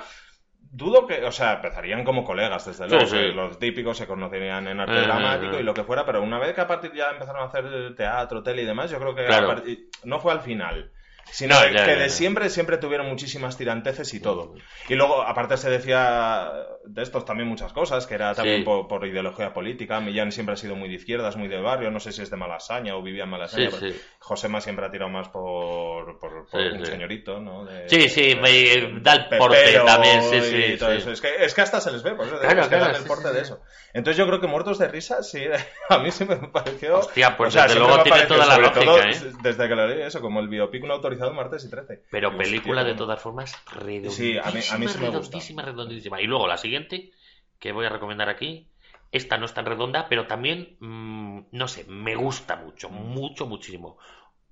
Dudo 0.71 1.07
que, 1.07 1.25
o 1.25 1.33
sea, 1.33 1.55
empezarían 1.55 2.05
como 2.05 2.23
colegas, 2.25 2.67
desde 2.67 2.87
luego. 2.89 3.07
sí. 3.07 3.33
Los 3.33 3.59
típicos 3.59 3.97
se 3.97 4.07
conocerían 4.07 4.69
en 4.69 4.79
arte 4.81 4.99
Eh, 4.99 5.03
dramático 5.03 5.55
eh, 5.55 5.57
eh. 5.57 5.61
y 5.61 5.65
lo 5.65 5.73
que 5.73 5.83
fuera, 5.83 6.05
pero 6.05 6.23
una 6.23 6.39
vez 6.39 6.55
que 6.55 6.61
a 6.61 6.67
partir 6.67 6.93
ya 6.93 7.09
empezaron 7.11 7.41
a 7.43 7.47
hacer 7.47 7.95
teatro, 7.97 8.43
tele 8.43 8.63
y 8.63 8.67
demás, 8.67 8.91
yo 8.91 8.99
creo 8.99 9.15
que 9.15 9.23
a 9.23 9.27
Claro. 9.29 9.47
partir- 9.49 9.89
no 10.05 10.21
fue 10.21 10.31
al 10.33 10.41
final. 10.41 10.93
Sino 11.31 11.55
No, 11.55 11.61
que 11.67 11.75
ya, 11.75 11.85
que 11.85 11.91
ya, 11.93 11.99
de 11.99 12.09
ya. 12.09 12.15
siempre, 12.15 12.49
siempre 12.51 12.79
tuvieron 12.79 13.07
muchísimas 13.09 13.57
tiranteces 13.59 14.13
y 14.15 14.21
todo. 14.21 14.55
Y 14.89 14.95
luego, 14.95 15.23
aparte, 15.23 15.57
se 15.57 15.69
decía 15.71 16.51
de 16.85 17.03
estos 17.03 17.25
también 17.25 17.49
muchas 17.49 17.73
cosas, 17.73 18.07
que 18.07 18.15
era 18.15 18.35
también 18.35 18.59
Sí. 18.61 18.65
por, 18.65 18.89
por 18.89 19.07
ideología 19.07 19.53
política. 19.53 20.01
Millán 20.01 20.33
siempre 20.33 20.55
ha 20.55 20.57
sido 20.57 20.75
muy 20.75 20.89
de 20.89 20.95
izquierdas, 20.95 21.37
muy 21.37 21.49
de 21.49 21.61
barrio. 21.61 21.91
No 21.91 22.01
sé 22.01 22.13
si 22.13 22.23
es 22.23 22.31
de 22.31 22.37
Malasaña 22.37 22.97
o 22.97 23.03
vivía 23.03 23.25
en 23.25 23.31
Malasaña. 23.31 23.71
Sí, 23.71 23.77
pero 23.79 23.93
sí. 23.93 24.01
Josema 24.21 24.61
siempre 24.61 24.87
ha 24.87 24.91
tirado 24.91 25.11
más 25.11 25.29
por, 25.29 26.19
por, 26.19 26.47
un 26.53 26.87
señorito, 26.87 27.41
¿no? 27.41 27.65
De- 27.67 27.89
Sí, 27.89 28.09
sí, 28.09 28.29
de- 28.35 28.37
me- 28.37 29.01
da 29.03 29.15
el 29.15 29.29
porte 29.39 29.81
también, 29.85 30.23
sí, 30.23 30.37
y 30.37 30.41
sí, 30.73 30.79
todo 30.79 30.93
sí. 30.93 30.97
eso. 30.99 31.11
Es, 31.13 31.21
que, 31.21 31.45
es 31.45 31.55
que 31.55 31.61
hasta 31.61 31.81
se 31.81 31.93
les 31.93 32.03
ve, 32.03 32.15
por 32.15 32.27
eso 32.27 32.39
Claro, 32.39 32.61
es 32.63 32.69
que 32.69 32.77
claro, 32.77 32.93
dan 32.93 33.03
el 33.03 33.07
porte 33.09 33.33
de 33.33 33.41
eso. 33.43 33.61
Entonces 33.95 34.19
yo 34.19 34.27
creo 34.27 34.41
que 34.41 34.47
Muertos 34.47 34.79
de 34.79 34.89
Risa, 34.89 35.23
sí, 35.23 35.43
a 35.89 35.99
mí 35.99 36.11
sí 36.11 36.25
me 36.25 36.37
pareció... 36.37 36.99
Hostia, 36.99 37.37
pues 37.37 37.49
o 37.49 37.51
sea, 37.53 37.63
desde 37.65 37.79
luego 37.79 38.03
tiene 38.03 38.23
toda 38.27 38.47
la 38.47 38.59
lógica, 38.59 38.81
todo 38.85 39.03
¿eh? 39.03 39.33
Desde 39.43 39.69
que 39.69 39.75
lo 39.75 39.87
leí 39.87 40.03
eso, 40.03 40.21
como 40.21 40.41
el 40.41 40.49
biopic 40.49 40.85
no 40.85 40.95
autorizado 40.95 41.33
martes 41.33 41.65
y 41.65 41.71
13. 41.71 42.03
Pero 42.11 42.29
Hostia, 42.29 42.43
película 42.45 42.85
de 42.85 42.95
todas 42.95 43.21
formas 43.21 43.57
redondísima, 43.73 44.11
Sí, 44.11 44.39
a 44.39 44.51
mí- 44.53 44.61
a 44.75 44.79
mí 44.79 44.89
sí 44.89 44.99
me 44.99 45.09
gusta. 45.09 45.11
redondísima, 45.11 45.63
redondísima. 45.63 46.21
Y 46.21 46.27
luego 46.27 46.47
la 46.47 46.59
siguiente 46.59 47.13
que 47.59 47.73
voy 47.73 47.87
a 47.87 47.89
recomendar 47.89 48.29
aquí, 48.29 48.69
esta 49.11 49.39
no 49.39 49.47
es 49.47 49.55
tan 49.55 49.65
redonda, 49.65 50.07
pero 50.09 50.27
también, 50.27 50.77
mm, 50.81 51.41
no 51.53 51.67
sé, 51.69 51.85
me 51.89 52.15
gusta 52.15 52.57
mucho, 52.57 52.91
mucho, 52.91 53.47
muchísimo. 53.47 53.99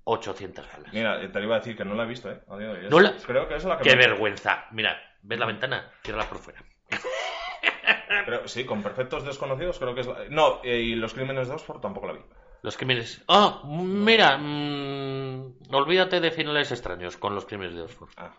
800 0.04 0.66
balas. 0.72 0.92
Mira, 0.92 1.20
te 1.20 1.38
lo 1.40 1.44
iba 1.44 1.56
a 1.56 1.58
decir 1.58 1.76
que 1.76 1.84
no 1.84 1.94
la 1.94 2.04
he 2.04 2.06
visto, 2.06 2.30
¿eh? 2.30 2.40
No 2.48 3.00
la- 3.00 3.16
Creo 3.16 3.48
que 3.48 3.56
es 3.56 3.64
la 3.64 3.76
que... 3.76 3.82
Qué 3.82 3.96
me- 3.96 4.06
vergüenza. 4.06 4.66
Mira, 4.70 4.96
¿ves 5.22 5.38
la 5.38 5.46
ventana? 5.46 5.90
Ciérrala 6.04 6.28
por 6.28 6.38
fuera. 6.38 6.62
Creo- 8.24 8.46
sí, 8.48 8.64
con 8.64 8.82
Perfectos 8.82 9.24
Desconocidos 9.24 9.78
creo 9.78 9.94
que 9.94 10.00
es 10.02 10.06
la... 10.06 10.24
No, 10.30 10.60
y 10.64 10.94
Los 10.94 11.14
Crímenes 11.14 11.48
de 11.48 11.54
Oxford 11.54 11.80
tampoco 11.80 12.06
la 12.06 12.12
vi. 12.14 12.20
Los 12.62 12.76
crímenes. 12.76 13.22
Ah, 13.28 13.62
mira, 13.64 14.38
mm, 14.38 15.54
olvídate 15.72 16.20
de 16.20 16.30
finales 16.30 16.72
extraños 16.72 17.16
con 17.16 17.34
los 17.34 17.44
crímenes 17.46 17.74
de 17.74 17.82
Oxford. 17.82 18.10
Ah, 18.16 18.34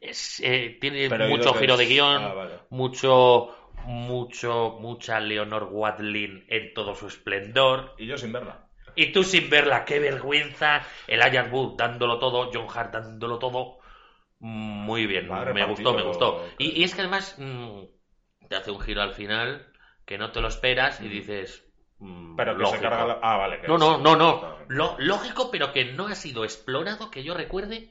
Es, 0.00 0.40
eh, 0.44 0.78
tiene 0.80 1.08
Pero 1.08 1.26
mucho 1.28 1.54
giro 1.54 1.74
es- 1.74 1.78
de 1.80 1.86
guion, 1.86 2.22
Ah, 2.22 2.34
vale. 2.34 2.54
mucho, 2.70 3.54
mucho, 3.84 4.76
mucha 4.80 5.18
Leonor 5.20 5.68
Watling 5.70 6.44
en 6.48 6.74
todo 6.74 6.94
su 6.94 7.06
esplendor. 7.08 7.94
y 7.98 8.06
yo 8.06 8.16
sin 8.18 8.32
verla. 8.32 8.68
Y 8.94 9.10
tú 9.12 9.24
sin 9.24 9.48
verla, 9.48 9.84
qué 9.84 9.98
vergüenza. 9.98 10.82
El 11.06 11.22
Elijah 11.22 11.48
Wood 11.50 11.76
dándolo 11.76 12.18
todo, 12.18 12.50
John 12.52 12.66
Hart 12.72 12.92
dándolo 12.92 13.38
todo. 13.38 13.78
Muy 14.38 15.06
bien, 15.06 15.28
me 15.54 15.64
gustó, 15.66 15.94
me 15.94 16.02
gustó. 16.02 16.46
y 16.58 16.82
es 16.84 16.94
que 16.94 17.00
además 17.00 17.36
mm, 17.38 17.82
te 18.52 18.58
hace 18.58 18.70
un 18.70 18.80
giro 18.80 19.00
al 19.00 19.14
final 19.14 19.66
que 20.04 20.18
no 20.18 20.30
te 20.30 20.42
lo 20.42 20.48
esperas 20.48 21.00
y 21.00 21.08
dices. 21.08 21.64
mm, 22.00 22.36
Pero 22.36 22.54
que 22.54 22.62
lógico. 22.62 22.82
se 22.82 22.88
carga 22.88 23.06
la... 23.06 23.18
Ah, 23.22 23.38
vale. 23.38 23.60
que 23.62 23.66
No, 23.66 23.78
no, 23.78 23.96
no, 23.96 24.14
no. 24.14 24.58
Lo, 24.68 24.96
lógico, 24.98 25.50
pero 25.50 25.72
que 25.72 25.86
no 25.86 26.06
ha 26.06 26.14
sido 26.14 26.44
explorado, 26.44 27.10
que 27.10 27.22
yo 27.24 27.32
recuerde, 27.34 27.90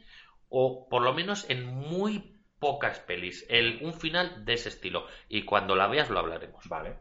o 0.50 0.88
por 0.88 1.02
lo 1.02 1.14
menos 1.14 1.50
en 1.50 1.66
muy 1.66 2.40
pocas 2.60 3.00
pelis. 3.00 3.44
El, 3.50 3.80
un 3.82 3.94
final 3.96 4.46
de 4.46 4.54
ese 4.54 4.70
estilo. 4.70 5.08
Y 5.30 5.46
cuando 5.46 5.76
la 5.76 5.88
veas 5.88 6.12
lo 6.12 6.20
hablaremos. 6.20 6.64
Vale. 6.70 6.98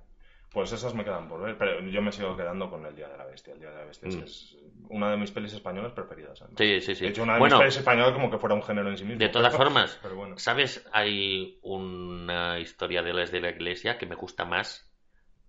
Pues 0.53 0.73
esas 0.73 0.95
me 0.95 1.05
quedan 1.05 1.29
por 1.29 1.41
ver, 1.43 1.57
pero 1.57 1.81
yo 1.81 2.03
me 2.03 2.11
sigo 2.11 2.37
quedando 2.37 2.69
con 2.69 2.85
El 2.85 2.97
Día 2.97 3.09
de 3.09 3.17
la 3.17 3.25
Bestia. 3.25 3.53
El 3.55 3.61
Día 3.61 3.71
de 3.71 3.77
la 3.79 3.85
Bestia 3.85 4.09
es- 4.09 4.17
Mm. 4.17 4.23
es 4.25 4.57
una 4.89 5.11
de 5.13 5.17
mis 5.17 5.31
pelis 5.31 5.53
españolas 5.53 5.93
preferidas. 5.93 6.41
además. 6.43 6.59
Sí, 6.59 6.81
sí, 6.81 6.95
sí. 6.97 7.05
De 7.05 7.11
hecho, 7.11 7.23
una 7.23 7.35
de 7.35 7.39
bueno, 7.39 7.57
mis 7.57 7.61
pelis 7.63 7.77
españolas 7.77 8.13
como 8.13 8.31
que 8.33 8.39
fuera 8.39 8.55
un 8.57 8.63
género 8.65 8.91
en 8.91 8.99
sí 8.99 9.05
mismo. 9.05 9.19
de 9.21 9.29
todas 9.29 9.55
formas, 9.57 9.99
Pero 10.03 10.17
bueno. 10.17 10.37
¿sabes? 10.39 10.85
Hay 10.93 11.59
una 11.63 12.59
historia 12.59 13.03
de 13.03 13.13
las 13.13 13.31
de 13.31 13.41
la 13.41 13.51
iglesia 13.51 13.97
que 13.97 14.07
me 14.07 14.17
gusta 14.17 14.45
más 14.45 14.91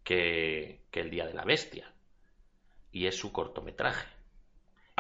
que, 0.04 0.82
que 0.92 1.00
El 1.02 1.10
Día 1.10 1.26
de 1.26 1.34
la 1.34 1.46
Bestia. 1.46 1.92
Y 2.92 3.08
es 3.08 3.18
su 3.18 3.32
cortometraje. 3.32 4.06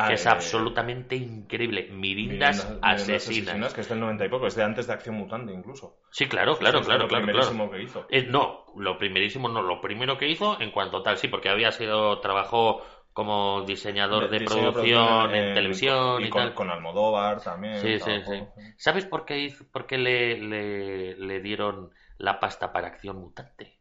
Ah, 0.04 0.08
que 0.08 0.14
es 0.16 0.26
eh, 0.26 0.30
absolutamente 0.30 1.16
increíble. 1.16 1.90
Mirindas, 1.92 2.68
Mirindas- 2.70 2.86
asesinas. 3.10 3.74
que 3.74 3.82
es 3.82 3.90
del 3.90 4.00
90 4.00 4.26
y 4.26 4.30
poco, 4.30 4.48
es 4.48 4.56
de 4.56 4.64
antes 4.64 4.88
de 4.88 4.94
Acción 4.94 5.16
Mutante 5.16 5.54
incluso. 5.54 5.98
Sí, 6.12 6.28
claro, 6.28 6.58
claro, 6.58 6.80
Es 6.80 6.86
claro, 6.86 7.04
lo 7.04 7.08
claro, 7.10 7.24
claro. 7.26 7.40
primerísimo 7.40 7.72
que 7.72 7.82
hizo. 7.84 8.06
Eh, 8.10 8.26
no, 8.28 8.66
lo 8.78 8.98
primerísimo 8.98 9.48
no, 9.50 9.62
lo 9.62 9.80
primero 9.82 10.18
que 10.18 10.28
hizo 10.30 10.60
en 10.62 10.72
cuanto 10.72 11.02
tal, 11.04 11.18
sí, 11.18 11.28
porque 11.28 11.50
había 11.50 11.72
sido, 11.72 12.20
trabajó 12.20 12.82
como 13.14 13.64
diseñador 13.66 14.30
de, 14.30 14.40
diseño 14.40 14.72
producción 14.72 15.36
en, 15.36 15.54
televisión 15.54 16.24
y, 16.24 16.30
con, 16.30 16.42
tal. 16.44 16.54
con 16.54 16.70
Almodóvar 16.70 17.42
también. 17.42 17.78
Sí, 17.80 18.00
sí, 18.00 18.06
trabajó. 18.06 18.54
¿Sabes 18.78 19.06
por 19.06 19.26
qué, 19.26 19.40
hizo- 19.40 19.66
por 19.72 19.86
qué 19.86 19.98
le, 19.98 20.38
le- 20.38 21.16
le 21.18 21.40
dieron 21.42 21.92
la 22.18 22.40
pasta 22.40 22.72
para 22.72 22.88
Acción 22.88 23.18
Mutante? 23.20 23.80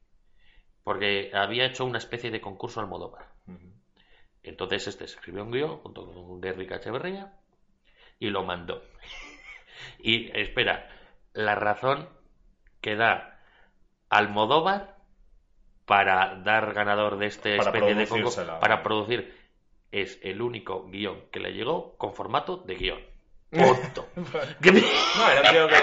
Porque 0.83 1.31
había 1.35 1.67
hecho 1.67 1.85
una 1.85 1.99
especie 1.99 2.31
de 2.31 2.41
concurso 2.41 2.81
Almodóvar. 2.81 3.27
Ujú. 3.47 3.80
Entonces 4.43 4.87
este 4.89 5.05
escribió 5.05 5.43
un 5.43 5.51
guion 5.51 5.79
junto 5.79 6.07
con 6.07 6.41
Gary 6.41 6.67
Echeverría 6.71 7.35
y 8.19 8.31
lo 8.31 8.45
mandó. 8.45 8.83
Y 9.99 10.31
espera, 10.39 10.91
la 11.33 11.55
razón 11.55 12.09
que 12.83 12.97
da 12.97 13.41
Almodóvar 14.11 14.97
para 15.87 16.37
dar 16.43 16.75
ganador 16.75 17.19
de 17.19 17.27
este 17.27 17.57
Para 17.57 17.71
especie 17.71 17.95
de 17.95 18.07
concurso 18.07 18.59
para 18.61 18.83
producir 18.83 19.35
es 19.91 20.21
el 20.23 20.43
único 20.43 20.89
guion 20.89 21.23
que 21.33 21.41
le 21.41 21.53
llegó 21.53 21.97
con 21.97 22.15
formato 22.15 22.59
de 22.59 22.75
guion. 22.75 23.10
Punto. 23.51 24.09
¿Qué 24.63 24.73
me- 24.73 24.81
No, 24.81 25.31
era 25.31 25.41
un 25.43 25.51
tío 25.55 25.69
que. 25.69 25.75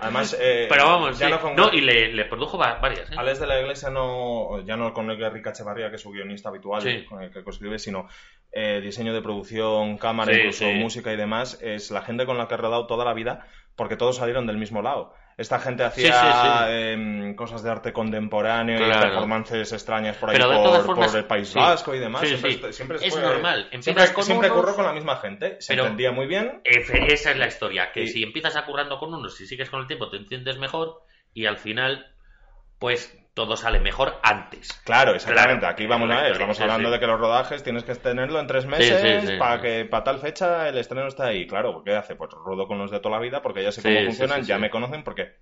Además. 0.00 0.36
eh, 0.40 0.66
Pero 0.68 0.84
vamos, 0.86 1.18
ya 1.18 1.26
sí. 1.26 1.32
no 1.32 1.40
con- 1.40 1.54
No, 1.56 1.72
y 1.72 1.80
le, 1.80 2.12
le 2.12 2.24
produjo 2.24 2.58
va- 2.58 2.78
varias. 2.80 3.10
¿eh? 3.10 3.14
Alex 3.16 3.38
de 3.40 3.46
la 3.46 3.60
Iglesia 3.60 3.90
no, 3.90 4.60
ya 4.64 4.76
no 4.76 4.92
con 4.92 5.10
el 5.10 5.16
Gary 5.18 5.40
Cachevarría, 5.42 5.90
que 5.90 5.96
es 5.96 6.02
su 6.02 6.10
guionista 6.10 6.48
habitual, 6.48 6.82
Sí. 6.82 7.04
con 7.04 7.22
el 7.22 7.30
que 7.30 7.44
coescribe, 7.44 7.78
sino 7.78 8.08
eh, 8.52 8.80
diseño 8.82 9.12
de 9.14 9.22
producción, 9.22 9.96
cámara, 9.98 10.32
Sí, 10.32 10.38
incluso 10.38 10.64
sí. 10.64 10.72
música 10.74 11.12
y 11.12 11.16
demás, 11.16 11.58
es 11.62 11.90
la 11.90 12.02
gente 12.02 12.26
con 12.26 12.36
la 12.38 12.48
que 12.48 12.54
he 12.54 12.58
rodado 12.58 12.86
toda 12.86 13.04
la 13.04 13.12
vida, 13.14 13.46
porque 13.76 13.96
todos 13.96 14.16
salieron 14.16 14.46
del 14.46 14.58
mismo 14.58 14.82
lado. 14.82 15.14
Esta 15.36 15.58
gente 15.58 15.82
hacía 15.82 16.12
Sí, 16.12 16.18
sí, 16.20 16.32
sí. 16.32 16.72
em, 16.72 17.34
cosas 17.34 17.62
de 17.64 17.70
arte 17.70 17.92
contemporáneo 17.92 18.76
y 18.76 18.90
performances 19.00 19.72
extrañas 19.72 20.16
por 20.16 20.30
ahí 20.30 20.38
por, 20.38 20.46
todas 20.62 20.86
formas, 20.86 21.10
por 21.10 21.18
el 21.18 21.24
País. 21.26 21.52
Vasco 21.54 21.94
y 21.94 21.98
demás. 21.98 22.26
Siempre, 22.28 22.72
siempre 22.72 22.98
Es 23.02 23.12
fue- 23.12 23.20
normal. 23.22 23.68
Empiezas 23.72 24.04
Siempre, 24.04 24.22
siempre 24.22 24.50
unos- 24.50 24.60
curró 24.62 24.74
con 24.76 24.84
la 24.84 24.92
misma 24.92 25.16
gente, 25.16 25.56
se 25.60 25.72
Pero- 25.72 25.82
entendía 25.84 26.12
muy 26.12 26.26
bien. 26.26 26.60
Esa 26.64 27.30
es 27.32 27.36
la 27.36 27.46
historia, 27.48 27.90
que 27.92 28.02
Y- 28.04 28.08
si 28.08 28.22
empiezas 28.22 28.54
a 28.56 28.64
currando 28.64 28.98
con 28.98 29.12
unos, 29.12 29.36
si 29.36 29.46
sigues 29.46 29.70
con 29.70 29.80
el 29.80 29.86
tiempo, 29.88 30.08
te 30.08 30.18
entiendes 30.18 30.56
mejor 30.58 31.02
y 31.32 31.46
al 31.46 31.56
final, 31.58 32.12
pues 32.78 33.18
todo 33.34 33.56
sale 33.56 33.80
mejor 33.80 34.14
antes. 34.22 34.72
Claro, 34.84 35.12
exactamente. 35.14 35.60
Claro, 35.60 35.72
Aquí 35.74 35.86
vamos 35.86 36.08
a 36.10 36.22
ver, 36.22 36.32
estamos 36.32 36.60
hablando 36.60 36.88
sí. 36.88 36.92
de 36.94 37.00
que 37.00 37.06
los 37.08 37.18
rodajes 37.18 37.62
tienes 37.64 37.82
que 37.82 37.94
tenerlo 37.96 38.38
en 38.38 38.46
tres 38.46 38.64
meses 38.66 39.28
sí, 39.28 39.36
para 39.38 39.60
que 39.60 39.84
para 39.84 40.04
tal 40.04 40.18
fecha 40.20 40.68
el 40.68 40.78
estreno 40.78 41.08
esté 41.08 41.24
ahí. 41.24 41.46
Claro, 41.46 41.82
¿qué 41.84 41.94
hace? 41.96 42.14
Pues 42.14 42.30
rodo 42.30 42.68
con 42.68 42.78
los 42.78 42.90
de 42.92 43.00
toda 43.00 43.16
la 43.16 43.22
vida 43.22 43.42
porque 43.42 43.62
ya 43.62 43.72
sé 43.72 43.82
cómo 43.82 44.04
funcionan, 44.06 44.42
ya 44.44 44.58
me 44.58 44.70
conocen 44.70 45.02
porque 45.02 45.32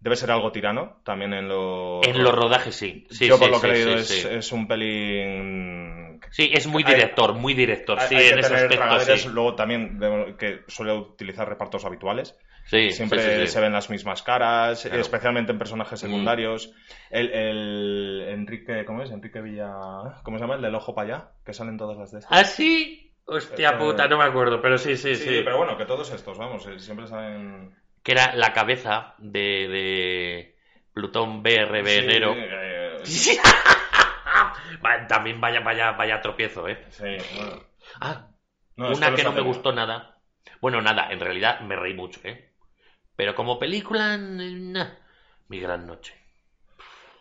debe 0.00 0.16
ser 0.16 0.30
algo 0.30 0.52
tirano 0.52 1.00
también 1.04 1.32
en 1.32 1.48
los... 1.48 2.06
En 2.06 2.22
los 2.22 2.34
rodajes 2.34 2.74
sí. 2.74 3.06
sí 3.10 3.26
Yo 3.26 3.38
por 3.38 3.50
lo 3.50 3.60
que 3.60 3.68
he 3.68 3.72
leído 3.72 3.94
es, 3.94 4.52
un 4.52 4.66
pelín... 4.68 6.20
Sí, 6.30 6.50
es 6.52 6.66
muy 6.66 6.82
Hay- 6.86 6.94
director, 6.94 7.32
muy 7.34 7.54
director. 7.54 7.98
Sí, 8.00 8.14
hay 8.14 8.26
en 8.28 8.34
que 8.34 8.40
ese 8.40 8.48
tener 8.50 8.82
aspecto 8.82 9.16
sí. 9.16 9.28
luego 9.28 9.54
también 9.54 9.98
de- 9.98 10.34
que 10.38 10.60
suele 10.68 10.92
utilizar 10.92 11.48
repartos 11.48 11.84
habituales. 11.84 12.36
Sí, 12.66 12.90
Siempre 12.90 13.20
sí, 13.20 13.30
sí, 13.30 13.46
sí. 13.46 13.52
se 13.52 13.60
ven 13.60 13.72
las 13.72 13.90
mismas 13.90 14.22
caras, 14.22 14.82
Claro. 14.82 14.96
Mm. 14.96 15.00
especialmente 15.00 15.52
en 15.52 15.58
personajes 15.58 16.00
secundarios. 16.00 16.72
El, 17.10 17.30
el 17.32 18.24
Enrique, 18.28 18.84
¿cómo 18.86 19.02
es? 19.02 19.10
Enrique 19.10 19.40
Villa... 19.42 19.70
¿Cómo 20.22 20.38
se 20.38 20.44
llama? 20.44 20.54
El 20.56 20.62
del 20.62 20.74
ojo 20.74 20.94
para 20.94 21.06
allá, 21.16 21.28
que 21.44 21.52
salen 21.52 21.76
todas 21.76 21.96
las 21.98 22.10
de 22.12 22.20
estas. 22.20 22.32
¿Ah, 22.36 22.44
sí? 22.44 23.12
Hostia 23.26 23.70
Eh, 23.70 23.76
puta, 23.78 24.08
no 24.08 24.18
me 24.18 24.24
acuerdo, 24.24 24.60
pero 24.62 24.78
sí, 24.78 24.96
sí, 24.96 25.14
Sí, 25.14 25.24
sí. 25.24 25.40
pero 25.44 25.58
bueno, 25.58 25.76
que 25.76 25.84
todos 25.86 26.10
estos, 26.12 26.38
vamos, 26.38 26.66
eh, 26.66 26.78
siempre 26.78 27.06
saben... 27.06 27.74
Que 28.02 28.12
era 28.12 28.34
la 28.34 28.52
cabeza 28.52 29.14
de, 29.18 29.40
de 29.68 30.56
Plutón 30.92 31.42
BRB 31.42 31.86
Sí, 31.86 32.06
Nero. 32.06 32.34
eh, 32.36 32.98
Va- 34.84 35.06
También 35.06 35.40
vaya, 35.40 35.60
vaya, 35.60 35.92
vaya 35.92 36.20
tropiezo, 36.20 36.68
¿eh? 36.68 36.84
sí, 36.90 37.04
bueno. 37.36 37.62
Ah, 38.00 38.28
No, 38.76 38.88
una 38.92 39.14
que 39.14 39.22
no 39.24 39.32
me 39.32 39.40
gustó 39.42 39.72
nada. 39.72 40.18
Bueno, 40.60 40.80
nada, 40.82 41.10
en 41.10 41.20
realidad 41.20 41.60
me 41.60 41.76
reí 41.76 41.94
mucho, 41.94 42.20
¿eh? 42.24 42.50
Pero 43.16 43.34
como 43.34 43.58
película, 43.58 44.16
nah, 44.16 44.88
mi 45.48 45.60
gran 45.60 45.86
noche. 45.86 46.14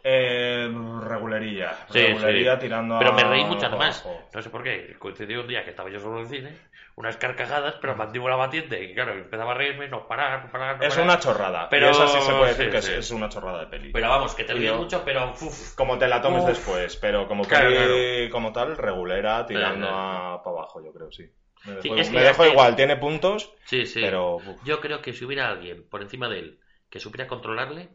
Eh, 0.05 0.69
regulerilla. 1.01 1.77
Sí, 1.89 1.99
sí. 2.17 2.45
tirando 2.59 2.99
Pero 2.99 3.11
a... 3.11 3.15
me 3.15 3.23
reí 3.23 3.45
mucho 3.45 3.67
además. 3.67 4.01
abajo. 4.03 4.21
No 4.33 4.41
sé 4.41 4.49
por 4.49 4.63
qué. 4.63 4.95
Coincidió 4.99 5.41
un 5.41 5.47
día 5.47 5.63
que 5.63 5.69
estaba 5.69 5.89
yo 5.89 5.99
solo 5.99 6.17
en 6.17 6.23
el 6.23 6.27
cine, 6.29 6.57
unas 6.95 7.15
carcajadas, 7.15 7.75
pero 7.79 7.95
mandíbula 7.95 8.35
batiente. 8.35 8.83
Y 8.83 8.93
claro, 8.93 9.13
empezaba 9.13 9.51
a 9.51 9.55
reírme, 9.55 9.87
no 9.87 10.05
parar, 10.05 10.43
no 10.43 10.51
parar, 10.51 10.77
no 10.77 10.83
Es 10.83 10.89
parar. 10.89 11.05
una 11.05 11.19
chorrada. 11.19 11.69
Pero- 11.69 11.89
eso 11.89 12.05
sí 12.09 12.19
se 12.19 12.33
puede 12.33 12.49
decir 12.53 12.65
sí, 12.65 12.71
que. 12.71 12.77
Es, 12.79 12.89
es 12.89 13.11
una 13.11 13.29
chorrada 13.29 13.61
de 13.61 13.67
peli. 13.67 13.91
Pero 13.93 14.09
vamos, 14.09 14.35
que 14.35 14.43
te 14.43 14.53
ríes 14.53 14.75
mucho, 14.75 15.03
pero 15.05 15.31
uf, 15.31 15.73
Como 15.75 15.97
te 15.97 16.07
la 16.09 16.21
tomes 16.21 16.43
Uf. 16.43 16.49
después, 16.49 16.97
pero 16.97 17.25
como 17.25 17.43
Claro, 17.45 17.69
peli 17.69 18.29
como 18.29 18.51
tal, 18.51 18.75
regulera, 18.75 19.45
tirando 19.45 19.87
Claro, 19.87 19.97
a 20.35 20.43
para 20.43 20.57
abajo, 20.57 20.83
yo 20.83 20.91
creo, 20.91 21.11
sí. 21.13 21.29
Me 21.63 21.73
Sí, 21.81 21.93
dejo, 21.93 21.95
es 21.97 22.09
que 22.09 22.19
me 22.19 22.23
igual, 22.47 22.75
tiene 22.75 22.97
puntos, 22.97 23.53
Sí, 23.65 23.85
sí. 23.87 24.01
pero 24.01 24.37
uf, 24.37 24.61
Yo 24.61 24.79
creo 24.81 25.01
que 25.01 25.13
si 25.13 25.25
hubiera 25.25 25.49
alguien 25.49 25.87
por 25.89 26.01
encima 26.01 26.29
de 26.29 26.39
él 26.39 26.59
que 26.89 26.99
supiera 26.99 27.27
controlarle, 27.27 27.89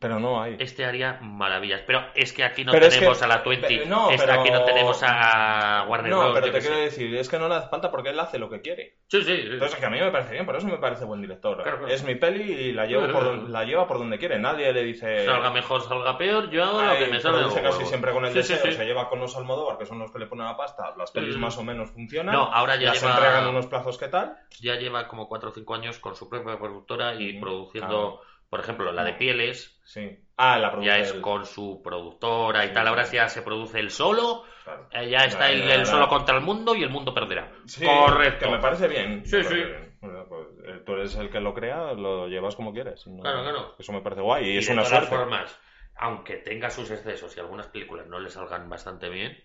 pero 0.00 0.18
no 0.18 0.42
hay. 0.42 0.56
este 0.58 0.84
haría 0.84 1.18
maravillas. 1.22 1.82
Pero 1.86 2.02
es 2.14 2.32
que 2.32 2.42
aquí 2.44 2.64
no 2.64 2.72
Pero 2.72 2.86
es 2.86 2.94
tenemos 2.94 3.18
que- 3.18 3.24
a 3.24 3.28
la 3.28 3.38
20, 3.38 3.66
pe- 3.68 3.86
no, 3.86 4.08
pero- 4.16 4.32
aquí 4.40 4.50
no 4.50 4.64
tenemos 4.64 5.00
a 5.04 5.84
Warner 5.88 6.10
No, 6.10 6.32
pero 6.34 6.46
te 6.50 6.58
quiero 6.60 6.74
sé. 6.76 6.80
decir, 6.82 7.14
es 7.14 7.28
que 7.28 7.38
no 7.38 7.48
le 7.48 7.54
hace 7.54 7.68
falta 7.68 7.90
porque 7.90 8.08
él 8.10 8.18
hace 8.18 8.38
lo 8.38 8.50
que 8.50 8.60
quiere. 8.60 8.96
Sí, 9.08 9.22
sí, 9.22 9.36
sí. 9.36 9.48
Entonces, 9.52 9.78
que 9.78 9.86
a 9.86 9.90
mí 9.90 10.00
me 10.00 10.10
parece 10.10 10.32
bien, 10.32 10.44
por 10.46 10.56
eso 10.56 10.66
me 10.66 10.78
parece 10.78 11.04
buen 11.04 11.20
director. 11.20 11.62
Claro, 11.62 11.78
claro. 11.78 11.92
Es 11.92 12.02
mi 12.04 12.14
peli 12.16 12.42
y 12.42 12.72
la, 12.72 12.86
llevo 12.86 13.04
Claro, 13.04 13.18
por, 13.40 13.50
la 13.50 13.64
lleva 13.64 13.86
por 13.86 13.98
donde 13.98 14.18
quiere. 14.18 14.38
Nadie 14.38 14.72
le 14.72 14.82
dice... 14.82 15.24
Salga 15.24 15.50
mejor, 15.50 15.82
salga 15.82 16.18
peor, 16.18 16.50
yo 16.50 16.64
hago 16.64 16.82
lo 16.82 16.92
que 16.96 17.06
me 17.06 17.20
produce 17.20 17.62
los 17.62 17.76
casi 17.76 17.86
siempre 17.86 18.12
con 18.12 18.24
el 18.24 18.32
Sí, 18.32 18.38
deseo, 18.38 18.72
se 18.72 18.84
lleva 18.84 19.08
con 19.08 19.20
los 19.20 19.36
Almodóvar, 19.36 19.78
que 19.78 19.86
son 19.86 19.98
los 19.98 20.10
que 20.10 20.18
le 20.18 20.26
ponen 20.26 20.46
la 20.46 20.56
pasta, 20.56 20.94
las 20.96 21.10
pelis 21.12 21.36
Mm. 21.36 21.40
más 21.40 21.58
o 21.58 21.62
menos 21.64 21.90
funcionan, 21.90 22.34
No, 22.34 22.44
ahora 22.52 22.76
ya 22.76 22.88
las 22.88 23.00
lleva- 23.02 23.14
entregan 23.14 23.46
unos 23.48 23.66
plazos 23.66 23.98
que 23.98 24.08
tal, 24.08 24.36
Ya 24.60 24.74
lleva 24.76 25.06
como 25.08 25.28
4 25.28 25.50
o 25.50 25.52
5 25.52 25.74
años 25.74 25.98
con 25.98 26.14
su 26.16 26.28
propia 26.28 26.58
productora 26.58 27.14
y 27.14 27.34
Mm, 27.34 27.40
produciendo, 27.40 28.20
por 28.52 28.60
ejemplo, 28.60 28.92
la 28.92 29.02
de 29.02 29.14
Pieles, 29.14 29.80
sí. 29.82 30.14
Ah, 30.36 30.58
la 30.58 30.78
ya 30.82 30.98
es 30.98 31.14
con 31.14 31.46
su 31.46 31.80
productora 31.82 32.66
y 32.66 32.68
Sí, 32.68 32.74
tal. 32.74 32.86
Ahora 32.88 33.04
sí. 33.06 33.16
ya 33.16 33.26
se 33.30 33.40
produce 33.40 33.80
el 33.80 33.90
solo, 33.90 34.44
Claro. 34.62 34.88
eh, 34.92 35.08
ya 35.08 35.24
está 35.24 35.48
el, 35.50 35.86
solo 35.86 36.06
contra 36.06 36.36
el 36.36 36.42
mundo 36.42 36.74
y 36.74 36.82
el 36.82 36.90
mundo 36.90 37.14
perderá. 37.14 37.50
Sí, 37.64 37.82
Correcto. 37.86 38.44
Que 38.44 38.50
me 38.52 38.58
parece 38.58 38.88
bien. 38.88 39.24
Sí, 39.24 39.42
sí. 39.42 39.54
bien. 39.54 39.96
Bueno, 40.02 40.26
pues, 40.28 40.48
eh, 40.66 40.82
tú 40.84 40.92
eres 40.92 41.14
el 41.16 41.30
que 41.30 41.40
lo 41.40 41.54
crea, 41.54 41.94
lo 41.94 42.28
llevas 42.28 42.54
como 42.54 42.74
quieres. 42.74 43.06
No- 43.06 43.22
Claro, 43.22 43.40
claro. 43.42 43.74
Eso 43.78 43.90
me 43.94 44.02
parece 44.02 44.20
guay 44.20 44.44
y, 44.50 44.52
Y 44.56 44.58
es 44.58 44.66
de 44.66 44.74
una 44.74 44.82
todas 44.82 44.98
suerte. 45.08 45.16
formas, 45.16 45.58
aunque 45.96 46.34
tenga 46.36 46.68
sus 46.68 46.90
excesos 46.90 47.34
y 47.34 47.40
algunas 47.40 47.68
películas 47.68 48.06
no 48.06 48.20
le 48.20 48.28
salgan 48.28 48.68
bastante 48.68 49.08
bien, 49.08 49.42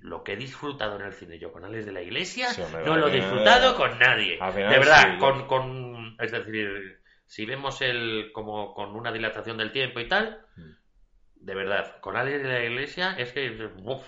lo 0.00 0.24
que 0.24 0.32
he 0.32 0.36
disfrutado 0.36 0.96
en 0.96 1.02
el 1.02 1.12
cine 1.12 1.38
yo 1.38 1.52
con 1.52 1.62
Alex 1.66 1.84
de 1.84 1.92
la 1.92 2.00
Iglesia, 2.00 2.48
Sí, 2.48 2.62
no 2.86 2.96
lo 2.96 3.08
he 3.08 3.12
disfrutado 3.12 3.76
con 3.76 3.98
nadie. 3.98 4.38
final 4.38 4.54
De 4.70 4.78
verdad, 4.78 5.12
sí, 5.12 5.18
con, 5.18 5.46
con- 5.46 6.16
es 6.18 6.32
decir, 6.32 7.00
si 7.26 7.44
vemos 7.46 7.80
el 7.82 8.30
como 8.32 8.72
con 8.74 8.94
una 8.96 9.12
dilatación 9.12 9.56
del 9.58 9.72
tiempo 9.72 10.00
y 10.00 10.08
tal, 10.08 10.40
Mm. 10.56 10.70
de 11.44 11.54
verdad, 11.54 12.00
con 12.00 12.16
Alex 12.16 12.42
de 12.42 12.48
la 12.48 12.64
Iglesia 12.64 13.14
es 13.18 13.32
que 13.32 13.50
uf, 13.82 14.02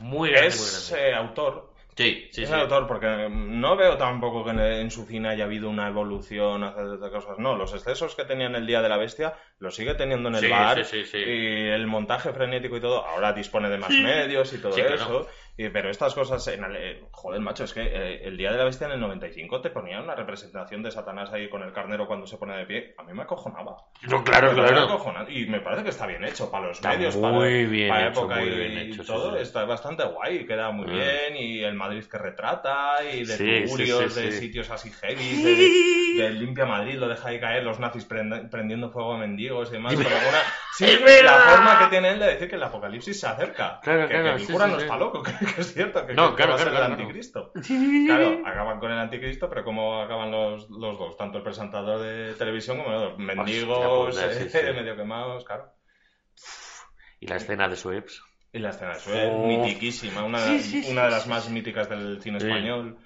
muy 0.00 0.30
grande, 0.30 0.48
muy 0.48 0.54
Es 0.56 0.90
grande. 0.90 1.10
eh, 1.10 1.14
autor. 1.14 1.72
Sí, 1.94 2.28
sí, 2.32 2.44
es 2.44 2.48
sí. 2.48 2.54
autor, 2.54 2.86
porque 2.86 3.28
no 3.30 3.76
veo 3.76 3.98
tampoco 3.98 4.42
que 4.46 4.50
en, 4.50 4.90
su 4.90 5.04
cine 5.04 5.28
haya 5.28 5.44
habido 5.44 5.68
una 5.68 5.88
evolución 5.88 6.64
hacia 6.64 6.84
de 6.84 7.10
cosas. 7.10 7.38
No, 7.38 7.54
los 7.54 7.74
excesos 7.74 8.14
que 8.16 8.24
tenía 8.24 8.46
en 8.46 8.54
el 8.54 8.66
Día 8.66 8.80
de 8.80 8.88
la 8.88 8.96
Bestia 8.96 9.34
los 9.58 9.76
sigue 9.76 9.92
teniendo 9.94 10.30
en 10.30 10.36
el 10.36 10.40
Sí, 10.40 10.48
bar. 10.48 10.82
sí, 10.86 11.04
sí, 11.04 11.04
sí. 11.04 11.18
Y 11.18 11.68
el 11.68 11.86
montaje 11.86 12.32
frenético 12.32 12.78
y 12.78 12.80
todo, 12.80 13.04
ahora 13.06 13.34
dispone 13.34 13.68
de 13.68 13.76
más 13.76 13.90
medios 13.90 14.54
y 14.54 14.58
todo 14.62 14.72
claro. 14.74 15.28
Pero 15.56 15.90
estas 15.90 16.14
cosas, 16.14 16.46
en 16.48 16.64
eh, 16.76 17.04
joder, 17.12 17.40
macho, 17.40 17.64
es 17.64 17.74
que 17.74 17.82
eh, 17.82 18.20
el 18.24 18.36
Día 18.36 18.50
de 18.52 18.58
la 18.58 18.64
Bestia 18.64 18.86
en 18.86 18.94
el 18.94 19.00
95 19.00 19.60
te 19.60 19.70
ponían 19.70 20.02
una 20.02 20.14
representación 20.14 20.82
de 20.82 20.90
Satanás 20.90 21.30
ahí 21.32 21.48
con 21.50 21.62
el 21.62 21.72
carnero 21.72 22.06
cuando 22.06 22.26
se 22.26 22.38
pone 22.38 22.56
de 22.56 22.64
pie. 22.66 22.94
A 22.98 23.02
mí 23.02 23.12
me 23.12 23.22
acojonaba. 23.22 23.76
No, 24.08 24.24
claro, 24.24 24.52
Me 24.54 24.62
claro. 24.62 25.26
Y 25.28 25.46
me 25.46 25.60
parece 25.60 25.84
que 25.84 25.90
está 25.90 26.06
bien 26.06 26.24
hecho 26.24 26.50
para 26.50 26.68
los 26.68 26.78
Está 26.78 26.90
medios, 26.90 27.16
para, 27.16 27.38
bien 27.46 27.88
para 27.88 28.08
hecho, 28.08 28.20
época 28.20 28.36
muy 28.36 28.48
y, 28.48 28.54
bien 28.56 28.78
hecho, 28.78 29.04
todo. 29.04 29.36
sí. 29.36 29.42
Está 29.42 29.64
bastante 29.64 30.04
guay, 30.04 30.46
queda 30.46 30.70
muy 30.70 30.86
Mm. 30.86 30.90
bien. 30.90 31.36
Y 31.36 31.62
el 31.62 31.74
Madrid 31.74 32.04
que 32.10 32.18
retrata, 32.18 33.04
y 33.04 33.24
de 33.24 33.36
Sí, 33.36 33.62
tugurios, 33.64 34.14
sí, 34.14 34.20
de 34.22 34.32
sitios 34.32 34.70
así 34.70 34.90
heavy, 34.90 35.42
de, 35.42 35.70
de 36.22 36.30
limpia 36.30 36.64
Madrid, 36.66 36.94
lo 36.96 37.08
deja 37.08 37.28
ahí 37.28 37.38
caer, 37.40 37.62
los 37.62 37.78
nazis 37.78 38.08
prend- 38.08 38.48
prendiendo 38.50 38.90
fuego 38.90 39.14
a 39.14 39.18
mendigos 39.18 39.68
y 39.68 39.72
demás. 39.74 39.94
Pero 39.96 40.08
una, 40.08 40.42
sí, 40.72 41.22
la 41.22 41.38
forma 41.40 41.78
que 41.78 41.86
tiene 41.86 42.10
él 42.10 42.18
de 42.18 42.26
decir 42.26 42.48
que 42.48 42.56
el 42.56 42.62
apocalipsis 42.62 43.20
se 43.20 43.26
acerca. 43.26 43.80
Claro, 43.82 44.08
que, 44.08 44.14
claro, 44.14 44.36
que 44.36 44.42
el 44.42 44.48
cura 44.48 44.66
no 44.66 44.78
está 44.78 44.96
loco, 44.96 45.22
que, 45.22 45.32
que 45.44 45.60
es 45.60 45.74
cierto, 45.74 46.06
que, 46.06 46.14
No, 46.14 46.34
claro, 46.34 46.50
va 46.52 46.56
a 46.56 46.58
ser 46.58 46.70
claro, 46.70 46.86
el 46.86 46.92
anticristo. 46.92 47.52
Claro, 48.06 48.42
acaban 48.46 48.78
con 48.80 48.90
el 48.92 48.98
anticristo, 48.98 49.48
pero 49.48 49.64
¿cómo 49.64 50.00
acaban 50.00 50.30
los, 50.30 50.68
los 50.70 50.98
dos? 50.98 51.16
Tanto 51.16 51.38
el 51.38 51.44
presentador 51.44 52.00
de 52.00 52.34
televisión 52.34 52.78
como 52.78 52.90
los 52.92 53.18
mendigos, 53.18 54.12
puta, 54.14 54.32
sí, 54.32 54.44
eh, 54.44 54.48
sí. 54.50 54.58
medio 54.74 54.96
quemados, 54.96 55.44
claro. 55.44 55.72
Y 57.20 57.26
la 57.26 57.36
escena 57.36 57.68
de 57.68 57.76
Sueps. 57.76 58.22
Y 58.52 58.58
la 58.58 58.70
escena 58.70 58.94
de 58.94 59.00
Suez, 59.00 59.30
Oh. 59.32 59.46
mitiquísima, 59.46 60.24
una, 60.24 60.38
Sí, 60.38 60.58
sí, 60.60 60.90
una 60.90 61.02
de 61.04 61.08
sí, 61.08 61.14
las 61.14 61.22
sí, 61.24 61.28
más 61.30 61.48
míticas 61.48 61.88
del 61.88 62.20
cine 62.20 62.38
Sí. 62.40 62.46
español. 62.46 62.98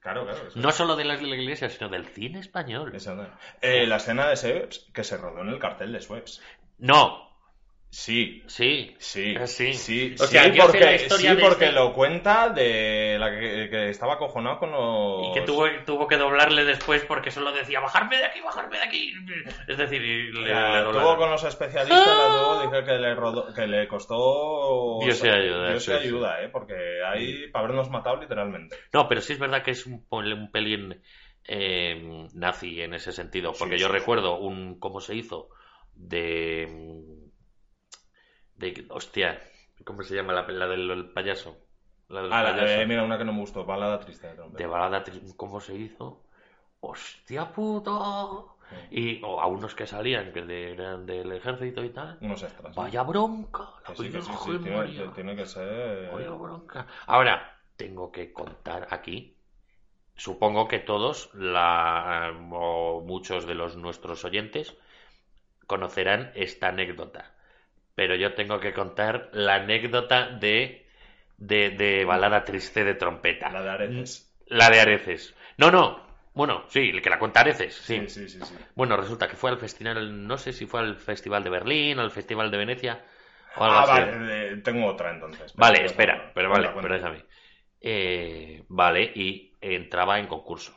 Claro, 0.00 0.24
claro. 0.24 0.48
eso- 0.48 0.58
No 0.60 0.70
solo 0.72 0.96
de 0.96 1.04
las 1.04 1.20
de 1.20 1.26
la 1.26 1.36
iglesia, 1.36 1.68
sino 1.70 1.88
del 1.88 2.06
cine 2.06 2.40
español. 2.40 2.94
eso. 2.94 3.16
Eh, 3.60 3.86
la 3.86 3.96
escena 3.96 4.28
de 4.28 4.36
Suez 4.36 4.86
que 4.92 5.04
se 5.04 5.16
rodó 5.16 5.40
en 5.42 5.48
el 5.48 5.58
cartel 5.58 5.92
de 5.92 6.00
Suez. 6.00 6.40
No, 6.78 7.31
Sí, 7.94 8.42
sí. 8.46 8.96
Sí, 8.98 9.36
Ah, 9.38 9.46
sí. 9.46 9.74
sí, 9.74 10.14
O 10.18 10.24
sea, 10.26 10.44
sí, 10.44 10.58
porque, 10.58 10.80
la 10.80 10.94
historia 10.94 11.30
sí, 11.32 11.36
de 11.36 11.42
porque 11.42 11.64
este- 11.66 11.76
lo 11.76 11.92
cuenta 11.92 12.48
de 12.48 13.18
la 13.20 13.30
que, 13.38 13.68
que 13.68 13.90
estaba 13.90 14.14
acojonado 14.14 14.58
con 14.58 14.70
los... 14.72 15.28
Y 15.28 15.32
que 15.34 15.42
tuvo, 15.42 15.66
tuvo 15.84 16.06
que 16.08 16.16
doblarle 16.16 16.64
después 16.64 17.04
porque 17.04 17.30
solo 17.30 17.52
decía 17.52 17.80
bajarme 17.80 18.16
de 18.16 18.24
aquí, 18.24 18.40
bajarme 18.40 18.78
de 18.78 18.82
aquí. 18.84 19.12
Es 19.68 19.76
decir, 19.76 20.00
y 20.02 20.32
le, 20.32 20.54
le 20.54 20.82
tuvo 20.90 21.18
con 21.18 21.30
los 21.32 21.44
especialistas, 21.44 22.16
la 22.16 22.28
tuvo, 22.28 22.62
dice 22.62 22.82
que 22.82 22.98
le, 22.98 23.14
rodó- 23.14 23.52
que 23.54 23.66
le 23.66 23.86
costó... 23.86 24.98
Dios 25.02 25.20
te 25.20 25.30
ayuda, 25.30 25.68
Dios 25.68 25.84
sí. 25.84 25.92
ayuda, 25.92 26.42
¿eh? 26.42 26.48
Porque 26.48 26.74
ahí, 27.06 27.48
para 27.50 27.66
habernos 27.66 27.90
matado 27.90 28.16
literalmente. 28.18 28.74
No, 28.94 29.06
pero 29.06 29.20
sí 29.20 29.34
es 29.34 29.38
verdad 29.38 29.62
que 29.62 29.72
es 29.72 29.84
un, 29.84 30.06
un 30.10 30.50
pelín 30.50 31.02
eh, 31.44 32.26
nazi 32.32 32.80
en 32.80 32.94
ese 32.94 33.12
sentido. 33.12 33.52
Porque 33.52 33.76
Sí, 33.76 33.82
yo 33.82 33.88
sí, 33.88 33.92
recuerdo 33.92 34.38
un 34.38 34.78
cómo 34.80 34.98
se 35.00 35.14
hizo 35.14 35.50
de. 35.94 36.66
De 38.62 38.86
hostia, 38.90 39.28
¿cómo 39.84 40.02
se 40.02 40.14
llama 40.16 40.32
la, 40.32 40.42
la 40.62 40.66
del 40.66 40.90
el 40.90 41.04
payaso? 41.10 41.56
La 42.08 42.22
del 42.22 42.32
Ah, 42.32 42.42
la- 42.42 42.52
payaso. 42.54 42.80
eh, 42.82 42.86
mira, 42.86 43.02
una 43.04 43.18
que 43.18 43.24
no 43.24 43.32
me 43.32 43.40
gustó, 43.40 43.64
balada 43.64 44.00
triste 44.00 44.26
de 44.28 44.34
de 44.58 44.66
balada, 44.66 45.04
tri- 45.04 45.36
¿cómo 45.36 45.60
se 45.60 45.74
hizo? 45.74 46.06
¡Hostia 46.80 47.52
puta! 47.52 47.92
Y 48.90 49.22
o 49.24 49.40
a 49.40 49.46
unos 49.46 49.74
que 49.74 49.86
salían, 49.86 50.32
que 50.32 50.42
de- 50.42 50.72
eran 50.72 51.06
del 51.06 51.32
ejército 51.32 51.84
y 51.84 51.90
tal. 51.90 52.18
Unos 52.20 52.42
extras. 52.42 52.76
Vaya 52.76 53.02
bronca. 53.02 53.64
Que 53.86 53.94
sí, 53.96 54.10
que 54.10 54.22
sí, 54.22 54.32
sí, 54.44 54.50
Virgen 54.50 54.62
tiene, 54.64 54.76
María. 54.78 55.12
tiene 55.14 55.36
que 55.36 55.46
ser... 55.46 56.10
Vaya 56.12 56.30
bronca. 56.30 56.86
Ahora, 57.06 57.36
tengo 57.76 58.10
que 58.12 58.32
contar 58.32 58.88
aquí. 58.90 59.36
Supongo 60.16 60.68
que 60.68 60.78
todos, 60.78 61.30
la, 61.34 62.32
o 62.52 63.02
muchos 63.02 63.46
de 63.46 63.54
los 63.54 63.76
nuestros 63.76 64.24
oyentes, 64.24 64.74
conocerán 65.66 66.32
esta 66.34 66.68
anécdota. 66.68 67.34
Pero 67.94 68.14
yo 68.16 68.34
tengo 68.34 68.60
que 68.60 68.72
contar 68.72 69.30
la 69.32 69.56
anécdota 69.56 70.28
de, 70.30 70.86
de, 71.36 71.70
de 71.70 72.04
balada 72.04 72.44
triste 72.44 72.84
de 72.84 72.94
trompeta. 72.94 73.50
La 73.50 73.62
de 73.62 73.70
Areces. 73.70 74.32
La 74.46 74.70
de 74.70 74.80
Areces. 74.80 75.34
No, 75.58 75.70
no. 75.70 76.00
Bueno, 76.34 76.64
sí, 76.68 76.90
el 76.90 77.02
que 77.02 77.10
la 77.10 77.18
cuenta 77.18 77.40
Areces, 77.40 77.74
sí. 77.74 77.98
Sí, 78.08 78.28
sí. 78.28 78.38
Bueno, 78.74 78.96
resulta 78.96 79.28
que 79.28 79.36
fue 79.36 79.50
al 79.50 79.58
festival, 79.58 80.26
no 80.26 80.38
sé 80.38 80.52
si 80.52 80.66
fue 80.66 80.80
al 80.80 80.96
Festival 80.96 81.44
de 81.44 81.50
Berlín, 81.50 81.98
al 81.98 82.10
Festival 82.10 82.50
de 82.50 82.56
Venecia 82.56 83.04
o 83.56 83.64
algo 83.64 83.76
Ah, 83.76 83.82
así. 83.82 83.92
vale, 83.92 84.52
eh, 84.52 84.56
tengo 84.58 84.86
otra 84.86 85.12
entonces. 85.12 85.54
Vale, 85.56 85.84
espera, 85.84 86.32
pero 86.34 86.50
vale, 86.50 86.72
cuenta. 86.72 87.10
pero. 87.10 87.26
Eh, 87.80 88.64
vale, 88.68 89.12
y 89.14 89.52
entraba 89.60 90.18
en 90.18 90.26
concurso. 90.26 90.72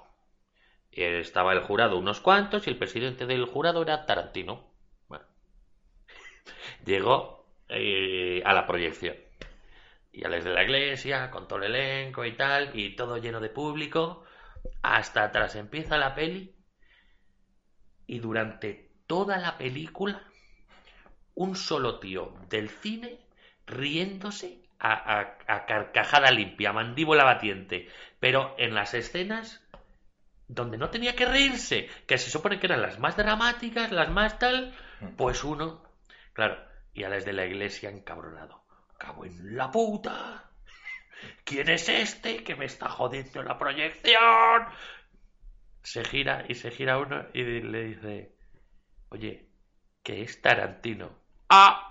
Eh, 0.92 1.20
Estaba 1.20 1.54
el 1.54 1.62
jurado 1.62 1.98
unos 1.98 2.22
cuantos 2.22 2.68
y 2.68 2.72
el 2.72 2.78
presidente 2.78 3.26
del 3.28 3.46
jurado 3.46 3.84
era 3.84 4.06
Tarantino. 4.06 4.75
Llegó 6.86 7.46
eh, 7.70 8.42
a 8.46 8.54
la 8.54 8.66
proyección. 8.68 9.16
Y 10.12 10.24
a 10.24 10.30
los 10.30 10.44
de 10.44 10.54
la 10.54 10.64
iglesia, 10.64 11.30
con 11.32 11.48
todo 11.48 11.60
el 11.60 11.76
elenco 11.76 12.24
y 12.26 12.34
tal, 12.34 12.72
y 12.74 12.96
todo 12.96 13.18
lleno 13.18 13.40
de 13.42 13.50
público. 13.50 14.24
Hasta 14.82 15.24
atrás 15.24 15.56
empieza 15.56 15.98
la 15.98 16.16
peli. 16.16 16.56
Y 18.08 18.20
durante 18.20 18.92
toda 19.08 19.38
la 19.38 19.58
película, 19.58 20.24
un 21.36 21.56
solo 21.56 22.00
tío 22.00 22.34
del 22.50 22.70
cine 22.70 23.20
riéndose 23.68 24.60
a, 24.80 24.94
a- 24.94 25.38
a 25.48 25.66
carcajada 25.66 26.32
limpia, 26.32 26.72
mandíbula 26.74 27.24
batiente. 27.24 27.90
Pero 28.20 28.56
en 28.58 28.74
las 28.76 28.94
escenas 28.94 29.62
donde 30.48 30.78
no 30.78 30.90
tenía 30.92 31.16
que 31.16 31.26
reírse, 31.26 31.90
que 32.08 32.18
se 32.18 32.30
supone 32.30 32.60
que 32.60 32.68
eran 32.68 32.82
las 32.82 33.00
más 33.00 33.18
dramáticas, 33.18 33.92
las 33.92 34.10
más 34.10 34.38
tal, 34.40 34.74
pues 35.18 35.44
uno, 35.44 35.82
claro, 36.36 36.64
y 36.94 37.04
a 37.04 37.10
las 37.10 37.26
de 37.26 37.34
la 37.34 37.46
iglesia 37.48 37.90
encabronado. 37.90 38.64
Cabo 39.00 39.26
en 39.26 39.56
la 39.58 39.72
puta. 39.72 40.52
¿Quién 41.44 41.70
es 41.70 41.90
este 41.90 42.44
que 42.44 42.56
me 42.56 42.66
está 42.66 42.90
jodiendo 42.90 43.42
la 43.42 43.58
proyección? 43.58 44.68
Se 45.82 46.04
gira 46.04 46.46
y 46.48 46.54
se 46.54 46.70
gira 46.70 47.00
uno 47.00 47.26
y 47.34 47.44
le 47.44 47.84
dice, 47.86 48.36
oye, 49.10 49.48
que 50.04 50.22
es 50.22 50.42
Tarantino. 50.42 51.18
Ah, 51.50 51.90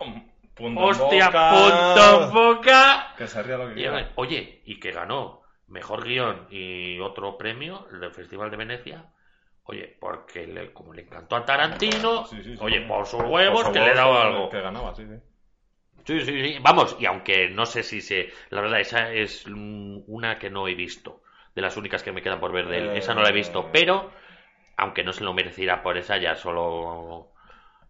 Punto 0.54 0.80
hostia, 0.82 1.26
boca. 1.26 1.50
punto 1.50 2.32
boca. 2.32 3.14
Que 3.18 3.26
se 3.26 3.42
ría 3.42 3.56
lo 3.56 3.74
que 3.74 3.80
Y, 3.80 3.86
oye, 4.14 4.62
y 4.64 4.78
que 4.78 4.92
ganó 4.92 5.42
mejor 5.66 6.04
guion 6.04 6.46
y 6.50 7.00
otro 7.00 7.36
premio 7.36 7.88
el 7.90 8.00
del 8.00 8.12
Festival 8.12 8.50
de 8.50 8.56
Venecia. 8.56 9.10
Oye, 9.65 9.97
porque 9.99 10.47
le- 10.47 10.73
como 10.73 10.93
le 10.93 11.03
encantó 11.03 11.36
a 11.36 11.45
Tarantino, 11.45 12.27
Sí, 12.27 12.36
sí, 12.43 12.57
sí. 12.57 12.59
oye, 12.61 12.82
por 12.82 13.07
sus 13.07 13.23
Por 13.23 13.31
huevos 13.31 13.66
su 13.66 13.73
que 13.73 13.78
le 13.81 13.86
he 13.86 13.89
voz, 13.91 13.97
dado 13.97 14.12
que- 14.12 14.20
algo. 14.20 14.51
Que 14.51 14.61
ganaba, 14.61 14.95
sí, 14.95 15.05
sí. 15.07 15.15
Sí, 16.07 16.20
sí, 16.20 16.43
sí. 16.45 16.59
Vamos, 16.61 16.97
y 17.01 17.07
aunque 17.07 17.49
no 17.49 17.65
sé 17.65 17.82
si 17.82 18.03
se. 18.03 18.28
La 18.51 18.61
verdad, 18.61 18.81
esa 18.81 19.11
es 19.12 19.47
una 19.47 20.39
que 20.39 20.51
no 20.51 20.69
he 20.69 20.74
visto. 20.74 21.23
De 21.55 21.62
las 21.62 21.77
únicas 21.78 22.03
que 22.03 22.12
me 22.12 22.20
quedan 22.20 22.41
por 22.41 22.53
ver 22.53 22.69
de 22.69 22.78
él. 22.78 22.97
Esa 22.97 23.15
no 23.15 23.23
la 23.23 23.31
he 23.31 23.32
visto. 23.32 23.61
Eh. 23.61 23.70
Pero, 23.73 24.11
aunque 24.77 25.03
no 25.03 25.12
se 25.15 25.24
lo 25.24 25.32
mereciera 25.32 25.82
por 25.82 25.97
esa, 25.97 26.19
ya 26.19 26.35
solo. 26.36 27.31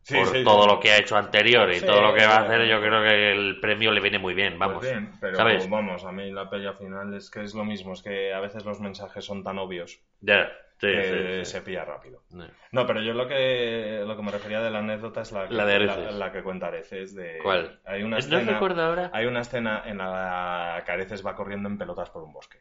Sí, 0.02 0.14
por 0.16 0.26
sí, 0.28 0.44
todo 0.44 0.64
sí. 0.64 0.68
lo 0.68 0.80
que 0.80 0.92
ha 0.92 0.98
hecho 0.98 1.16
anterior 1.16 1.72
y 1.72 1.80
todo 1.80 2.02
lo 2.02 2.14
que 2.14 2.26
va 2.26 2.40
a 2.40 2.42
eh, 2.42 2.44
hacer, 2.44 2.66
yo 2.68 2.78
creo 2.78 3.02
que 3.02 3.32
el 3.32 3.58
premio 3.58 3.90
le 3.90 4.02
viene 4.02 4.18
muy 4.18 4.34
bien. 4.34 4.58
Vamos. 4.58 4.76
Pues 4.80 4.90
bien, 4.92 5.12
pero 5.18 5.36
¿sabes? 5.38 5.68
vamos, 5.68 6.04
a 6.04 6.12
mí 6.12 6.30
la 6.30 6.50
peli 6.50 6.66
al 6.66 6.76
final 6.76 7.14
es 7.14 7.30
que 7.30 7.42
es 7.42 7.54
lo 7.54 7.64
mismo, 7.64 7.94
es 7.94 8.02
que 8.02 8.34
a 8.34 8.40
veces 8.40 8.66
los 8.66 8.80
mensajes 8.80 9.24
son 9.24 9.42
tan 9.42 9.56
obvios 9.58 9.98
Ya, 10.20 10.52
sí, 10.84 10.92
que 10.92 11.44
sí, 11.44 11.50
se 11.52 11.62
pilla 11.62 11.84
rápido. 11.84 12.22
No. 12.30 12.46
No, 12.72 12.86
pero 12.86 13.00
yo 13.02 13.12
lo 13.14 13.26
que 13.28 14.02
lo 14.06 14.16
que 14.16 14.22
me 14.22 14.30
refería 14.30 14.60
de 14.60 14.70
la 14.70 14.78
anécdota 14.80 15.22
es 15.22 15.32
la 15.32 15.48
que, 15.48 15.54
La 15.54 15.64
de 15.66 15.80
la, 15.80 16.32
que 16.32 16.42
cuenta 16.42 16.66
Areces 16.68 17.14
de 17.14 17.38
¿Cuál? 17.42 17.80
Hay 17.84 18.02
una 18.02 18.16
No 18.16 18.18
escena, 18.18 18.52
recuerdo 18.52 18.82
ahora. 18.82 19.10
hay 19.12 19.26
una 19.26 19.40
escena 19.40 19.82
en 19.86 19.98
la 19.98 20.82
que 20.84 20.92
Areces 20.92 21.24
va 21.24 21.34
corriendo 21.34 21.68
en 21.68 21.78
pelotas 21.78 22.10
por 22.10 22.22
un 22.22 22.32
bosque. 22.32 22.58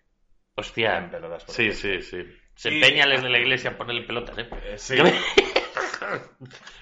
Hostia. 0.56 0.98
En 1.00 1.10
pelotas 1.10 1.44
por 1.46 1.56
Sí, 1.56 1.70
un 1.70 1.74
sí, 1.74 2.02
sí. 2.02 2.24
Se 2.56 2.70
Y- 2.72 2.76
empeña 2.76 3.08
desde 3.08 3.30
la 3.30 3.40
iglesia 3.40 3.72
en 3.72 3.78
ponerle 3.78 4.04
pelotas, 4.04 4.38
¿eh? 4.38 4.48
Eh, 4.66 4.78
sí. 4.78 4.96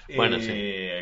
Y, 0.08 0.16
Bueno, 0.16 0.38
sí. 0.40 0.52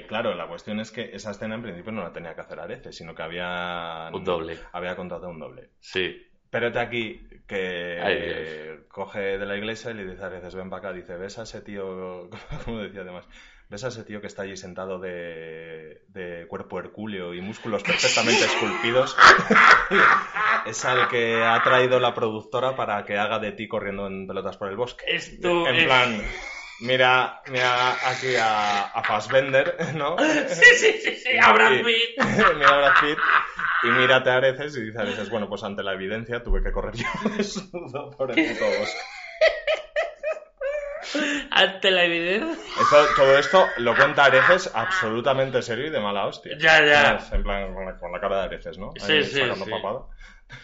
claro, 0.07 0.35
la 0.35 0.47
cuestión 0.47 0.79
es 0.79 0.91
que 0.91 1.11
esa 1.15 1.31
escena 1.33 1.55
en 1.57 1.63
principio 1.63 1.91
no 1.91 2.03
la 2.03 2.13
tenía 2.13 2.35
que 2.35 2.43
hacer 2.43 2.61
Areces, 2.61 2.95
sino 2.97 3.15
que 3.15 3.23
había 3.23 4.11
Un 4.13 4.25
doble. 4.25 4.59
había 4.73 4.95
contratado 4.95 5.31
un 5.31 5.39
doble. 5.41 5.71
Sí. 5.81 6.30
Espérate 6.51 6.81
aquí 6.81 7.29
que 7.47 8.01
Ay, 8.03 8.17
eh, 8.19 8.81
coge 8.89 9.39
de 9.39 9.47
la 9.47 9.57
iglesia 9.57 9.93
y 9.93 9.95
le 9.95 10.05
dice 10.05 10.25
a 10.25 10.29
veces 10.29 10.53
ven 10.57 10.69
para 10.69 10.81
acá, 10.89 10.93
dice, 10.93 11.17
ves 11.17 11.39
a 11.39 11.45
ese 11.45 11.61
tío, 11.61 12.29
como 12.65 12.81
decía 12.81 13.03
además, 13.03 13.25
ves 13.69 13.85
a 13.85 13.89
ese 13.89 14.03
tío 14.03 14.21
que 14.21 14.27
está 14.27 14.43
allí 14.43 14.57
sentado 14.57 14.99
de, 14.99 16.03
de 16.09 16.47
cuerpo 16.49 16.81
hercúleo 16.81 17.35
y 17.35 17.41
músculos 17.41 17.85
perfectamente 17.85 18.45
esculpidos, 18.47 19.17
es 20.67 20.85
al 20.85 21.07
que 21.09 21.41
ha 21.45 21.63
traído 21.63 22.01
la 22.01 22.15
productora 22.15 22.75
para 22.75 23.05
que 23.05 23.17
haga 23.17 23.39
de 23.39 23.53
ti 23.53 23.69
corriendo 23.69 24.09
en 24.09 24.27
pelotas 24.27 24.57
por 24.57 24.69
el 24.71 24.77
bosque. 24.77 25.05
Esto 25.07 25.69
en 25.69 25.77
es- 25.77 25.85
plan, 25.85 26.21
mira, 26.81 27.41
mira 27.49 27.93
aquí 28.11 28.35
a, 28.37 28.83
a 28.87 29.03
Fassbender, 29.05 29.95
¿no? 29.95 30.17
Sí, 30.19 30.65
sí, 30.77 30.93
sí, 31.03 31.17
sí, 31.17 31.29
a 31.41 31.53
Brad 31.53 31.83
Pitt. 31.83 32.19
mira 32.57 32.69
a 32.69 32.77
Brad 32.79 32.93
Pitt 33.01 33.19
y 33.83 33.87
mírate 33.89 34.31
a 34.31 34.35
Areces 34.37 34.77
y 34.77 34.83
dice 34.83 34.99
a 34.99 35.03
Areces, 35.03 35.31
bueno, 35.31 35.49
pues 35.49 35.63
ante 35.63 35.83
la 35.83 35.93
evidencia 35.95 36.43
tuve 36.43 36.63
que 36.63 36.73
correr 36.73 36.95
yo 36.95 37.07
desnudo 37.37 38.11
por 38.17 38.31
el 38.31 38.47
puto 38.53 38.65
bosque. 38.79 38.99
Ante 41.51 41.91
la 41.91 42.05
evidencia. 42.05 42.63
Esto- 42.81 43.07
todo 43.17 43.39
esto 43.39 43.67
lo 43.79 43.97
cuenta 43.97 44.25
Areces 44.27 44.71
absolutamente 44.75 45.63
serio 45.63 45.87
y 45.87 45.91
de 45.91 45.99
mala 46.01 46.27
hostia. 46.27 46.57
Ya, 46.59 46.85
ya. 46.85 47.19
En 47.33 47.43
plan, 47.43 47.75
con 47.75 47.87
la, 47.87 47.99
con 47.99 48.13
la 48.13 48.21
cara 48.21 48.37
de 48.39 48.43
Areces, 48.45 48.79
¿no? 48.79 48.93
Sí, 48.97 49.13
Ahí 49.13 49.25
sí, 49.25 49.41
sí. 49.65 49.71
papada. 49.71 50.01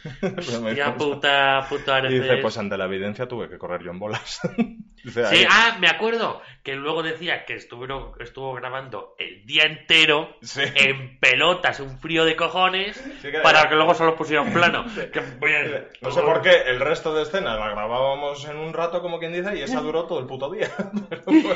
Ya 0.77 0.95
puta, 0.95 1.67
puta 1.69 1.99
Y 2.09 2.21
dice, 2.21 2.37
pues 2.39 2.57
ante 2.59 2.77
la 2.77 2.85
evidencia 2.87 3.27
tuve 3.27 3.49
que 3.49 3.59
correr 3.59 3.83
yo 3.83 3.91
en 3.91 3.99
bolas. 3.99 4.41
Dice, 5.05 5.25
Sí, 5.27 5.37
ahí- 5.37 5.47
ah, 5.49 5.77
me 5.79 5.87
acuerdo 5.89 6.43
que 6.65 6.75
luego 6.75 7.03
decía 7.05 7.45
que 7.45 7.55
estuvieron, 7.55 8.13
estuvo 8.19 8.53
grabando 8.55 9.15
el 9.19 9.47
día 9.47 9.63
entero 9.65 10.37
Sí. 10.43 10.63
en 10.75 11.21
pelotas, 11.21 11.79
un 11.79 11.99
frío 12.01 12.25
de 12.25 12.35
cojones, 12.35 12.97
Sí 13.23 13.31
que- 13.31 13.39
para 13.39 13.69
que 13.69 13.77
luego 13.77 13.95
solo 13.95 14.17
pusieran 14.17 14.53
plano. 14.53 14.85
Que. 15.13 15.23
No 16.03 16.11
sé 16.11 16.23
por 16.23 16.43
qué 16.43 16.63
el 16.67 16.81
resto 16.81 17.15
de 17.15 17.23
escenas 17.23 17.57
la 17.59 17.71
grabábamos 17.71 18.45
en 18.49 18.57
un 18.57 18.73
rato, 18.73 19.01
como 19.01 19.19
quien 19.21 19.33
dice, 19.33 19.57
y 19.57 19.63
esa 19.63 19.81
duró 19.81 20.07
todo 20.07 20.19
el 20.19 20.27
puto 20.27 20.51
día. 20.51 20.71
Pero 21.09 21.23
bueno. 21.27 21.55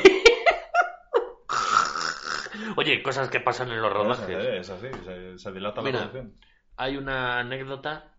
Oye, 2.77 3.01
cosas 3.03 3.29
que 3.29 3.39
pasan 3.39 3.69
en 3.71 3.81
los 3.81 3.91
rodajes. 3.91 4.29
Es 4.29 4.69
así, 4.69 4.87
se, 5.03 5.37
se 5.37 5.51
dilata 5.51 5.81
Mira. 5.81 5.99
la 6.01 6.11
producción. 6.11 6.39
Hay 6.77 6.97
una 6.97 7.39
anécdota 7.39 8.10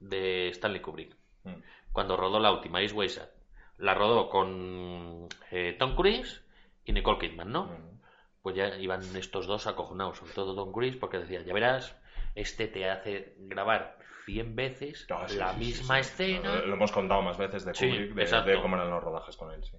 de 0.00 0.48
Stanley 0.48 0.80
Kubrick. 0.80 1.16
Mm. 1.44 1.54
Cuando 1.92 2.16
rodó 2.16 2.38
la 2.40 2.52
última, 2.52 2.80
Ace 2.80 2.94
Weiser. 2.94 3.30
La 3.78 3.94
rodó 3.94 4.28
con 4.28 5.28
eh, 5.50 5.76
Tom 5.78 5.94
Cruise 5.94 6.42
y 6.84 6.92
Nicole 6.92 7.18
Kidman, 7.18 7.50
¿no? 7.52 7.64
Mm. 7.66 8.00
Pues 8.42 8.56
ya 8.56 8.76
iban 8.78 9.02
estos 9.16 9.46
dos 9.46 9.66
acojonados, 9.66 10.18
sobre 10.18 10.32
todo 10.32 10.54
Tom 10.54 10.72
Cruise, 10.72 10.96
porque 10.96 11.18
decía, 11.18 11.42
ya 11.42 11.52
verás, 11.54 11.96
este 12.34 12.68
te 12.68 12.88
hace 12.88 13.34
grabar 13.38 13.98
100 14.26 14.54
veces 14.56 15.06
Ah, 15.10 15.26
sí, 15.28 15.36
la 15.36 15.52
sí, 15.54 15.58
misma 15.58 15.94
sí. 15.96 16.00
escena 16.00 16.56
Lo, 16.56 16.66
lo 16.66 16.74
hemos 16.74 16.92
contado 16.92 17.22
más 17.22 17.36
veces 17.38 17.64
de 17.64 17.72
Kubrick, 17.72 18.14
de, 18.14 18.52
de 18.52 18.60
cómo 18.62 18.76
eran 18.76 18.90
los 18.90 19.02
rodajes 19.02 19.36
con 19.36 19.50
él, 19.52 19.62
sí. 19.64 19.76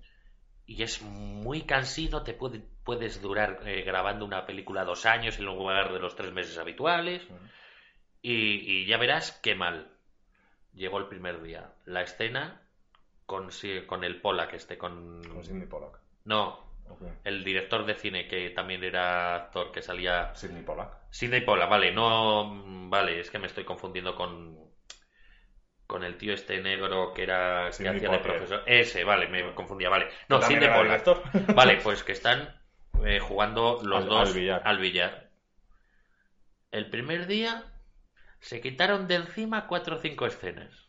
y 0.66 0.84
es 0.84 1.02
muy 1.02 1.62
cansino, 1.64 2.24
te 2.24 2.34
puede- 2.34 2.64
puedes 2.84 3.22
durar 3.22 3.62
eh, 3.66 3.82
grabando 3.84 4.26
una 4.26 4.46
película 4.46 4.84
dos 4.84 5.06
años 5.06 5.38
en 5.40 5.46
lugar 5.46 5.92
de 5.94 6.00
los 6.00 6.16
tres 6.16 6.32
meses 6.34 6.58
habituales. 6.58 7.28
Mm. 7.30 7.36
Y, 8.24 8.32
y 8.82 8.86
ya 8.86 8.98
verás 8.98 9.32
qué 9.42 9.56
mal. 9.56 9.88
Llegó 10.74 10.98
el 11.00 11.08
primer 11.08 11.42
día. 11.42 11.74
La 11.86 12.02
escena 12.02 12.62
con, 13.26 13.50
con 13.88 14.04
el 14.04 14.22
Pollack 14.22 14.54
este, 14.54 14.78
con... 14.78 15.22
Con 15.24 15.44
Sidney 15.44 15.68
Pollack. 15.68 16.00
No, 16.26 16.72
el 17.24 17.44
director 17.44 17.86
de 17.86 17.96
cine 17.96 18.28
que 18.28 18.50
también 18.52 18.84
era 18.84 19.36
actor, 19.36 19.72
que 19.72 19.82
salía... 19.82 20.34
Sidney 20.36 20.64
Pollack. 20.64 20.94
Sidney 21.10 21.42
Pollack, 21.42 21.70
vale, 21.70 21.92
no... 21.92 22.46
mm, 22.46 22.90
Vale, 22.90 23.20
es 23.20 23.30
que 23.32 23.40
me 23.40 23.48
estoy 23.48 23.64
confundiendo 23.64 24.16
con... 24.16 24.60
Con 25.88 26.04
el 26.06 26.18
tío 26.18 26.34
este 26.34 26.62
negro 26.62 27.14
que 27.14 27.24
era... 27.24 27.70
Que 27.78 27.88
hacía 27.90 28.10
de 28.10 28.20
profesor. 28.20 28.64
Ese, 28.66 29.04
vale, 29.04 29.28
me 29.28 29.54
confundía, 29.54 29.90
vale. 29.90 30.08
No, 30.30 30.42
Sidney 30.42 30.68
Pollack. 30.70 30.84
director. 31.06 31.24
Vale, 31.56 31.78
pues 31.84 32.04
que 32.04 32.14
están 32.14 32.56
eh, 33.06 33.20
jugando 33.20 33.80
los 33.84 34.04
Al- 34.04 34.10
dos 34.10 34.30
al 34.30 34.34
billar. 34.36 34.62
al 34.64 34.78
billar. 34.80 35.30
El 36.72 36.90
primer 36.90 37.28
día 37.28 37.71
se 38.42 38.60
quitaron 38.60 39.08
de 39.08 39.16
encima 39.16 39.68
cuatro 39.68 39.96
o 39.96 40.00
cinco 40.00 40.26
escenas. 40.26 40.88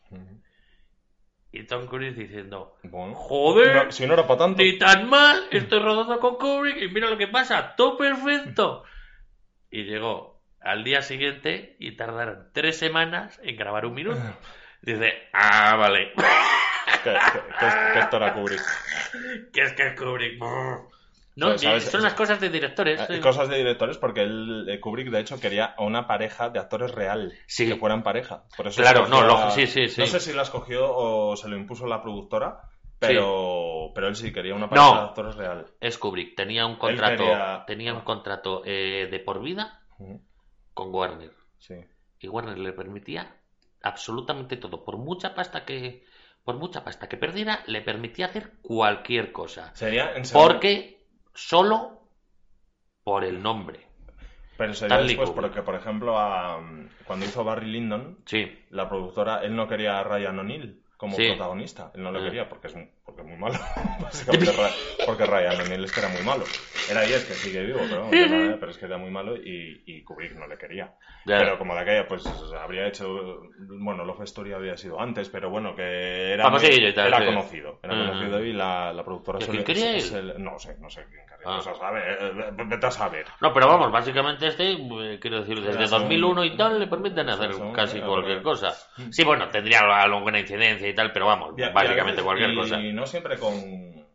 Y 1.51 1.63
Tom 1.67 1.85
Cruise 1.87 2.15
diciendo, 2.15 2.75
Bueno. 2.83 3.13
joder, 3.13 3.85
No, 3.85 3.91
si 3.91 4.05
no 4.07 4.13
era 4.15 4.25
para 4.27 4.39
tanto. 4.39 4.61
ni 4.61 4.77
tan 4.79 5.07
mal, 5.07 5.47
estoy 5.51 5.79
rodando 5.79 6.19
con 6.19 6.37
Kubrick 6.37 6.77
y 6.81 6.87
mira 6.89 7.09
lo 7.09 7.17
que 7.17 7.27
pasa, 7.27 7.75
todo 7.75 7.95
perfecto. 7.97 8.83
Y 9.69 9.83
llegó 9.83 10.41
al 10.61 10.83
día 10.83 11.01
siguiente 11.03 11.75
y 11.79 11.95
tardaron 11.95 12.49
tres 12.53 12.77
semanas 12.77 13.39
en 13.43 13.55
grabar 13.55 13.85
un 13.85 13.93
minuto. 13.93 14.19
Dice, 14.81 15.13
ah, 15.31 15.75
vale, 15.77 16.11
que 17.03 17.15
es- 17.15 18.09
que 18.09 18.33
Kubrick. 18.33 18.61
que 19.53 19.61
es 19.61 19.73
que 19.73 19.87
es 19.87 19.99
Kubrick. 19.99 20.39
brr". 20.39 20.87
No, 21.35 21.57
¿Sabes? 21.57 21.85
son 21.89 22.03
las 22.03 22.13
cosas 22.13 22.39
de 22.39 22.49
directores. 22.49 22.99
Eh, 23.01 23.15
sí. 23.15 23.19
Cosas 23.19 23.49
de 23.49 23.57
directores, 23.57 23.97
porque 23.97 24.21
él, 24.21 24.67
eh, 24.69 24.79
Kubrick, 24.79 25.09
de 25.09 25.19
hecho, 25.19 25.39
quería 25.39 25.65
a 25.77 25.81
una 25.83 26.05
pareja 26.05 26.49
de 26.49 26.59
actores 26.59 26.91
real. 26.91 27.33
Sí. 27.47 27.67
Que 27.67 27.75
fueran 27.75 28.03
pareja. 28.03 28.43
Por 28.55 28.67
eso 28.67 28.81
Claro, 28.81 29.07
no, 29.07 29.19
a- 29.21 29.25
lo- 29.25 29.51
sí, 29.51 29.65
sí, 29.67 29.87
sí. 29.89 30.01
No 30.01 30.07
sé 30.07 30.19
si 30.19 30.31
la 30.33 30.43
escogió 30.43 30.95
o 30.95 31.35
se 31.35 31.47
lo 31.49 31.55
impuso 31.57 31.87
la 31.87 32.01
productora, 32.03 32.61
pero, 32.99 33.91
pero 33.95 34.07
él 34.07 34.15
sí 34.15 34.31
quería 34.31 34.53
una 34.55 34.69
pareja 34.69 34.89
No. 34.91 34.95
de 35.01 35.07
actores 35.07 35.35
real. 35.35 35.65
Es 35.81 35.97
Kubrick, 35.97 36.35
tenía 36.35 36.65
un 36.65 36.75
contrato, 36.77 37.23
quería- 37.23 37.63
tenía 37.67 37.93
un 37.93 38.01
contrato 38.01 38.61
eh, 38.65 39.07
de 39.09 39.19
por 39.19 39.41
vida 39.41 39.81
con 40.73 40.93
Warner. 40.93 41.31
Sí. 41.57 41.75
Y 42.19 42.27
Warner 42.27 42.57
le 42.59 42.73
permitía 42.73 43.35
absolutamente 43.81 44.57
todo. 44.57 44.83
Por 44.85 44.97
mucha 44.97 45.35
pasta 45.35 45.65
que, 45.65 46.03
por 46.43 46.55
mucha 46.57 46.83
pasta 46.83 47.07
que 47.09 47.17
perdiera, 47.17 47.63
le 47.67 47.81
permitía 47.81 48.27
hacer 48.27 48.51
cualquier 48.61 49.31
cosa. 49.31 49.71
Sería 49.75 50.15
en 50.15 50.25
segundo- 50.25 50.47
Porque 50.53 50.92
solo 51.33 51.99
por 53.03 53.23
el 53.23 53.41
nombre. 53.41 53.87
Pero 54.57 54.73
sería 54.73 54.95
Stanley 54.97 55.15
después 55.15 55.29
Kubrick. 55.31 55.47
porque, 55.51 55.61
por 55.65 55.75
ejemplo, 55.75 56.17
a- 56.19 56.61
cuando 57.05 57.25
hizo 57.25 57.43
Barry 57.43 57.71
Lyndon, 57.71 58.19
Sí, 58.25 58.63
la 58.69 58.87
productora, 58.87 59.43
él 59.43 59.55
no 59.55 59.67
quería 59.67 59.99
a 59.99 60.03
Ryan 60.03 60.39
O'Neill 60.39 60.83
como 60.97 61.15
Sí. 61.15 61.27
protagonista. 61.29 61.91
Él 61.95 62.03
no 62.03 62.11
lo 62.11 62.19
Ah. 62.19 62.23
quería 62.23 62.47
porque 62.49 62.67
es 62.67 62.73
un 62.75 62.89
porque 63.05 63.21
es 63.21 63.27
muy 63.27 63.37
malo. 63.37 63.55
Básicamente, 63.99 64.51
porque 65.05 65.25
Ryan 65.25 65.61
O'Neill 65.61 65.83
es 65.83 65.91
que 65.91 65.99
era 65.99 66.09
muy 66.09 66.23
malo. 66.23 66.43
Era 66.89 67.05
y 67.07 67.13
es 67.13 67.23
que 67.25 67.33
sigue 67.33 67.63
vivo, 67.63 67.79
pero, 67.89 68.09
pero 68.59 68.71
es 68.71 68.77
que 68.77 68.85
era 68.85 68.97
muy 68.97 69.11
malo 69.11 69.35
y, 69.37 69.83
y 69.85 70.03
Kubrick 70.03 70.35
no 70.35 70.47
le 70.47 70.57
quería. 70.57 70.93
Pero 71.25 71.57
como 71.57 71.73
de 71.75 71.81
aquella, 71.81 72.07
pues 72.07 72.25
habría 72.61 72.87
hecho. 72.87 73.43
Bueno, 73.57 74.03
Love 74.05 74.21
Story 74.23 74.53
había 74.53 74.75
sido 74.77 74.99
antes, 74.99 75.29
pero 75.29 75.49
bueno, 75.49 75.75
que 75.75 76.33
era, 76.33 76.43
tal, 76.93 77.07
era 77.07 77.19
sí. 77.19 77.25
conocido. 77.25 77.79
Era 77.81 77.93
Mm. 77.95 78.07
conocido 78.07 78.43
y 78.43 78.53
la, 78.53 78.91
la 78.93 79.03
productora 79.03 79.39
¿Y 79.39 79.43
se 79.43 79.51
quién 79.51 79.63
quería 79.63 79.91
le- 80.21 80.39
No 80.39 80.59
sé, 80.59 80.75
no 80.79 80.89
sé 80.89 81.05
quién 81.09 81.21
quería. 81.25 81.33
Ah. 81.45 81.59
Pues 81.63 81.67
a 81.67 81.75
saber, 81.75 82.17
eh, 82.21 82.51
vete 82.65 82.85
a 82.87 82.91
saber. 82.91 83.25
No, 83.41 83.53
pero 83.53 83.67
vamos, 83.67 83.91
básicamente 83.91 84.47
este, 84.47 84.71
eh, 84.73 85.19
quiero 85.21 85.41
decir, 85.41 85.61
desde 85.61 85.79
Ya 85.81 85.87
son- 85.87 86.01
2001 86.03 86.45
y 86.45 86.57
tal, 86.57 86.79
le 86.79 86.87
permiten 86.87 87.29
hacer 87.29 87.53
son- 87.53 87.73
casi 87.73 87.99
ya, 87.99 88.05
cualquier 88.05 88.41
cosa. 88.41 88.71
Sí, 89.11 89.23
bueno, 89.25 89.47
tendría 89.49 89.79
alguna 89.79 90.39
incidencia 90.39 90.87
y 90.87 90.95
tal, 90.95 91.11
pero 91.13 91.25
vamos, 91.27 91.53
básicamente 91.73 92.21
cualquier 92.21 92.51
y 92.51 92.55
cosa. 92.55 92.79
No 92.93 93.05
siempre 93.05 93.37
con, 93.37 94.05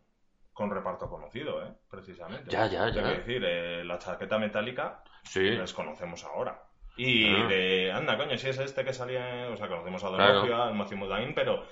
con 0.53 0.71
reparto 0.71 1.09
conocido, 1.09 1.63
¿eh? 1.63 1.71
Precisamente. 1.89 2.49
Ya, 2.49 2.65
ya, 2.67 2.87
ya. 2.87 2.91
Quiero 2.93 3.09
decir, 3.09 3.43
eh, 3.45 3.83
la 3.83 3.97
chaqueta 3.99 4.37
metálica 4.37 5.03
Sí, 5.23 5.41
les 5.41 5.73
conocemos 5.73 6.23
ahora. 6.23 6.63
Y 6.97 7.27
Ah. 7.33 7.47
de, 7.47 7.91
anda, 7.91 8.17
coño, 8.17 8.37
si 8.37 8.49
es 8.49 8.57
este 8.59 8.83
que 8.83 8.93
salía, 8.93 9.47
o 9.51 9.57
sea, 9.57 9.67
conocemos 9.67 10.03
a 10.03 10.07
Claro. 10.09 10.33
Donofrio, 10.33 10.55
a 10.63 10.71
Matthew 10.73 10.97
Modine, 10.97 11.33
pero... 11.33 11.65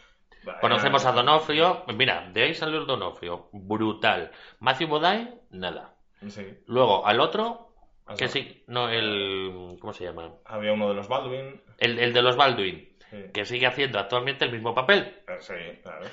conocemos 0.62 1.06
a 1.06 1.12
Donofrio, 1.12 1.84
mira, 1.96 2.30
de 2.32 2.44
ahí 2.44 2.54
salió 2.54 2.80
el 2.80 2.88
Donofrio, 2.88 3.50
brutal. 3.52 4.32
Matthew 4.60 4.88
Modine, 4.88 5.34
nada. 5.50 5.96
Sí. 6.30 6.46
Luego, 6.68 7.06
al 7.06 7.20
otro, 7.20 7.74
que 8.18 8.28
sí, 8.30 8.64
no, 8.68 8.90
el, 8.90 9.78
¿cómo 9.82 9.92
se 9.94 10.06
llama? 10.06 10.32
Había 10.46 10.72
uno 10.74 10.88
de 10.90 10.96
los 10.96 11.08
Baldwin. 11.10 11.62
El, 11.78 12.00
el 12.00 12.14
de 12.14 12.22
los 12.22 12.38
Baldwin, 12.38 12.96
Sí, 13.10 13.18
que 13.34 13.46
sigue 13.46 13.66
haciendo 13.68 14.00
actualmente 14.00 14.44
el 14.46 14.52
mismo 14.52 14.74
papel. 14.76 15.22
Eh, 15.28 15.38
sí, 15.40 15.54
claro. 15.84 16.06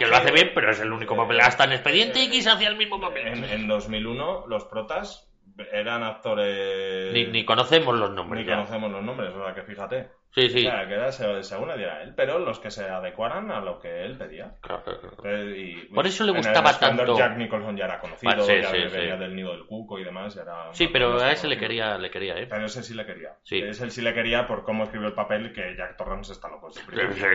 Que 0.00 0.06
lo 0.06 0.16
hace 0.16 0.32
bien, 0.32 0.52
pero 0.54 0.70
es 0.70 0.80
el 0.80 0.90
único 0.92 1.14
papel. 1.14 1.38
Hasta 1.42 1.64
en 1.64 1.72
Expediente 1.72 2.22
X 2.24 2.46
hacía 2.46 2.68
el 2.68 2.76
mismo 2.78 2.98
papel. 2.98 3.26
En, 3.26 3.44
en 3.44 3.68
2001 3.68 4.46
los 4.46 4.64
protas 4.64 5.29
eran 5.72 6.02
actores... 6.02 7.12
Ni, 7.12 7.26
ni 7.26 7.44
conocemos 7.44 7.96
los 7.98 8.10
ni 8.10 8.16
nombres 8.16 8.46
ya. 8.46 8.56
conocemos 8.56 8.90
los 8.90 9.02
nombres, 9.02 9.30
o 9.34 9.44
sea, 9.44 9.54
que 9.54 9.62
fíjate. 9.62 10.08
Sí, 10.32 10.48
sí. 10.48 10.64
O 10.64 10.70
sea, 10.70 10.86
que 10.86 10.94
era 10.94 11.10
se- 11.10 11.42
según 11.42 11.68
le 11.70 11.76
diera 11.76 12.02
él, 12.04 12.14
pero 12.14 12.38
los 12.38 12.60
que 12.60 12.70
se 12.70 12.84
adecuaran 12.88 13.50
a 13.50 13.60
lo 13.60 13.80
que 13.80 14.04
él 14.04 14.16
pedía. 14.16 14.54
Claro, 14.60 14.84
claro, 14.84 15.16
claro. 15.16 15.50
Y- 15.56 15.88
Por 15.92 16.06
eso 16.06 16.22
le 16.24 16.30
gustaba 16.30 16.78
tanto- 16.78 17.16
Jack 17.18 17.36
Nicholson 17.36 17.76
ya 17.76 17.86
era 17.86 17.98
conocido, 17.98 18.40
sí, 18.44 18.52
ya 18.62 18.70
sí, 18.70 18.76
venía 18.96 19.14
sí. 19.14 19.20
del 19.20 19.34
nido 19.34 19.50
del 19.50 19.66
cuco 19.66 19.98
y 19.98 20.04
demás. 20.04 20.34
ya 20.36 20.42
era 20.42 20.72
Sí, 20.72 20.86
pero 20.86 21.20
a 21.20 21.32
ese 21.32 21.48
le 21.48 21.58
quería, 21.58 21.98
le 21.98 22.10
quería, 22.12 22.36
¿eh? 22.38 22.46
Pero 22.48 22.66
ese 22.66 22.84
sí 22.84 22.94
le 22.94 23.04
quería. 23.04 23.34
Sí. 23.42 23.58
Ese 23.60 23.90
sí 23.90 24.02
le 24.02 24.14
quería 24.14 24.46
por 24.46 24.62
cómo 24.62 24.84
escribió 24.84 25.08
el 25.08 25.14
papel 25.14 25.52
que 25.52 25.74
Jack 25.76 25.96
Torrance 25.96 26.32
está 26.32 26.48
loco. 26.48 26.70
Sí, 26.70 26.80
sí, 26.80 26.86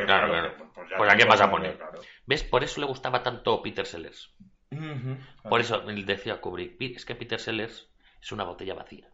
claro, 0.05 0.29
claro. 0.29 0.51
ya 0.89 0.97
Pues, 0.97 1.11
¿a 1.11 1.17
qué 1.17 1.23
Nicholson, 1.23 1.27
vas 1.27 1.41
a 1.41 1.51
poner? 1.51 1.77
¿Ves? 2.25 2.43
Por 2.45 2.63
eso 2.63 2.79
le 2.79 2.87
gustaba 2.87 3.23
tanto 3.23 3.61
Peter 3.61 3.85
Sellers. 3.85 4.33
Por 5.49 5.59
eso 5.61 5.83
él 5.89 6.05
decía 6.05 6.33
a 6.35 6.41
Kubrick, 6.41 6.77
"Pi- 6.77 6.93
es 6.95 7.05
que 7.05 7.15
Peter 7.15 7.39
Sellers 7.39 7.89
es 8.25 8.31
una 8.31 8.43
botella 8.43 8.73
vacía. 8.73 9.07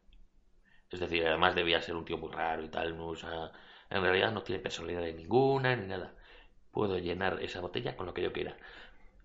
Es 0.89 1.01
decir, 1.01 1.27
además 1.27 1.53
debía 1.53 1.81
ser 1.81 1.95
un 1.95 2.05
tío 2.05 2.17
muy 2.17 2.31
raro 2.31 2.63
y 2.63 2.69
tal, 2.69 2.97
no 2.97 3.07
usa... 3.07 3.51
En 3.89 4.01
realidad 4.01 4.31
no 4.31 4.41
tiene 4.41 4.61
personalidad 4.61 5.01
de 5.01 5.13
ninguna 5.13 5.75
ni 5.75 5.85
nada. 5.85 6.13
Puedo 6.71 6.97
llenar 6.97 7.41
esa 7.41 7.59
botella 7.59 7.97
con 7.97 8.05
lo 8.05 8.13
que 8.13 8.21
yo 8.21 8.31
quiera. 8.31 8.55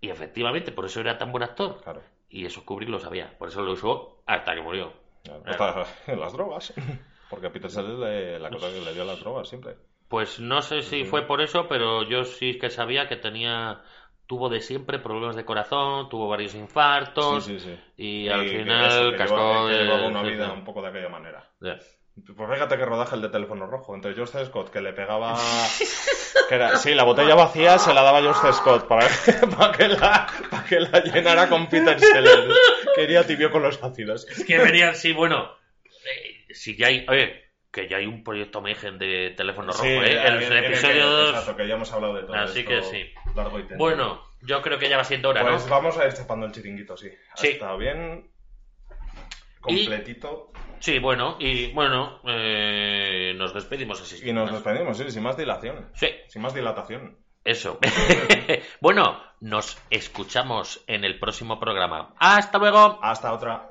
Y 0.01 0.09
efectivamente, 0.09 0.73
por 0.73 0.83
eso 0.85 0.99
era 0.99 1.17
tan 1.17 1.31
buen 1.31 1.43
actor. 1.43 1.81
Claro. 1.83 2.01
Y 2.29 2.45
eso 2.45 2.65
Kubrick 2.65 2.89
lo 2.89 2.99
sabía. 2.99 3.37
Por 3.37 3.47
eso 3.47 3.61
lo 3.61 3.71
usó 3.71 4.21
hasta 4.25 4.53
que 4.55 4.61
murió. 4.61 4.91
Claro. 5.23 5.43
Hasta 5.45 6.15
las 6.15 6.33
drogas. 6.33 6.73
Porque 7.29 7.49
Peter 7.49 7.71
Sellers 7.71 7.97
le- 7.97 8.39
la 8.39 8.49
cosa 8.49 8.67
que 8.69 8.81
le 8.81 8.93
dio 8.93 9.05
las 9.05 9.21
drogas 9.21 9.47
siempre. 9.47 9.77
Pues 10.09 10.39
no 10.41 10.61
sé 10.61 10.81
si 10.81 11.05
fue 11.05 11.21
por 11.27 11.39
eso, 11.41 11.67
pero 11.69 12.03
yo 12.03 12.25
sí 12.25 12.57
que 12.59 12.69
sabía 12.69 13.07
que 13.07 13.15
tenía... 13.15 13.81
Tuvo 14.27 14.49
de 14.49 14.59
siempre 14.61 14.99
problemas 14.99 15.35
de 15.37 15.45
corazón, 15.45 16.09
tuvo 16.09 16.27
varios 16.27 16.53
infartos 16.53 17.45
Sí, 17.45 17.59
sí, 17.59 17.65
sí. 17.71 17.79
y 18.03 18.27
al 18.27 18.43
que 18.43 18.57
final 18.59 18.85
eso, 18.85 19.11
que 19.11 19.17
cascó 19.17 19.67
de- 19.67 20.05
una 20.07 20.21
vida 20.21 20.51
un 20.51 20.65
poco 20.65 20.81
de 20.81 20.89
aquella 20.89 21.07
manera. 21.09 21.49
Pues 21.59 22.49
fíjate 22.51 22.77
que 22.77 22.85
rodaje 22.85 23.15
el 23.15 23.21
de 23.21 23.29
teléfono 23.29 23.67
rojo. 23.67 23.93
Entre 23.95 24.13
George 24.15 24.43
Scott, 24.45 24.69
que 24.69 24.81
le 24.81 24.91
pegaba. 24.91 25.35
que 26.49 26.55
era, 26.55 26.75
sí, 26.77 26.93
la 26.95 27.03
botella 27.03 27.35
vacía 27.35 27.77
se 27.77 27.93
la 27.93 28.01
daba 28.01 28.21
George 28.21 28.51
Scott 28.53 28.87
para, 28.87 29.07
para, 29.57 29.71
que, 29.71 29.87
la, 29.87 30.27
para 30.49 30.63
que 30.65 30.79
la 30.79 30.99
llenara 31.03 31.47
con 31.47 31.67
Peter 31.69 31.97
Sellers. 31.99 32.53
Quería 32.95 33.25
tibio 33.25 33.49
con 33.51 33.61
los 33.61 33.81
ácidos. 33.83 34.27
Es 34.29 34.43
que 34.45 34.57
venían, 34.57 34.95
sí, 34.95 35.13
bueno. 35.13 35.51
eh, 35.85 36.53
si 36.53 36.75
ya 36.75 36.87
hay. 36.87 37.05
Oye, 37.07 37.46
que 37.71 37.87
ya 37.87 37.97
hay 37.97 38.07
un 38.07 38.23
proyecto 38.23 38.61
Mayhem 38.61 38.97
de 38.97 39.31
teléfono 39.37 39.71
rojo, 39.71 39.83
¿eh? 39.85 40.27
El, 40.27 40.41
el 40.43 40.65
episodio 40.65 40.93
que- 40.95 41.01
2. 41.01 41.29
Exacto, 41.29 41.55
que 41.57 41.67
ya 41.67 41.75
hemos 41.75 41.91
hablado 41.93 42.13
de 42.15 42.23
todo 42.23 42.35
Así 42.35 42.59
esto 42.59 42.71
que 42.71 42.81
sí. 42.83 43.05
largo 43.35 43.57
y 43.59 43.61
tendido. 43.63 43.77
Bueno, 43.77 44.23
yo 44.41 44.61
creo 44.61 44.79
que 44.79 44.89
ya 44.89 44.97
va 44.97 45.03
siendo 45.03 45.29
hora, 45.29 45.41
Pues 45.43 45.65
¿no? 45.65 45.69
vamos 45.71 45.97
a 45.97 46.05
ir 46.07 46.13
chapando 46.13 46.45
el 46.45 46.51
chiringuito, 46.53 46.95
sí. 46.97 47.09
Ha 47.33 47.37
Sí. 47.37 47.47
estado 47.49 47.77
bien. 47.77 48.29
Completito. 49.61 50.51
Sí, 50.79 50.99
bueno, 50.99 51.35
y 51.39 51.71
bueno, 51.73 52.21
eh, 52.25 53.33
nos 53.35 53.53
despedimos 53.53 53.99
así. 54.01 54.27
Y 54.29 54.31
nos 54.31 54.51
despedimos, 54.51 54.97
sí, 54.97 55.09
sin 55.11 55.23
más 55.23 55.35
dilación. 55.35 55.89
Sí, 55.95 56.07
Sin 56.27 56.41
más 56.41 56.53
dilatación. 56.53 57.17
eso. 57.43 57.79
bueno, 58.81 59.21
nos 59.41 59.77
escuchamos 59.89 60.83
en 60.87 61.03
el 61.03 61.19
próximo 61.19 61.59
programa. 61.59 62.13
¡Hasta 62.19 62.57
luego! 62.59 62.99
Hasta 63.01 63.33
otra. 63.33 63.69